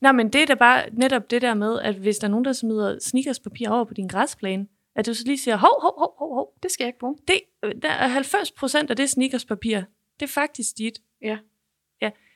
Nej, 0.00 0.12
men 0.12 0.28
det 0.28 0.42
er 0.42 0.46
da 0.46 0.54
bare 0.54 0.84
netop 0.92 1.30
det 1.30 1.42
der 1.42 1.54
med, 1.54 1.80
at 1.80 1.94
hvis 1.94 2.18
der 2.18 2.26
er 2.26 2.30
nogen, 2.30 2.44
der 2.44 2.52
smider 2.52 2.98
sneakerspapir 3.00 3.70
over 3.70 3.84
på 3.84 3.94
din 3.94 4.08
græsplæne, 4.08 4.66
at 4.96 5.06
du 5.06 5.14
så 5.14 5.24
lige 5.26 5.38
siger, 5.38 5.56
hov, 5.56 5.82
hov, 5.82 5.98
hov, 5.98 6.14
hov, 6.18 6.34
hov, 6.34 6.54
det 6.62 6.70
skal 6.70 6.84
jeg 6.84 6.88
ikke 6.88 6.98
bruge. 6.98 7.16
Det, 7.28 7.40
der 7.82 7.88
er 7.88 8.08
90 8.08 8.52
procent 8.52 8.90
af 8.90 8.96
det 8.96 9.10
sneakerspapir, 9.10 9.80
det 10.20 10.26
er 10.26 10.32
faktisk 10.32 10.78
dit. 10.78 10.98
Ja. 11.22 11.38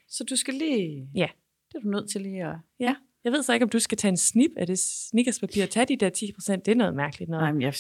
Så 0.09 0.25
du 0.25 0.37
skal 0.37 0.55
lige... 0.55 1.09
Ja. 1.15 1.29
Det 1.69 1.75
er 1.75 1.81
du 1.81 1.89
nødt 1.89 2.11
til 2.11 2.21
lige 2.21 2.45
at... 2.45 2.57
Ja. 2.81 2.95
Jeg 3.25 3.33
ved 3.33 3.43
så 3.43 3.53
ikke, 3.53 3.65
om 3.65 3.69
du 3.69 3.79
skal 3.79 3.99
tage 3.99 4.09
en 4.09 4.17
snip 4.17 4.51
af 4.57 4.67
det 4.67 4.79
sneakerspapir 4.79 5.63
og 5.63 5.71
tage 5.71 5.87
de 5.87 5.97
der 5.97 6.09
10 6.09 6.33
procent. 6.33 6.67
Det 6.67 6.73
er 6.73 6.77
noget 6.77 6.95
mærkeligt 6.95 7.31
noget. 7.31 7.43
Nej, 7.43 7.53
men 7.53 7.63
jeg, 7.63 7.75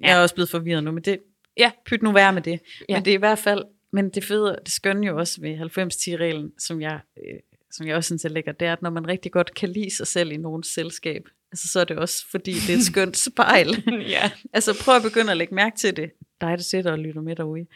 jeg 0.00 0.18
er 0.18 0.22
også 0.22 0.34
blevet 0.34 0.50
forvirret 0.50 0.84
nu, 0.84 0.90
men 0.92 1.02
det... 1.02 1.18
Ja. 1.56 1.70
Pyt 1.86 2.02
nu 2.02 2.12
være 2.12 2.32
med 2.32 2.42
det. 2.42 2.60
Ja. 2.88 2.96
Men 2.96 3.04
det 3.04 3.10
er 3.10 3.14
i 3.14 3.18
hvert 3.18 3.38
fald... 3.38 3.64
Men 3.92 4.10
det 4.10 4.24
fede, 4.24 4.58
det 4.64 4.72
skønne 4.72 5.06
jo 5.06 5.18
også 5.18 5.40
ved 5.40 5.60
90-10-reglen, 5.60 6.52
som 6.58 6.80
jeg, 6.80 7.00
øh, 7.16 7.38
som 7.70 7.86
jeg 7.86 7.96
også 7.96 8.08
synes 8.08 8.24
er 8.24 8.28
lækker, 8.28 8.52
det 8.52 8.68
er, 8.68 8.72
at 8.72 8.82
når 8.82 8.90
man 8.90 9.08
rigtig 9.08 9.32
godt 9.32 9.54
kan 9.54 9.68
lide 9.68 9.96
sig 9.96 10.06
selv 10.06 10.32
i 10.32 10.36
nogens 10.36 10.66
selskab, 10.66 11.28
altså 11.52 11.68
så 11.68 11.80
er 11.80 11.84
det 11.84 11.98
også, 11.98 12.26
fordi 12.30 12.52
det 12.52 12.70
er 12.70 12.76
et 12.76 12.84
skønt 12.84 13.16
spejl. 13.16 13.68
ja. 14.16 14.30
Altså 14.52 14.82
prøv 14.84 14.96
at 14.96 15.02
begynde 15.02 15.30
at 15.30 15.36
lægge 15.36 15.54
mærke 15.54 15.76
til 15.76 15.96
det. 15.96 16.10
Dig, 16.40 16.58
der 16.58 16.62
sidder 16.62 16.92
og 16.92 16.98
lytter 16.98 17.20
med 17.20 17.36
derude 17.36 17.66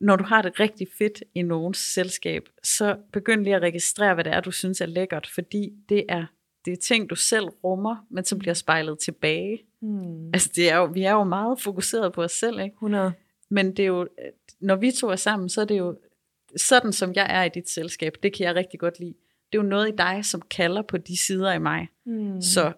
når 0.00 0.16
du 0.16 0.24
har 0.24 0.42
det 0.42 0.60
rigtig 0.60 0.86
fedt 0.98 1.22
i 1.34 1.42
nogens 1.42 1.78
selskab, 1.78 2.42
så 2.62 2.96
begynd 3.12 3.44
lige 3.44 3.56
at 3.56 3.62
registrere, 3.62 4.14
hvad 4.14 4.24
det 4.24 4.32
er, 4.32 4.40
du 4.40 4.50
synes 4.50 4.80
er 4.80 4.86
lækkert, 4.86 5.30
fordi 5.34 5.72
det 5.88 6.04
er, 6.08 6.26
det 6.64 6.72
er 6.72 6.76
ting, 6.76 7.10
du 7.10 7.14
selv 7.14 7.44
rummer, 7.44 8.06
men 8.10 8.24
som 8.24 8.38
bliver 8.38 8.54
spejlet 8.54 8.98
tilbage. 8.98 9.58
Mm. 9.82 10.26
Altså, 10.26 10.50
det 10.56 10.70
er 10.70 10.76
jo, 10.76 10.84
vi 10.84 11.02
er 11.02 11.12
jo 11.12 11.24
meget 11.24 11.60
fokuseret 11.60 12.12
på 12.12 12.22
os 12.22 12.32
selv, 12.32 12.60
ikke? 12.60 12.74
100. 12.74 13.12
Men 13.50 13.76
det 13.76 13.82
er 13.82 13.86
jo, 13.86 14.08
når 14.60 14.76
vi 14.76 14.90
to 14.90 15.08
er 15.08 15.16
sammen, 15.16 15.48
så 15.48 15.60
er 15.60 15.64
det 15.64 15.78
jo 15.78 15.98
sådan, 16.56 16.92
som 16.92 17.12
jeg 17.14 17.26
er 17.30 17.44
i 17.44 17.48
dit 17.48 17.70
selskab. 17.70 18.12
Det 18.22 18.36
kan 18.36 18.46
jeg 18.46 18.54
rigtig 18.54 18.80
godt 18.80 19.00
lide. 19.00 19.14
Det 19.52 19.58
er 19.58 19.62
jo 19.62 19.68
noget 19.68 19.88
i 19.88 19.96
dig, 19.98 20.24
som 20.24 20.40
kalder 20.40 20.82
på 20.82 20.96
de 20.96 21.26
sider 21.26 21.52
i 21.52 21.58
mig. 21.58 21.88
Mm. 22.06 22.40
Så 22.40 22.72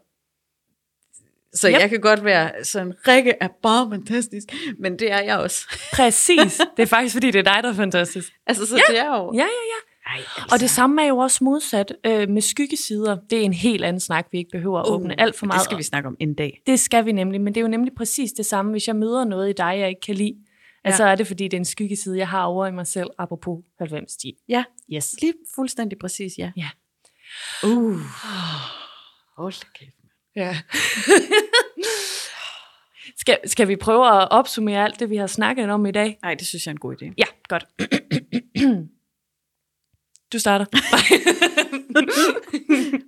så 1.55 1.69
yep. 1.69 1.81
jeg 1.81 1.91
kan 1.91 2.01
godt 2.01 2.25
være 2.25 2.65
sådan, 2.65 2.95
Rikke 3.09 3.35
er 3.41 3.49
bare 3.63 3.91
fantastisk, 3.91 4.45
men 4.79 4.99
det 4.99 5.13
er 5.13 5.23
jeg 5.23 5.39
også. 5.39 5.67
Præcis. 5.97 6.61
Det 6.77 6.83
er 6.83 6.87
faktisk, 6.87 7.15
fordi 7.15 7.31
det 7.31 7.39
er 7.39 7.55
dig, 7.55 7.63
der 7.63 7.71
er 7.71 7.75
fantastisk. 7.75 8.33
Altså, 8.47 8.67
så 8.67 8.77
ja. 8.77 8.93
det 8.93 9.01
er 9.01 9.17
jo... 9.17 9.33
Ja, 9.35 9.39
ja, 9.39 9.45
ja. 9.45 9.81
Ej, 10.07 10.17
altså. 10.17 10.49
Og 10.53 10.61
det 10.61 10.71
samme 10.71 11.03
er 11.03 11.07
jo 11.07 11.19
også 11.19 11.45
modsat 11.45 11.97
øh, 12.07 12.29
med 12.29 12.43
skyggesider. 12.43 13.17
Det 13.31 13.39
er 13.39 13.43
en 13.43 13.53
helt 13.53 13.85
anden 13.85 14.01
snak, 14.01 14.27
vi 14.33 14.39
ikke 14.39 14.51
behøver 14.51 14.79
at 14.79 14.89
uh, 14.89 14.95
åbne 14.95 15.21
alt 15.21 15.39
for 15.39 15.47
meget. 15.47 15.59
Det 15.59 15.65
skal 15.65 15.79
vi 15.79 15.83
snakke 15.83 16.07
om 16.07 16.17
en 16.21 16.35
dag. 16.35 16.63
Det 16.67 16.81
skal 16.81 17.05
vi 17.05 17.13
nemlig, 17.13 17.41
men 17.41 17.55
det 17.55 17.61
er 17.61 17.63
jo 17.63 17.69
nemlig 17.69 17.93
præcis 17.97 18.33
det 18.33 18.47
samme. 18.47 18.71
Hvis 18.71 18.89
jeg 18.89 18.97
møder 18.97 19.25
noget 19.25 19.51
i 19.51 19.53
dig, 19.53 19.79
jeg 19.79 19.89
ikke 19.89 20.01
kan 20.01 20.15
lide, 20.15 20.37
ja. 20.85 20.89
altså 20.89 21.05
er 21.05 21.15
det 21.15 21.27
fordi, 21.27 21.45
det 21.45 21.53
er 21.53 21.59
en 21.59 21.65
skyggeside, 21.65 22.19
jeg 22.19 22.29
har 22.29 22.45
over 22.45 22.67
i 22.67 22.73
mig 22.73 22.87
selv, 22.87 23.11
apropos 23.19 23.65
90-10. 23.83 24.45
Ja, 24.49 24.65
yes. 24.93 25.15
lige 25.21 25.35
fuldstændig 25.55 25.99
præcis, 25.99 26.33
ja. 26.39 26.53
Ja. 26.57 26.69
Uh. 27.65 27.99
Hold 29.37 29.73
kæft. 29.75 30.00
Ja. 30.37 30.57
skal, 33.21 33.39
skal 33.45 33.69
vi 33.69 33.77
prøve 33.77 34.07
at 34.07 34.29
opsummere 34.31 34.85
alt 34.85 35.01
det, 35.01 35.11
vi 35.11 35.17
har 35.17 35.27
snakket 35.27 35.71
om 35.71 35.87
i 35.87 35.91
dag? 35.91 36.19
Nej, 36.23 36.35
det 36.35 36.47
synes 36.47 36.67
jeg 36.67 36.71
er 36.71 36.75
en 36.75 36.81
god 36.81 37.03
idé. 37.03 37.13
Ja, 37.19 37.25
godt. 37.49 37.67
du 40.33 40.39
starter. 40.39 40.65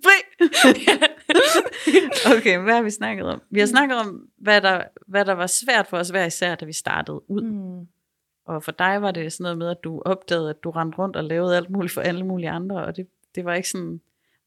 Fri! 0.05 0.19
okay, 2.37 2.59
hvad 2.59 2.75
har 2.75 2.83
vi 2.83 2.91
snakket 2.91 3.27
om? 3.27 3.43
Vi 3.51 3.61
har 3.61 3.67
snakket 3.67 3.99
om, 3.99 4.29
hvad 4.39 4.61
der, 4.61 4.83
hvad 5.07 5.25
der 5.25 5.33
var 5.33 5.47
svært 5.47 5.87
for 5.87 5.99
os 5.99 6.09
hver 6.09 6.25
især, 6.25 6.55
da 6.55 6.65
vi 6.65 6.73
startede 6.73 7.31
ud. 7.31 7.43
Mm. 7.43 7.87
Og 8.47 8.63
for 8.63 8.73
dig 8.73 9.03
var 9.03 9.11
det 9.11 9.33
sådan 9.33 9.43
noget 9.43 9.59
med, 9.59 9.71
at 9.71 9.77
du 9.85 10.03
opdagede, 10.05 10.51
at 10.51 10.65
du 10.65 10.71
rendte 10.71 10.99
rundt 10.99 11.17
og 11.17 11.25
lavede 11.25 11.57
alt 11.57 11.71
muligt 11.71 11.95
for 11.95 12.01
alle 12.01 12.27
mulige 12.27 12.51
andre, 12.51 12.85
og 12.85 12.97
det, 12.97 13.07
det 13.35 13.45
var 13.45 13.55
ikke 13.55 13.69
sådan, 13.69 14.01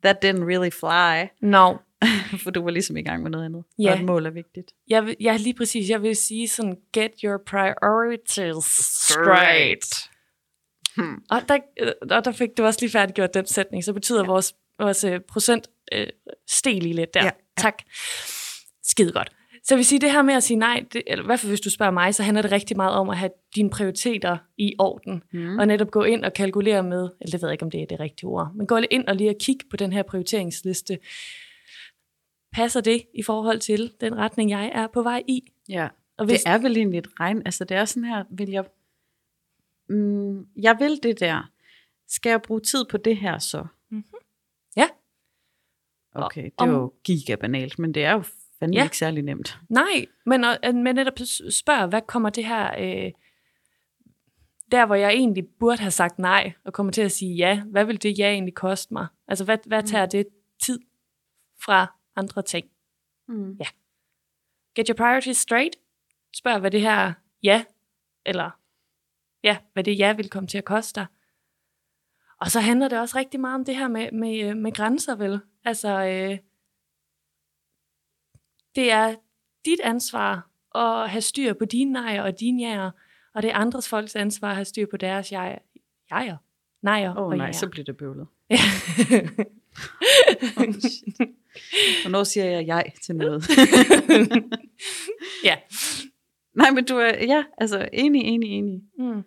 that 0.03 0.25
didn't 0.25 0.43
really 0.43 0.71
fly. 0.71 1.29
No. 1.41 1.73
For 2.43 2.51
du 2.51 2.63
var 2.63 2.71
ligesom 2.71 2.97
i 2.97 3.01
gang 3.01 3.23
med 3.23 3.31
noget 3.31 3.45
andet. 3.45 3.63
Ja. 3.79 3.91
Og 3.91 3.99
et 3.99 4.05
mål 4.05 4.25
er 4.25 4.29
vigtigt. 4.29 4.71
Jeg, 4.87 5.05
vil, 5.05 5.15
jeg 5.19 5.39
lige 5.39 5.53
præcis, 5.53 5.89
jeg 5.89 6.01
vil 6.01 6.15
sige 6.15 6.47
sådan, 6.47 6.77
get 6.93 7.11
your 7.23 7.37
priorities 7.45 8.65
straight. 9.09 10.09
Hmm. 10.97 11.23
Og 11.29 11.41
der, 11.47 11.57
øh, 11.79 11.91
og 12.11 12.25
der 12.25 12.31
fik 12.31 12.49
du 12.57 12.63
også 12.63 12.79
lige 12.81 12.91
færdiggjort 12.91 13.33
den 13.33 13.45
sætning, 13.45 13.83
så 13.83 13.93
betyder 13.93 14.21
ja. 14.21 14.27
vores, 14.27 14.53
vores 14.79 15.03
øh, 15.03 15.19
procent 15.19 15.69
øh, 15.91 16.07
steg 16.49 16.81
lige 16.81 16.95
lidt 16.95 17.13
der. 17.13 17.23
Ja. 17.23 17.31
Tak. 17.57 17.83
Skide 18.83 19.11
godt. 19.11 19.31
Så 19.65 19.73
jeg 19.73 19.77
vil 19.77 19.85
sige, 19.85 19.99
det 19.99 20.11
her 20.11 20.21
med 20.21 20.33
at 20.33 20.43
sige 20.43 20.57
nej, 20.57 20.83
det, 20.93 21.03
eller 21.07 21.23
i 21.23 21.25
hvert 21.25 21.39
fald 21.39 21.51
hvis 21.51 21.61
du 21.61 21.69
spørger 21.69 21.91
mig, 21.91 22.15
så 22.15 22.23
handler 22.23 22.41
det 22.41 22.51
rigtig 22.51 22.77
meget 22.77 22.93
om 22.93 23.09
at 23.09 23.17
have 23.17 23.31
dine 23.55 23.69
prioriteter 23.69 24.37
i 24.57 24.75
orden. 24.79 25.23
Mm. 25.33 25.57
Og 25.59 25.67
netop 25.67 25.91
gå 25.91 26.03
ind 26.03 26.25
og 26.25 26.33
kalkulere 26.33 26.83
med, 26.83 27.09
eller 27.21 27.31
det 27.31 27.41
ved 27.41 27.49
jeg 27.49 27.53
ikke, 27.53 27.63
om 27.63 27.71
det 27.71 27.81
er 27.81 27.85
det 27.85 27.99
rigtige 27.99 28.29
ord, 28.29 28.51
men 28.55 28.67
gå 28.67 28.77
ind 28.91 29.07
og 29.07 29.15
lige 29.15 29.29
at 29.29 29.35
kigge 29.41 29.65
på 29.69 29.77
den 29.77 29.93
her 29.93 30.03
prioriteringsliste. 30.03 30.97
Passer 32.55 32.81
det 32.81 33.05
i 33.13 33.23
forhold 33.23 33.59
til 33.59 33.93
den 34.01 34.15
retning, 34.17 34.49
jeg 34.49 34.71
er 34.73 34.87
på 34.87 35.01
vej 35.03 35.23
i? 35.27 35.51
Ja. 35.69 35.87
Og 36.17 36.27
Det 36.27 36.37
er 36.45 36.57
vel 36.57 36.77
egentlig 36.77 36.97
et 36.97 37.07
regn. 37.19 37.41
Altså 37.45 37.63
det 37.65 37.77
er 37.77 37.85
sådan 37.85 38.03
her, 38.09 38.23
vil 38.29 38.49
jeg... 38.49 38.65
Mm, 39.89 40.47
jeg 40.61 40.75
vil 40.79 40.99
det 41.03 41.19
der. 41.19 41.51
Skal 42.07 42.29
jeg 42.29 42.41
bruge 42.41 42.61
tid 42.61 42.85
på 42.91 42.97
det 42.97 43.17
her 43.17 43.37
så? 43.39 43.65
Mhm. 43.89 44.03
Ja. 44.77 44.87
Okay, 46.11 46.43
det 46.43 46.51
er 46.59 46.65
jo 46.67 46.93
gigabanalt, 47.03 47.79
men 47.79 47.93
det 47.93 48.03
er 48.05 48.11
jo 48.11 48.23
fandme 48.59 48.75
Ja. 48.75 48.79
ja. 48.79 48.83
ikke 48.85 48.97
særlig 48.97 49.23
nemt. 49.23 49.59
Nej, 49.69 50.05
men, 50.25 50.43
og- 50.43 50.57
men 50.75 50.95
netop 50.95 51.13
spørg, 51.49 51.87
hvad 51.89 52.01
kommer 52.01 52.29
det 52.29 52.45
her... 52.45 52.71
Øh, 52.79 53.11
der, 54.71 54.85
hvor 54.85 54.95
jeg 54.95 55.09
egentlig 55.13 55.47
burde 55.59 55.77
have 55.81 55.91
sagt 55.91 56.19
nej, 56.19 56.53
og 56.65 56.73
kommer 56.73 56.91
til 56.91 57.01
at 57.01 57.11
sige 57.11 57.35
ja, 57.35 57.63
hvad 57.63 57.85
vil 57.85 58.03
det 58.03 58.19
ja 58.19 58.29
egentlig 58.31 58.53
koste 58.53 58.93
mig? 58.93 59.07
Altså, 59.27 59.45
hvad, 59.45 59.57
hvad 59.65 59.83
tager 59.83 60.05
det 60.05 60.27
tid 60.63 60.79
fra 61.65 61.95
andre 62.15 62.41
ting? 62.41 62.69
Mm. 63.27 63.59
Get 64.75 64.87
your 64.87 64.95
priorities 64.95 65.37
straight. 65.37 65.75
Spørg, 66.33 66.59
hvad 66.59 66.71
det 66.71 66.81
her 66.81 67.13
ja, 67.43 67.65
eller 68.25 68.49
ja, 69.43 69.57
hvad 69.73 69.83
det 69.83 69.99
ja 69.99 70.13
vil 70.13 70.29
komme 70.29 70.47
til 70.47 70.57
at 70.57 70.65
koste 70.65 70.99
dig. 70.99 71.07
Og 72.37 72.51
så 72.51 72.59
handler 72.59 72.87
det 72.87 72.99
også 72.99 73.17
rigtig 73.17 73.39
meget 73.39 73.55
om 73.55 73.65
det 73.65 73.75
her 73.75 73.87
med, 73.87 74.11
med, 74.11 74.49
øh, 74.49 74.57
med 74.57 74.71
grænser, 74.71 75.15
vel? 75.15 75.39
Altså, 75.63 75.89
øh, 75.89 76.37
det 78.75 78.91
er 78.91 79.15
dit 79.65 79.79
ansvar 79.79 80.49
at 80.75 81.09
have 81.09 81.21
styr 81.21 81.53
på 81.53 81.65
dine 81.65 81.91
nejer 81.91 82.21
og 82.21 82.39
dine 82.39 82.61
jaer, 82.61 82.91
og 83.33 83.41
det 83.41 83.51
er 83.51 83.55
andres 83.55 83.89
folks 83.89 84.15
ansvar 84.15 84.49
at 84.49 84.55
have 84.55 84.65
styr 84.65 84.85
på 84.91 84.97
deres 84.97 85.31
jeg, 85.31 85.59
jeger. 86.11 86.37
Nejer 86.81 87.15
oh, 87.17 87.23
og 87.23 87.37
nej, 87.37 87.45
jaer. 87.45 87.53
så 87.53 87.69
bliver 87.69 87.85
det 87.85 87.97
bøvlet. 87.97 88.27
Oh, 90.57 90.73
shit. 90.79 91.29
Hvornår 92.03 92.23
siger 92.23 92.45
jeg 92.45 92.67
jeg 92.67 92.91
til 93.05 93.15
noget? 93.15 93.43
ja. 95.43 95.55
nej, 96.55 96.69
men 96.71 96.85
du 96.85 96.95
er, 96.97 97.25
ja, 97.25 97.43
altså 97.57 97.89
enig, 97.93 98.21
enig, 98.21 98.49
enig. 98.49 98.81
Mm. 98.99 99.23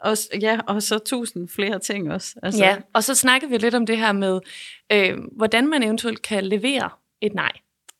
Og, 0.00 0.16
ja, 0.40 0.58
og 0.66 0.82
så 0.82 0.98
tusind 0.98 1.48
flere 1.48 1.78
ting 1.78 2.12
også. 2.12 2.34
Altså, 2.42 2.64
Ja, 2.64 2.76
og 2.92 3.04
så 3.04 3.14
snakkede 3.14 3.50
vi 3.50 3.58
lidt 3.58 3.74
om 3.74 3.86
det 3.86 3.98
her 3.98 4.12
med, 4.12 4.40
øh, 4.92 5.18
hvordan 5.32 5.68
man 5.68 5.82
eventuelt 5.82 6.22
kan 6.22 6.44
levere 6.46 6.90
et 7.20 7.34
nej. 7.34 7.52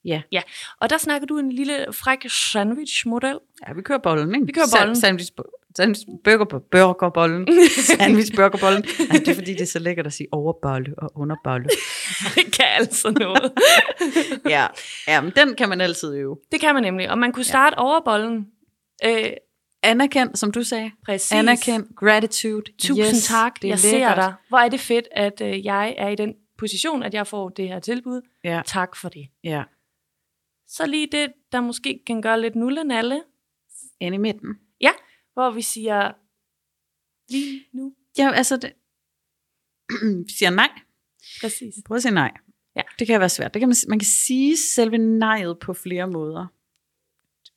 Ja. 0.04 0.22
ja. 0.32 0.42
Og 0.80 0.90
der 0.90 0.98
snakker 0.98 1.26
du 1.26 1.38
en 1.38 1.52
lille 1.52 1.86
fræk 1.92 2.26
sandwich-model. 2.28 3.38
ja, 3.68 3.72
vi 3.72 3.82
kører 3.82 3.98
bollen, 3.98 4.34
ikke? 4.34 4.46
Vi 4.46 4.52
kører 4.52 4.64
Sa- 4.66 4.80
bollen. 4.80 4.96
Sandwich, 4.96 5.32
sandwich 5.76 6.00
burger 6.24 6.44
på 6.44 6.58
burgerbollen. 6.58 7.48
Sandwich 7.98 8.36
burgerbollen. 8.36 8.84
Nej, 9.08 9.18
det 9.18 9.28
er 9.28 9.34
fordi, 9.34 9.52
det 9.52 9.60
er 9.60 9.66
så 9.66 9.78
lækkert 9.78 10.06
at 10.06 10.12
sige 10.12 10.28
overbolle 10.32 10.94
og 10.98 11.10
underbolle. 11.14 11.64
det 12.34 12.52
kan 12.52 12.66
altså 12.66 13.10
noget. 13.10 13.52
ja. 14.48 14.66
ja, 15.08 15.20
men 15.20 15.32
den 15.36 15.54
kan 15.54 15.68
man 15.68 15.80
altid 15.80 16.14
øve. 16.14 16.36
det 16.52 16.60
kan 16.60 16.74
man 16.74 16.82
nemlig. 16.82 17.10
Og 17.10 17.18
man 17.18 17.32
kunne 17.32 17.44
starte 17.44 17.74
ja. 17.78 17.82
over 17.84 18.00
bollen. 18.04 18.46
Øh, 19.04 19.30
Anerkend, 19.82 20.34
som 20.34 20.52
du 20.52 20.62
sagde. 20.62 20.90
præcis. 21.04 21.32
Anerkend, 21.32 21.86
gratitude. 21.96 22.62
Tusind 22.78 23.06
yes, 23.06 23.26
tak. 23.26 23.62
det 23.62 23.64
er 23.64 23.72
Jeg 23.72 23.78
ser 23.78 23.90
lækkert. 23.92 24.16
dig. 24.16 24.34
Hvor 24.48 24.58
er 24.58 24.68
det 24.68 24.80
fedt, 24.80 25.08
at 25.12 25.40
øh, 25.40 25.64
jeg 25.64 25.94
er 25.98 26.08
i 26.08 26.14
den 26.14 26.34
position, 26.58 27.02
at 27.02 27.14
jeg 27.14 27.26
får 27.26 27.48
det 27.48 27.68
her 27.68 27.78
tilbud. 27.80 28.20
Ja, 28.44 28.62
Tak 28.66 28.96
for 28.96 29.08
det. 29.08 29.26
ja. 29.44 29.62
Så 30.68 30.86
lige 30.86 31.08
det, 31.12 31.32
der 31.52 31.60
måske 31.60 32.00
kan 32.06 32.22
gøre 32.22 32.40
lidt 32.40 32.56
nullenalle, 32.56 33.22
Ind 34.00 34.14
i 34.14 34.18
midten. 34.18 34.48
Hvor 35.36 35.50
vi 35.50 35.62
siger, 35.62 36.12
lige 37.32 37.64
nu, 37.72 37.94
Ja, 38.18 38.32
altså, 38.34 38.56
det... 38.56 38.72
vi 40.26 40.32
siger 40.38 40.50
nej. 40.50 40.68
præcis. 41.40 41.74
Prøv 41.86 41.96
at 41.96 42.02
sige 42.02 42.14
nej. 42.14 42.32
Ja. 42.76 42.82
Det 42.98 43.06
kan 43.06 43.20
være 43.20 43.28
svært. 43.28 43.54
Det 43.54 43.60
kan 43.60 43.68
man, 43.68 43.76
man 43.88 43.98
kan 43.98 44.06
sige 44.06 44.56
selve 44.56 44.98
nejet 44.98 45.58
på 45.58 45.72
flere 45.72 46.08
måder. 46.08 46.46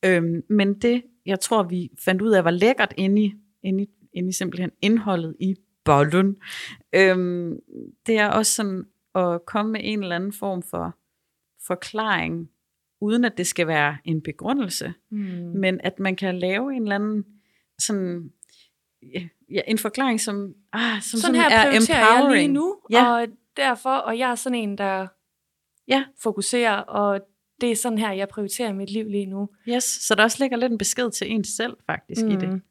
Øhm, 0.05 0.43
men 0.49 0.80
det, 0.80 1.03
jeg 1.25 1.39
tror, 1.39 1.63
vi 1.63 1.89
fandt 1.99 2.21
ud 2.21 2.32
af, 2.32 2.43
var 2.43 2.51
lækkert 2.51 2.93
inde 2.97 3.21
i, 3.23 3.34
inde 3.63 3.84
i, 3.84 3.88
inde 4.13 4.30
i 4.30 4.32
simpelthen 4.32 4.71
indholdet 4.82 5.36
i 5.39 5.55
bollen. 5.86 6.36
Øhm, 6.95 7.59
det 8.05 8.17
er 8.17 8.27
også 8.30 8.51
sådan 8.55 8.86
at 9.15 9.45
komme 9.45 9.71
med 9.71 9.82
en 9.84 10.03
eller 10.03 10.15
anden 10.15 10.34
form 10.34 10.63
for 10.63 10.97
forklaring, 11.67 12.49
uden 13.01 13.25
at 13.25 13.38
det 13.38 13.47
skal 13.47 13.67
være 13.67 13.97
en 14.05 14.21
begrundelse, 14.21 14.93
Mm. 15.09 15.17
men 15.55 15.82
at 15.84 15.99
man 15.99 16.15
kan 16.15 16.39
lave 16.39 16.73
en 16.75 16.82
eller 16.82 16.95
anden 16.95 17.25
sådan, 17.80 18.32
ja, 19.51 19.61
en 19.67 19.77
forklaring, 19.77 20.21
som, 20.21 20.53
ah, 20.73 21.01
som 21.01 21.19
sådan 21.19 21.36
her 21.36 21.49
er 21.49 21.69
prioriterer 21.69 21.97
jeg 21.99 22.07
lige 22.09 22.19
empowering. 22.19 22.53
nu, 22.53 22.77
Ja. 22.91 23.11
og 23.13 23.27
derfor, 23.57 23.95
og 23.95 24.17
jeg 24.17 24.32
er 24.32 24.36
sådan 24.36 24.55
en, 24.59 24.77
der 24.77 25.07
Ja. 25.88 26.03
fokuserer, 26.21 26.75
og 26.77 27.21
det 27.61 27.71
er 27.71 27.75
sådan 27.75 27.97
her, 27.97 28.11
jeg 28.11 28.27
prioriterer 28.27 28.73
mit 28.73 28.89
liv 28.91 29.09
lige 29.09 29.25
nu. 29.25 29.49
Yes, 29.67 29.84
så 29.84 30.15
der 30.15 30.23
også 30.23 30.38
ligger 30.43 30.57
lidt 30.57 30.71
en 30.71 30.77
besked 30.77 31.11
til 31.11 31.32
en 31.32 31.43
selv 31.43 31.73
faktisk 31.86 32.21
mm. 32.25 32.32
i 32.32 32.36
det. 32.36 32.49
Mm. 32.49 32.61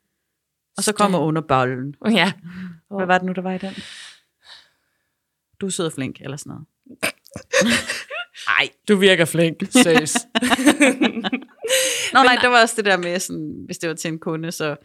Og 0.76 0.82
så 0.84 0.92
kommer 0.92 1.18
under 1.18 1.42
bollen. 1.42 1.94
Ja. 2.10 2.32
Hvad 2.90 3.06
var 3.06 3.18
det 3.18 3.26
nu, 3.26 3.32
der 3.32 3.42
var 3.42 3.52
i 3.52 3.58
den? 3.58 3.74
Du 5.60 5.66
er 5.66 5.70
sød 5.70 5.86
og 5.86 5.92
flink, 5.92 6.20
eller 6.20 6.36
sådan 6.36 6.50
noget. 6.50 6.66
Ej, 8.58 8.68
du 8.88 8.96
virker 8.96 9.24
flink, 9.24 9.62
seriøst. 9.70 10.16
Nå 12.12 12.22
nej, 12.22 12.36
det 12.42 12.50
var 12.50 12.62
også 12.62 12.74
det 12.76 12.84
der 12.84 12.96
med, 12.96 13.18
sådan, 13.18 13.62
hvis 13.66 13.78
det 13.78 13.88
var 13.88 13.94
til 13.94 14.08
en 14.08 14.18
kunde, 14.18 14.52
så 14.52 14.76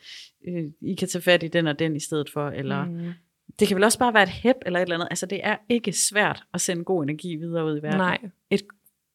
øh, 0.47 0.63
I 0.81 0.95
kan 0.95 1.07
tage 1.07 1.21
fat 1.21 1.43
i 1.43 1.47
den 1.47 1.67
og 1.67 1.79
den 1.79 1.95
i 1.95 1.99
stedet 1.99 2.29
for, 2.29 2.49
eller 2.49 2.85
mm. 2.85 3.11
Det 3.59 3.67
kan 3.67 3.75
vel 3.75 3.83
også 3.83 3.99
bare 3.99 4.13
være 4.13 4.23
et 4.23 4.29
hæb 4.29 4.55
eller 4.65 4.79
et 4.79 4.83
eller 4.83 4.95
andet. 4.95 5.07
Altså 5.11 5.25
det 5.25 5.39
er 5.43 5.57
ikke 5.69 5.93
svært 5.93 6.43
at 6.53 6.61
sende 6.61 6.83
god 6.83 7.03
energi 7.03 7.35
videre 7.35 7.65
ud 7.65 7.79
i 7.79 7.81
verden. 7.81 7.97
Nej. 7.97 8.17
Et 8.49 8.61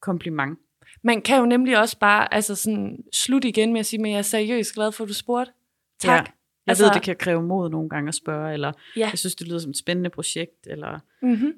kompliment. 0.00 0.59
Man 1.02 1.22
kan 1.22 1.38
jo 1.38 1.46
nemlig 1.46 1.78
også 1.78 1.98
bare 1.98 2.34
altså 2.34 2.54
sådan, 2.54 3.04
slutte 3.12 3.48
igen 3.48 3.72
med 3.72 3.80
at 3.80 3.86
sige, 3.86 4.02
men 4.02 4.12
jeg 4.12 4.18
er 4.18 4.22
seriøst 4.22 4.74
glad 4.74 4.92
for, 4.92 5.04
at 5.04 5.09
du 5.09 5.14
spurgte. 5.14 5.52
Tak. 6.00 6.11
Ja. 6.11 6.14
Jeg 6.16 6.32
altså, 6.66 6.84
ved, 6.84 6.94
det 6.94 7.02
kan 7.02 7.16
kræve 7.16 7.42
mod 7.42 7.70
nogle 7.70 7.88
gange 7.88 8.09
at 8.09 8.14
spørge, 8.14 8.52
eller 8.52 8.72
Ja. 8.96 9.09
jeg 9.11 9.18
synes, 9.18 9.34
det 9.34 9.48
lyder 9.48 9.59
som 9.59 9.70
et 9.70 9.76
spændende 9.76 10.11
projekt, 10.11 10.66
eller 10.66 10.98
Mm-hmm. 11.22 11.52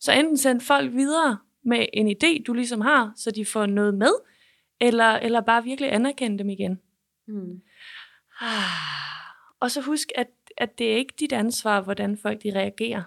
Så 0.00 0.12
enten 0.12 0.36
send 0.36 0.60
folk 0.60 0.92
videre 0.92 1.38
med 1.64 1.86
en 1.92 2.16
idé, 2.16 2.42
du 2.46 2.52
ligesom 2.52 2.80
har, 2.80 3.12
så 3.16 3.30
de 3.30 3.44
får 3.44 3.66
noget 3.66 3.94
med, 3.94 4.12
eller, 4.80 5.04
eller 5.12 5.40
bare 5.40 5.64
virkelig 5.64 5.92
anerkende 5.94 6.38
dem 6.38 6.48
igen. 6.50 6.80
hmm. 7.26 7.62
Og 9.60 9.70
så 9.70 9.80
husk, 9.80 10.08
at, 10.14 10.26
at 10.58 10.78
det 10.78 10.92
er 10.92 10.96
ikke 10.96 11.14
dit 11.20 11.32
ansvar, 11.32 11.80
hvordan 11.80 12.16
folk 12.18 12.42
de 12.42 12.54
reagerer. 12.54 13.02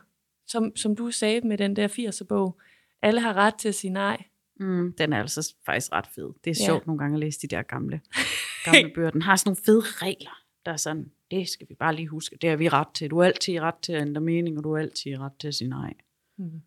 Som, 0.47 0.75
som 0.75 0.95
du 0.95 1.11
sagde 1.11 1.47
med 1.47 1.57
den 1.57 1.75
der 1.75 1.87
80'er-bog. 1.87 2.59
Alle 3.01 3.21
har 3.21 3.33
ret 3.33 3.55
til 3.55 3.67
at 3.69 3.75
sige 3.75 3.91
nej. 3.91 4.23
Mm, 4.59 4.93
den 4.97 5.13
er 5.13 5.19
altså 5.19 5.55
faktisk 5.65 5.91
ret 5.91 6.07
fed. 6.15 6.29
Det 6.43 6.51
er 6.51 6.55
Ja. 6.59 6.65
sjovt 6.65 6.87
nogle 6.87 6.99
gange 6.99 7.15
at 7.15 7.19
læse 7.19 7.39
de 7.41 7.47
der 7.47 7.61
gamle, 7.61 8.01
gamle 8.65 8.91
bøger. 8.95 9.09
Den 9.09 9.21
har 9.21 9.35
sådan 9.35 9.49
nogle 9.49 9.63
fede 9.65 9.81
regler, 10.05 10.41
der 10.65 10.71
er 10.71 10.77
sådan, 10.77 11.11
det 11.31 11.49
skal 11.49 11.69
vi 11.69 11.73
bare 11.75 11.95
lige 11.95 12.07
huske, 12.07 12.37
det 12.41 12.49
har 12.49 12.57
vi 12.57 12.69
ret 12.69 12.87
til. 12.95 13.09
Du 13.09 13.17
er 13.17 13.23
altid 13.25 13.59
ret 13.59 13.75
til 13.81 13.93
at 13.93 14.01
ændre 14.01 14.21
mening, 14.21 14.57
og 14.57 14.63
du 14.63 14.71
er 14.73 14.77
altid 14.79 15.17
ret 15.19 15.31
til 15.39 15.47
at 15.47 15.55
sige 15.55 15.69
nej. 15.69 15.93
Mm. 16.37 16.61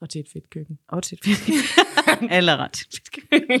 Og 0.00 0.10
til 0.10 0.20
et 0.20 0.28
fedt 0.32 0.50
køkken. 0.50 0.78
Og 0.88 1.02
til 1.02 1.18
et 1.18 1.26
Eller 1.26 1.36
ret 1.38 2.01
til 2.28 2.48
et 2.48 2.86
fedt 2.90 3.30
køkken. 3.30 3.60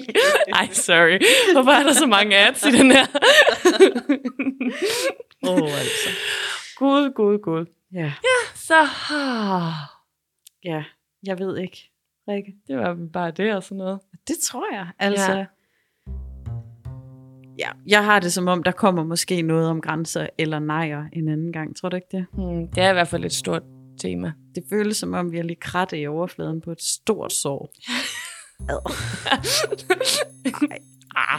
Ej, 0.54 0.68
sorry. 0.72 1.18
Hvorfor 1.52 1.70
er 1.70 1.82
der 1.82 1.92
så 1.92 2.06
mange 2.06 2.36
ads 2.36 2.66
i 2.66 2.70
den 2.70 2.90
her? 2.90 3.06
Åh, 5.48 5.54
oh, 5.62 5.78
altså. 5.78 6.08
Gud, 6.76 7.10
gud, 7.14 7.38
gud. 7.38 7.66
Ja, 7.92 8.12
Så, 8.54 8.74
ah, 9.10 9.72
ja, 10.64 10.84
jeg 11.26 11.38
ved 11.38 11.58
ikke, 11.58 11.90
Rikke. 12.28 12.54
det 12.68 12.76
var 12.76 12.96
bare 13.12 13.30
det 13.30 13.54
og 13.54 13.62
sådan 13.62 13.78
noget. 13.78 14.00
Det 14.28 14.36
tror 14.38 14.74
jeg, 14.74 14.86
altså. 14.98 15.32
Ja. 15.32 15.38
Ja. 15.38 15.44
ja, 17.58 17.68
jeg 17.86 18.04
har 18.04 18.20
det 18.20 18.32
som 18.32 18.48
om, 18.48 18.62
der 18.62 18.72
kommer 18.72 19.04
måske 19.04 19.42
noget 19.42 19.68
om 19.68 19.80
grænser 19.80 20.26
eller 20.38 20.58
nejer 20.58 21.04
en 21.12 21.28
anden 21.28 21.52
gang. 21.52 21.76
Tror 21.76 21.88
du 21.88 21.96
ikke 21.96 22.08
det? 22.12 22.26
Hmm, 22.32 22.68
det 22.68 22.82
er 22.82 22.90
i 22.90 22.92
hvert 22.92 23.08
fald 23.08 23.24
et 23.24 23.32
stort 23.32 23.62
tema. 24.00 24.32
Det 24.54 24.64
føles 24.70 24.96
som 24.96 25.14
om, 25.14 25.32
vi 25.32 25.36
har 25.36 25.44
lige 25.44 25.60
krattet 25.60 26.02
i 26.02 26.06
overfladen 26.06 26.60
på 26.60 26.70
et 26.72 26.82
stort 26.82 27.32
sår. 27.32 27.70
Ad. 28.68 28.78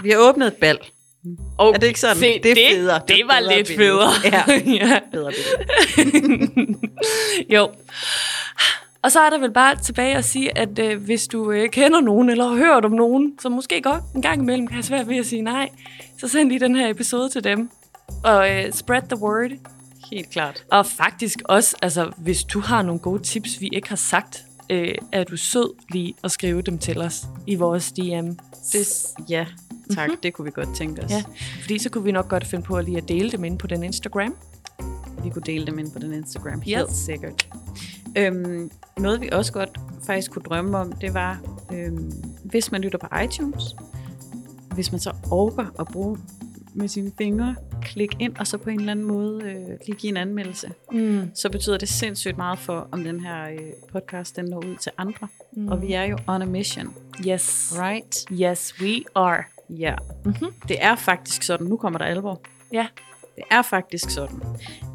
Vi 0.03 0.09
har 0.09 0.17
åbnet 0.17 0.47
et 0.47 0.53
bal. 0.53 0.78
Oh, 1.57 1.74
Er 1.76 1.80
det 1.80 1.88
ikke 1.88 1.99
sådan? 1.99 2.17
Se, 2.17 2.39
Det 2.43 2.51
er 2.51 2.69
federe. 2.76 2.99
Det, 2.99 3.07
Det 3.07 3.15
det 3.17 3.28
var 3.28 3.39
bedre 3.39 3.57
lidt 3.57 3.67
federe. 3.67 4.11
Ja. 4.26 4.43
ja. 4.88 4.99
Bedre 5.11 5.32
billede. 5.32 6.78
jo. 7.49 7.69
Og 9.01 9.11
så 9.11 9.19
er 9.19 9.30
der 9.30 9.38
vel 9.38 9.51
bare 9.51 9.76
tilbage 9.76 10.15
at 10.15 10.26
sige, 10.26 10.57
at 10.57 10.80
øh, 10.80 11.03
hvis 11.03 11.28
du 11.28 11.51
øh, 11.51 11.69
kender 11.69 12.01
nogen, 12.01 12.30
eller 12.30 12.47
har 12.47 12.55
hørt 12.55 12.86
om 12.86 12.91
nogen, 12.91 13.34
som 13.41 13.51
måske 13.51 13.82
godt 13.82 14.03
en 14.15 14.21
gang 14.21 14.41
imellem 14.41 14.67
kan 14.67 14.74
have 14.74 14.84
svært 14.84 15.07
ved 15.09 15.17
at 15.17 15.26
sige 15.26 15.41
nej, 15.41 15.69
så 16.19 16.28
send 16.28 16.49
lige 16.49 16.59
den 16.59 16.76
her 16.76 16.89
episode 16.89 17.30
til 17.30 17.43
dem. 17.43 17.69
Og 18.24 18.51
øh, 18.51 18.71
spread 18.74 19.01
the 19.01 19.17
word. 19.21 19.51
Helt 20.11 20.30
klart. 20.30 20.63
Og 20.71 20.86
faktisk 20.86 21.39
også, 21.45 21.76
altså, 21.82 22.11
hvis 22.17 22.43
du 22.43 22.59
har 22.59 22.82
nogle 22.82 22.99
gode 22.99 23.24
tips, 23.24 23.61
vi 23.61 23.69
ikke 23.74 23.89
har 23.89 23.95
sagt, 23.95 24.43
øh, 24.70 24.95
er 25.11 25.24
du 25.24 25.38
sød 25.38 25.74
lige 25.89 26.14
at 26.24 26.32
skrive 26.32 26.61
dem 26.61 26.78
til 26.78 27.01
os 27.01 27.26
i 27.47 27.55
vores 27.55 27.91
DM. 27.91 28.30
Det, 28.72 29.05
ja, 29.30 29.45
tak. 29.95 30.07
Mm-hmm. 30.07 30.22
Det 30.24 30.34
kunne 30.34 30.45
vi 30.45 30.51
godt 30.51 30.76
tænke 30.76 31.03
os. 31.03 31.11
Ja, 31.11 31.24
fordi 31.61 31.78
så 31.80 31.89
kunne 31.89 32.03
vi 32.03 32.11
nok 32.11 32.30
godt 32.30 32.47
finde 32.47 32.64
på 32.64 32.76
at 32.76 32.86
lige 32.86 32.97
at 32.97 33.07
dele 33.07 33.32
dem 33.32 33.43
ind 33.43 33.59
på 33.59 33.68
den 33.68 33.84
Instagram. 33.84 34.36
Vi 35.24 35.30
kunne 35.30 35.43
dele 35.45 35.66
dem 35.66 35.80
ind 35.80 35.91
på 35.91 35.99
den 35.99 36.14
Instagram, 36.14 36.61
helt 36.61 36.91
sikkert. 36.91 37.49
Øhm, 38.18 38.72
noget 38.97 39.22
vi 39.22 39.30
også 39.32 39.53
godt 39.53 39.80
faktisk 40.05 40.32
kunne 40.32 40.43
drømme 40.43 40.78
om, 40.78 40.91
det 40.91 41.14
var, 41.14 41.41
øhm, 41.74 42.11
hvis 42.43 42.72
man 42.72 42.82
lytter 42.82 42.97
på 42.97 43.07
iTunes, 43.24 43.76
hvis 44.76 44.91
man 44.91 45.01
så 45.01 45.14
orker 45.32 45.66
at 45.80 45.88
bruge 45.88 46.18
med 46.74 46.88
sine 46.88 47.11
fingre, 47.18 47.55
klik 47.84 48.10
ind 48.20 48.38
og 48.38 48.48
så 48.48 48.58
på 48.58 48.70
en 48.70 48.80
eller 48.80 48.92
anden 48.92 49.06
måde 49.06 49.44
øh, 49.44 49.78
lige 49.88 49.98
give 49.98 50.10
en 50.10 50.18
anmeldelse, 50.18 50.72
Mm. 50.92 51.30
så 51.36 51.50
betyder 51.50 51.78
det 51.78 51.90
sindssygt 51.90 52.38
meget 52.38 52.60
for, 52.60 52.88
om 52.92 53.04
den 53.04 53.20
her 53.20 53.44
øh, 53.50 53.60
podcast 53.92 54.36
den 54.36 54.46
når 54.46 54.58
ud 54.58 54.76
til 54.76 54.92
andre. 54.98 55.28
Mm. 55.58 55.68
Og 55.68 55.82
vi 55.82 55.94
er 55.94 56.04
jo 56.04 56.18
on 56.28 56.42
a 56.42 56.46
mission, 56.46 56.94
Yes. 57.28 57.74
right? 57.80 58.26
Yes, 58.32 58.74
we 58.82 59.04
are. 59.16 59.44
Ja. 59.70 59.96
Mhm. 60.26 60.46
Det 60.68 60.78
er 60.84 60.96
faktisk 60.96 61.44
sådan, 61.44 61.68
nu 61.68 61.78
kommer 61.78 62.00
der 62.00 62.06
alvor. 62.06 62.42
Ja. 62.74 62.88
Det 63.36 63.44
er 63.52 63.62
faktisk 63.62 64.10
sådan, 64.10 64.42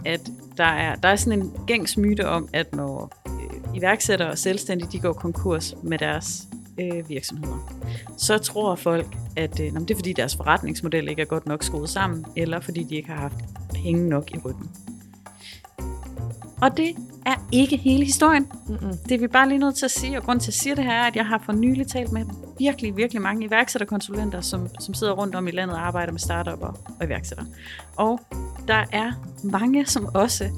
at 0.06 0.20
der 0.56 0.64
er, 0.64 0.94
der 0.94 1.08
er 1.08 1.16
sådan 1.16 1.38
en 1.42 1.52
gængs 1.66 1.96
myte 1.96 2.28
om, 2.28 2.48
at 2.52 2.74
når 2.74 3.12
øh, 3.28 3.76
iværksættere 3.76 4.28
og 4.30 4.38
selvstændige 4.38 4.88
de 4.92 4.98
går 5.00 5.12
konkurs 5.12 5.74
med 5.82 5.98
deres 5.98 6.42
øh, 6.78 7.08
virksomheder, 7.08 7.72
så 8.16 8.38
tror 8.38 8.74
folk, 8.74 9.16
at 9.36 9.60
øh, 9.60 9.72
det 9.72 9.90
er 9.90 9.94
fordi 9.94 10.12
deres 10.12 10.36
forretningsmodel 10.36 11.08
ikke 11.08 11.22
er 11.22 11.26
godt 11.26 11.46
nok 11.46 11.62
skruet 11.62 11.88
sammen, 11.88 12.26
eller 12.36 12.60
fordi 12.60 12.82
de 12.82 12.96
ikke 12.96 13.08
har 13.08 13.20
haft 13.20 13.34
penge 13.74 14.08
nok 14.08 14.30
i 14.30 14.38
ryggen. 14.44 14.70
Og 16.62 16.76
det 16.76 16.96
er 17.26 17.34
ikke 17.52 17.76
hele 17.76 18.04
historien. 18.04 18.46
Mm-mm. 18.68 18.96
Det 19.08 19.12
er 19.12 19.18
vi 19.18 19.26
bare 19.26 19.48
lige 19.48 19.58
nødt 19.58 19.76
til 19.76 19.84
at 19.84 19.90
sige, 19.90 20.16
og 20.16 20.22
grund 20.24 20.40
til 20.40 20.50
at 20.50 20.54
sige 20.54 20.76
det 20.76 20.84
her 20.84 20.92
er, 20.92 21.06
at 21.06 21.16
jeg 21.16 21.26
har 21.26 21.42
for 21.46 21.52
nylig 21.52 21.86
talt 21.86 22.12
med 22.12 22.24
virkelig, 22.58 22.96
virkelig 22.96 23.22
mange 23.22 23.46
iværksætterkonsulenter, 23.46 24.40
som, 24.40 24.68
som 24.80 24.94
sidder 24.94 25.12
rundt 25.12 25.34
om 25.34 25.48
i 25.48 25.50
landet 25.50 25.76
og 25.76 25.86
arbejder 25.86 26.12
med 26.12 26.20
startupper 26.20 26.66
og 27.00 27.06
iværksættere. 27.06 27.46
Og 27.96 28.20
der 28.68 28.84
er 28.92 29.12
mange, 29.42 29.86
som 29.86 30.08
også 30.14 30.48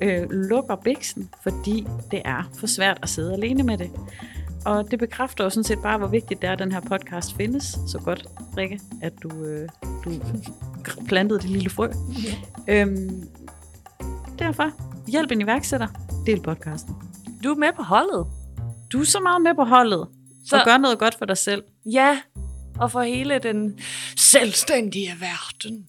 øh, 0.00 0.30
lukker 0.30 0.76
biksen, 0.76 1.30
fordi 1.42 1.86
det 2.10 2.22
er 2.24 2.50
for 2.54 2.66
svært 2.66 2.98
at 3.02 3.08
sidde 3.08 3.32
alene 3.32 3.62
med 3.62 3.78
det. 3.78 3.90
Og 4.66 4.90
det 4.90 4.98
bekræfter 4.98 5.44
jo 5.44 5.50
sådan 5.50 5.64
set 5.64 5.78
bare, 5.82 5.98
hvor 5.98 6.06
vigtigt 6.06 6.42
det 6.42 6.48
er, 6.48 6.52
at 6.52 6.58
den 6.58 6.72
her 6.72 6.80
podcast 6.80 7.36
findes. 7.36 7.64
Så 7.64 8.00
godt, 8.04 8.26
Rikke, 8.56 8.80
at 9.02 9.12
du, 9.22 9.44
øh, 9.44 9.68
du 10.04 10.10
plantede 11.08 11.40
det 11.40 11.50
lille 11.50 11.70
frø. 11.70 11.88
Øhm, 12.68 13.28
derfor, 14.38 14.70
hjælp 15.10 15.30
en 15.30 15.40
iværksætter, 15.40 15.86
del 16.26 16.40
podcasten. 16.40 16.94
Du 17.44 17.50
er 17.50 17.54
med 17.54 17.68
på 17.76 17.82
holdet. 17.82 18.26
Du 18.92 19.00
er 19.00 19.04
så 19.04 19.20
meget 19.20 19.42
med 19.42 19.54
på 19.54 19.64
holdet, 19.64 20.08
så 20.46 20.56
og 20.56 20.62
gør 20.64 20.78
noget 20.78 20.98
godt 20.98 21.14
for 21.14 21.24
dig 21.24 21.36
selv. 21.36 21.62
Ja, 21.92 22.18
og 22.78 22.90
for 22.92 23.00
hele 23.00 23.38
den 23.38 23.78
selvstændige 24.16 25.10
verden. 25.20 25.86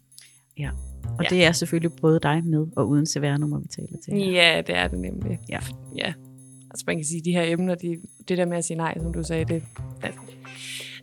Ja. 0.60 0.70
Og 1.04 1.24
Ja. 1.24 1.28
ja. 1.32 1.36
det 1.36 1.46
er 1.46 1.52
selvfølgelig 1.52 1.92
både 2.02 2.20
dig 2.24 2.46
med 2.46 2.66
og 2.76 2.90
uden 2.90 3.06
CVR-nummer, 3.06 3.60
vi 3.60 3.68
taler 3.68 3.98
til. 4.06 4.14
her. 4.14 4.32
Ja, 4.32 4.62
det 4.68 4.76
er 4.76 4.88
det 4.88 5.00
nemlig. 5.00 5.40
Ja. 5.50 5.60
ja. 5.96 6.14
Altså 6.78 6.84
man 6.88 6.96
kan 6.98 7.06
sige, 7.06 7.22
de 7.26 7.32
her 7.32 7.44
emner, 7.44 7.76
de, 7.76 7.98
det 8.28 8.38
der 8.38 8.46
med 8.46 8.58
at 8.58 8.66
sige 8.66 8.78
nej, 8.78 8.94
som 9.02 9.14
du 9.14 9.24
sagde, 9.24 9.46
det... 9.46 9.64
Altså, 10.04 10.20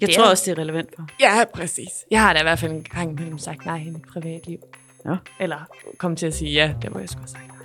Jeg 0.00 0.08
det 0.08 0.16
tror 0.16 0.24
er- 0.24 0.30
også, 0.30 0.50
det 0.50 0.58
er 0.58 0.62
relevant 0.62 0.88
for. 0.96 1.06
ja, 1.20 1.44
præcis. 1.54 1.88
Jeg 2.10 2.20
har 2.20 2.32
da 2.32 2.40
i 2.40 2.42
hvert 2.42 2.58
fald 2.58 2.72
en 2.72 2.82
gang 2.94 3.10
imellem 3.10 3.38
sagt 3.38 3.66
nej 3.66 3.76
i 3.86 3.90
mit 3.90 4.02
privatliv. 4.12 4.58
Ja. 5.06 5.14
Eller 5.40 5.56
kom 5.98 6.16
til 6.16 6.26
at 6.26 6.34
sige 6.34 6.50
ja, 6.52 6.74
der 6.82 6.88
hvor 6.90 7.00
jeg 7.00 7.08
skulle 7.08 7.22
have 7.22 7.28
sagt 7.28 7.48
nej. 7.48 7.56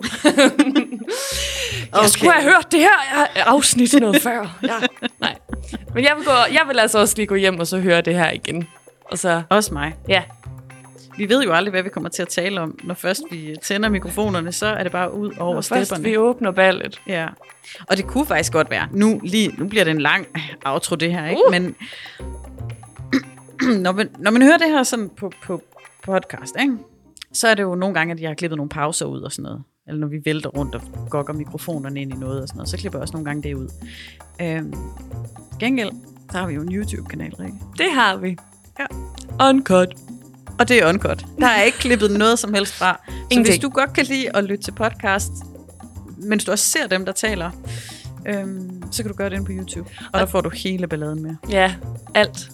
Jeg 1.92 1.98
Okay. 2.00 2.08
skulle 2.08 2.32
have 2.32 2.42
hørt 2.44 2.72
det 2.72 2.80
her 2.80 3.26
afsnit 3.46 3.94
noget 4.00 4.22
før. 4.28 4.58
Ja. 4.62 4.68
Nej. 5.20 5.36
Men 5.94 6.04
jeg 6.04 6.12
vil, 6.16 6.24
gå, 6.24 6.30
jeg 6.32 6.62
vil 6.68 6.78
altså 6.78 6.98
også 6.98 7.14
lige 7.16 7.26
gå 7.26 7.34
hjem 7.34 7.60
og 7.60 7.66
så 7.66 7.80
høre 7.80 8.00
det 8.00 8.14
her 8.14 8.30
igen. 8.30 8.68
Og 9.10 9.18
så, 9.18 9.42
Også 9.50 9.74
mig. 9.74 9.94
ja, 10.08 10.22
Vi 11.16 11.28
ved 11.28 11.42
jo 11.44 11.52
aldrig, 11.52 11.70
hvad 11.70 11.82
vi 11.82 11.88
kommer 11.88 12.10
til 12.10 12.22
at 12.22 12.28
tale 12.28 12.60
om. 12.60 12.78
Når 12.84 12.94
først 12.94 13.22
vi 13.30 13.56
tænder 13.62 13.88
mikrofonerne, 13.88 14.52
så 14.52 14.66
er 14.66 14.82
det 14.82 14.92
bare 14.92 15.14
ud 15.14 15.32
over 15.38 15.54
først 15.54 15.66
stepperne. 15.66 16.04
vi 16.04 16.16
åbner 16.16 16.50
ballet. 16.50 17.00
Ja. 17.06 17.28
Og 17.88 17.96
det 17.96 18.06
kunne 18.06 18.26
faktisk 18.26 18.52
godt 18.52 18.70
være. 18.70 18.88
Nu, 18.92 19.20
lige, 19.24 19.54
nu 19.58 19.68
bliver 19.68 19.84
det 19.84 19.90
en 19.90 20.00
lang 20.00 20.26
outro, 20.64 20.96
det 20.96 21.12
her, 21.12 21.26
ikke? 21.26 21.42
Uh. 21.46 21.50
Men 21.52 21.76
når 23.84 23.92
man, 23.92 24.10
når 24.18 24.30
man 24.30 24.42
hører 24.42 24.58
det 24.58 24.68
her 24.68 24.82
sådan 24.82 25.08
på, 25.08 25.32
på 25.44 25.62
podcast, 26.04 26.56
ikke? 26.60 26.76
så 27.32 27.48
er 27.48 27.54
det 27.54 27.62
jo 27.62 27.74
nogle 27.74 27.94
gange, 27.94 28.14
at 28.14 28.20
jeg 28.20 28.30
har 28.30 28.34
klippet 28.34 28.56
nogle 28.56 28.68
pauser 28.68 29.06
ud 29.06 29.20
og 29.20 29.32
sådan 29.32 29.42
noget. 29.42 29.62
Eller 29.88 30.00
når 30.00 30.08
vi 30.08 30.22
vælter 30.24 30.50
rundt 30.50 30.74
og 30.74 30.80
gokker 31.10 31.32
mikrofonerne 31.32 32.00
ind 32.00 32.12
i 32.12 32.16
noget 32.16 32.42
og 32.42 32.48
sådan 32.48 32.56
noget, 32.56 32.68
så 32.68 32.76
klipper 32.76 32.98
jeg 32.98 33.02
også 33.02 33.12
nogle 33.12 33.24
gange 33.24 33.42
det 33.42 33.54
ud. 33.54 33.68
Øhm, 34.42 34.74
gengæld, 35.60 35.90
så 36.30 36.38
har 36.38 36.46
vi 36.46 36.54
jo 36.54 36.62
en 36.62 36.72
YouTube-kanal, 36.74 37.34
Rikke. 37.34 37.58
Det 37.78 37.92
har 37.94 38.16
vi. 38.16 38.36
Ja. 38.78 38.86
Uncut. 39.50 39.94
Og 40.58 40.68
det 40.68 40.82
er 40.82 40.88
uncut. 40.88 41.24
Der 41.38 41.46
er 41.46 41.62
ikke 41.62 41.78
klippet 41.78 42.10
noget 42.10 42.38
som 42.38 42.54
helst 42.54 42.74
fra. 42.74 43.00
Så 43.06 43.12
Ingenting. 43.30 43.46
hvis 43.46 43.58
du 43.58 43.68
godt 43.68 43.92
kan 43.92 44.04
lide 44.04 44.36
at 44.36 44.44
lytte 44.44 44.64
til 44.64 44.72
podcast, 44.72 45.32
mens 46.18 46.44
du 46.44 46.50
også 46.50 46.64
ser 46.64 46.86
dem, 46.86 47.04
der 47.04 47.12
taler, 47.12 47.50
øhm, 48.26 48.82
så 48.92 49.02
kan 49.02 49.10
du 49.10 49.16
gøre 49.16 49.30
det 49.30 49.36
inde 49.36 49.46
på 49.46 49.52
YouTube. 49.52 49.90
Og 50.12 50.20
der 50.20 50.26
får 50.26 50.40
du 50.40 50.50
hele 50.50 50.88
balladen 50.88 51.22
med. 51.22 51.36
Ja, 51.50 51.74
alt. 52.14 52.50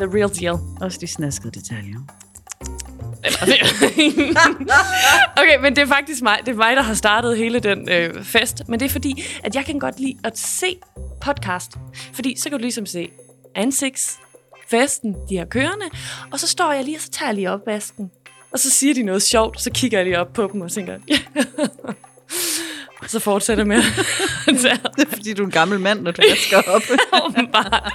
The 0.00 0.08
real 0.14 0.30
deal. 0.40 0.58
Også 0.80 0.98
de 1.00 1.06
snaskede 1.06 1.50
detaljer. 1.50 1.98
okay, 5.40 5.56
men 5.62 5.76
det 5.76 5.82
er 5.82 5.86
faktisk 5.86 6.22
mig, 6.22 6.38
det 6.46 6.52
er 6.52 6.56
mig, 6.56 6.76
der 6.76 6.82
har 6.82 6.94
startet 6.94 7.36
hele 7.36 7.60
den 7.60 7.88
øh, 7.90 8.24
fest. 8.24 8.62
Men 8.68 8.80
det 8.80 8.86
er 8.86 8.90
fordi, 8.90 9.24
at 9.44 9.54
jeg 9.54 9.64
kan 9.64 9.78
godt 9.78 10.00
lide 10.00 10.14
at 10.24 10.38
se 10.38 10.76
podcast. 11.20 11.72
Fordi 12.12 12.34
så 12.38 12.44
kan 12.44 12.52
du 12.58 12.62
ligesom 12.62 12.86
se 12.86 13.08
ansigts, 13.54 14.18
festen, 14.70 15.16
de 15.28 15.38
her 15.38 15.44
kørende. 15.44 15.86
Og 16.32 16.40
så 16.40 16.48
står 16.48 16.72
jeg 16.72 16.84
lige, 16.84 16.96
og 16.96 17.00
så 17.00 17.10
tager 17.10 17.28
jeg 17.28 17.34
lige 17.34 17.50
opvasken. 17.50 18.10
Og 18.52 18.58
så 18.58 18.70
siger 18.70 18.94
de 18.94 19.02
noget 19.02 19.22
sjovt, 19.22 19.60
så 19.60 19.70
kigger 19.70 19.98
jeg 19.98 20.06
lige 20.06 20.20
op 20.20 20.32
på 20.32 20.50
dem 20.52 20.60
og 20.60 20.72
tænker, 20.72 20.98
ja. 21.08 21.18
og 23.02 23.10
så 23.10 23.18
fortsætter 23.18 23.64
jeg 23.64 23.68
med 23.68 23.82
Det 24.96 25.02
er 25.02 25.10
fordi, 25.10 25.34
du 25.34 25.42
er 25.42 25.46
en 25.46 25.52
gammel 25.52 25.80
mand, 25.80 26.00
når 26.00 26.10
du 26.10 26.22
vasker 26.30 26.62
op. 26.66 26.82
åbenbart. 27.24 27.92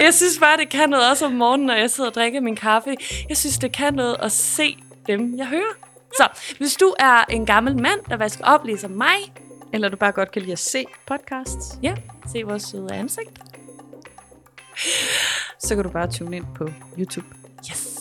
Jeg 0.00 0.14
synes 0.14 0.38
bare, 0.38 0.56
det 0.56 0.68
kan 0.68 0.88
noget 0.88 1.10
også 1.10 1.26
om 1.26 1.32
morgenen, 1.32 1.66
når 1.66 1.74
jeg 1.74 1.90
sidder 1.90 2.10
og 2.10 2.14
drikker 2.14 2.40
min 2.40 2.56
kaffe. 2.56 2.96
Jeg 3.28 3.36
synes, 3.36 3.58
det 3.58 3.72
kan 3.72 3.94
noget 3.94 4.16
at 4.20 4.32
se 4.32 4.76
dem, 5.06 5.38
jeg 5.38 5.46
hører. 5.46 5.74
Så 6.16 6.28
hvis 6.58 6.76
du 6.76 6.94
er 6.98 7.24
en 7.30 7.46
gammel 7.46 7.76
mand, 7.76 8.00
der 8.08 8.16
vasker 8.16 8.44
op 8.44 8.64
ligesom 8.64 8.90
mig, 8.90 9.16
Eller 9.72 9.88
du 9.88 9.96
bare 9.96 10.12
godt 10.12 10.32
kan 10.32 10.42
lide 10.42 10.52
at 10.52 10.58
se 10.58 10.84
podcasts, 11.06 11.78
ja, 11.82 11.94
se 12.32 12.42
vores 12.42 12.62
søde 12.62 12.92
ansigt. 12.92 13.51
så 15.64 15.74
kan 15.74 15.84
du 15.84 15.90
bare 15.90 16.10
tune 16.10 16.36
ind 16.36 16.46
på 16.56 16.68
YouTube. 16.98 17.26
Yes! 17.70 17.98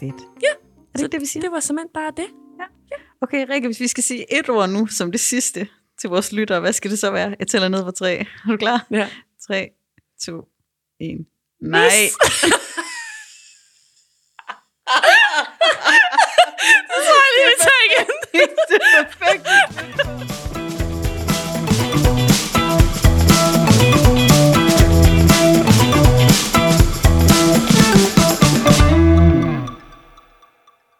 Fedt. 0.00 0.14
Ja, 0.42 0.48
er 0.48 0.92
det 0.92 1.00
så, 1.00 1.06
det, 1.06 1.20
vi 1.20 1.26
siger? 1.26 1.42
Det 1.42 1.52
var 1.52 1.60
simpelthen 1.60 1.90
bare 1.94 2.12
det. 2.16 2.28
Ja. 2.60 2.64
ja. 2.90 2.96
Okay, 3.20 3.46
Rikke, 3.48 3.68
hvis 3.68 3.80
vi 3.80 3.88
skal 3.88 4.04
sige 4.04 4.38
et 4.38 4.48
ord 4.48 4.68
nu 4.68 4.86
som 4.86 5.12
det 5.12 5.20
sidste 5.20 5.68
til 6.00 6.10
vores 6.10 6.32
lyttere, 6.32 6.60
hvad 6.60 6.72
skal 6.72 6.90
det 6.90 6.98
så 6.98 7.10
være? 7.10 7.36
Jeg 7.38 7.48
tæller 7.48 7.68
ned 7.68 7.84
på 7.84 7.90
tre. 7.90 8.18
Er 8.46 8.50
du 8.50 8.56
klar? 8.56 8.86
Ja. 8.90 9.08
3, 9.46 9.68
2, 10.24 10.48
1. 11.00 11.26
Nej! 11.60 11.88
Yes. 11.90 12.10
det 16.88 17.10
lige, 17.36 17.48
vi 18.32 18.40
det 18.68 18.80
er 18.82 19.04
perfekt. 19.04 20.39